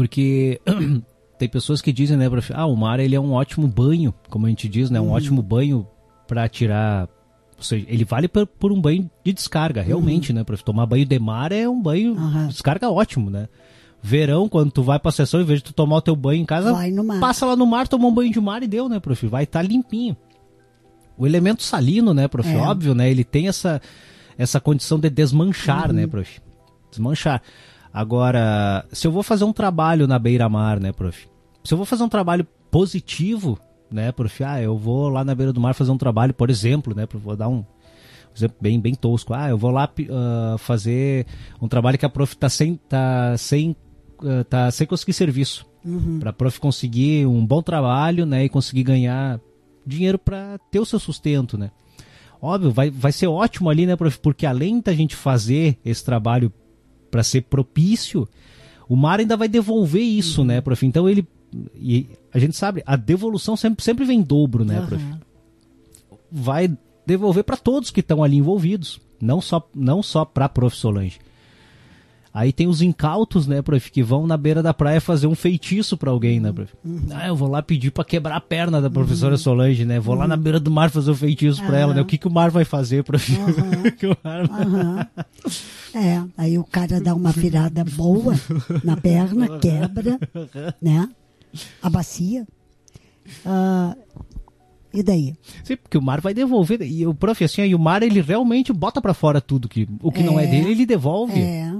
Porque 0.00 0.58
tem 1.38 1.46
pessoas 1.46 1.82
que 1.82 1.92
dizem, 1.92 2.16
né, 2.16 2.26
prof, 2.30 2.50
ah, 2.54 2.64
o 2.64 2.74
mar 2.74 2.98
ele 3.00 3.14
é 3.14 3.20
um 3.20 3.32
ótimo 3.32 3.68
banho, 3.68 4.14
como 4.30 4.46
a 4.46 4.48
gente 4.48 4.66
diz, 4.66 4.88
né, 4.88 4.98
um 4.98 5.08
uhum. 5.08 5.10
ótimo 5.10 5.42
banho 5.42 5.86
para 6.26 6.48
tirar, 6.48 7.06
ou 7.54 7.62
seja, 7.62 7.84
ele 7.86 8.02
vale 8.02 8.26
por, 8.26 8.46
por 8.46 8.72
um 8.72 8.80
banho 8.80 9.10
de 9.22 9.34
descarga, 9.34 9.82
realmente, 9.82 10.32
uhum. 10.32 10.38
né, 10.38 10.44
prof, 10.44 10.64
tomar 10.64 10.86
banho 10.86 11.04
de 11.04 11.18
mar 11.18 11.52
é 11.52 11.68
um 11.68 11.78
banho 11.82 12.14
uhum. 12.14 12.46
descarga 12.46 12.88
ótimo, 12.88 13.28
né? 13.28 13.46
Verão, 14.02 14.48
quando 14.48 14.70
tu 14.70 14.82
vai 14.82 14.98
pra 14.98 15.12
sessão, 15.12 15.42
em 15.42 15.44
vez 15.44 15.58
de 15.58 15.66
tu 15.66 15.74
tomar 15.74 15.96
o 15.96 16.00
teu 16.00 16.16
banho 16.16 16.40
em 16.40 16.46
casa, 16.46 16.74
passa 17.20 17.44
lá 17.44 17.54
no 17.54 17.66
mar, 17.66 17.86
toma 17.86 18.08
um 18.08 18.14
banho 18.14 18.32
de 18.32 18.40
mar 18.40 18.62
e 18.62 18.66
deu, 18.66 18.88
né, 18.88 18.98
prof? 19.00 19.26
Vai 19.26 19.44
estar 19.44 19.60
tá 19.60 19.68
limpinho. 19.68 20.16
O 21.18 21.26
elemento 21.26 21.62
salino, 21.62 22.14
né, 22.14 22.26
prof? 22.26 22.48
É. 22.48 22.56
Óbvio, 22.56 22.94
né? 22.94 23.10
Ele 23.10 23.22
tem 23.22 23.48
essa, 23.48 23.82
essa 24.38 24.58
condição 24.58 24.98
de 24.98 25.10
desmanchar, 25.10 25.88
né, 25.88 25.88
uhum. 25.88 25.94
né, 26.00 26.06
prof? 26.06 26.40
Desmanchar. 26.90 27.42
Agora, 27.92 28.84
se 28.92 29.06
eu 29.06 29.12
vou 29.12 29.22
fazer 29.22 29.44
um 29.44 29.52
trabalho 29.52 30.06
na 30.06 30.18
beira-mar, 30.18 30.78
né, 30.78 30.92
prof? 30.92 31.28
Se 31.64 31.74
eu 31.74 31.76
vou 31.76 31.84
fazer 31.84 32.04
um 32.04 32.08
trabalho 32.08 32.46
positivo, 32.70 33.58
né, 33.90 34.12
prof? 34.12 34.44
Ah, 34.44 34.62
eu 34.62 34.78
vou 34.78 35.08
lá 35.08 35.24
na 35.24 35.34
beira 35.34 35.52
do 35.52 35.60
mar 35.60 35.74
fazer 35.74 35.90
um 35.90 35.98
trabalho, 35.98 36.32
por 36.32 36.50
exemplo, 36.50 36.94
né, 36.94 37.06
prof? 37.06 37.24
Vou 37.24 37.36
dar 37.36 37.48
um 37.48 37.64
exemplo 38.34 38.56
bem, 38.60 38.80
bem 38.80 38.94
tosco. 38.94 39.34
Ah, 39.34 39.48
eu 39.48 39.58
vou 39.58 39.70
lá 39.70 39.88
uh, 39.88 40.58
fazer 40.58 41.26
um 41.60 41.66
trabalho 41.66 41.98
que 41.98 42.06
a 42.06 42.08
prof 42.08 42.36
tá 42.36 42.48
sem, 42.48 42.76
tá 42.76 43.36
sem 43.36 43.74
uh, 44.22 44.44
tá 44.44 44.70
sem 44.70 44.86
conseguir 44.86 45.12
serviço. 45.12 45.66
Uhum. 45.84 46.20
Para 46.20 46.32
prof 46.32 46.60
conseguir 46.60 47.26
um 47.26 47.44
bom 47.44 47.60
trabalho, 47.60 48.24
né, 48.24 48.44
e 48.44 48.48
conseguir 48.48 48.84
ganhar 48.84 49.40
dinheiro 49.84 50.18
para 50.18 50.58
ter 50.70 50.78
o 50.78 50.84
seu 50.84 51.00
sustento, 51.00 51.58
né? 51.58 51.70
Óbvio, 52.40 52.70
vai, 52.70 52.90
vai 52.90 53.12
ser 53.12 53.26
ótimo 53.26 53.68
ali, 53.68 53.84
né, 53.84 53.96
prof? 53.96 54.18
Porque 54.20 54.46
além 54.46 54.80
da 54.80 54.94
gente 54.94 55.16
fazer 55.16 55.76
esse 55.84 56.04
trabalho 56.04 56.52
para 57.10 57.22
ser 57.22 57.42
propício, 57.42 58.28
o 58.88 58.96
mar 58.96 59.20
ainda 59.20 59.36
vai 59.36 59.48
devolver 59.48 60.02
isso, 60.02 60.40
uhum. 60.40 60.46
né, 60.46 60.60
prof? 60.60 60.84
Então 60.86 61.08
ele 61.08 61.26
e 61.74 62.06
a 62.32 62.38
gente 62.38 62.56
sabe, 62.56 62.82
a 62.86 62.94
devolução 62.94 63.56
sempre, 63.56 63.82
sempre 63.82 64.04
vem 64.04 64.20
em 64.20 64.22
dobro, 64.22 64.64
né, 64.64 64.80
uhum. 64.80 64.86
prof? 64.86 65.04
Vai 66.30 66.76
devolver 67.06 67.44
para 67.44 67.56
todos 67.56 67.90
que 67.90 68.00
estão 68.00 68.22
ali 68.22 68.36
envolvidos, 68.36 69.00
não 69.20 69.40
só 69.40 69.68
não 69.74 70.02
só 70.02 70.24
para 70.24 70.48
prof 70.48 70.76
Solange. 70.76 71.18
Aí 72.32 72.52
tem 72.52 72.68
os 72.68 72.80
incautos, 72.80 73.48
né, 73.48 73.60
prof, 73.60 73.90
que 73.90 74.02
vão 74.02 74.24
na 74.24 74.36
beira 74.36 74.62
da 74.62 74.72
praia 74.72 75.00
fazer 75.00 75.26
um 75.26 75.34
feitiço 75.34 75.96
para 75.96 76.10
alguém, 76.10 76.38
né, 76.38 76.52
prof? 76.52 76.72
Uhum. 76.84 77.08
Ah, 77.10 77.26
eu 77.26 77.34
vou 77.34 77.48
lá 77.48 77.60
pedir 77.60 77.90
para 77.90 78.04
quebrar 78.04 78.36
a 78.36 78.40
perna 78.40 78.80
da 78.80 78.88
professora 78.88 79.34
uhum. 79.34 79.38
Solange, 79.38 79.84
né? 79.84 79.98
Vou 79.98 80.14
uhum. 80.14 80.20
lá 80.20 80.28
na 80.28 80.36
beira 80.36 80.60
do 80.60 80.70
mar 80.70 80.90
fazer 80.90 81.10
um 81.10 81.16
feitiço 81.16 81.60
para 81.64 81.78
ela, 81.78 81.92
né? 81.92 82.00
O 82.00 82.04
que, 82.04 82.16
que 82.16 82.28
o 82.28 82.30
mar 82.30 82.50
vai 82.50 82.64
fazer, 82.64 83.02
prof? 83.02 83.32
mar... 84.22 85.10
É, 85.92 86.22
aí 86.38 86.56
o 86.56 86.62
cara 86.64 87.00
dá 87.00 87.14
uma 87.14 87.32
virada 87.32 87.84
boa 87.84 88.34
na 88.84 88.96
perna, 88.96 89.58
quebra, 89.58 90.18
né? 90.80 91.08
A 91.82 91.90
bacia. 91.90 92.46
Uh, 93.44 93.96
e 94.92 95.02
daí? 95.02 95.34
Sim, 95.64 95.76
porque 95.76 95.98
o 95.98 96.02
mar 96.02 96.20
vai 96.20 96.34
devolver. 96.34 96.82
E 96.82 97.06
o 97.06 97.14
prof, 97.14 97.42
assim, 97.42 97.62
aí 97.62 97.74
o 97.74 97.78
mar 97.78 98.02
ele 98.02 98.20
realmente 98.20 98.72
bota 98.72 99.00
para 99.00 99.14
fora 99.14 99.40
tudo 99.40 99.68
que 99.68 99.88
o 100.00 100.10
que 100.10 100.20
é, 100.20 100.24
não 100.24 100.38
é 100.38 100.46
dele, 100.46 100.70
ele 100.70 100.86
devolve. 100.86 101.40
É. 101.40 101.72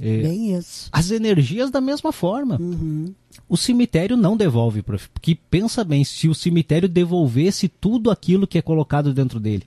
É, 0.00 0.22
Bem 0.22 0.56
isso. 0.56 0.88
As 0.90 1.10
energias 1.10 1.70
da 1.70 1.80
mesma 1.80 2.12
forma. 2.12 2.56
Uhum. 2.60 3.14
O 3.48 3.56
cemitério 3.56 4.16
não 4.16 4.36
devolve, 4.36 4.82
prof. 4.82 5.08
Porque 5.10 5.36
pensa 5.50 5.84
bem, 5.84 6.04
se 6.04 6.28
o 6.28 6.34
cemitério 6.34 6.88
devolvesse 6.88 7.68
tudo 7.68 8.10
aquilo 8.10 8.46
que 8.46 8.58
é 8.58 8.62
colocado 8.62 9.12
dentro 9.12 9.38
dele. 9.38 9.64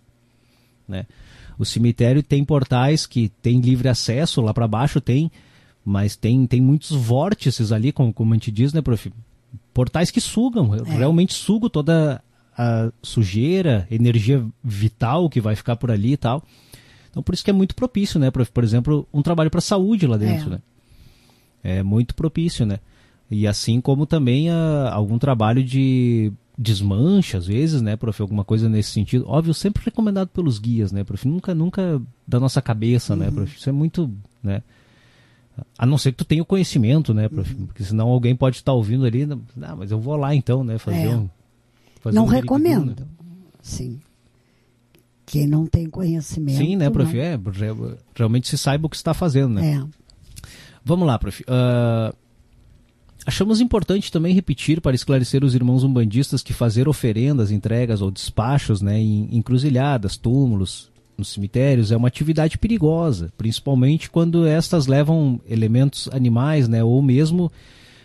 Né? 0.88 1.06
O 1.60 1.66
cemitério 1.66 2.24
tem 2.24 2.44
portais 2.44 3.06
que 3.06 3.30
tem 3.42 3.60
livre 3.60 3.90
acesso, 3.90 4.42
lá 4.42 4.54
para 4.54 4.68
baixo 4.68 5.02
tem, 5.02 5.32
mas 5.84 6.16
tem, 6.16 6.46
tem 6.46 6.62
muitos 6.62 6.92
vórtices 6.92 7.72
ali, 7.72 7.92
como, 7.92 8.14
como 8.14 8.34
a 8.34 8.36
gente 8.36 8.52
diz, 8.52 8.74
né, 8.74 8.82
prof? 8.82 9.12
Portais 9.74 10.12
que 10.12 10.20
sugam, 10.20 10.76
é. 10.76 10.84
realmente 10.84 11.34
sugam 11.34 11.70
toda 11.70 12.22
a 12.58 12.92
sujeira, 13.02 13.88
energia 13.90 14.44
vital 14.64 15.30
que 15.30 15.40
vai 15.40 15.56
ficar 15.56 15.76
por 15.76 15.92
ali 15.92 16.14
e 16.14 16.18
tal. 16.18 16.44
Então 17.18 17.24
por 17.24 17.34
isso 17.34 17.44
que 17.44 17.50
é 17.50 17.54
muito 17.54 17.74
propício, 17.74 18.20
né? 18.20 18.30
Por, 18.30 18.46
por 18.46 18.64
exemplo, 18.64 19.08
um 19.12 19.24
trabalho 19.24 19.50
para 19.50 19.60
saúde 19.60 20.06
lá 20.06 20.18
dentro, 20.18 20.48
é. 20.48 20.52
né? 20.52 20.62
É 21.64 21.84
muito 21.84 22.14
propício, 22.14 22.64
né? 22.64 22.80
E 23.30 23.48
assim 23.48 23.82
como 23.82 24.06
também 24.06 24.52
uh, 24.52 24.90
algum 24.92 25.18
trabalho 25.18 25.64
de 25.64 26.32
desmanche, 26.56 27.36
às 27.36 27.48
vezes, 27.48 27.82
né, 27.82 27.96
prof? 27.96 28.22
Alguma 28.22 28.44
coisa 28.44 28.70
nesse 28.70 28.92
sentido. 28.92 29.26
Óbvio, 29.28 29.52
sempre 29.54 29.84
recomendado 29.84 30.28
pelos 30.28 30.60
guias, 30.60 30.92
né, 30.92 31.04
prof? 31.04 31.28
Nunca, 31.28 31.56
nunca 31.56 32.00
da 32.28 32.40
nossa 32.40 32.62
cabeça, 32.62 33.16
né, 33.16 33.26
uhum. 33.26 33.32
né, 33.32 33.36
prof? 33.36 33.58
Isso 33.58 33.68
é 33.68 33.72
muito, 33.72 34.12
né? 34.44 34.62
A 35.76 35.88
não 35.88 35.98
ser 35.98 36.12
que 36.12 36.20
tu 36.20 36.26
tenha 36.26 36.44
o 36.44 36.46
conhecimento, 36.46 37.16
né, 37.16 37.28
prof? 37.28 37.52
Uhum. 37.52 37.66
Porque 37.66 37.84
senão 37.84 38.10
alguém 38.10 38.36
pode 38.36 38.58
estar 38.58 38.74
ouvindo 38.74 39.06
ali, 39.06 39.28
ah, 39.64 39.76
mas 39.76 39.90
eu 39.90 40.00
vou 40.00 40.16
lá 40.16 40.36
então, 40.36 40.64
né, 40.64 40.78
fazer 40.78 41.08
é. 41.08 41.16
um... 41.16 41.28
Fazer 42.00 42.16
não 42.16 42.26
um 42.26 42.28
recomendo, 42.28 42.92
né? 42.92 43.08
sim. 43.60 44.00
Quem 45.28 45.46
não 45.46 45.66
tem 45.66 45.90
conhecimento. 45.90 46.58
Sim, 46.58 46.78
né, 46.78 46.90
prof? 46.90 47.20
É, 47.20 47.38
realmente 48.16 48.48
se 48.48 48.58
saiba 48.58 48.88
o 48.88 48.90
que 48.90 48.96
está 48.96 49.14
fazendo, 49.14 49.56
né? 49.56 49.76
É. 49.76 50.48
Vamos 50.84 51.06
lá, 51.06 51.20
prof. 51.20 51.44
Uh, 51.44 52.16
achamos 53.26 53.60
importante 53.60 54.10
também 54.10 54.34
repetir 54.34 54.80
para 54.80 54.96
esclarecer 54.96 55.44
os 55.44 55.54
irmãos 55.54 55.84
umbandistas 55.84 56.42
que 56.42 56.54
fazer 56.54 56.88
oferendas, 56.88 57.52
entregas 57.52 58.02
ou 58.02 58.10
despachos 58.10 58.82
né, 58.82 58.98
em 58.98 59.28
encruzilhadas, 59.36 60.16
túmulos, 60.16 60.90
nos 61.18 61.34
cemitérios 61.34 61.92
é 61.92 61.98
uma 61.98 62.08
atividade 62.08 62.58
perigosa, 62.58 63.34
principalmente 63.38 64.10
quando 64.10 64.46
estas 64.46 64.88
levam 64.88 65.42
elementos 65.50 66.08
animais 66.14 66.70
né, 66.70 66.84
ou 66.84 67.02
mesmo 67.02 67.52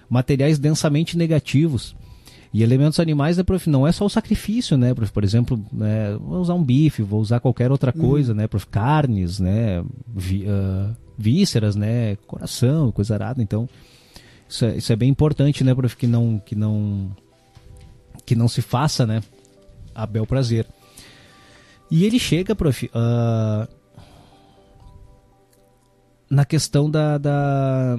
materiais 0.08 0.58
densamente 0.58 1.16
negativos 1.16 1.94
e 2.52 2.62
elementos 2.62 3.00
animais, 3.00 3.38
né, 3.38 3.42
prof, 3.42 3.68
não 3.70 3.86
é 3.86 3.92
só 3.92 4.04
o 4.04 4.10
sacrifício, 4.10 4.76
né, 4.76 4.92
prof? 4.92 5.10
Por 5.10 5.24
exemplo, 5.24 5.58
né, 5.72 6.14
vou 6.20 6.40
usar 6.40 6.54
um 6.54 6.62
bife, 6.62 7.02
vou 7.02 7.20
usar 7.20 7.40
qualquer 7.40 7.72
outra 7.72 7.92
uhum. 7.96 8.08
coisa, 8.08 8.34
né, 8.34 8.46
prof? 8.46 8.66
Carnes, 8.66 9.40
né, 9.40 9.82
vi, 10.14 10.44
uh, 10.44 10.94
vísceras, 11.16 11.74
né, 11.74 12.16
coração, 12.26 12.92
coisa 12.92 13.14
arada. 13.14 13.42
Então, 13.42 13.66
isso 14.46 14.66
é, 14.66 14.76
isso 14.76 14.92
é 14.92 14.96
bem 14.96 15.08
importante, 15.08 15.64
né, 15.64 15.74
prof, 15.74 15.96
que 15.96 16.06
não, 16.06 16.38
que 16.38 16.54
não, 16.54 17.10
que 18.26 18.34
não 18.34 18.48
se 18.48 18.60
faça, 18.60 19.06
né, 19.06 19.22
a 19.94 20.06
bel 20.06 20.26
prazer. 20.26 20.66
E 21.90 22.04
ele 22.04 22.18
chega, 22.18 22.54
prof, 22.54 22.86
uh, 22.86 23.66
na 26.28 26.44
questão 26.44 26.90
da, 26.90 27.16
da 27.16 27.98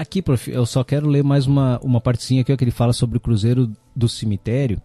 Aqui, 0.00 0.20
prof, 0.20 0.50
eu 0.50 0.66
só 0.66 0.84
quero 0.84 1.08
ler 1.08 1.24
mais 1.24 1.46
uma, 1.46 1.80
uma 1.82 2.02
partezinha 2.02 2.42
aqui 2.42 2.52
ó, 2.52 2.56
que 2.56 2.62
ele 2.62 2.70
fala 2.70 2.92
sobre 2.92 3.16
o 3.16 3.20
Cruzeiro 3.20 3.72
do 3.94 4.06
Cemitério. 4.06 4.78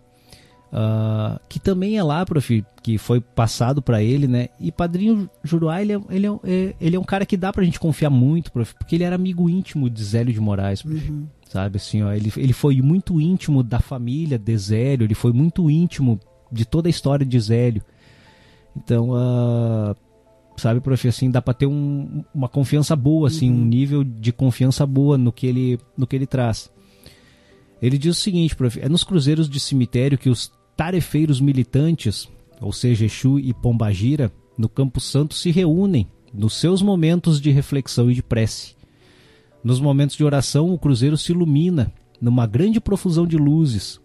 Uh, 0.71 1.37
que 1.49 1.59
também 1.59 1.97
é 1.97 2.03
lá, 2.03 2.25
prof, 2.25 2.63
que 2.81 2.97
foi 2.97 3.19
passado 3.19 3.81
para 3.81 4.01
ele, 4.01 4.25
né? 4.25 4.47
E 4.57 4.71
Padrinho 4.71 5.29
Juruá, 5.43 5.81
ele 5.81 5.91
é, 5.91 5.99
ele, 6.09 6.27
é, 6.27 6.29
é, 6.45 6.75
ele 6.79 6.95
é 6.95 6.99
um 6.99 7.03
cara 7.03 7.25
que 7.25 7.35
dá 7.35 7.51
pra 7.51 7.65
gente 7.65 7.77
confiar 7.77 8.09
muito, 8.09 8.53
prof, 8.53 8.73
porque 8.75 8.95
ele 8.95 9.03
era 9.03 9.13
amigo 9.13 9.49
íntimo 9.49 9.89
de 9.89 10.01
Zélio 10.01 10.33
de 10.33 10.39
Moraes, 10.39 10.81
prof, 10.81 11.11
uhum. 11.11 11.27
sabe? 11.49 11.75
Assim, 11.75 12.01
ó, 12.03 12.13
ele, 12.13 12.31
ele 12.37 12.53
foi 12.53 12.81
muito 12.81 13.19
íntimo 13.19 13.63
da 13.63 13.81
família 13.81 14.39
de 14.39 14.57
Zélio, 14.57 15.03
ele 15.03 15.13
foi 15.13 15.33
muito 15.33 15.69
íntimo 15.69 16.21
de 16.49 16.63
toda 16.63 16.87
a 16.87 16.89
história 16.89 17.25
de 17.25 17.37
Zélio. 17.37 17.83
Então, 18.77 19.09
uh, 19.09 19.93
sabe, 20.61 20.79
prof, 20.79 21.07
assim, 21.07 21.29
dá 21.29 21.41
para 21.41 21.53
ter 21.53 21.65
um, 21.65 22.23
uma 22.33 22.47
confiança 22.47 22.95
boa, 22.95 23.27
assim, 23.27 23.49
uhum. 23.49 23.61
um 23.61 23.65
nível 23.65 24.03
de 24.03 24.31
confiança 24.31 24.85
boa 24.85 25.17
no 25.17 25.31
que 25.31 25.47
ele, 25.47 25.79
no 25.97 26.05
que 26.05 26.15
ele 26.15 26.27
traz. 26.27 26.71
Ele 27.81 27.97
diz 27.97 28.17
o 28.17 28.21
seguinte, 28.21 28.55
prof, 28.55 28.79
é 28.79 28.87
nos 28.87 29.03
cruzeiros 29.03 29.49
de 29.49 29.59
cemitério 29.59 30.17
que 30.17 30.29
os 30.29 30.51
tarefeiros 30.77 31.41
militantes, 31.41 32.29
ou 32.61 32.71
seja, 32.71 33.05
Exu 33.05 33.39
e 33.39 33.53
Pombagira, 33.53 34.31
no 34.57 34.69
Campo 34.69 34.99
Santo 34.99 35.33
se 35.33 35.49
reúnem 35.49 36.07
nos 36.33 36.53
seus 36.53 36.81
momentos 36.81 37.41
de 37.41 37.49
reflexão 37.49 38.09
e 38.11 38.13
de 38.13 38.21
prece. 38.21 38.75
Nos 39.63 39.79
momentos 39.79 40.15
de 40.15 40.23
oração, 40.23 40.71
o 40.71 40.77
cruzeiro 40.77 41.17
se 41.17 41.31
ilumina 41.31 41.91
numa 42.21 42.45
grande 42.45 42.79
profusão 42.79 43.25
de 43.25 43.37
luzes. 43.37 43.99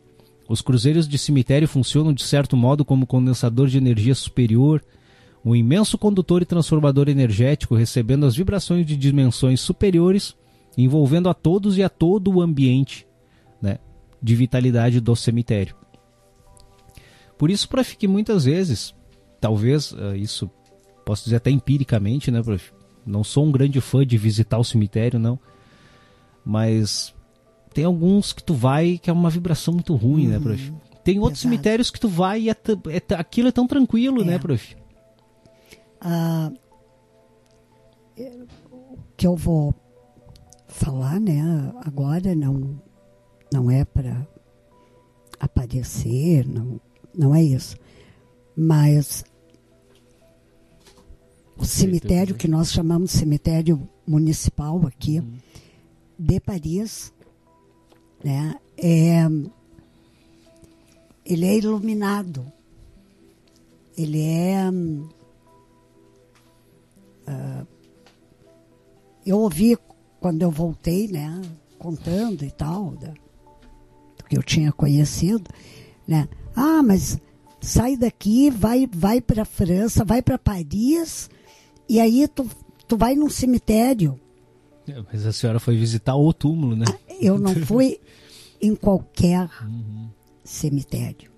Os 0.48 0.62
cruzeiros 0.62 1.06
de 1.06 1.18
cemitério 1.18 1.68
funcionam 1.68 2.12
de 2.12 2.22
certo 2.22 2.56
modo 2.56 2.84
como 2.84 3.06
condensador 3.06 3.68
de 3.68 3.76
energia 3.76 4.14
superior, 4.14 4.82
um 5.46 5.54
imenso 5.54 5.96
condutor 5.96 6.42
e 6.42 6.44
transformador 6.44 7.08
energético 7.08 7.76
recebendo 7.76 8.26
as 8.26 8.34
vibrações 8.34 8.84
de 8.84 8.96
dimensões 8.96 9.60
superiores, 9.60 10.34
envolvendo 10.76 11.28
a 11.28 11.34
todos 11.34 11.78
e 11.78 11.84
a 11.84 11.88
todo 11.88 12.32
o 12.32 12.42
ambiente 12.42 13.06
né, 13.62 13.78
de 14.20 14.34
vitalidade 14.34 15.00
do 15.00 15.14
cemitério. 15.14 15.76
Por 17.38 17.48
isso, 17.48 17.68
para 17.68 17.84
que 17.84 18.08
muitas 18.08 18.44
vezes, 18.44 18.92
talvez 19.40 19.92
uh, 19.92 20.16
isso 20.16 20.50
posso 21.04 21.22
dizer 21.24 21.36
até 21.36 21.50
empiricamente, 21.50 22.28
né, 22.28 22.42
prof? 22.42 22.72
Não 23.06 23.22
sou 23.22 23.46
um 23.46 23.52
grande 23.52 23.80
fã 23.80 24.04
de 24.04 24.18
visitar 24.18 24.58
o 24.58 24.64
cemitério, 24.64 25.20
não. 25.20 25.38
Mas 26.44 27.14
tem 27.72 27.84
alguns 27.84 28.32
que 28.32 28.42
tu 28.42 28.52
vai 28.52 28.98
que 28.98 29.10
é 29.10 29.12
uma 29.12 29.30
vibração 29.30 29.74
muito 29.74 29.94
ruim, 29.94 30.24
uhum, 30.24 30.32
né, 30.32 30.40
prof? 30.40 30.70
Uhum. 30.70 30.80
Tem 31.04 31.20
outros 31.20 31.40
cemitérios 31.40 31.88
que 31.88 32.00
tu 32.00 32.08
vai 32.08 32.40
e 32.40 32.50
é, 32.50 32.56
é, 32.88 33.14
aquilo 33.14 33.46
é 33.46 33.52
tão 33.52 33.68
tranquilo, 33.68 34.22
é. 34.22 34.24
né, 34.24 34.38
prof? 34.40 34.76
Ah, 36.08 36.52
o 38.70 38.98
que 39.16 39.26
eu 39.26 39.34
vou 39.34 39.74
falar, 40.68 41.18
né, 41.18 41.42
agora 41.84 42.32
não 42.32 42.80
não 43.52 43.68
é 43.68 43.84
para 43.84 44.24
aparecer, 45.40 46.46
não, 46.46 46.80
não 47.12 47.34
é 47.34 47.42
isso. 47.42 47.76
Mas 48.56 49.24
o 51.56 51.64
cemitério 51.64 52.36
que 52.36 52.46
nós 52.46 52.70
chamamos 52.70 53.10
de 53.10 53.18
cemitério 53.18 53.88
municipal 54.06 54.86
aqui 54.86 55.18
uhum. 55.18 55.38
de 56.16 56.38
Paris, 56.38 57.12
né, 58.22 58.54
é, 58.78 59.26
ele 61.24 61.46
é 61.46 61.58
iluminado. 61.58 62.52
Ele 63.98 64.20
é. 64.20 64.70
Uh, 67.26 67.66
eu 69.24 69.38
ouvi 69.38 69.76
quando 70.20 70.42
eu 70.42 70.50
voltei, 70.50 71.08
né, 71.08 71.42
contando 71.78 72.44
e 72.44 72.50
tal, 72.50 72.92
da, 72.96 73.08
do 73.08 74.24
que 74.28 74.38
eu 74.38 74.42
tinha 74.42 74.72
conhecido, 74.72 75.50
né? 76.06 76.28
Ah, 76.54 76.82
mas 76.82 77.18
sai 77.60 77.96
daqui, 77.96 78.50
vai, 78.50 78.86
vai 78.86 79.20
para 79.20 79.44
França, 79.44 80.04
vai 80.04 80.22
para 80.22 80.38
Paris 80.38 81.28
e 81.88 82.00
aí 82.00 82.26
tu, 82.28 82.48
tu 82.86 82.96
vai 82.96 83.14
num 83.14 83.28
cemitério. 83.28 84.18
É, 84.88 85.02
mas 85.12 85.26
a 85.26 85.32
senhora 85.32 85.58
foi 85.58 85.76
visitar 85.76 86.14
o 86.16 86.32
túmulo, 86.32 86.76
né? 86.76 86.86
Ah, 86.88 86.98
eu 87.20 87.38
não 87.38 87.54
fui 87.66 88.00
em 88.60 88.74
qualquer 88.74 89.50
uhum. 89.62 90.08
cemitério. 90.44 91.30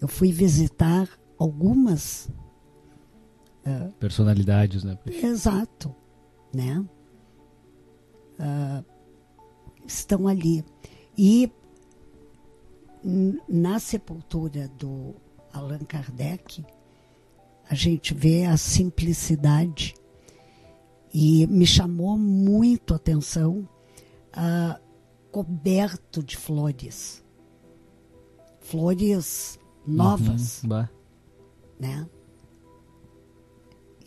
Eu 0.00 0.06
fui 0.08 0.30
visitar 0.30 1.08
algumas 1.38 2.28
uh, 3.68 3.92
personalidades, 3.98 4.84
né? 4.84 4.98
Exato, 5.06 5.94
né? 6.52 6.84
Uh, 8.38 8.84
estão 9.86 10.26
ali. 10.28 10.64
E 11.16 11.50
na 13.48 13.78
sepultura 13.78 14.68
do 14.68 15.14
Allan 15.52 15.78
Kardec 15.78 16.64
a 17.68 17.74
gente 17.74 18.14
vê 18.14 18.44
a 18.44 18.56
simplicidade. 18.56 19.94
E 21.12 21.46
me 21.46 21.66
chamou 21.66 22.18
muito 22.18 22.92
a 22.92 22.96
atenção 22.96 23.68
uh, 24.34 24.80
coberto 25.30 26.22
de 26.22 26.36
flores. 26.36 27.24
Flores 28.60 29.58
novas 29.86 30.62
uhum, 30.64 30.86
né 31.80 32.06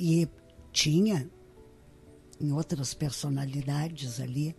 e 0.02 0.28
tinha 0.72 1.30
em 2.40 2.52
outras 2.52 2.94
personalidades 2.94 4.19
ali 4.19 4.56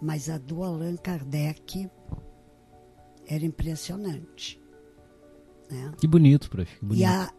mas 0.00 0.28
a 0.28 0.38
do 0.38 0.64
Allan 0.64 0.96
Kardec 0.96 1.88
era 3.26 3.44
impressionante 3.44 4.60
né? 5.70 5.92
que 5.98 6.06
bonito 6.06 6.50
prof 6.50 6.78
que 6.78 6.84
bonito. 6.84 7.00
e 7.00 7.04
a 7.04 7.32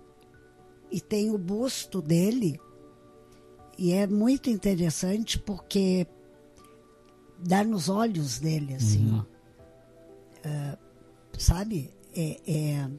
e 0.94 1.02
tem 1.02 1.32
o 1.32 1.40
busto 1.40 2.00
dele. 2.04 2.60
E 3.80 3.94
é 3.94 4.06
muito 4.06 4.52
interessante 4.52 5.40
porque 5.40 6.06
dá 7.40 7.64
nos 7.64 7.90
olhos 7.90 8.40
dele, 8.40 8.76
assim, 8.76 9.10
uhum. 9.10 9.26
Uh, 10.46 10.78
sabe? 11.40 11.90
É, 12.16 12.40
é... 12.46 12.90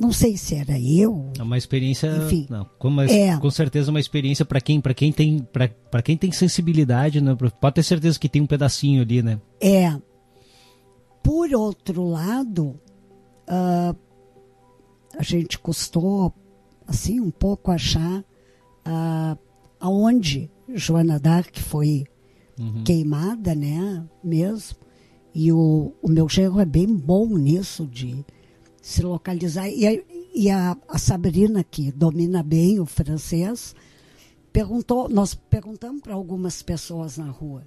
Não 0.00 0.12
sei 0.12 0.36
se 0.36 0.54
era 0.54 0.78
eu. 0.78 1.32
É 1.38 1.42
uma 1.42 1.58
experiência, 1.58 2.08
Enfim, 2.24 2.46
não, 2.48 2.66
com, 2.78 3.00
é, 3.02 3.36
com 3.38 3.50
certeza 3.50 3.90
uma 3.90 4.00
experiência 4.00 4.44
para 4.44 4.60
quem, 4.60 4.80
para 4.80 4.94
quem 4.94 5.12
tem, 5.12 5.46
para 5.52 6.02
quem 6.02 6.16
tem 6.16 6.32
sensibilidade, 6.32 7.20
né? 7.20 7.36
Pode 7.60 7.74
ter 7.74 7.82
certeza 7.82 8.18
que 8.18 8.28
tem 8.28 8.40
um 8.40 8.46
pedacinho 8.46 9.02
ali, 9.02 9.22
né? 9.22 9.40
É. 9.60 9.94
Por 11.22 11.52
outro 11.54 12.04
lado, 12.04 12.80
uh, 13.48 13.96
a 15.18 15.22
gente 15.22 15.58
custou 15.58 16.32
assim 16.86 17.20
um 17.20 17.30
pouco 17.30 17.70
achar 17.70 18.20
uh, 18.20 19.38
aonde 19.78 20.50
Joana 20.74 21.18
d'Arc 21.18 21.60
foi 21.60 22.04
uhum. 22.58 22.84
queimada, 22.84 23.54
né, 23.54 24.04
mesmo. 24.22 24.78
E 25.34 25.52
o, 25.52 25.92
o 26.02 26.08
meu 26.08 26.28
genro 26.28 26.60
é 26.60 26.64
bem 26.64 26.86
bom 26.86 27.26
nisso 27.36 27.86
de 27.86 28.24
se 28.80 29.02
localizar. 29.02 29.68
E, 29.68 29.86
a, 29.86 30.02
e 30.34 30.50
a, 30.50 30.76
a 30.88 30.98
Sabrina, 30.98 31.62
que 31.64 31.92
domina 31.92 32.42
bem 32.42 32.80
o 32.80 32.86
francês, 32.86 33.74
perguntou, 34.52 35.08
nós 35.08 35.34
perguntamos 35.34 36.02
para 36.02 36.14
algumas 36.14 36.62
pessoas 36.62 37.16
na 37.16 37.30
rua. 37.30 37.64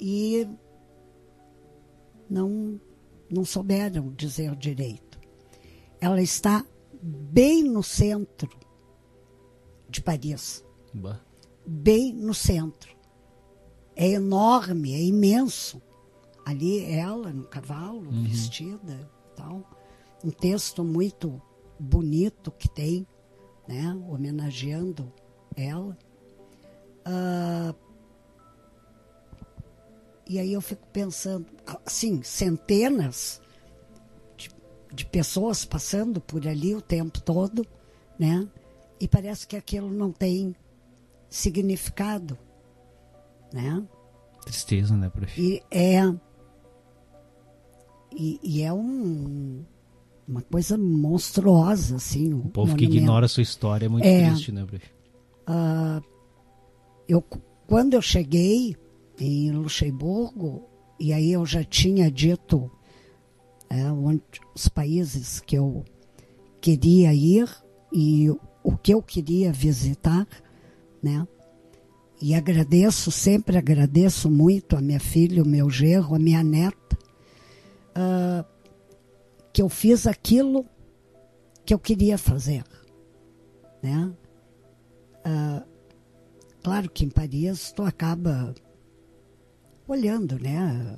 E 0.00 0.46
não, 2.28 2.80
não 3.30 3.44
souberam 3.44 4.12
dizer 4.16 4.54
direito 4.56 5.08
ela 6.00 6.22
está 6.22 6.64
bem 7.02 7.62
no 7.64 7.82
centro 7.82 8.48
de 9.88 10.00
Paris. 10.00 10.64
Bah. 10.94 11.20
Bem 11.66 12.12
no 12.14 12.34
centro. 12.34 12.96
É 13.94 14.10
enorme, 14.10 14.94
é 14.94 15.02
imenso. 15.02 15.82
Ali 16.44 16.84
ela 16.84 17.32
no 17.32 17.44
cavalo, 17.44 18.08
uhum. 18.08 18.24
vestida 18.24 19.10
tal. 19.36 19.68
Um 20.24 20.30
texto 20.30 20.82
muito 20.84 21.40
bonito 21.78 22.50
que 22.50 22.68
tem, 22.68 23.06
né? 23.66 23.94
Homenageando 24.08 25.12
ela. 25.56 25.96
Uh, 27.06 27.74
e 30.28 30.38
aí 30.38 30.52
eu 30.52 30.60
fico 30.60 30.86
pensando, 30.88 31.46
assim, 31.86 32.22
centenas 32.22 33.40
de 34.92 35.04
pessoas 35.06 35.64
passando 35.64 36.20
por 36.20 36.46
ali 36.46 36.74
o 36.74 36.82
tempo 36.82 37.20
todo, 37.20 37.66
né? 38.18 38.46
E 39.00 39.06
parece 39.06 39.46
que 39.46 39.56
aquilo 39.56 39.90
não 39.90 40.10
tem 40.10 40.54
significado, 41.30 42.38
né? 43.52 43.86
Tristeza, 44.44 44.96
né, 44.96 45.08
prof? 45.08 45.40
E 45.40 45.62
é 45.70 46.02
e, 48.12 48.40
e 48.42 48.62
é 48.62 48.72
um, 48.72 49.64
uma 50.28 50.42
coisa 50.42 50.76
monstruosa, 50.76 51.96
assim. 51.96 52.34
O 52.34 52.50
povo 52.50 52.76
que 52.76 52.84
ignora 52.84 53.24
a 53.24 53.28
sua 53.28 53.42
história 53.42 53.86
é 53.86 53.88
muito 53.88 54.06
é, 54.06 54.28
triste, 54.28 54.52
né, 54.52 54.64
prof? 54.64 54.84
Uh, 55.48 56.04
eu, 57.08 57.24
quando 57.66 57.94
eu 57.94 58.02
cheguei 58.02 58.76
em 59.18 59.50
Luxemburgo, 59.50 60.68
e 61.00 61.12
aí 61.12 61.32
eu 61.32 61.46
já 61.46 61.64
tinha 61.64 62.10
dito 62.10 62.70
é, 63.70 63.90
onde, 63.90 64.22
os 64.54 64.68
países 64.68 65.40
que 65.40 65.56
eu 65.56 65.84
queria 66.60 67.14
ir 67.14 67.48
e 67.92 68.28
o 68.62 68.76
que 68.76 68.92
eu 68.92 69.02
queria 69.02 69.50
visitar, 69.52 70.26
né? 71.02 71.26
E 72.20 72.34
agradeço, 72.34 73.10
sempre 73.10 73.56
agradeço 73.56 74.28
muito 74.28 74.76
a 74.76 74.80
minha 74.80 74.98
filha, 74.98 75.42
o 75.42 75.48
meu 75.48 75.70
gerro, 75.70 76.16
a 76.16 76.18
minha 76.18 76.42
neta, 76.42 76.98
uh, 77.96 78.44
que 79.58 79.62
eu 79.62 79.68
fiz 79.68 80.06
aquilo 80.06 80.64
que 81.66 81.74
eu 81.74 81.80
queria 81.80 82.16
fazer, 82.16 82.62
né? 83.82 84.08
Ah, 85.24 85.64
claro 86.62 86.88
que 86.88 87.04
em 87.04 87.08
Paris 87.08 87.72
tu 87.72 87.82
acaba 87.82 88.54
olhando, 89.88 90.38
né? 90.38 90.96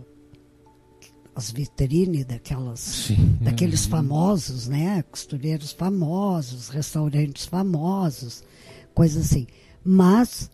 As 1.35 1.51
vitrines 1.51 2.27
daquelas, 2.27 2.81
Sim. 2.81 3.39
daqueles 3.41 3.87
famosos, 3.87 4.69
né? 4.69 5.03
Costureiros 5.05 5.73
famosos, 5.73 6.69
restaurantes 6.69 7.47
famosos, 7.47 8.45
coisas 8.93 9.25
assim. 9.25 9.47
Mas 9.83 10.51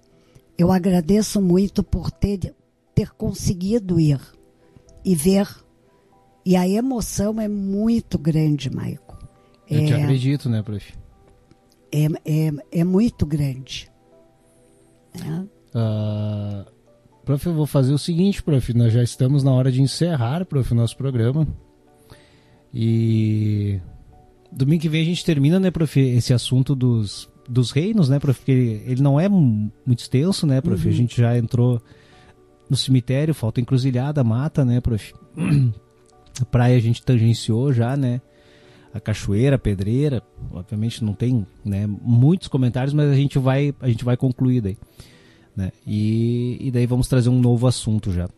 eu 0.56 0.70
agradeço 0.70 1.42
muito 1.42 1.82
por 1.82 2.12
ter, 2.12 2.54
ter 2.94 3.10
conseguido 3.14 3.98
ir 3.98 4.20
e 5.04 5.12
ver. 5.16 5.48
E 6.46 6.54
a 6.54 6.66
emoção 6.68 7.40
é 7.40 7.48
muito 7.48 8.16
grande, 8.16 8.70
Maico. 8.70 9.18
Eu 9.68 9.84
te 9.84 9.92
É, 9.92 10.02
acredito, 10.02 10.48
né, 10.48 10.62
prof? 10.62 10.94
é, 11.92 12.04
é, 12.24 12.52
é 12.80 12.84
muito 12.84 13.26
grande. 13.26 13.90
né? 15.18 15.44
Ah, 15.74 16.64
prof, 17.24 17.44
eu 17.46 17.52
vou 17.54 17.66
fazer 17.66 17.92
o 17.92 17.98
seguinte, 17.98 18.42
prof. 18.42 18.72
Nós 18.74 18.92
já 18.92 19.02
estamos 19.02 19.42
na 19.42 19.50
hora 19.52 19.72
de 19.72 19.82
encerrar, 19.82 20.46
prof, 20.46 20.70
o 20.72 20.76
nosso 20.76 20.96
programa. 20.96 21.48
E 22.72 23.80
domingo 24.52 24.82
que 24.82 24.88
vem 24.88 25.02
a 25.02 25.04
gente 25.04 25.24
termina, 25.24 25.58
né, 25.58 25.70
prof, 25.70 25.98
esse 25.98 26.32
assunto 26.32 26.74
dos, 26.76 27.28
dos 27.48 27.70
reinos, 27.72 28.08
né, 28.08 28.18
prof? 28.20 28.38
Porque 28.38 28.82
ele 28.86 29.02
não 29.02 29.18
é 29.18 29.28
mu- 29.28 29.72
muito 29.84 29.98
extenso, 30.00 30.46
né, 30.46 30.60
prof? 30.60 30.88
A 30.88 30.92
gente 30.92 31.20
já 31.20 31.36
entrou 31.36 31.80
no 32.70 32.76
cemitério, 32.76 33.34
falta 33.34 33.60
encruzilhada, 33.60 34.22
mata, 34.22 34.64
né, 34.64 34.80
prof? 34.80 35.12
A 36.40 36.44
praia 36.44 36.76
a 36.76 36.80
gente 36.80 37.02
tangenciou 37.02 37.72
já, 37.72 37.96
né? 37.96 38.20
A 38.92 39.00
cachoeira, 39.00 39.56
a 39.56 39.58
pedreira, 39.58 40.22
obviamente 40.50 41.04
não 41.04 41.12
tem, 41.12 41.46
né, 41.62 41.86
muitos 41.86 42.48
comentários, 42.48 42.94
mas 42.94 43.10
a 43.10 43.14
gente 43.14 43.38
vai, 43.38 43.74
a 43.80 43.88
gente 43.88 44.04
vai 44.04 44.16
concluir 44.16 44.62
daí 44.62 44.78
né? 45.56 45.72
E, 45.86 46.58
e 46.60 46.70
daí 46.70 46.86
vamos 46.86 47.08
trazer 47.08 47.30
um 47.30 47.40
novo 47.40 47.66
assunto 47.66 48.12
já. 48.12 48.28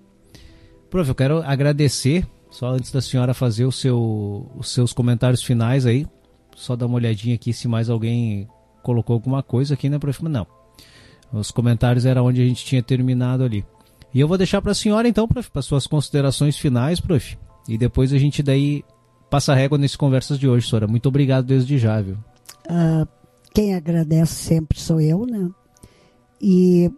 Prof, 0.88 1.08
eu 1.08 1.14
quero 1.14 1.42
agradecer, 1.42 2.26
só 2.50 2.70
antes 2.70 2.92
da 2.92 3.02
senhora 3.02 3.34
fazer 3.34 3.64
o 3.66 3.72
seu, 3.72 4.50
os 4.56 4.70
seus 4.70 4.92
comentários 4.92 5.42
finais 5.42 5.84
aí, 5.84 6.06
só 6.54 6.76
dar 6.76 6.86
uma 6.86 6.94
olhadinha 6.94 7.34
aqui 7.34 7.52
se 7.52 7.66
mais 7.66 7.90
alguém 7.90 8.48
colocou 8.82 9.14
alguma 9.14 9.42
coisa 9.42 9.74
aqui, 9.74 9.88
né, 9.90 9.98
prof? 9.98 10.22
Não. 10.24 10.46
Os 11.32 11.50
comentários 11.50 12.06
era 12.06 12.22
onde 12.22 12.40
a 12.40 12.44
gente 12.44 12.64
tinha 12.64 12.82
terminado 12.82 13.42
ali. 13.42 13.64
E 14.14 14.20
eu 14.20 14.28
vou 14.28 14.38
deixar 14.38 14.62
para 14.62 14.72
a 14.72 14.74
senhora 14.74 15.08
então, 15.08 15.28
prof, 15.28 15.50
para 15.50 15.60
suas 15.60 15.86
considerações 15.86 16.56
finais, 16.56 17.00
prof. 17.00 17.36
E 17.68 17.76
depois 17.78 18.12
a 18.12 18.18
gente 18.18 18.42
daí 18.42 18.82
passa 19.30 19.52
a 19.52 19.54
régua 19.54 19.76
nesse 19.78 19.96
conversas 19.98 20.38
de 20.38 20.48
hoje, 20.48 20.66
senhora. 20.68 20.86
Muito 20.88 21.06
obrigado 21.08 21.44
desde 21.46 21.76
já, 21.78 22.00
viu? 22.00 22.16
Ah, 22.68 23.06
quem 23.54 23.74
agradece 23.74 24.32
sempre 24.34 24.80
sou 24.80 25.00
eu, 25.00 25.26
né? 25.26 25.50
E 26.40 26.90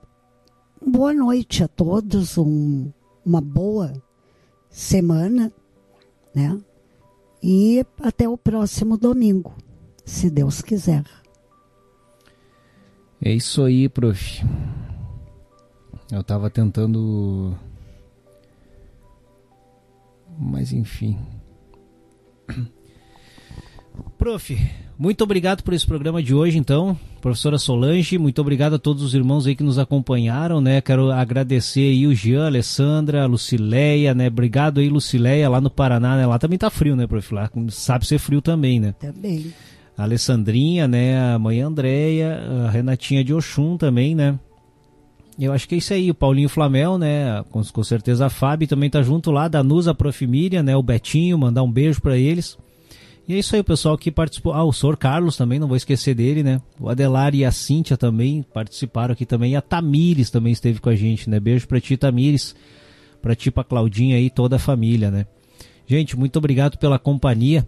boa 0.85 1.13
noite 1.13 1.65
a 1.65 1.69
todos, 1.69 2.39
um- 2.39 2.91
uma 3.27 3.41
boa 3.41 3.93
semana, 4.71 5.53
né? 6.35 6.57
E 7.43 7.85
até 8.01 8.29
o 8.29 8.37
próximo 8.39 8.97
domingo, 8.97 9.53
se 10.05 10.31
Deus 10.31 10.63
quiser. 10.63 11.05
É 13.21 13.33
isso 13.33 13.63
aí, 13.65 13.89
prof. 13.89 14.43
Eu 16.13 16.23
tava 16.23 16.49
tentando. 16.51 17.55
Mas 20.41 20.73
enfim. 20.73 21.19
Prof, 24.17 24.59
muito 24.99 25.23
obrigado 25.23 25.63
por 25.63 25.75
esse 25.75 25.87
programa 25.87 26.23
de 26.23 26.35
hoje, 26.35 26.57
então. 26.57 26.99
Professora 27.21 27.59
Solange, 27.59 28.17
muito 28.17 28.41
obrigado 28.41 28.75
a 28.75 28.79
todos 28.79 29.03
os 29.03 29.15
irmãos 29.15 29.47
aí 29.47 29.55
que 29.55 29.63
nos 29.63 29.79
acompanharam, 29.79 30.61
né? 30.61 30.81
Quero 30.81 31.11
agradecer 31.11 31.91
aí 31.91 32.07
o 32.07 32.15
Jean, 32.15 32.45
a 32.45 32.47
Alessandra, 32.47 33.23
a 33.23 33.27
Lucileia, 33.27 34.15
né? 34.15 34.29
Obrigado 34.29 34.81
aí, 34.81 34.89
Lucileia, 34.89 35.49
lá 35.49 35.61
no 35.61 35.69
Paraná, 35.69 36.17
né? 36.17 36.27
Lá 36.27 36.39
também 36.39 36.59
tá 36.59 36.71
frio, 36.71 36.97
né, 36.97 37.07
prof? 37.07 37.35
Lá 37.35 37.51
sabe 37.69 38.07
ser 38.07 38.19
frio 38.19 38.41
também, 38.41 38.81
né? 38.81 38.95
Também. 38.99 39.53
a 39.97 40.05
Alessandrinha, 40.05 40.89
né, 40.89 41.35
a 41.35 41.39
mãe 41.39 41.61
Andréia, 41.61 42.41
a 42.67 42.71
Renatinha 42.71 43.23
de 43.23 43.35
Oxum 43.35 43.77
também, 43.77 44.15
né? 44.15 44.39
Eu 45.41 45.55
acho 45.55 45.67
que 45.67 45.75
é 45.75 45.79
isso 45.79 45.95
aí, 45.95 46.11
o 46.11 46.15
Paulinho 46.15 46.51
Flamel, 46.51 46.99
né, 46.99 47.43
com, 47.51 47.65
com 47.65 47.83
certeza 47.83 48.27
a 48.27 48.31
Fábio 48.31 48.69
também 48.69 48.91
tá 48.91 49.03
junto 49.03 49.31
lá, 49.31 49.49
da 49.49 49.63
Nusa 49.63 49.95
Prof. 49.95 50.27
Miriam, 50.27 50.63
né, 50.63 50.77
o 50.77 50.83
Betinho, 50.83 51.39
mandar 51.39 51.63
um 51.63 51.73
beijo 51.73 52.01
para 52.03 52.17
eles. 52.17 52.59
E 53.27 53.35
é 53.35 53.39
isso 53.39 53.55
aí, 53.55 53.61
o 53.63 53.65
pessoal 53.65 53.97
que 53.97 54.11
participou, 54.11 54.53
ah, 54.53 54.65
o 54.65 54.73
Sor 54.73 54.99
Carlos 54.99 55.39
também, 55.39 55.59
não 55.59 55.67
vou 55.67 55.79
esquecer 55.79 56.15
dele, 56.15 56.43
né, 56.43 56.61
o 56.79 56.91
Adelar 56.91 57.35
e 57.35 57.45
a 57.45 57.51
Cíntia 57.51 57.97
também 57.97 58.45
participaram 58.53 59.13
aqui 59.13 59.25
também, 59.25 59.53
e 59.53 59.57
a 59.57 59.63
Tamires 59.63 60.31
também 60.31 60.53
esteve 60.53 60.79
com 60.79 60.91
a 60.91 60.95
gente, 60.95 61.31
né, 61.31 61.41
beijo 61.41 61.67
pra 61.67 61.81
ti, 61.81 61.97
Tamires, 61.97 62.55
pra 63.23 63.35
ti, 63.35 63.51
pra 63.51 63.65
Claudinha 63.65 64.21
e 64.21 64.29
toda 64.29 64.57
a 64.57 64.59
família, 64.59 65.11
né. 65.11 65.25
Gente, 65.87 66.17
muito 66.17 66.37
obrigado 66.37 66.77
pela 66.77 66.99
companhia 66.99 67.67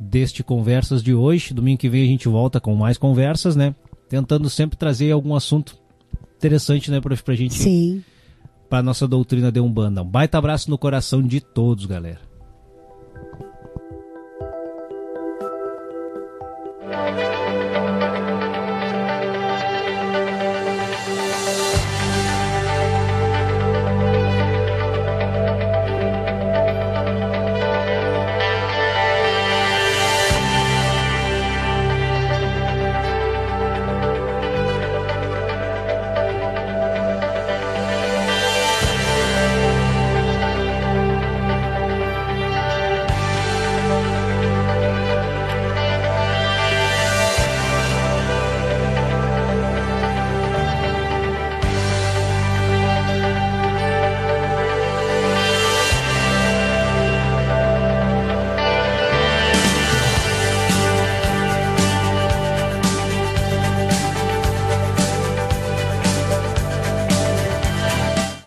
deste 0.00 0.42
Conversas 0.42 1.02
de 1.04 1.14
hoje. 1.14 1.54
Domingo 1.54 1.78
que 1.78 1.88
vem 1.88 2.02
a 2.02 2.06
gente 2.06 2.28
volta 2.28 2.60
com 2.60 2.74
mais 2.74 2.98
conversas, 2.98 3.54
né? 3.54 3.76
Tentando 4.08 4.50
sempre 4.50 4.76
trazer 4.76 5.12
algum 5.12 5.36
assunto 5.36 5.76
interessante, 6.44 6.90
né, 6.90 7.00
prof, 7.00 7.22
pra 7.22 7.34
gente. 7.34 7.54
Sim. 7.54 8.04
Pra 8.68 8.82
nossa 8.82 9.08
doutrina 9.08 9.50
de 9.50 9.60
Umbanda. 9.60 10.02
Um 10.02 10.06
baita 10.06 10.36
abraço 10.36 10.70
no 10.70 10.76
coração 10.76 11.22
de 11.22 11.40
todos, 11.40 11.86
galera. 11.86 12.20